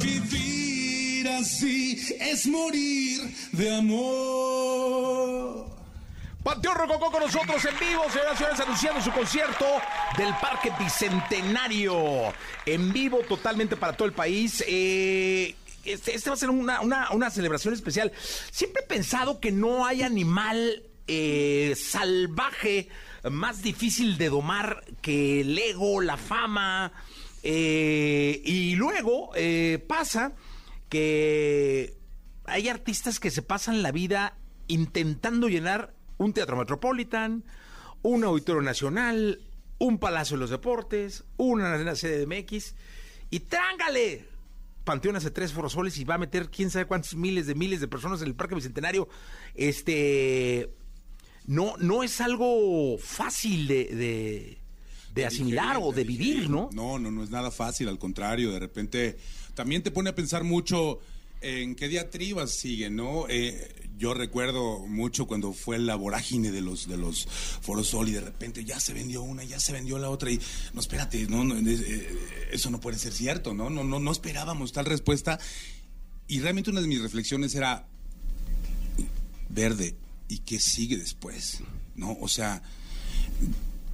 Vivir 0.00 1.28
así 1.28 1.98
es 2.20 2.46
morir 2.46 3.20
de 3.52 3.74
amor. 3.74 4.27
Rococó 6.74 7.10
con 7.10 7.22
nosotros 7.22 7.64
en 7.64 7.78
vivo, 7.78 8.02
señoras 8.10 8.60
anunciando 8.60 9.00
su 9.02 9.10
concierto 9.12 9.64
del 10.16 10.34
Parque 10.40 10.70
Bicentenario. 10.78 12.32
En 12.66 12.92
vivo, 12.92 13.18
totalmente 13.28 13.76
para 13.76 13.92
todo 13.94 14.06
el 14.08 14.14
país. 14.14 14.62
Eh, 14.66 15.54
este, 15.84 16.14
este 16.14 16.30
va 16.30 16.34
a 16.34 16.38
ser 16.38 16.50
una, 16.50 16.80
una- 16.80 17.10
una 17.12 17.30
celebración 17.30 17.74
especial. 17.74 18.12
Siempre 18.50 18.82
he 18.84 18.86
pensado 18.86 19.40
que 19.40 19.52
no 19.52 19.86
hay 19.86 20.02
animal 20.02 20.82
eh, 21.06 21.74
salvaje 21.76 22.88
más 23.30 23.62
difícil 23.62 24.18
de 24.18 24.28
domar 24.28 24.84
que 25.00 25.40
el 25.40 25.58
ego, 25.58 26.00
la 26.00 26.16
fama. 26.16 26.92
eh, 27.42 28.40
y 28.44 28.74
luego 28.76 29.30
eh, 29.34 29.82
pasa 29.88 30.32
que 30.88 31.94
hay 32.46 32.68
artistas 32.68 33.20
que 33.20 33.30
se 33.30 33.42
pasan 33.42 33.82
la 33.82 33.92
vida 33.92 34.36
intentando 34.66 35.48
llenar 35.48 35.94
un 36.18 36.32
teatro 36.32 36.56
metropolitan, 36.56 37.44
un 38.02 38.24
auditorio 38.24 38.62
nacional, 38.62 39.40
un 39.78 39.98
palacio 39.98 40.36
de 40.36 40.40
los 40.40 40.50
deportes, 40.50 41.24
una 41.36 41.72
arena 41.72 41.94
CDMX 41.94 42.74
y 43.30 43.40
trángale. 43.40 44.26
Panteón 44.84 45.16
hace 45.16 45.30
tres 45.30 45.52
forosoles 45.52 45.98
y 45.98 46.04
va 46.04 46.14
a 46.14 46.18
meter 46.18 46.50
quién 46.50 46.70
sabe 46.70 46.86
cuántos 46.86 47.14
miles 47.14 47.46
de 47.46 47.54
miles 47.54 47.80
de 47.80 47.88
personas 47.88 48.22
en 48.22 48.28
el 48.28 48.34
Parque 48.34 48.54
Bicentenario. 48.54 49.08
Este 49.54 50.70
no, 51.46 51.74
no 51.78 52.02
es 52.02 52.20
algo 52.20 52.96
fácil 52.98 53.66
de, 53.66 53.84
de, 53.84 54.58
de 55.14 55.26
asimilar 55.26 55.78
o 55.80 55.92
de 55.92 56.04
vivir, 56.04 56.50
¿no? 56.50 56.68
No, 56.72 56.98
no, 56.98 57.10
no 57.10 57.22
es 57.22 57.30
nada 57.30 57.50
fácil, 57.50 57.88
al 57.88 57.98
contrario, 57.98 58.52
de 58.52 58.58
repente 58.58 59.18
también 59.54 59.82
te 59.82 59.90
pone 59.90 60.10
a 60.10 60.14
pensar 60.14 60.44
mucho 60.44 61.00
en 61.40 61.74
qué 61.74 61.88
diatribas 61.88 62.52
siguen, 62.52 62.96
¿no? 62.96 63.26
Eh, 63.28 63.74
yo 63.96 64.14
recuerdo 64.14 64.86
mucho 64.86 65.26
cuando 65.26 65.52
fue 65.52 65.78
la 65.78 65.96
vorágine 65.96 66.50
de 66.52 66.60
los 66.60 66.88
de 66.88 66.96
los 66.96 67.28
y 68.06 68.10
de 68.12 68.20
repente 68.20 68.64
ya 68.64 68.78
se 68.80 68.92
vendió 68.92 69.22
una, 69.22 69.44
ya 69.44 69.58
se 69.58 69.72
vendió 69.72 69.98
la 69.98 70.10
otra 70.10 70.30
y 70.30 70.40
no 70.72 70.80
espérate, 70.80 71.26
no, 71.26 71.44
no, 71.44 71.56
eh, 71.56 72.18
eso 72.52 72.70
no 72.70 72.80
puede 72.80 72.98
ser 72.98 73.12
cierto, 73.12 73.54
¿no? 73.54 73.70
No, 73.70 73.84
no, 73.84 73.98
no 73.98 74.12
esperábamos 74.12 74.72
tal 74.72 74.86
respuesta 74.86 75.38
y 76.28 76.40
realmente 76.40 76.70
una 76.70 76.80
de 76.80 76.86
mis 76.86 77.02
reflexiones 77.02 77.54
era 77.54 77.86
verde 79.48 79.96
y 80.28 80.38
qué 80.38 80.60
sigue 80.60 80.96
después, 80.96 81.62
¿no? 81.96 82.16
O 82.20 82.28
sea, 82.28 82.62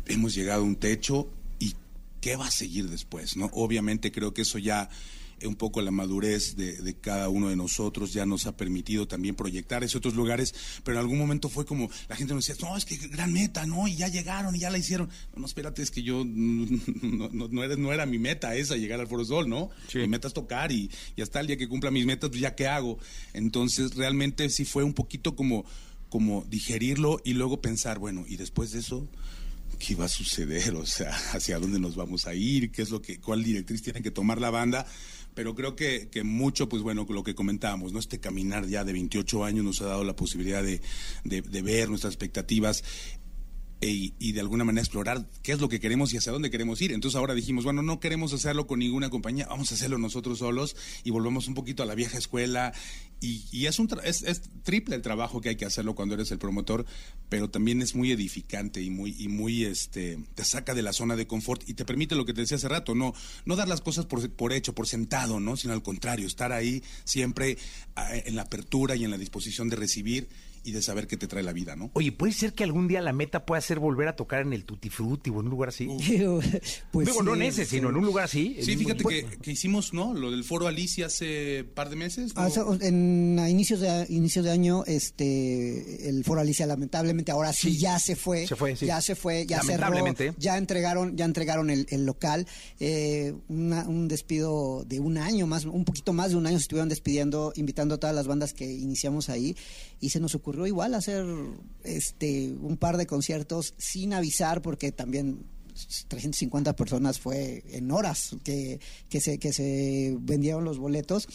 hemos 0.06 0.34
llegado 0.34 0.62
a 0.62 0.64
un 0.64 0.76
techo 0.76 1.30
y 1.58 1.74
qué 2.20 2.36
va 2.36 2.48
a 2.48 2.50
seguir 2.50 2.90
después, 2.90 3.36
¿no? 3.36 3.46
Obviamente 3.52 4.12
creo 4.12 4.34
que 4.34 4.42
eso 4.42 4.58
ya 4.58 4.90
un 5.46 5.56
poco 5.56 5.80
la 5.82 5.90
madurez 5.90 6.56
de, 6.56 6.80
de 6.80 6.94
cada 6.94 7.28
uno 7.28 7.48
de 7.48 7.56
nosotros 7.56 8.12
ya 8.12 8.26
nos 8.26 8.46
ha 8.46 8.56
permitido 8.56 9.06
también 9.06 9.34
proyectar 9.34 9.84
hacia 9.84 9.98
otros 9.98 10.14
lugares, 10.14 10.54
pero 10.82 10.96
en 10.96 11.00
algún 11.00 11.18
momento 11.18 11.48
fue 11.48 11.64
como 11.64 11.90
la 12.08 12.16
gente 12.16 12.34
nos 12.34 12.46
decía, 12.46 12.66
no, 12.66 12.76
es 12.76 12.84
que 12.84 12.96
gran 13.08 13.32
meta, 13.32 13.66
¿no? 13.66 13.88
Y 13.88 13.96
ya 13.96 14.08
llegaron 14.08 14.54
y 14.54 14.60
ya 14.60 14.70
la 14.70 14.78
hicieron. 14.78 15.08
No, 15.34 15.40
no 15.40 15.46
espérate, 15.46 15.82
es 15.82 15.90
que 15.90 16.02
yo 16.02 16.24
no, 16.26 17.28
no, 17.32 17.48
no 17.48 17.64
era, 17.64 17.76
no 17.76 17.92
era 17.92 18.06
mi 18.06 18.18
meta 18.18 18.54
esa, 18.54 18.76
llegar 18.76 19.00
al 19.00 19.08
Foro 19.08 19.24
Sol, 19.24 19.48
¿no? 19.48 19.70
Mi 19.94 20.08
meta 20.08 20.28
es 20.28 20.34
tocar 20.34 20.72
y, 20.72 20.90
y 21.16 21.22
hasta 21.22 21.40
el 21.40 21.46
día 21.46 21.56
que 21.56 21.68
cumpla 21.68 21.90
mis 21.90 22.06
metas, 22.06 22.30
pues 22.30 22.40
ya 22.40 22.54
qué 22.54 22.66
hago. 22.66 22.98
Entonces 23.32 23.94
realmente 23.94 24.48
sí 24.50 24.64
fue 24.64 24.84
un 24.84 24.94
poquito 24.94 25.36
como, 25.36 25.64
como 26.08 26.44
digerirlo 26.48 27.20
y 27.24 27.34
luego 27.34 27.60
pensar, 27.60 27.98
bueno, 27.98 28.24
y 28.28 28.36
después 28.36 28.72
de 28.72 28.80
eso... 28.80 29.08
¿Qué 29.78 29.96
va 29.96 30.04
a 30.04 30.08
suceder? 30.08 30.74
O 30.76 30.86
sea, 30.86 31.10
¿hacia 31.32 31.58
dónde 31.58 31.80
nos 31.80 31.96
vamos 31.96 32.26
a 32.26 32.34
ir? 32.34 32.70
¿Qué 32.70 32.82
es 32.82 32.90
lo 32.90 33.02
que, 33.02 33.18
cuál 33.18 33.42
directriz 33.42 33.82
tiene 33.82 34.02
que 34.02 34.10
tomar 34.10 34.40
la 34.40 34.50
banda? 34.50 34.86
Pero 35.34 35.54
creo 35.54 35.74
que, 35.74 36.08
que 36.10 36.22
mucho, 36.22 36.68
pues 36.68 36.82
bueno, 36.82 37.06
lo 37.08 37.22
que 37.24 37.34
comentábamos, 37.34 37.92
¿no? 37.92 37.98
Este 37.98 38.20
caminar 38.20 38.66
ya 38.66 38.84
de 38.84 38.92
28 38.92 39.44
años 39.44 39.64
nos 39.64 39.80
ha 39.82 39.86
dado 39.86 40.04
la 40.04 40.14
posibilidad 40.16 40.62
de, 40.62 40.80
de, 41.24 41.42
de 41.42 41.62
ver 41.62 41.88
nuestras 41.88 42.12
expectativas 42.12 42.84
e- 43.80 44.12
y 44.18 44.32
de 44.32 44.40
alguna 44.40 44.64
manera 44.64 44.82
explorar 44.82 45.28
qué 45.42 45.52
es 45.52 45.60
lo 45.60 45.68
que 45.68 45.80
queremos 45.80 46.12
y 46.14 46.16
hacia 46.16 46.32
dónde 46.32 46.50
queremos 46.50 46.80
ir. 46.80 46.92
Entonces 46.92 47.16
ahora 47.18 47.34
dijimos, 47.34 47.64
bueno, 47.64 47.82
no 47.82 48.00
queremos 48.00 48.32
hacerlo 48.32 48.66
con 48.66 48.78
ninguna 48.78 49.10
compañía, 49.10 49.46
vamos 49.48 49.72
a 49.72 49.74
hacerlo 49.74 49.98
nosotros 49.98 50.38
solos 50.38 50.76
y 51.02 51.10
volvemos 51.10 51.48
un 51.48 51.54
poquito 51.54 51.82
a 51.82 51.86
la 51.86 51.94
vieja 51.94 52.16
escuela. 52.16 52.72
Y, 53.24 53.42
y 53.50 53.66
es, 53.66 53.78
un 53.78 53.88
tra- 53.88 54.02
es, 54.04 54.22
es 54.22 54.42
triple 54.64 54.96
el 54.96 55.00
trabajo 55.00 55.40
que 55.40 55.48
hay 55.48 55.56
que 55.56 55.64
hacerlo 55.64 55.94
cuando 55.94 56.14
eres 56.14 56.30
el 56.30 56.38
promotor, 56.38 56.84
pero 57.30 57.48
también 57.48 57.80
es 57.80 57.94
muy 57.94 58.12
edificante 58.12 58.82
y 58.82 58.90
muy, 58.90 59.16
y 59.18 59.28
muy 59.28 59.64
este, 59.64 60.18
te 60.34 60.44
saca 60.44 60.74
de 60.74 60.82
la 60.82 60.92
zona 60.92 61.16
de 61.16 61.26
confort 61.26 61.66
y 61.66 61.72
te 61.72 61.86
permite 61.86 62.16
lo 62.16 62.26
que 62.26 62.34
te 62.34 62.42
decía 62.42 62.58
hace 62.58 62.68
rato, 62.68 62.94
no, 62.94 63.14
no 63.46 63.56
dar 63.56 63.66
las 63.66 63.80
cosas 63.80 64.04
por, 64.04 64.28
por 64.30 64.52
hecho, 64.52 64.74
por 64.74 64.86
sentado, 64.86 65.40
¿no? 65.40 65.56
Sino 65.56 65.72
al 65.72 65.82
contrario, 65.82 66.26
estar 66.26 66.52
ahí 66.52 66.82
siempre 67.04 67.56
ah, 67.96 68.14
en 68.14 68.36
la 68.36 68.42
apertura 68.42 68.94
y 68.94 69.04
en 69.04 69.10
la 69.10 69.16
disposición 69.18 69.70
de 69.70 69.76
recibir 69.76 70.28
y 70.64 70.72
de 70.72 70.82
saber 70.82 71.06
qué 71.06 71.16
te 71.16 71.26
trae 71.26 71.42
la 71.42 71.52
vida, 71.52 71.76
¿no? 71.76 71.90
Oye, 71.92 72.10
¿puede 72.10 72.32
ser 72.32 72.52
que 72.54 72.64
algún 72.64 72.88
día 72.88 73.00
la 73.02 73.12
meta 73.12 73.44
pueda 73.46 73.60
ser 73.60 73.78
volver 73.78 74.08
a 74.08 74.16
tocar 74.16 74.40
en 74.42 74.52
el 74.52 74.64
Tutti 74.64 74.88
Frutti 74.90 75.30
o 75.30 75.34
en 75.34 75.46
un 75.46 75.50
lugar 75.50 75.68
así? 75.68 75.86
pues 76.90 77.06
Digo, 77.08 77.22
no 77.22 77.34
en 77.34 77.42
ese, 77.42 77.64
sí. 77.64 77.76
sino 77.76 77.90
en 77.90 77.96
un 77.96 78.04
lugar 78.06 78.24
así. 78.24 78.56
Sí, 78.62 78.76
fíjate 78.76 79.02
pues- 79.02 79.24
que, 79.24 79.36
que 79.38 79.52
hicimos, 79.52 79.92
¿no? 79.92 80.14
Lo 80.14 80.30
del 80.30 80.44
foro 80.44 80.66
Alicia 80.66 81.06
hace 81.06 81.64
par 81.64 81.90
de 81.90 81.96
meses. 81.96 82.34
¿no? 82.34 82.42
Ah, 82.42 82.46
o 82.46 82.50
sea, 82.50 82.64
en 82.80 83.38
a 83.38 83.48
inicios 83.50 83.80
de 83.80 84.06
inicios 84.08 84.44
de 84.44 84.50
año, 84.50 84.84
este, 84.86 86.08
el 86.08 86.24
Foro 86.24 86.40
Alicia 86.40 86.66
lamentablemente 86.66 87.30
ahora 87.32 87.52
sí, 87.52 87.76
ya 87.78 87.98
se 87.98 88.16
fue, 88.16 88.46
Se 88.46 88.56
fue, 88.56 88.76
sí. 88.76 88.86
ya 88.86 89.00
se 89.00 89.14
fue, 89.14 89.46
ya 89.46 89.60
cerró, 89.62 89.80
Lamentablemente. 89.90 90.34
ya 90.38 90.56
entregaron, 90.56 91.16
ya 91.16 91.24
entregaron 91.24 91.70
el, 91.70 91.86
el 91.90 92.06
local, 92.06 92.46
eh, 92.80 93.34
una- 93.48 93.86
un 93.88 94.08
despido 94.08 94.84
de 94.86 95.00
un 95.00 95.18
año 95.18 95.46
más, 95.46 95.64
un 95.64 95.84
poquito 95.84 96.12
más 96.12 96.30
de 96.30 96.36
un 96.36 96.46
año 96.46 96.58
se 96.58 96.62
estuvieron 96.62 96.88
despidiendo, 96.88 97.52
invitando 97.56 97.96
a 97.96 97.98
todas 97.98 98.14
las 98.14 98.26
bandas 98.26 98.54
que 98.54 98.70
iniciamos 98.72 99.28
ahí 99.28 99.56
y 100.00 100.10
se 100.10 100.20
nos 100.20 100.34
ocurrió 100.34 100.53
igual 100.66 100.94
hacer, 100.94 101.24
este, 101.82 102.52
un 102.60 102.76
par 102.76 102.96
de 102.96 103.06
conciertos 103.06 103.74
sin 103.78 104.12
avisar 104.12 104.62
porque 104.62 104.92
también 104.92 105.46
350 106.08 106.76
personas 106.76 107.18
fue 107.18 107.64
en 107.68 107.90
horas 107.90 108.36
que, 108.44 108.80
que, 109.08 109.20
se, 109.20 109.38
que 109.38 109.52
se 109.52 110.16
vendieron 110.20 110.64
los 110.64 110.78
boletos 110.78 111.28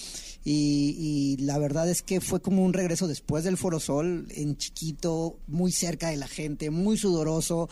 y, 0.43 0.95
y 1.37 1.43
la 1.43 1.57
verdad 1.57 1.89
es 1.89 2.01
que 2.01 2.21
fue 2.21 2.41
como 2.41 2.63
un 2.63 2.73
regreso 2.73 3.07
después 3.07 3.43
del 3.43 3.57
Foro 3.57 3.79
Sol 3.79 4.27
en 4.31 4.57
chiquito, 4.57 5.39
muy 5.47 5.71
cerca 5.71 6.09
de 6.09 6.17
la 6.17 6.27
gente, 6.27 6.69
muy 6.69 6.97
sudoroso. 6.97 7.69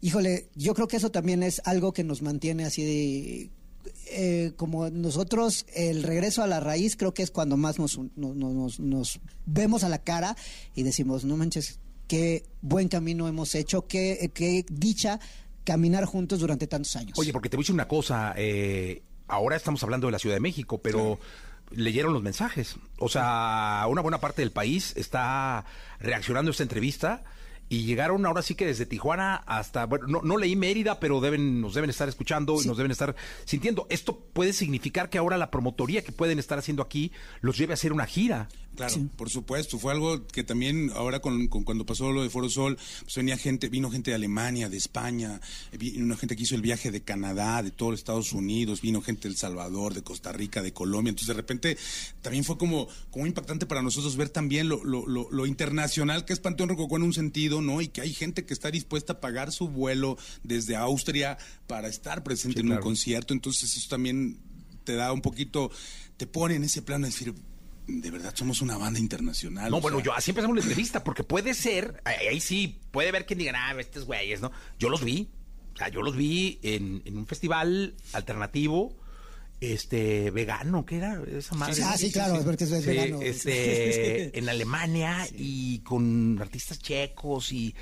Híjole, 0.00 0.48
yo 0.54 0.74
creo 0.74 0.88
que 0.88 0.96
eso 0.96 1.10
también 1.10 1.42
es 1.42 1.60
algo 1.64 1.92
que 1.92 2.04
nos 2.04 2.22
mantiene 2.22 2.64
así 2.64 2.82
de... 2.82 3.50
eh, 4.06 4.52
como 4.56 4.90
nosotros, 4.90 5.66
el 5.74 6.02
regreso 6.02 6.42
a 6.42 6.46
la 6.46 6.60
raíz 6.60 6.96
creo 6.96 7.12
que 7.14 7.22
es 7.22 7.30
cuando 7.30 7.56
más 7.56 7.78
nos, 7.78 7.98
nos, 8.16 8.36
nos- 8.36 8.80
nos 8.80 9.20
vemos 9.46 9.84
a 9.84 9.88
la 9.88 9.98
cara 9.98 10.36
y 10.74 10.82
decimos, 10.82 11.24
no 11.24 11.36
manches, 11.36 11.80
qué 12.08 12.44
buen 12.60 12.88
camino 12.88 13.28
hemos 13.28 13.54
hecho, 13.54 13.86
qué, 13.86 14.30
qué 14.34 14.64
dicha 14.70 15.18
caminar 15.64 16.04
juntos 16.04 16.40
durante 16.40 16.66
tantos 16.66 16.94
años. 16.96 17.18
Oye, 17.18 17.32
porque 17.32 17.48
te 17.48 17.56
voy 17.56 17.62
a 17.62 17.64
decir 17.64 17.74
una 17.74 17.88
cosa. 17.88 18.34
eh, 18.36 19.02
ahora 19.28 19.56
estamos 19.56 19.82
hablando 19.82 20.08
de 20.08 20.12
la 20.12 20.18
Ciudad 20.18 20.36
de 20.36 20.40
México, 20.40 20.78
pero 20.82 21.18
leyeron 21.70 22.12
los 22.12 22.22
mensajes. 22.22 22.76
O 22.98 23.08
sea, 23.08 23.84
una 23.88 24.02
buena 24.02 24.18
parte 24.20 24.42
del 24.42 24.50
país 24.50 24.92
está 24.96 25.64
reaccionando 26.00 26.50
a 26.50 26.52
esta 26.52 26.64
entrevista. 26.64 27.22
Y 27.72 27.84
llegaron 27.86 28.26
ahora 28.26 28.42
sí 28.42 28.54
que 28.54 28.66
desde 28.66 28.84
Tijuana 28.84 29.36
hasta, 29.46 29.86
bueno, 29.86 30.06
no, 30.06 30.20
no 30.20 30.36
leí 30.36 30.56
Mérida, 30.56 31.00
pero 31.00 31.22
deben, 31.22 31.62
nos 31.62 31.72
deben 31.72 31.88
estar 31.88 32.06
escuchando 32.06 32.60
y 32.62 32.66
nos 32.66 32.76
deben 32.76 32.92
estar 32.92 33.16
sintiendo. 33.46 33.86
Esto 33.88 34.18
puede 34.34 34.52
significar 34.52 35.08
que 35.08 35.16
ahora 35.16 35.38
la 35.38 35.50
promotoría 35.50 36.04
que 36.04 36.12
pueden 36.12 36.38
estar 36.38 36.58
haciendo 36.58 36.82
aquí 36.82 37.12
los 37.40 37.56
lleve 37.56 37.72
a 37.72 37.80
hacer 37.80 37.94
una 37.94 38.04
gira. 38.04 38.50
Claro, 38.74 38.94
por 39.16 39.28
supuesto. 39.28 39.78
Fue 39.78 39.92
algo 39.92 40.26
que 40.28 40.44
también 40.44 40.90
ahora 40.94 41.20
con, 41.20 41.46
con- 41.48 41.62
cuando 41.62 41.84
pasó 41.84 42.10
lo 42.10 42.22
de 42.22 42.30
Foro 42.30 42.48
Sol, 42.48 42.78
pues 43.02 43.14
venía 43.16 43.36
gente, 43.36 43.68
vino 43.68 43.90
gente 43.90 44.10
de 44.10 44.14
Alemania, 44.14 44.70
de 44.70 44.78
España, 44.78 45.40
vino 45.78 46.04
una 46.04 46.16
gente 46.16 46.36
que 46.36 46.44
hizo 46.44 46.54
el 46.54 46.62
viaje 46.62 46.90
de 46.90 47.02
Canadá, 47.02 47.62
de 47.62 47.70
todos 47.70 47.92
los 47.92 48.00
Estados 48.00 48.32
Unidos, 48.32 48.80
vino 48.80 49.02
gente 49.02 49.28
de 49.28 49.32
El 49.32 49.36
Salvador, 49.36 49.92
de 49.92 50.02
Costa 50.02 50.32
Rica, 50.32 50.62
de 50.62 50.72
Colombia. 50.72 51.10
Entonces 51.10 51.28
de 51.28 51.34
repente 51.34 51.76
también 52.22 52.44
fue 52.44 52.56
como, 52.56 52.88
como 53.10 53.26
impactante 53.26 53.66
para 53.66 53.82
nosotros 53.82 54.16
ver 54.16 54.30
también 54.30 54.68
lo, 54.70 54.82
lo, 54.84 55.06
lo, 55.06 55.30
lo 55.30 55.46
internacional 55.46 56.24
que 56.24 56.32
es 56.32 56.40
Panteón 56.40 56.70
Rococó 56.70 56.96
en 56.96 57.02
un 57.02 57.12
sentido, 57.12 57.60
¿no? 57.60 57.82
Y 57.82 57.88
que 57.88 58.00
hay 58.00 58.14
gente 58.14 58.46
que 58.46 58.54
está 58.54 58.70
dispuesta 58.70 59.12
a 59.12 59.20
pagar 59.20 59.52
su 59.52 59.68
vuelo 59.68 60.16
desde 60.44 60.76
Austria 60.76 61.36
para 61.66 61.88
estar 61.88 62.22
presente 62.24 62.60
en 62.60 62.66
un 62.68 62.72
concierto. 62.82 63.34
Entonces 63.34 63.76
eso 63.76 63.88
también 63.90 64.38
te 64.84 64.94
da 64.94 65.12
un 65.12 65.20
poquito, 65.20 65.70
te 66.16 66.26
pone 66.26 66.54
en 66.54 66.64
ese 66.64 66.80
plano 66.80 67.06
de 67.06 67.12
decir, 67.12 67.34
de 68.00 68.10
verdad 68.10 68.34
somos 68.34 68.62
una 68.62 68.76
banda 68.76 68.98
internacional. 68.98 69.70
No, 69.70 69.80
bueno, 69.80 69.98
sea, 69.98 70.04
yo 70.06 70.12
así 70.14 70.30
empezamos 70.30 70.56
la 70.56 70.62
entrevista, 70.62 71.04
porque 71.04 71.24
puede 71.24 71.54
ser, 71.54 72.00
ahí, 72.04 72.26
ahí 72.28 72.40
sí, 72.40 72.80
puede 72.90 73.12
ver 73.12 73.26
que 73.26 73.34
digan, 73.34 73.54
ah, 73.56 73.74
estos 73.78 74.04
güeyes, 74.04 74.40
¿no? 74.40 74.50
Yo 74.78 74.88
los 74.88 75.04
vi, 75.04 75.28
o 75.74 75.76
sea, 75.76 75.88
yo 75.88 76.02
los 76.02 76.16
vi 76.16 76.58
en, 76.62 77.02
en 77.04 77.16
un 77.18 77.26
festival 77.26 77.94
alternativo, 78.12 78.96
este, 79.60 80.32
vegano, 80.32 80.84
¿qué 80.84 80.96
era 80.96 81.22
esa 81.36 81.54
madre? 81.54 81.82
Ah, 81.84 81.96
sí, 81.96 82.10
claro, 82.10 82.34
es 82.36 82.44
porque 82.44 82.64
es 82.64 82.70
Sí, 82.70 82.86
vegano. 82.86 83.22
este, 83.22 84.36
en 84.38 84.48
Alemania 84.48 85.24
y 85.36 85.78
con 85.80 86.36
artistas 86.40 86.80
checos 86.80 87.52
y, 87.52 87.74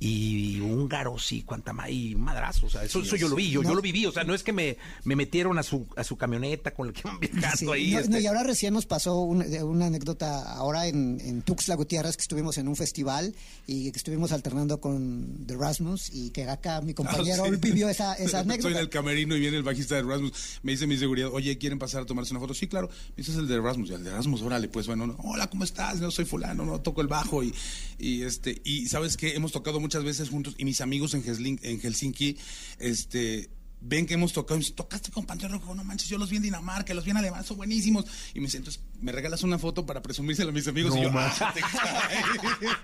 y 0.00 0.60
húngaros 0.60 1.32
y 1.32 1.42
cuanta 1.42 1.74
y 1.90 2.14
madrazo, 2.14 2.66
o 2.66 2.70
sea, 2.70 2.84
eso, 2.84 3.00
eso 3.02 3.16
yo 3.16 3.28
lo 3.28 3.34
vi, 3.36 3.50
yo, 3.50 3.62
yo 3.62 3.74
lo 3.74 3.82
viví, 3.82 4.06
o 4.06 4.12
sea, 4.12 4.24
no 4.24 4.34
es 4.34 4.42
que 4.42 4.52
me, 4.52 4.76
me 5.04 5.16
metieron 5.16 5.58
a 5.58 5.62
su, 5.62 5.86
a 5.96 6.04
su 6.04 6.16
camioneta 6.16 6.72
con 6.72 6.86
la 6.88 6.92
que 6.92 7.00
iban 7.04 7.18
viajando 7.20 7.56
Sí, 7.74 7.80
ahí. 7.80 7.90
no, 7.92 7.98
este. 7.98 8.10
no, 8.12 8.18
y 8.20 8.26
ahora 8.26 8.42
recién 8.44 8.74
nos 8.74 8.86
pasó 8.86 9.20
una, 9.20 9.44
de- 9.44 9.62
una 9.62 9.86
anécdota 9.86 10.52
ahora 10.54 10.86
en, 10.86 11.20
en 11.24 11.42
Tuxtla 11.42 11.74
Gutiérrez 11.74 12.16
que 12.16 12.22
estuvimos 12.22 12.58
en 12.58 12.68
un 12.68 12.76
festival 12.76 13.34
y 13.66 13.90
que 13.90 13.96
estuvimos 13.98 14.32
alternando 14.32 14.80
con 14.80 15.44
The 15.46 15.56
Rasmus 15.56 16.10
y 16.12 16.30
que 16.30 16.44
acá 16.48 16.80
mi 16.80 16.94
compañero 16.94 17.44
Ah, 17.44 17.50
sí. 17.50 17.56
vivió 17.60 17.88
esa, 17.88 18.14
esa 18.14 18.24
Estoy 18.24 18.40
anécdota. 18.40 18.74
en 18.74 18.76
el 18.80 18.88
camerino 18.88 19.36
y 19.36 19.40
viene 19.40 19.56
el 19.56 19.62
bajista 19.62 19.96
de 19.96 20.02
Erasmus. 20.02 20.32
Me 20.62 20.72
dice 20.72 20.86
mi 20.86 20.96
seguridad, 20.96 21.30
oye, 21.32 21.58
¿quieren 21.58 21.78
pasar 21.78 22.02
a 22.02 22.06
tomarse 22.06 22.32
una 22.32 22.40
foto? 22.40 22.54
Sí, 22.54 22.66
claro. 22.68 22.88
Me 23.10 23.16
dice, 23.16 23.32
es 23.32 23.38
el 23.38 23.48
de 23.48 23.54
Erasmus. 23.56 23.90
Y 23.90 23.94
el 23.94 24.04
de 24.04 24.10
Erasmus, 24.10 24.42
órale, 24.42 24.68
pues 24.68 24.86
bueno, 24.86 25.06
no, 25.06 25.16
hola, 25.24 25.48
¿cómo 25.50 25.64
estás? 25.64 26.00
No 26.00 26.10
soy 26.10 26.24
fulano, 26.24 26.64
no 26.64 26.80
toco 26.80 27.00
el 27.00 27.08
bajo. 27.08 27.42
Y, 27.42 27.52
y 27.98 28.22
este, 28.22 28.60
y 28.64 28.86
sabes 28.86 29.16
que 29.16 29.34
hemos 29.34 29.52
tocado 29.52 29.80
muchas 29.88 30.04
veces 30.04 30.28
juntos. 30.28 30.54
Y 30.58 30.64
mis 30.64 30.80
amigos 30.80 31.14
en, 31.14 31.24
Helsin- 31.24 31.60
en 31.62 31.80
Helsinki, 31.80 32.36
este. 32.78 33.48
Ven 33.80 34.06
que 34.06 34.14
hemos 34.14 34.32
tocado, 34.32 34.58
y 34.58 34.64
tocaste 34.72 35.12
con 35.12 35.24
Panteón 35.24 35.52
Rojo, 35.52 35.72
no 35.72 35.84
manches, 35.84 36.08
yo 36.08 36.18
los 36.18 36.28
vi 36.30 36.36
en 36.38 36.42
Dinamarca, 36.42 36.92
los 36.94 37.04
vi 37.04 37.12
en 37.12 37.18
Alemania, 37.18 37.46
son 37.46 37.58
buenísimos. 37.58 38.06
Y 38.34 38.40
me 38.40 38.46
dicen, 38.46 38.62
entonces, 38.62 38.82
¿me 39.00 39.12
regalas 39.12 39.42
una 39.42 39.58
foto 39.58 39.84
para 39.86 40.02
presumírsela 40.02 40.50
a 40.50 40.52
mis 40.52 40.66
amigos? 40.68 40.96
y 40.96 41.02
yo, 41.02 41.10
"Ah, 41.14 41.52
te 41.54 41.60
cae". 41.60 42.68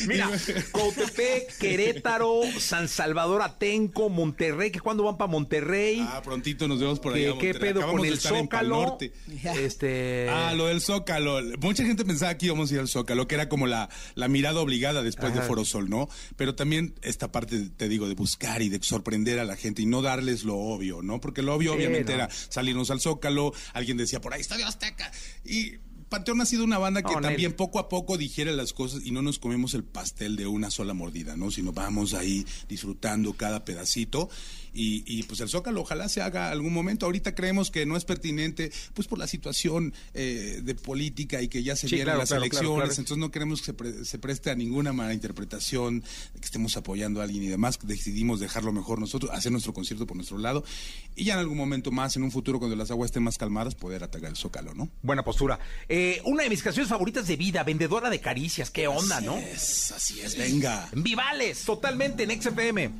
Mira, 0.06 0.30
Cautepec, 0.72 1.56
Querétaro, 1.58 2.42
San 2.58 2.88
Salvador, 2.88 3.42
Atenco, 3.42 4.08
Monterrey, 4.08 4.70
que 4.70 4.80
cuando 4.80 5.02
van 5.04 5.16
para 5.16 5.30
Monterrey. 5.30 6.00
Ah, 6.08 6.22
prontito 6.22 6.68
nos 6.68 6.80
vemos 6.80 7.00
por 7.00 7.14
¿Qué, 7.14 7.28
allá. 7.28 7.38
qué 7.38 7.54
pedo 7.54 7.80
Acabamos 7.80 8.00
con 8.00 8.06
el 8.08 8.20
Zócalo? 8.20 8.68
Norte. 8.82 9.12
Este. 9.56 10.28
Ah, 10.30 10.52
lo 10.54 10.66
del 10.66 10.80
Zócalo. 10.80 11.40
Mucha 11.60 11.84
gente 11.84 12.04
pensaba 12.04 12.36
que 12.36 12.46
íbamos 12.46 12.70
a 12.70 12.74
ir 12.74 12.80
al 12.80 12.88
Zócalo, 12.88 13.26
que 13.26 13.34
era 13.34 13.48
como 13.48 13.66
la, 13.66 13.88
la 14.14 14.28
mirada 14.28 14.60
obligada 14.60 15.02
después 15.02 15.32
de 15.32 15.40
Ajá. 15.40 15.48
Foro 15.48 15.64
Sol, 15.64 15.90
¿no? 15.90 16.08
Pero 16.36 16.54
también 16.54 16.94
esta 17.02 17.32
parte, 17.32 17.68
te 17.76 17.88
digo, 17.88 18.08
de 18.08 18.14
buscar 18.14 18.62
y 18.62 18.68
de 18.68 18.80
sorprender 18.82 19.38
a 19.38 19.44
la 19.44 19.56
gente 19.56 19.82
y 19.82 19.86
no 19.86 20.02
darles 20.02 20.44
lo 20.44 20.56
obvio, 20.56 21.02
¿no? 21.02 21.20
Porque 21.20 21.42
lo 21.42 21.54
obvio 21.54 21.72
Sí, 21.72 21.76
obviamente 21.78 22.12
no. 22.12 22.22
era 22.24 22.28
salirnos 22.48 22.90
al 22.90 23.00
Zócalo, 23.00 23.52
alguien 23.72 23.96
decía 23.96 24.20
por 24.20 24.32
ahí, 24.34 24.40
Estadio 24.40 24.66
Azteca. 24.66 25.10
Y 25.44 25.78
Panteón 26.10 26.40
ha 26.40 26.46
sido 26.46 26.64
una 26.64 26.78
banda 26.78 27.02
que 27.02 27.14
también 27.14 27.50
Nel. 27.50 27.54
poco 27.54 27.78
a 27.78 27.88
poco 27.88 28.18
digiere 28.18 28.52
las 28.52 28.72
cosas 28.72 29.02
y 29.04 29.12
no 29.12 29.22
nos 29.22 29.38
comemos 29.38 29.74
el 29.74 29.84
pastel 29.84 30.34
de 30.34 30.46
una 30.46 30.70
sola 30.70 30.92
mordida, 30.92 31.36
¿no? 31.36 31.52
Sino 31.52 31.72
vamos 31.72 32.14
ahí 32.14 32.44
disfrutando 32.68 33.32
cada 33.34 33.64
pedacito. 33.64 34.28
Y, 34.72 35.02
y, 35.06 35.22
pues 35.24 35.40
el 35.40 35.48
Zócalo 35.48 35.80
ojalá 35.80 36.08
se 36.08 36.22
haga 36.22 36.50
algún 36.50 36.72
momento. 36.72 37.06
Ahorita 37.06 37.34
creemos 37.34 37.70
que 37.70 37.86
no 37.86 37.96
es 37.96 38.04
pertinente, 38.04 38.70
pues 38.94 39.08
por 39.08 39.18
la 39.18 39.26
situación 39.26 39.92
eh, 40.14 40.60
de 40.62 40.74
política 40.74 41.42
y 41.42 41.48
que 41.48 41.62
ya 41.62 41.74
se 41.76 41.88
Sí, 41.88 41.96
vienen 41.96 42.06
claro, 42.06 42.18
las 42.20 42.28
claro, 42.28 42.42
elecciones. 42.44 42.74
claro. 42.76 42.90
Entonces 42.92 43.16
no 43.18 43.30
queremos 43.30 43.60
que 43.60 43.66
se, 43.66 43.74
pre- 43.74 44.04
se 44.04 44.18
preste 44.18 44.50
a 44.50 44.54
ninguna 44.54 44.92
mala 44.92 45.12
interpretación, 45.12 46.02
que 46.38 46.44
estemos 46.44 46.76
apoyando 46.76 47.20
a 47.20 47.24
alguien 47.24 47.42
y 47.42 47.48
demás. 47.48 47.78
Decidimos 47.82 48.38
dejarlo 48.40 48.72
mejor 48.72 49.00
nosotros, 49.00 49.30
hacer 49.32 49.50
nuestro 49.52 49.72
concierto 49.72 50.06
por 50.06 50.16
nuestro 50.16 50.38
lado. 50.38 50.64
Y 51.16 51.24
ya 51.24 51.34
en 51.34 51.40
algún 51.40 51.56
momento 51.58 51.90
más, 51.90 52.16
en 52.16 52.22
un 52.22 52.30
futuro, 52.30 52.58
cuando 52.58 52.76
las 52.76 52.90
aguas 52.90 53.08
estén 53.08 53.22
más 53.24 53.38
calmadas, 53.38 53.74
poder 53.74 54.04
atacar 54.04 54.30
el 54.30 54.36
Zócalo, 54.36 54.74
¿no? 54.74 54.88
Buena 55.02 55.24
postura. 55.24 55.58
Eh, 55.88 56.20
una 56.24 56.44
de 56.44 56.50
mis 56.50 56.62
canciones 56.62 56.88
favoritas 56.88 57.26
de 57.26 57.36
vida, 57.36 57.64
Vendedora 57.64 58.08
de 58.10 58.20
Caricias. 58.20 58.70
¿Qué 58.70 58.86
onda, 58.86 59.20
no? 59.20 59.36
Es, 59.36 59.90
así 59.92 60.20
es, 60.20 60.36
venga. 60.36 60.88
Vivales, 60.94 61.64
totalmente 61.64 62.22
en 62.22 62.40
XFM. 62.40 62.90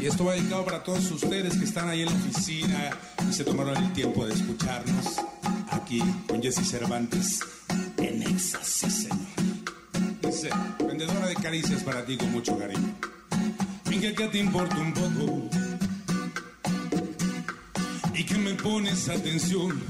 Y 0.00 0.06
esto 0.06 0.24
va 0.24 0.34
dedicado 0.34 0.64
para 0.64 0.82
todos 0.82 1.10
ustedes 1.10 1.56
que 1.56 1.64
están 1.64 1.88
ahí 1.88 2.02
en 2.02 2.06
la 2.06 2.14
oficina 2.14 2.90
y 3.28 3.32
se 3.32 3.44
tomaron 3.44 3.76
el 3.76 3.92
tiempo 3.92 4.24
de 4.24 4.34
escucharnos 4.34 5.16
aquí 5.70 6.02
con 6.28 6.42
Jesse 6.42 6.66
Cervantes 6.68 7.40
en 7.98 8.22
Exa, 8.22 8.62
señor. 8.62 9.18
Dice, 10.22 10.50
vendedora 10.86 11.26
de 11.26 11.34
caricias 11.34 11.82
para 11.82 12.04
ti 12.04 12.16
con 12.16 12.30
mucho 12.30 12.56
cariño. 12.56 12.94
Finge 13.84 14.14
que 14.14 14.28
te 14.28 14.38
importa 14.38 14.76
un 14.76 14.92
poco 14.92 15.48
y 18.14 18.24
que 18.24 18.38
me 18.38 18.54
pones 18.54 19.08
atención. 19.08 19.80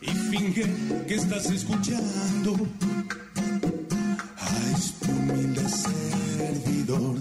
Y 0.00 0.10
finge 0.30 0.66
que 1.06 1.14
estás 1.14 1.46
escuchando 1.46 2.56
a 4.78 4.80
este 4.80 5.10
humilde 5.10 5.68
servidor 5.68 7.16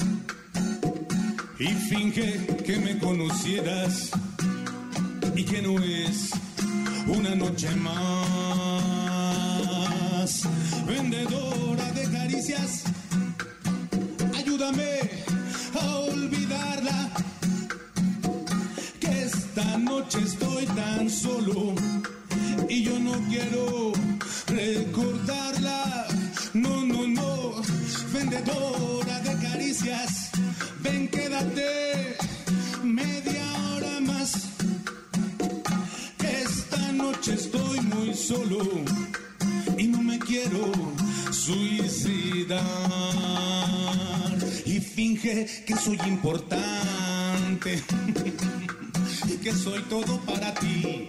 y 1.59 1.67
finge 1.89 2.45
que 2.65 2.77
me 2.77 2.99
conocieras 2.99 4.11
y 5.35 5.43
que 5.43 5.61
no 5.63 5.79
es 5.79 6.29
una 7.07 7.33
noche 7.35 7.69
más. 7.77 7.97
Vendedora 10.85 11.91
de 11.93 12.03
caricias, 12.11 12.83
ayúdame 14.37 14.99
a 15.81 15.95
olvidarla. 16.11 17.11
Que 18.99 19.23
esta 19.23 19.77
noche 19.79 20.19
estoy 20.19 20.65
tan 20.67 21.09
solo 21.09 21.73
y 22.69 22.83
yo 22.83 22.99
no 22.99 23.13
quiero 23.29 23.93
recordarla. 24.47 26.07
No, 26.57 26.83
no, 26.83 27.07
no, 27.07 27.61
vendedora 28.11 29.19
de 29.19 29.37
caricias, 29.47 30.31
ven, 30.81 31.07
quédate 31.07 32.17
media 32.83 33.45
hora 33.75 33.99
más. 33.99 34.31
Esta 36.17 36.91
noche 36.93 37.35
estoy 37.35 37.79
muy 37.81 38.11
solo 38.15 38.57
y 39.77 39.83
no 39.87 40.01
me 40.01 40.17
quiero 40.17 40.71
suicidar. 41.31 42.63
Y 44.65 44.79
finge 44.79 45.45
que 45.67 45.75
soy 45.75 45.99
importante 46.07 47.83
y 49.27 49.37
que 49.43 49.53
soy 49.53 49.83
todo 49.83 50.19
para 50.21 50.55
ti. 50.55 51.07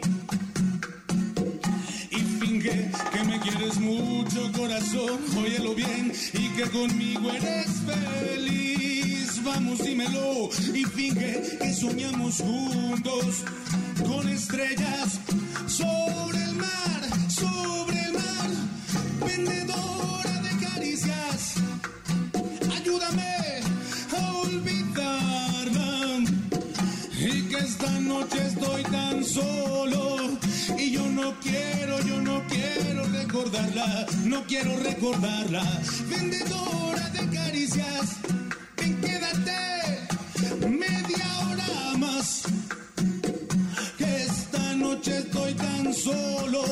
Que 2.61 3.24
me 3.24 3.38
quieres 3.38 3.78
mucho, 3.78 4.50
corazón, 4.50 5.20
óyelo 5.36 5.76
bien, 5.76 6.12
y 6.32 6.48
que 6.56 6.64
conmigo 6.64 7.30
eres 7.30 7.68
feliz. 7.86 9.40
Vamos, 9.44 9.78
dímelo, 9.84 10.48
y 10.74 10.84
finge 10.84 11.56
que 11.61 11.72
soñamos 11.72 12.38
juntos 12.38 13.44
con 14.04 14.28
estrellas 14.28 15.20
sobre 15.68 16.42
el 16.42 16.56
mar, 16.56 17.00
sobre 17.28 18.00
el 18.00 18.12
mar, 18.14 18.50
vendedora 19.24 20.42
de 20.42 20.66
caricias. 20.66 21.54
Ayúdame 22.74 23.61
a 24.18 24.32
olvidarla 24.34 26.24
y 27.20 27.42
que 27.42 27.59
esta 27.59 27.90
noche 28.00 28.46
estoy 28.48 28.82
tan 28.82 29.24
solo 29.24 30.16
y 30.76 30.90
yo 30.90 31.06
no 31.09 31.34
quiero 31.40 31.88
no 34.24 34.44
quiero 34.44 34.76
recordarla. 34.76 35.62
Vendedora 36.09 37.09
de 37.11 37.28
caricias, 37.30 38.16
ven 38.76 39.01
quédate 39.01 40.07
media 40.68 41.26
hora 41.46 41.96
más. 41.96 42.42
Que 43.96 44.24
esta 44.24 44.74
noche 44.74 45.18
estoy 45.18 45.55
tan 45.55 45.94
solo 45.94 46.62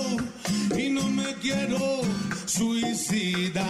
y 0.77 0.91
no 0.91 1.09
me 1.09 1.35
quiero 1.37 2.03
suicidar. 2.45 3.65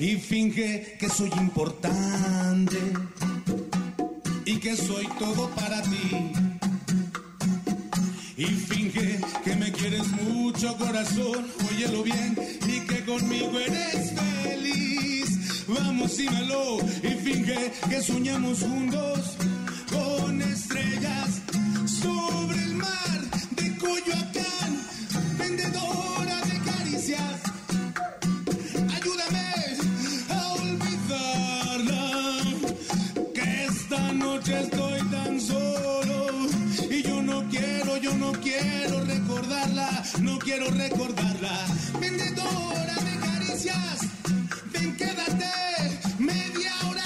Y 0.00 0.16
finge 0.16 0.96
que 0.98 1.10
soy 1.10 1.30
importante 1.36 2.78
y 4.46 4.56
que 4.58 4.76
soy 4.76 5.06
todo 5.18 5.50
para 5.50 5.82
ti. 5.82 6.32
Y 8.36 8.46
finge 8.46 9.20
que 9.44 9.51
mucho 10.52 10.76
corazón, 10.76 11.46
óyelo 11.70 12.02
bien, 12.02 12.36
y 12.66 12.80
que 12.80 13.04
conmigo 13.04 13.58
eres 13.58 14.12
feliz. 14.42 15.66
Vamos, 15.66 16.16
dímelo, 16.16 16.78
y 17.02 17.08
finge 17.24 17.72
que 17.88 18.02
soñamos 18.02 18.60
juntos 18.60 19.36
con 19.90 20.42
estrellas 20.42 21.40
sobre 21.86 22.62
el 22.64 22.74
mar 22.74 23.20
de 23.52 23.76
Coyoacán, 23.78 24.70
vendedora 25.38 26.40
de 26.42 26.60
caricias. 26.70 27.40
Ayúdame 28.96 29.54
a 30.28 30.52
olvidarla, 30.52 32.10
que 33.34 33.64
esta 33.64 34.12
noche 34.12 34.60
estoy 34.60 35.00
tan 35.10 35.40
solo 35.40 36.26
y 36.90 37.02
yo 37.02 37.22
no 37.22 37.48
quiero, 37.48 37.96
yo 37.96 38.14
no 38.16 38.32
quiero 38.32 39.01
no 40.20 40.38
quiero 40.38 40.70
recordarla. 40.70 41.66
Vendedora 42.00 42.94
de 42.94 43.18
caricias, 43.26 44.00
ven 44.72 44.96
quédate 44.96 46.00
media 46.18 46.72
hora, 46.88 47.02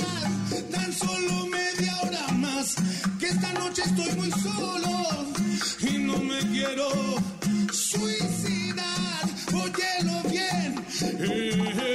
tan 0.70 0.92
solo 0.92 1.46
media 1.46 1.96
hora 2.02 2.28
más. 2.34 2.76
Que 3.18 3.26
esta 3.28 3.52
noche 3.54 3.82
estoy 3.84 4.12
muy 4.16 4.30
solo 4.32 4.92
y 5.80 5.98
no 5.98 6.18
me 6.18 6.38
quiero 6.52 6.88
suicidar. 7.72 9.24
Óyelo 9.54 10.22
bien. 10.30 10.84
Eh. 11.00 11.72
eh 11.80 11.85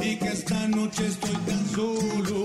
y 0.00 0.16
que 0.16 0.28
esta 0.28 0.68
noche 0.68 1.06
estoy 1.06 1.36
tan 1.46 1.66
solo 1.68 2.41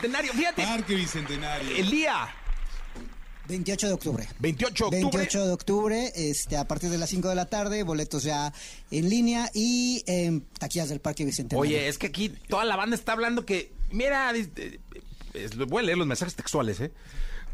Bicentenario, 0.00 0.32
fíjate. 0.32 0.62
Parque 0.62 0.94
Bicentenario. 0.94 1.76
El 1.76 1.90
día 1.90 2.34
28 3.48 3.86
de 3.88 3.92
octubre. 3.92 4.28
28 4.38 4.90
de 4.90 4.96
octubre. 4.96 5.00
28 5.00 5.46
de 5.46 5.52
octubre, 5.52 6.12
este, 6.14 6.56
a 6.56 6.66
partir 6.66 6.88
de 6.90 6.98
las 6.98 7.10
5 7.10 7.28
de 7.28 7.34
la 7.34 7.46
tarde, 7.46 7.82
boletos 7.82 8.22
ya 8.22 8.52
en 8.90 9.10
línea 9.10 9.50
y 9.52 10.02
en 10.06 10.42
taquillas 10.58 10.88
del 10.88 11.00
Parque 11.00 11.24
Bicentenario. 11.24 11.60
Oye, 11.60 11.88
es 11.88 11.98
que 11.98 12.06
aquí 12.06 12.30
toda 12.48 12.64
la 12.64 12.76
banda 12.76 12.96
está 12.96 13.12
hablando 13.12 13.44
que, 13.44 13.72
mira, 13.90 14.32
eh, 14.34 14.80
voy 15.66 15.82
a 15.82 15.86
leer 15.86 15.98
los 15.98 16.06
mensajes 16.06 16.34
textuales, 16.34 16.80
¿eh? 16.80 16.92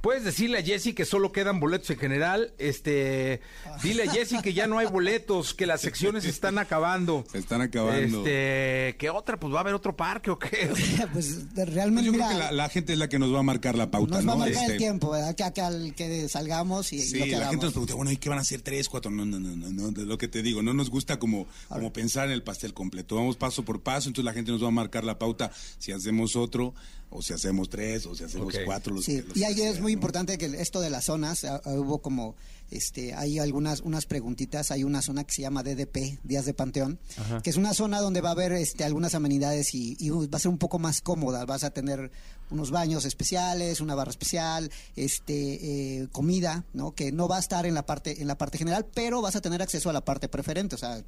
Puedes 0.00 0.24
decirle 0.24 0.58
a 0.58 0.62
Jesse 0.62 0.94
que 0.94 1.04
solo 1.04 1.32
quedan 1.32 1.58
boletos 1.60 1.90
en 1.90 1.98
general. 1.98 2.52
Este, 2.58 3.40
dile 3.82 4.04
a 4.04 4.10
Jesse 4.12 4.40
que 4.42 4.52
ya 4.54 4.66
no 4.66 4.78
hay 4.78 4.86
boletos, 4.86 5.52
que 5.54 5.66
las 5.66 5.80
secciones 5.80 6.24
se 6.24 6.30
están 6.30 6.58
acabando. 6.58 7.24
Se 7.30 7.38
están 7.38 7.60
acabando. 7.60 8.18
Este, 8.18 8.96
¿qué 8.98 9.10
otra? 9.10 9.38
Pues 9.38 9.52
va 9.52 9.58
a 9.58 9.60
haber 9.60 9.74
otro 9.74 9.96
parque 9.96 10.30
o 10.30 10.38
qué. 10.38 10.70
pues 11.12 11.40
Pues 11.54 11.74
realmente, 11.74 12.06
yo 12.06 12.12
mira, 12.12 12.26
creo 12.26 12.38
que 12.38 12.44
la, 12.44 12.52
la 12.52 12.68
gente 12.68 12.92
es 12.92 12.98
la 12.98 13.08
que 13.08 13.18
nos 13.18 13.34
va 13.34 13.40
a 13.40 13.42
marcar 13.42 13.76
la 13.76 13.90
pauta, 13.90 14.16
nos 14.16 14.28
va 14.28 14.32
a 14.32 14.34
¿no? 14.34 14.40
marcar 14.40 14.56
el 14.64 14.70
Este, 14.70 14.78
tiempo, 14.78 15.10
¿verdad? 15.10 15.34
Que, 15.34 15.52
que 15.52 15.60
al 15.60 15.94
que 15.94 16.28
salgamos 16.28 16.92
y 16.92 17.00
Sí, 17.00 17.18
lo 17.18 17.24
que 17.24 17.30
la 17.32 17.48
gente 17.48 17.64
nos 17.66 17.72
pregunta, 17.72 17.94
bueno, 17.94 18.12
¿y 18.12 18.16
qué 18.16 18.28
van 18.28 18.38
a 18.38 18.42
hacer? 18.42 18.60
¿Tres, 18.62 18.88
cuatro? 18.88 19.10
No, 19.10 19.24
no, 19.24 19.40
no, 19.40 19.56
no, 19.56 19.70
no, 19.70 19.90
de 19.90 20.04
lo 20.04 20.18
que 20.18 20.28
te 20.28 20.42
digo, 20.42 20.62
no 20.62 20.72
nos 20.72 20.90
gusta 20.90 21.18
como, 21.18 21.46
como 21.68 21.92
pensar 21.92 22.26
en 22.26 22.32
el 22.32 22.42
pastel 22.42 22.74
completo. 22.74 23.16
Vamos 23.16 23.36
paso 23.36 23.64
por 23.64 23.80
paso, 23.80 24.08
entonces 24.08 24.24
la 24.24 24.32
gente 24.32 24.52
nos 24.52 24.62
va 24.62 24.68
a 24.68 24.72
marcar 24.72 25.04
la 25.04 25.18
pauta 25.18 25.50
si 25.78 25.92
hacemos 25.92 26.36
otro, 26.36 26.74
o 27.10 27.22
si 27.22 27.32
hacemos 27.32 27.68
tres, 27.68 28.06
o 28.06 28.14
si 28.14 28.24
hacemos 28.24 28.54
cuatro. 28.64 28.94
Los 28.94 29.04
Sí, 29.04 29.22
los 29.22 29.36
y 29.36 29.44
ahí 29.44 29.60
es 29.60 29.80
muy 29.80 29.92
¿no? 29.92 29.98
importante 29.98 30.38
que 30.38 30.46
esto 30.46 30.80
de 30.80 30.90
las 30.90 31.04
zonas, 31.04 31.44
ah, 31.44 31.60
ah, 31.64 31.72
hubo 31.72 31.98
como, 31.98 32.36
este, 32.70 33.14
hay 33.14 33.38
algunas 33.38 33.80
unas 33.80 34.06
preguntitas, 34.06 34.70
hay 34.70 34.84
una 34.84 35.02
zona 35.02 35.24
que 35.24 35.32
se 35.32 35.42
llama 35.42 35.62
DDP, 35.62 36.18
Días 36.24 36.44
de 36.44 36.54
Panteón, 36.54 36.98
que 37.42 37.50
es 37.50 37.56
una 37.56 37.74
zona 37.74 38.00
donde 38.00 38.20
va 38.20 38.30
a 38.30 38.32
haber 38.32 38.52
este, 38.52 38.84
algunas 38.84 39.14
amenidades 39.14 39.74
y, 39.74 39.96
y 40.00 40.10
va 40.10 40.26
a 40.32 40.38
ser 40.40 40.50
un 40.50 40.58
poco 40.58 40.78
más 40.78 41.00
cómoda, 41.00 41.44
vas 41.44 41.64
a 41.64 41.70
tener 41.70 42.10
unos 42.50 42.70
baños 42.70 43.04
especiales, 43.04 43.80
una 43.80 43.94
barra 43.94 44.10
especial, 44.10 44.70
este, 44.94 46.00
eh, 46.02 46.08
comida, 46.12 46.64
¿no? 46.72 46.94
Que 46.94 47.12
no 47.12 47.28
va 47.28 47.36
a 47.36 47.40
estar 47.40 47.66
en 47.66 47.74
la 47.74 47.84
parte, 47.84 48.20
en 48.20 48.28
la 48.28 48.38
parte 48.38 48.58
general, 48.58 48.86
pero 48.94 49.20
vas 49.20 49.36
a 49.36 49.40
tener 49.40 49.62
acceso 49.62 49.90
a 49.90 49.92
la 49.92 50.04
parte 50.04 50.28
preferente, 50.28 50.74
o 50.74 50.78
sea, 50.78 51.02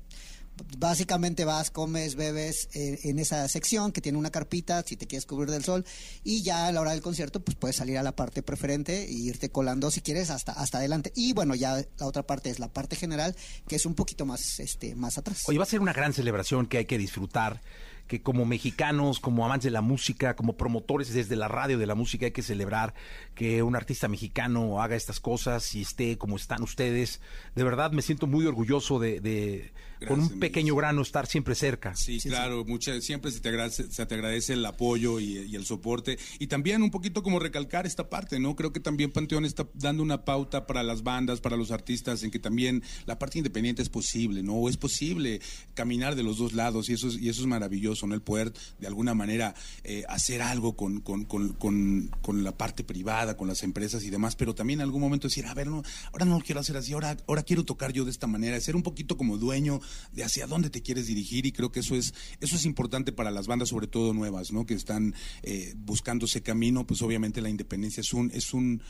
básicamente 0.79 1.45
vas, 1.45 1.71
comes, 1.71 2.15
bebes 2.15 2.69
eh, 2.75 3.01
en 3.05 3.19
esa 3.19 3.47
sección 3.49 3.93
que 3.93 4.01
tiene 4.01 4.19
una 4.19 4.31
carpita 4.31 4.83
si 4.87 4.97
te 4.97 5.07
quieres 5.07 5.27
cubrir 5.27 5.51
del 5.51 5.65
sol 5.65 5.85
y 6.25 6.43
ya 6.43 6.67
a 6.67 6.73
la 6.73 6.81
hora 6.81 6.93
del 6.93 7.03
concierto 7.03 7.41
pues 7.41 7.57
puedes 7.57 7.77
salir 7.77 7.99
a 7.99 8.03
la 8.03 8.13
parte 8.13 8.43
preferente 8.43 9.05
e 9.05 9.13
irte 9.13 9.51
colando 9.51 9.91
si 9.91 10.01
quieres 10.01 10.31
hasta 10.31 10.53
hasta 10.53 10.79
adelante 10.79 11.13
y 11.15 11.33
bueno 11.33 11.55
ya 11.55 11.85
la 11.99 12.07
otra 12.07 12.23
parte 12.23 12.51
es 12.51 12.59
la 12.59 12.69
parte 12.69 12.97
general 12.97 13.35
que 13.67 13.77
es 13.77 13.87
un 13.87 13.95
poquito 13.95 14.27
más 14.27 14.61
este 14.61 14.95
más 14.95 15.19
atrás. 15.19 15.43
Oye, 15.47 15.59
va 15.59 15.65
a 15.65 15.69
ser 15.69 15.81
una 15.81 15.93
gran 15.93 16.13
celebración 16.13 16.67
que 16.67 16.79
hay 16.79 16.85
que 16.85 16.99
disfrutar, 16.99 17.61
que 18.09 18.23
como 18.23 18.45
mexicanos, 18.45 19.21
como 19.21 19.45
amantes 19.45 19.65
de 19.65 19.71
la 19.71 19.83
música, 19.83 20.35
como 20.35 20.57
promotores 20.57 21.13
desde 21.13 21.37
la 21.37 21.47
radio 21.47 21.79
de 21.79 21.87
la 21.87 21.95
música 21.95 22.27
hay 22.27 22.33
que 22.33 22.43
celebrar 22.43 22.95
que 23.35 23.63
un 23.63 23.77
artista 23.77 24.09
mexicano 24.09 24.83
haga 24.83 24.97
estas 24.97 25.21
cosas 25.21 25.75
y 25.75 25.83
esté 25.83 26.19
como 26.19 26.37
están 26.37 26.63
ustedes. 26.63 27.21
De 27.55 27.63
verdad 27.63 27.93
me 27.93 28.03
siento 28.03 28.27
muy 28.27 28.47
orgulloso 28.47 28.99
de, 28.99 29.21
de 29.21 29.73
con 30.07 30.21
un 30.21 30.39
pequeño 30.41 30.75
grano 30.77 31.03
estar 31.03 31.27
siempre 31.27 31.55
cerca. 31.55 31.95
Sí, 31.97 32.19
claro, 32.21 32.65
mucha- 32.65 33.01
siempre 33.01 33.31
se 33.33 33.41
te, 33.41 33.49
agradece, 33.49 33.91
se 33.91 34.07
te 34.07 34.15
agradece 34.15 34.53
el 34.55 34.65
apoyo 34.65 35.19
y, 35.21 35.39
y 35.39 35.57
el 35.57 35.65
soporte. 35.67 36.19
Y 36.39 36.47
también 36.47 36.83
un 36.83 36.91
poquito 36.91 37.23
como 37.23 37.39
recalcar 37.41 37.85
esta 37.85 38.09
parte, 38.09 38.39
¿no? 38.39 38.55
Creo 38.57 38.73
que 38.73 38.81
también 38.81 39.11
Panteón 39.13 39.45
está 39.45 39.69
dando 39.75 40.03
una 40.03 40.25
pauta 40.25 40.67
para 40.67 40.83
las 40.85 41.03
bandas, 41.03 41.41
para 41.41 41.57
los 41.57 41.73
artistas, 41.73 42.23
en 42.23 42.31
que 42.31 42.39
también 42.39 42.83
la 43.07 43.19
parte 43.19 43.39
independiente 43.39 43.83
es 43.83 43.89
posible, 43.89 44.43
¿no? 44.43 44.69
Es 44.69 44.77
posible 44.77 45.41
caminar 45.75 46.15
de 46.15 46.23
los 46.23 46.39
dos 46.39 46.53
lados 46.53 46.89
y 46.89 46.93
eso 46.95 47.09
es, 47.09 47.17
y 47.19 47.29
eso 47.29 47.41
es 47.43 47.47
maravilloso, 47.49 47.98
¿no? 48.07 48.15
El 48.15 48.23
poder 48.23 48.53
de 48.79 48.87
alguna 48.87 49.15
manera 49.15 49.55
eh, 49.85 50.05
hacer 50.09 50.43
algo 50.43 50.77
con, 50.77 51.01
con, 51.01 51.25
con, 51.25 51.53
con, 51.55 52.11
con 52.23 52.45
la 52.45 52.57
parte 52.57 52.85
privada, 52.85 53.37
con 53.37 53.49
las 53.49 53.63
empresas 53.63 54.05
y 54.05 54.11
demás, 54.11 54.37
pero 54.37 54.55
también 54.55 54.81
en 54.81 54.85
algún 54.85 55.01
momento 55.01 55.29
decir, 55.29 55.47
a 55.47 55.55
ver, 55.55 55.69
no, 55.69 55.83
ahora 56.13 56.25
no 56.25 56.39
lo 56.39 56.45
quiero 56.45 56.61
hacer 56.61 56.77
así, 56.77 56.93
ahora, 56.93 57.17
ahora 57.27 57.43
quiero 57.43 57.65
tocar 57.65 57.93
yo 57.93 58.05
de 58.05 58.11
esta 58.11 58.27
manera, 58.27 58.61
ser 58.61 58.77
un 58.77 58.83
poquito 58.83 59.17
como 59.17 59.39
dueño 59.39 59.81
de 60.13 60.25
hacia 60.25 60.47
dónde 60.47 60.71
te 60.71 60.83
quieres 60.83 61.07
dirigir 61.07 61.47
y 61.47 61.53
creo 61.53 61.73
que 61.73 61.81
eso 61.81 61.95
es, 61.95 62.15
eso 62.41 62.57
es 62.57 62.65
importante 62.65 63.13
para 63.13 63.31
las 63.31 63.47
bandas, 63.47 63.69
sobre 63.71 63.87
todo 63.87 64.13
nuevas, 64.13 64.53
¿no? 64.53 64.67
Que 64.67 64.75
están 64.75 65.15
eh, 65.43 65.75
buscando 65.77 66.27
ese 66.27 66.43
camino, 66.43 66.87
pues 66.87 67.03
obviamente 67.03 67.41
la 67.41 67.51
independencia 67.51 68.01
es 68.01 68.13
un, 68.13 68.31
es 68.33 68.53
un, 68.53 68.83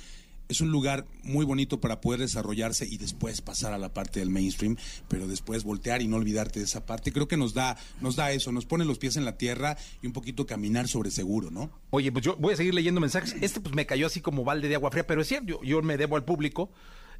es 0.48 0.60
un 0.60 0.70
lugar 0.70 1.06
muy 1.22 1.44
bonito 1.44 1.80
para 1.80 2.00
poder 2.00 2.20
desarrollarse 2.20 2.86
y 2.86 2.96
después 2.96 3.40
pasar 3.40 3.72
a 3.72 3.78
la 3.78 3.92
parte 3.92 4.20
del 4.20 4.30
mainstream, 4.30 4.76
pero 5.08 5.28
después 5.28 5.64
voltear 5.64 6.02
y 6.02 6.08
no 6.08 6.16
olvidarte 6.16 6.58
de 6.60 6.64
esa 6.64 6.86
parte. 6.86 7.12
Creo 7.12 7.28
que 7.28 7.36
nos 7.36 7.54
da, 7.54 7.76
nos 8.00 8.16
da 8.16 8.32
eso, 8.32 8.50
nos 8.52 8.66
pone 8.66 8.84
los 8.84 8.98
pies 8.98 9.16
en 9.16 9.24
la 9.24 9.36
tierra 9.36 9.76
y 10.02 10.06
un 10.06 10.12
poquito 10.12 10.46
caminar 10.46 10.88
sobre 10.88 11.10
seguro, 11.10 11.50
¿no? 11.50 11.70
Oye, 11.90 12.10
pues 12.12 12.24
yo 12.24 12.36
voy 12.36 12.54
a 12.54 12.56
seguir 12.56 12.74
leyendo 12.74 13.00
mensajes. 13.00 13.36
Este 13.40 13.60
pues 13.60 13.74
me 13.74 13.86
cayó 13.86 14.06
así 14.06 14.20
como 14.20 14.44
balde 14.44 14.68
de 14.68 14.74
agua 14.74 14.90
fría, 14.90 15.06
pero 15.06 15.20
es 15.20 15.28
cierto, 15.28 15.46
yo, 15.46 15.62
yo 15.62 15.82
me 15.82 15.96
debo 15.96 16.16
al 16.16 16.24
público. 16.24 16.70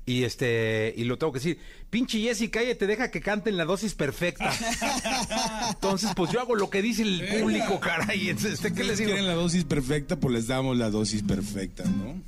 Y 0.06 0.24
este, 0.24 0.94
y 0.96 1.04
lo 1.04 1.18
tengo 1.18 1.34
que 1.34 1.38
decir, 1.38 1.58
pinche 1.90 2.18
Jessy, 2.18 2.48
cállate, 2.48 2.86
deja 2.86 3.10
que 3.10 3.20
canten 3.20 3.58
la 3.58 3.66
dosis 3.66 3.94
perfecta. 3.94 4.50
Entonces, 5.68 6.12
pues 6.16 6.32
yo 6.32 6.40
hago 6.40 6.54
lo 6.54 6.70
que 6.70 6.80
dice 6.80 7.02
el 7.02 7.28
público, 7.40 7.78
caray. 7.78 8.30
Este, 8.30 8.72
¿Qué 8.72 8.84
les 8.84 8.96
digo? 8.96 9.10
quieren 9.10 9.26
la 9.26 9.34
dosis 9.34 9.64
perfecta, 9.64 10.16
pues 10.16 10.32
les 10.32 10.46
damos 10.46 10.78
la 10.78 10.88
dosis 10.88 11.22
perfecta, 11.22 11.84
¿no? 11.84 12.22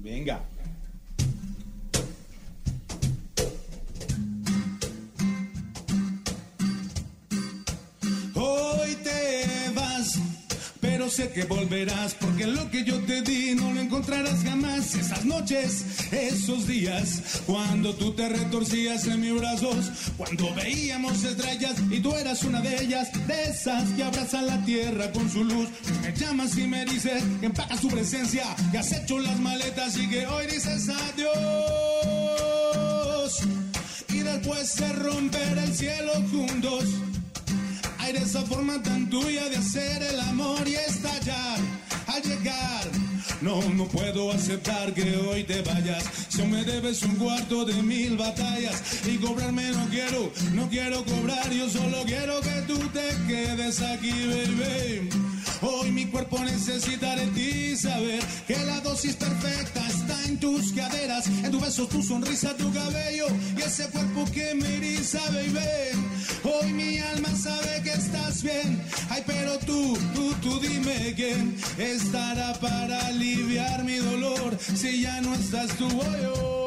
Venga. 0.00 0.40
Hoy 8.34 8.94
te 9.02 9.72
vas, 9.74 10.18
pero 10.98 11.10
sé 11.10 11.30
que 11.30 11.44
volverás, 11.44 12.14
porque 12.14 12.44
lo 12.44 12.68
que 12.72 12.82
yo 12.82 12.98
te 13.04 13.22
di 13.22 13.54
no 13.54 13.72
lo 13.72 13.80
encontrarás 13.80 14.42
jamás. 14.42 14.96
Esas 14.96 15.24
noches, 15.24 15.84
esos 16.10 16.66
días, 16.66 17.40
cuando 17.46 17.94
tú 17.94 18.14
te 18.14 18.28
retorcías 18.28 19.06
en 19.06 19.20
mis 19.20 19.38
brazos, 19.38 19.92
cuando 20.16 20.52
veíamos 20.56 21.22
estrellas 21.22 21.76
y 21.88 22.00
tú 22.00 22.12
eras 22.16 22.42
una 22.42 22.60
de 22.62 22.82
ellas, 22.82 23.12
de 23.28 23.44
esas 23.44 23.88
que 23.90 24.02
abrazan 24.02 24.48
la 24.48 24.64
tierra 24.64 25.12
con 25.12 25.30
su 25.30 25.44
luz. 25.44 25.68
Me 26.02 26.12
llamas 26.16 26.58
y 26.58 26.66
me 26.66 26.84
dices 26.84 27.22
que 27.38 27.46
empacas 27.46 27.80
tu 27.80 27.86
presencia, 27.86 28.56
que 28.72 28.78
has 28.78 28.90
hecho 28.90 29.20
las 29.20 29.38
maletas 29.38 29.96
y 29.98 30.08
que 30.08 30.26
hoy 30.26 30.46
dices 30.46 30.88
adiós. 30.88 31.28
Y 34.08 34.18
después 34.18 34.74
de 34.74 34.92
romper 34.94 35.58
el 35.58 35.72
cielo 35.72 36.14
juntos. 36.32 37.07
Esa 38.16 38.40
forma 38.42 38.82
tan 38.82 39.08
tuya 39.10 39.48
de 39.48 39.56
hacer 39.56 40.02
el 40.02 40.18
amor 40.20 40.66
y 40.66 40.74
estallar 40.74 41.58
al 42.06 42.22
llegar. 42.22 42.88
No, 43.42 43.62
no 43.74 43.84
puedo 43.86 44.32
aceptar 44.32 44.94
que 44.94 45.16
hoy 45.16 45.44
te 45.44 45.60
vayas. 45.62 46.04
Si 46.28 46.42
me 46.42 46.64
debes 46.64 47.02
un 47.02 47.16
cuarto 47.16 47.64
de 47.66 47.82
mil 47.82 48.16
batallas 48.16 48.82
y 49.06 49.16
cobrarme 49.18 49.70
no 49.70 49.86
quiero, 49.88 50.32
no 50.54 50.68
quiero 50.68 51.04
cobrar. 51.04 51.50
Yo 51.50 51.68
solo 51.68 52.02
quiero 52.04 52.40
que 52.40 52.62
tú 52.66 52.78
te 52.88 53.08
quedes 53.26 53.82
aquí, 53.82 54.10
baby. 54.10 55.37
Hoy 55.60 55.90
mi 55.90 56.06
cuerpo 56.06 56.38
necesita 56.44 57.16
de 57.16 57.26
ti 57.28 57.76
saber 57.76 58.20
que 58.46 58.56
la 58.64 58.80
dosis 58.80 59.16
perfecta 59.16 59.86
está 59.88 60.24
en 60.26 60.38
tus 60.38 60.72
caderas, 60.72 61.26
en 61.26 61.50
tu 61.50 61.60
beso, 61.60 61.86
tu 61.88 62.02
sonrisa, 62.02 62.56
tu 62.56 62.72
cabello 62.72 63.26
y 63.56 63.62
ese 63.62 63.88
cuerpo 63.88 64.24
que 64.32 64.54
me 64.54 64.76
eriza, 64.76 65.20
baby. 65.30 65.98
Hoy 66.44 66.72
mi 66.72 66.98
alma 66.98 67.30
sabe 67.34 67.82
que 67.82 67.90
estás 67.92 68.42
bien. 68.42 68.80
Ay, 69.10 69.22
pero 69.26 69.58
tú, 69.58 69.98
tú, 70.14 70.32
tú 70.42 70.60
dime 70.60 71.14
quién 71.16 71.56
estará 71.76 72.54
para 72.60 73.06
aliviar 73.06 73.84
mi 73.84 73.96
dolor 73.96 74.56
si 74.76 75.02
ya 75.02 75.20
no 75.20 75.34
estás 75.34 75.76
tú. 75.76 75.88
Voy 75.88 76.22
yo, 76.22 76.57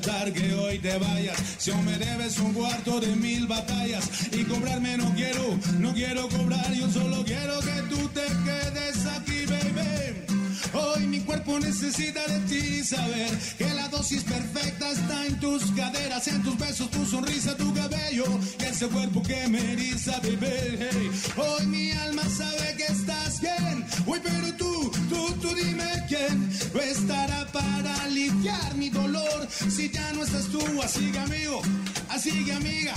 que 0.00 0.54
hoy 0.54 0.78
te 0.78 0.96
vayas. 0.96 1.36
Si 1.58 1.70
aún 1.70 1.84
me 1.84 1.98
debes 1.98 2.38
un 2.38 2.52
cuarto 2.52 3.00
de 3.00 3.16
mil 3.16 3.46
batallas 3.46 4.08
y 4.32 4.44
cobrarme 4.44 4.96
no 4.96 5.12
quiero, 5.14 5.58
no 5.78 5.92
quiero 5.92 6.28
cobrar. 6.28 6.72
Yo 6.72 6.88
solo 6.90 7.24
quiero 7.24 7.58
que 7.60 7.82
tú 7.88 8.08
te 8.08 8.26
quedes 8.44 9.06
aquí, 9.06 9.44
baby. 9.46 10.38
Hoy 10.72 11.06
mi 11.06 11.20
cuerpo 11.20 11.58
necesita 11.58 12.24
de 12.28 12.38
ti 12.40 12.84
saber 12.84 13.30
que 13.58 13.68
la 13.74 13.88
dosis 13.88 14.22
perfecta 14.22 14.90
está 14.92 15.26
en 15.26 15.40
tus 15.40 15.64
caderas, 15.72 16.28
en 16.28 16.42
tus 16.42 16.56
besos, 16.58 16.90
tu 16.90 17.04
sonrisa, 17.04 17.56
tu 17.56 17.74
cabello 17.74 18.26
y 18.60 18.64
ese 18.64 18.86
cuerpo 18.88 19.22
que 19.22 19.48
me 19.48 19.72
eriza, 19.72 20.12
baby. 20.20 20.78
Hey, 20.78 21.10
Hoy 21.36 21.66
mi 21.66 21.90
alma 21.90 22.22
sabe 22.28 22.76
que 22.76 22.84
estás 22.84 23.40
bien. 23.40 23.84
Uy, 24.06 24.20
pero 24.22 24.54
tú, 24.54 24.92
tú, 25.08 25.32
tú 25.40 25.54
dime 25.54 25.90
quién 26.08 26.50
estará 26.90 27.46
para 27.52 27.94
aliviar 28.04 28.74
mi 28.76 28.90
dolor 28.90 29.17
si 29.48 29.90
ya 29.90 30.12
no 30.12 30.24
estás 30.24 30.46
tú. 30.46 30.60
Así 30.82 31.10
que 31.12 31.18
amigo, 31.18 31.62
así 32.08 32.44
que 32.44 32.52
amiga, 32.52 32.94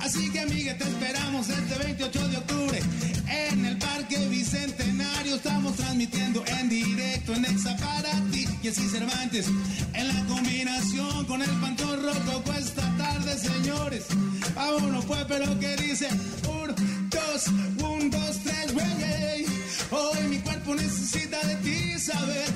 así 0.00 0.30
que 0.30 0.40
amiga, 0.40 0.76
te 0.76 0.84
esperamos 0.84 1.48
este 1.48 1.78
28 1.84 2.28
de 2.28 2.36
octubre 2.36 2.80
en 3.28 3.64
el 3.64 3.78
Parque 3.78 4.18
Bicentenario. 4.28 5.36
Estamos 5.36 5.76
transmitiendo 5.76 6.44
en 6.46 6.68
directo 6.68 7.34
en 7.34 7.44
Exa 7.44 7.76
para 7.76 8.12
ti 8.30 8.46
y 8.62 8.68
así 8.68 8.88
Cervantes. 8.88 9.46
En 9.94 10.08
la 10.08 10.24
combinación 10.26 11.24
con 11.26 11.42
el 11.42 11.50
pantón 11.60 12.02
roto 12.02 12.42
cuesta 12.42 12.82
tarde, 12.96 13.38
señores. 13.38 14.06
Vámonos 14.54 15.04
pues, 15.04 15.24
pero 15.28 15.58
que 15.58 15.76
dice 15.76 16.08
un, 16.48 16.74
dos, 17.10 17.46
un, 17.88 18.10
dos, 18.10 18.38
tres, 18.44 18.72
güey. 18.72 19.46
Hoy 19.90 20.22
mi 20.28 20.38
cuerpo 20.38 20.74
necesita 20.74 21.38
de 21.46 21.56
ti 21.56 21.98
saber 21.98 22.48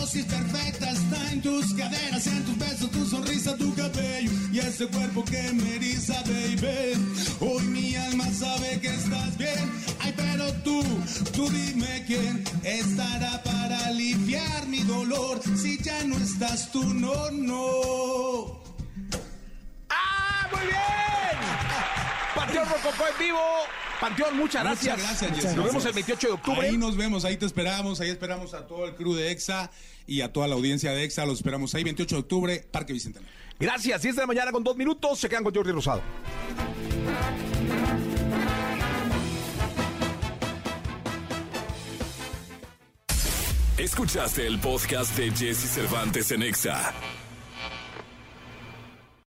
dosis 0.00 0.24
perfecta 0.26 0.90
está 0.90 1.32
en 1.32 1.40
tus 1.42 1.74
caderas, 1.74 2.26
en 2.26 2.44
tus 2.44 2.58
besos, 2.58 2.90
tu 2.90 3.06
sonrisa, 3.06 3.56
tu 3.56 3.74
cabello 3.74 4.30
y 4.52 4.58
ese 4.58 4.86
cuerpo 4.88 5.24
que 5.24 5.42
me 5.52 5.76
eriza, 5.76 6.22
baby. 6.22 6.92
Hoy 7.40 7.62
mi 7.64 7.94
alma 7.96 8.26
sabe 8.32 8.78
que 8.80 8.88
estás 8.88 9.36
bien. 9.38 9.64
Ay, 10.00 10.12
pero 10.16 10.52
tú, 10.64 10.82
tú 11.34 11.48
dime 11.50 12.04
quién 12.06 12.44
estará 12.62 13.42
para 13.42 13.86
aliviar 13.86 14.66
mi 14.68 14.82
dolor 14.84 15.40
si 15.56 15.78
ya 15.82 16.04
no 16.04 16.16
estás 16.16 16.70
tú, 16.72 16.82
no, 16.84 17.30
no. 17.30 18.62
¡Ah, 19.88 20.48
muy 20.52 20.66
bien! 20.66 22.05
Panteón 22.56 22.82
Rococó 22.82 23.04
en 23.08 23.18
vivo. 23.18 23.40
Panteón, 24.00 24.36
muchas 24.36 24.64
gracias. 24.64 24.96
Muchas 24.96 25.20
gracias, 25.20 25.42
Jessy. 25.42 25.56
Nos 25.56 25.66
vemos 25.66 25.84
el 25.84 25.92
28 25.92 26.26
de 26.26 26.32
octubre. 26.32 26.68
Ahí 26.68 26.78
nos 26.78 26.96
vemos, 26.96 27.24
ahí 27.24 27.36
te 27.36 27.46
esperamos, 27.46 28.00
ahí 28.00 28.10
esperamos 28.10 28.54
a 28.54 28.66
todo 28.66 28.86
el 28.86 28.94
crew 28.94 29.14
de 29.14 29.30
EXA 29.30 29.70
y 30.06 30.22
a 30.22 30.32
toda 30.32 30.48
la 30.48 30.54
audiencia 30.54 30.92
de 30.92 31.04
EXA. 31.04 31.26
Los 31.26 31.38
esperamos 31.38 31.74
ahí, 31.74 31.84
28 31.84 32.14
de 32.14 32.20
octubre, 32.20 32.66
Parque 32.70 32.92
Bicentenario. 32.92 33.34
Gracias. 33.58 34.02
10 34.02 34.16
de 34.16 34.22
la 34.22 34.26
mañana 34.26 34.52
con 34.52 34.64
dos 34.64 34.76
minutos. 34.76 35.18
Se 35.18 35.28
quedan 35.28 35.44
con 35.44 35.54
Jordi 35.54 35.72
Rosado. 35.72 36.02
Escuchaste 43.78 44.46
el 44.46 44.58
podcast 44.58 45.14
de 45.16 45.30
Jesse 45.30 45.68
Cervantes 45.68 46.30
en 46.30 46.42
Exa. 46.42 46.94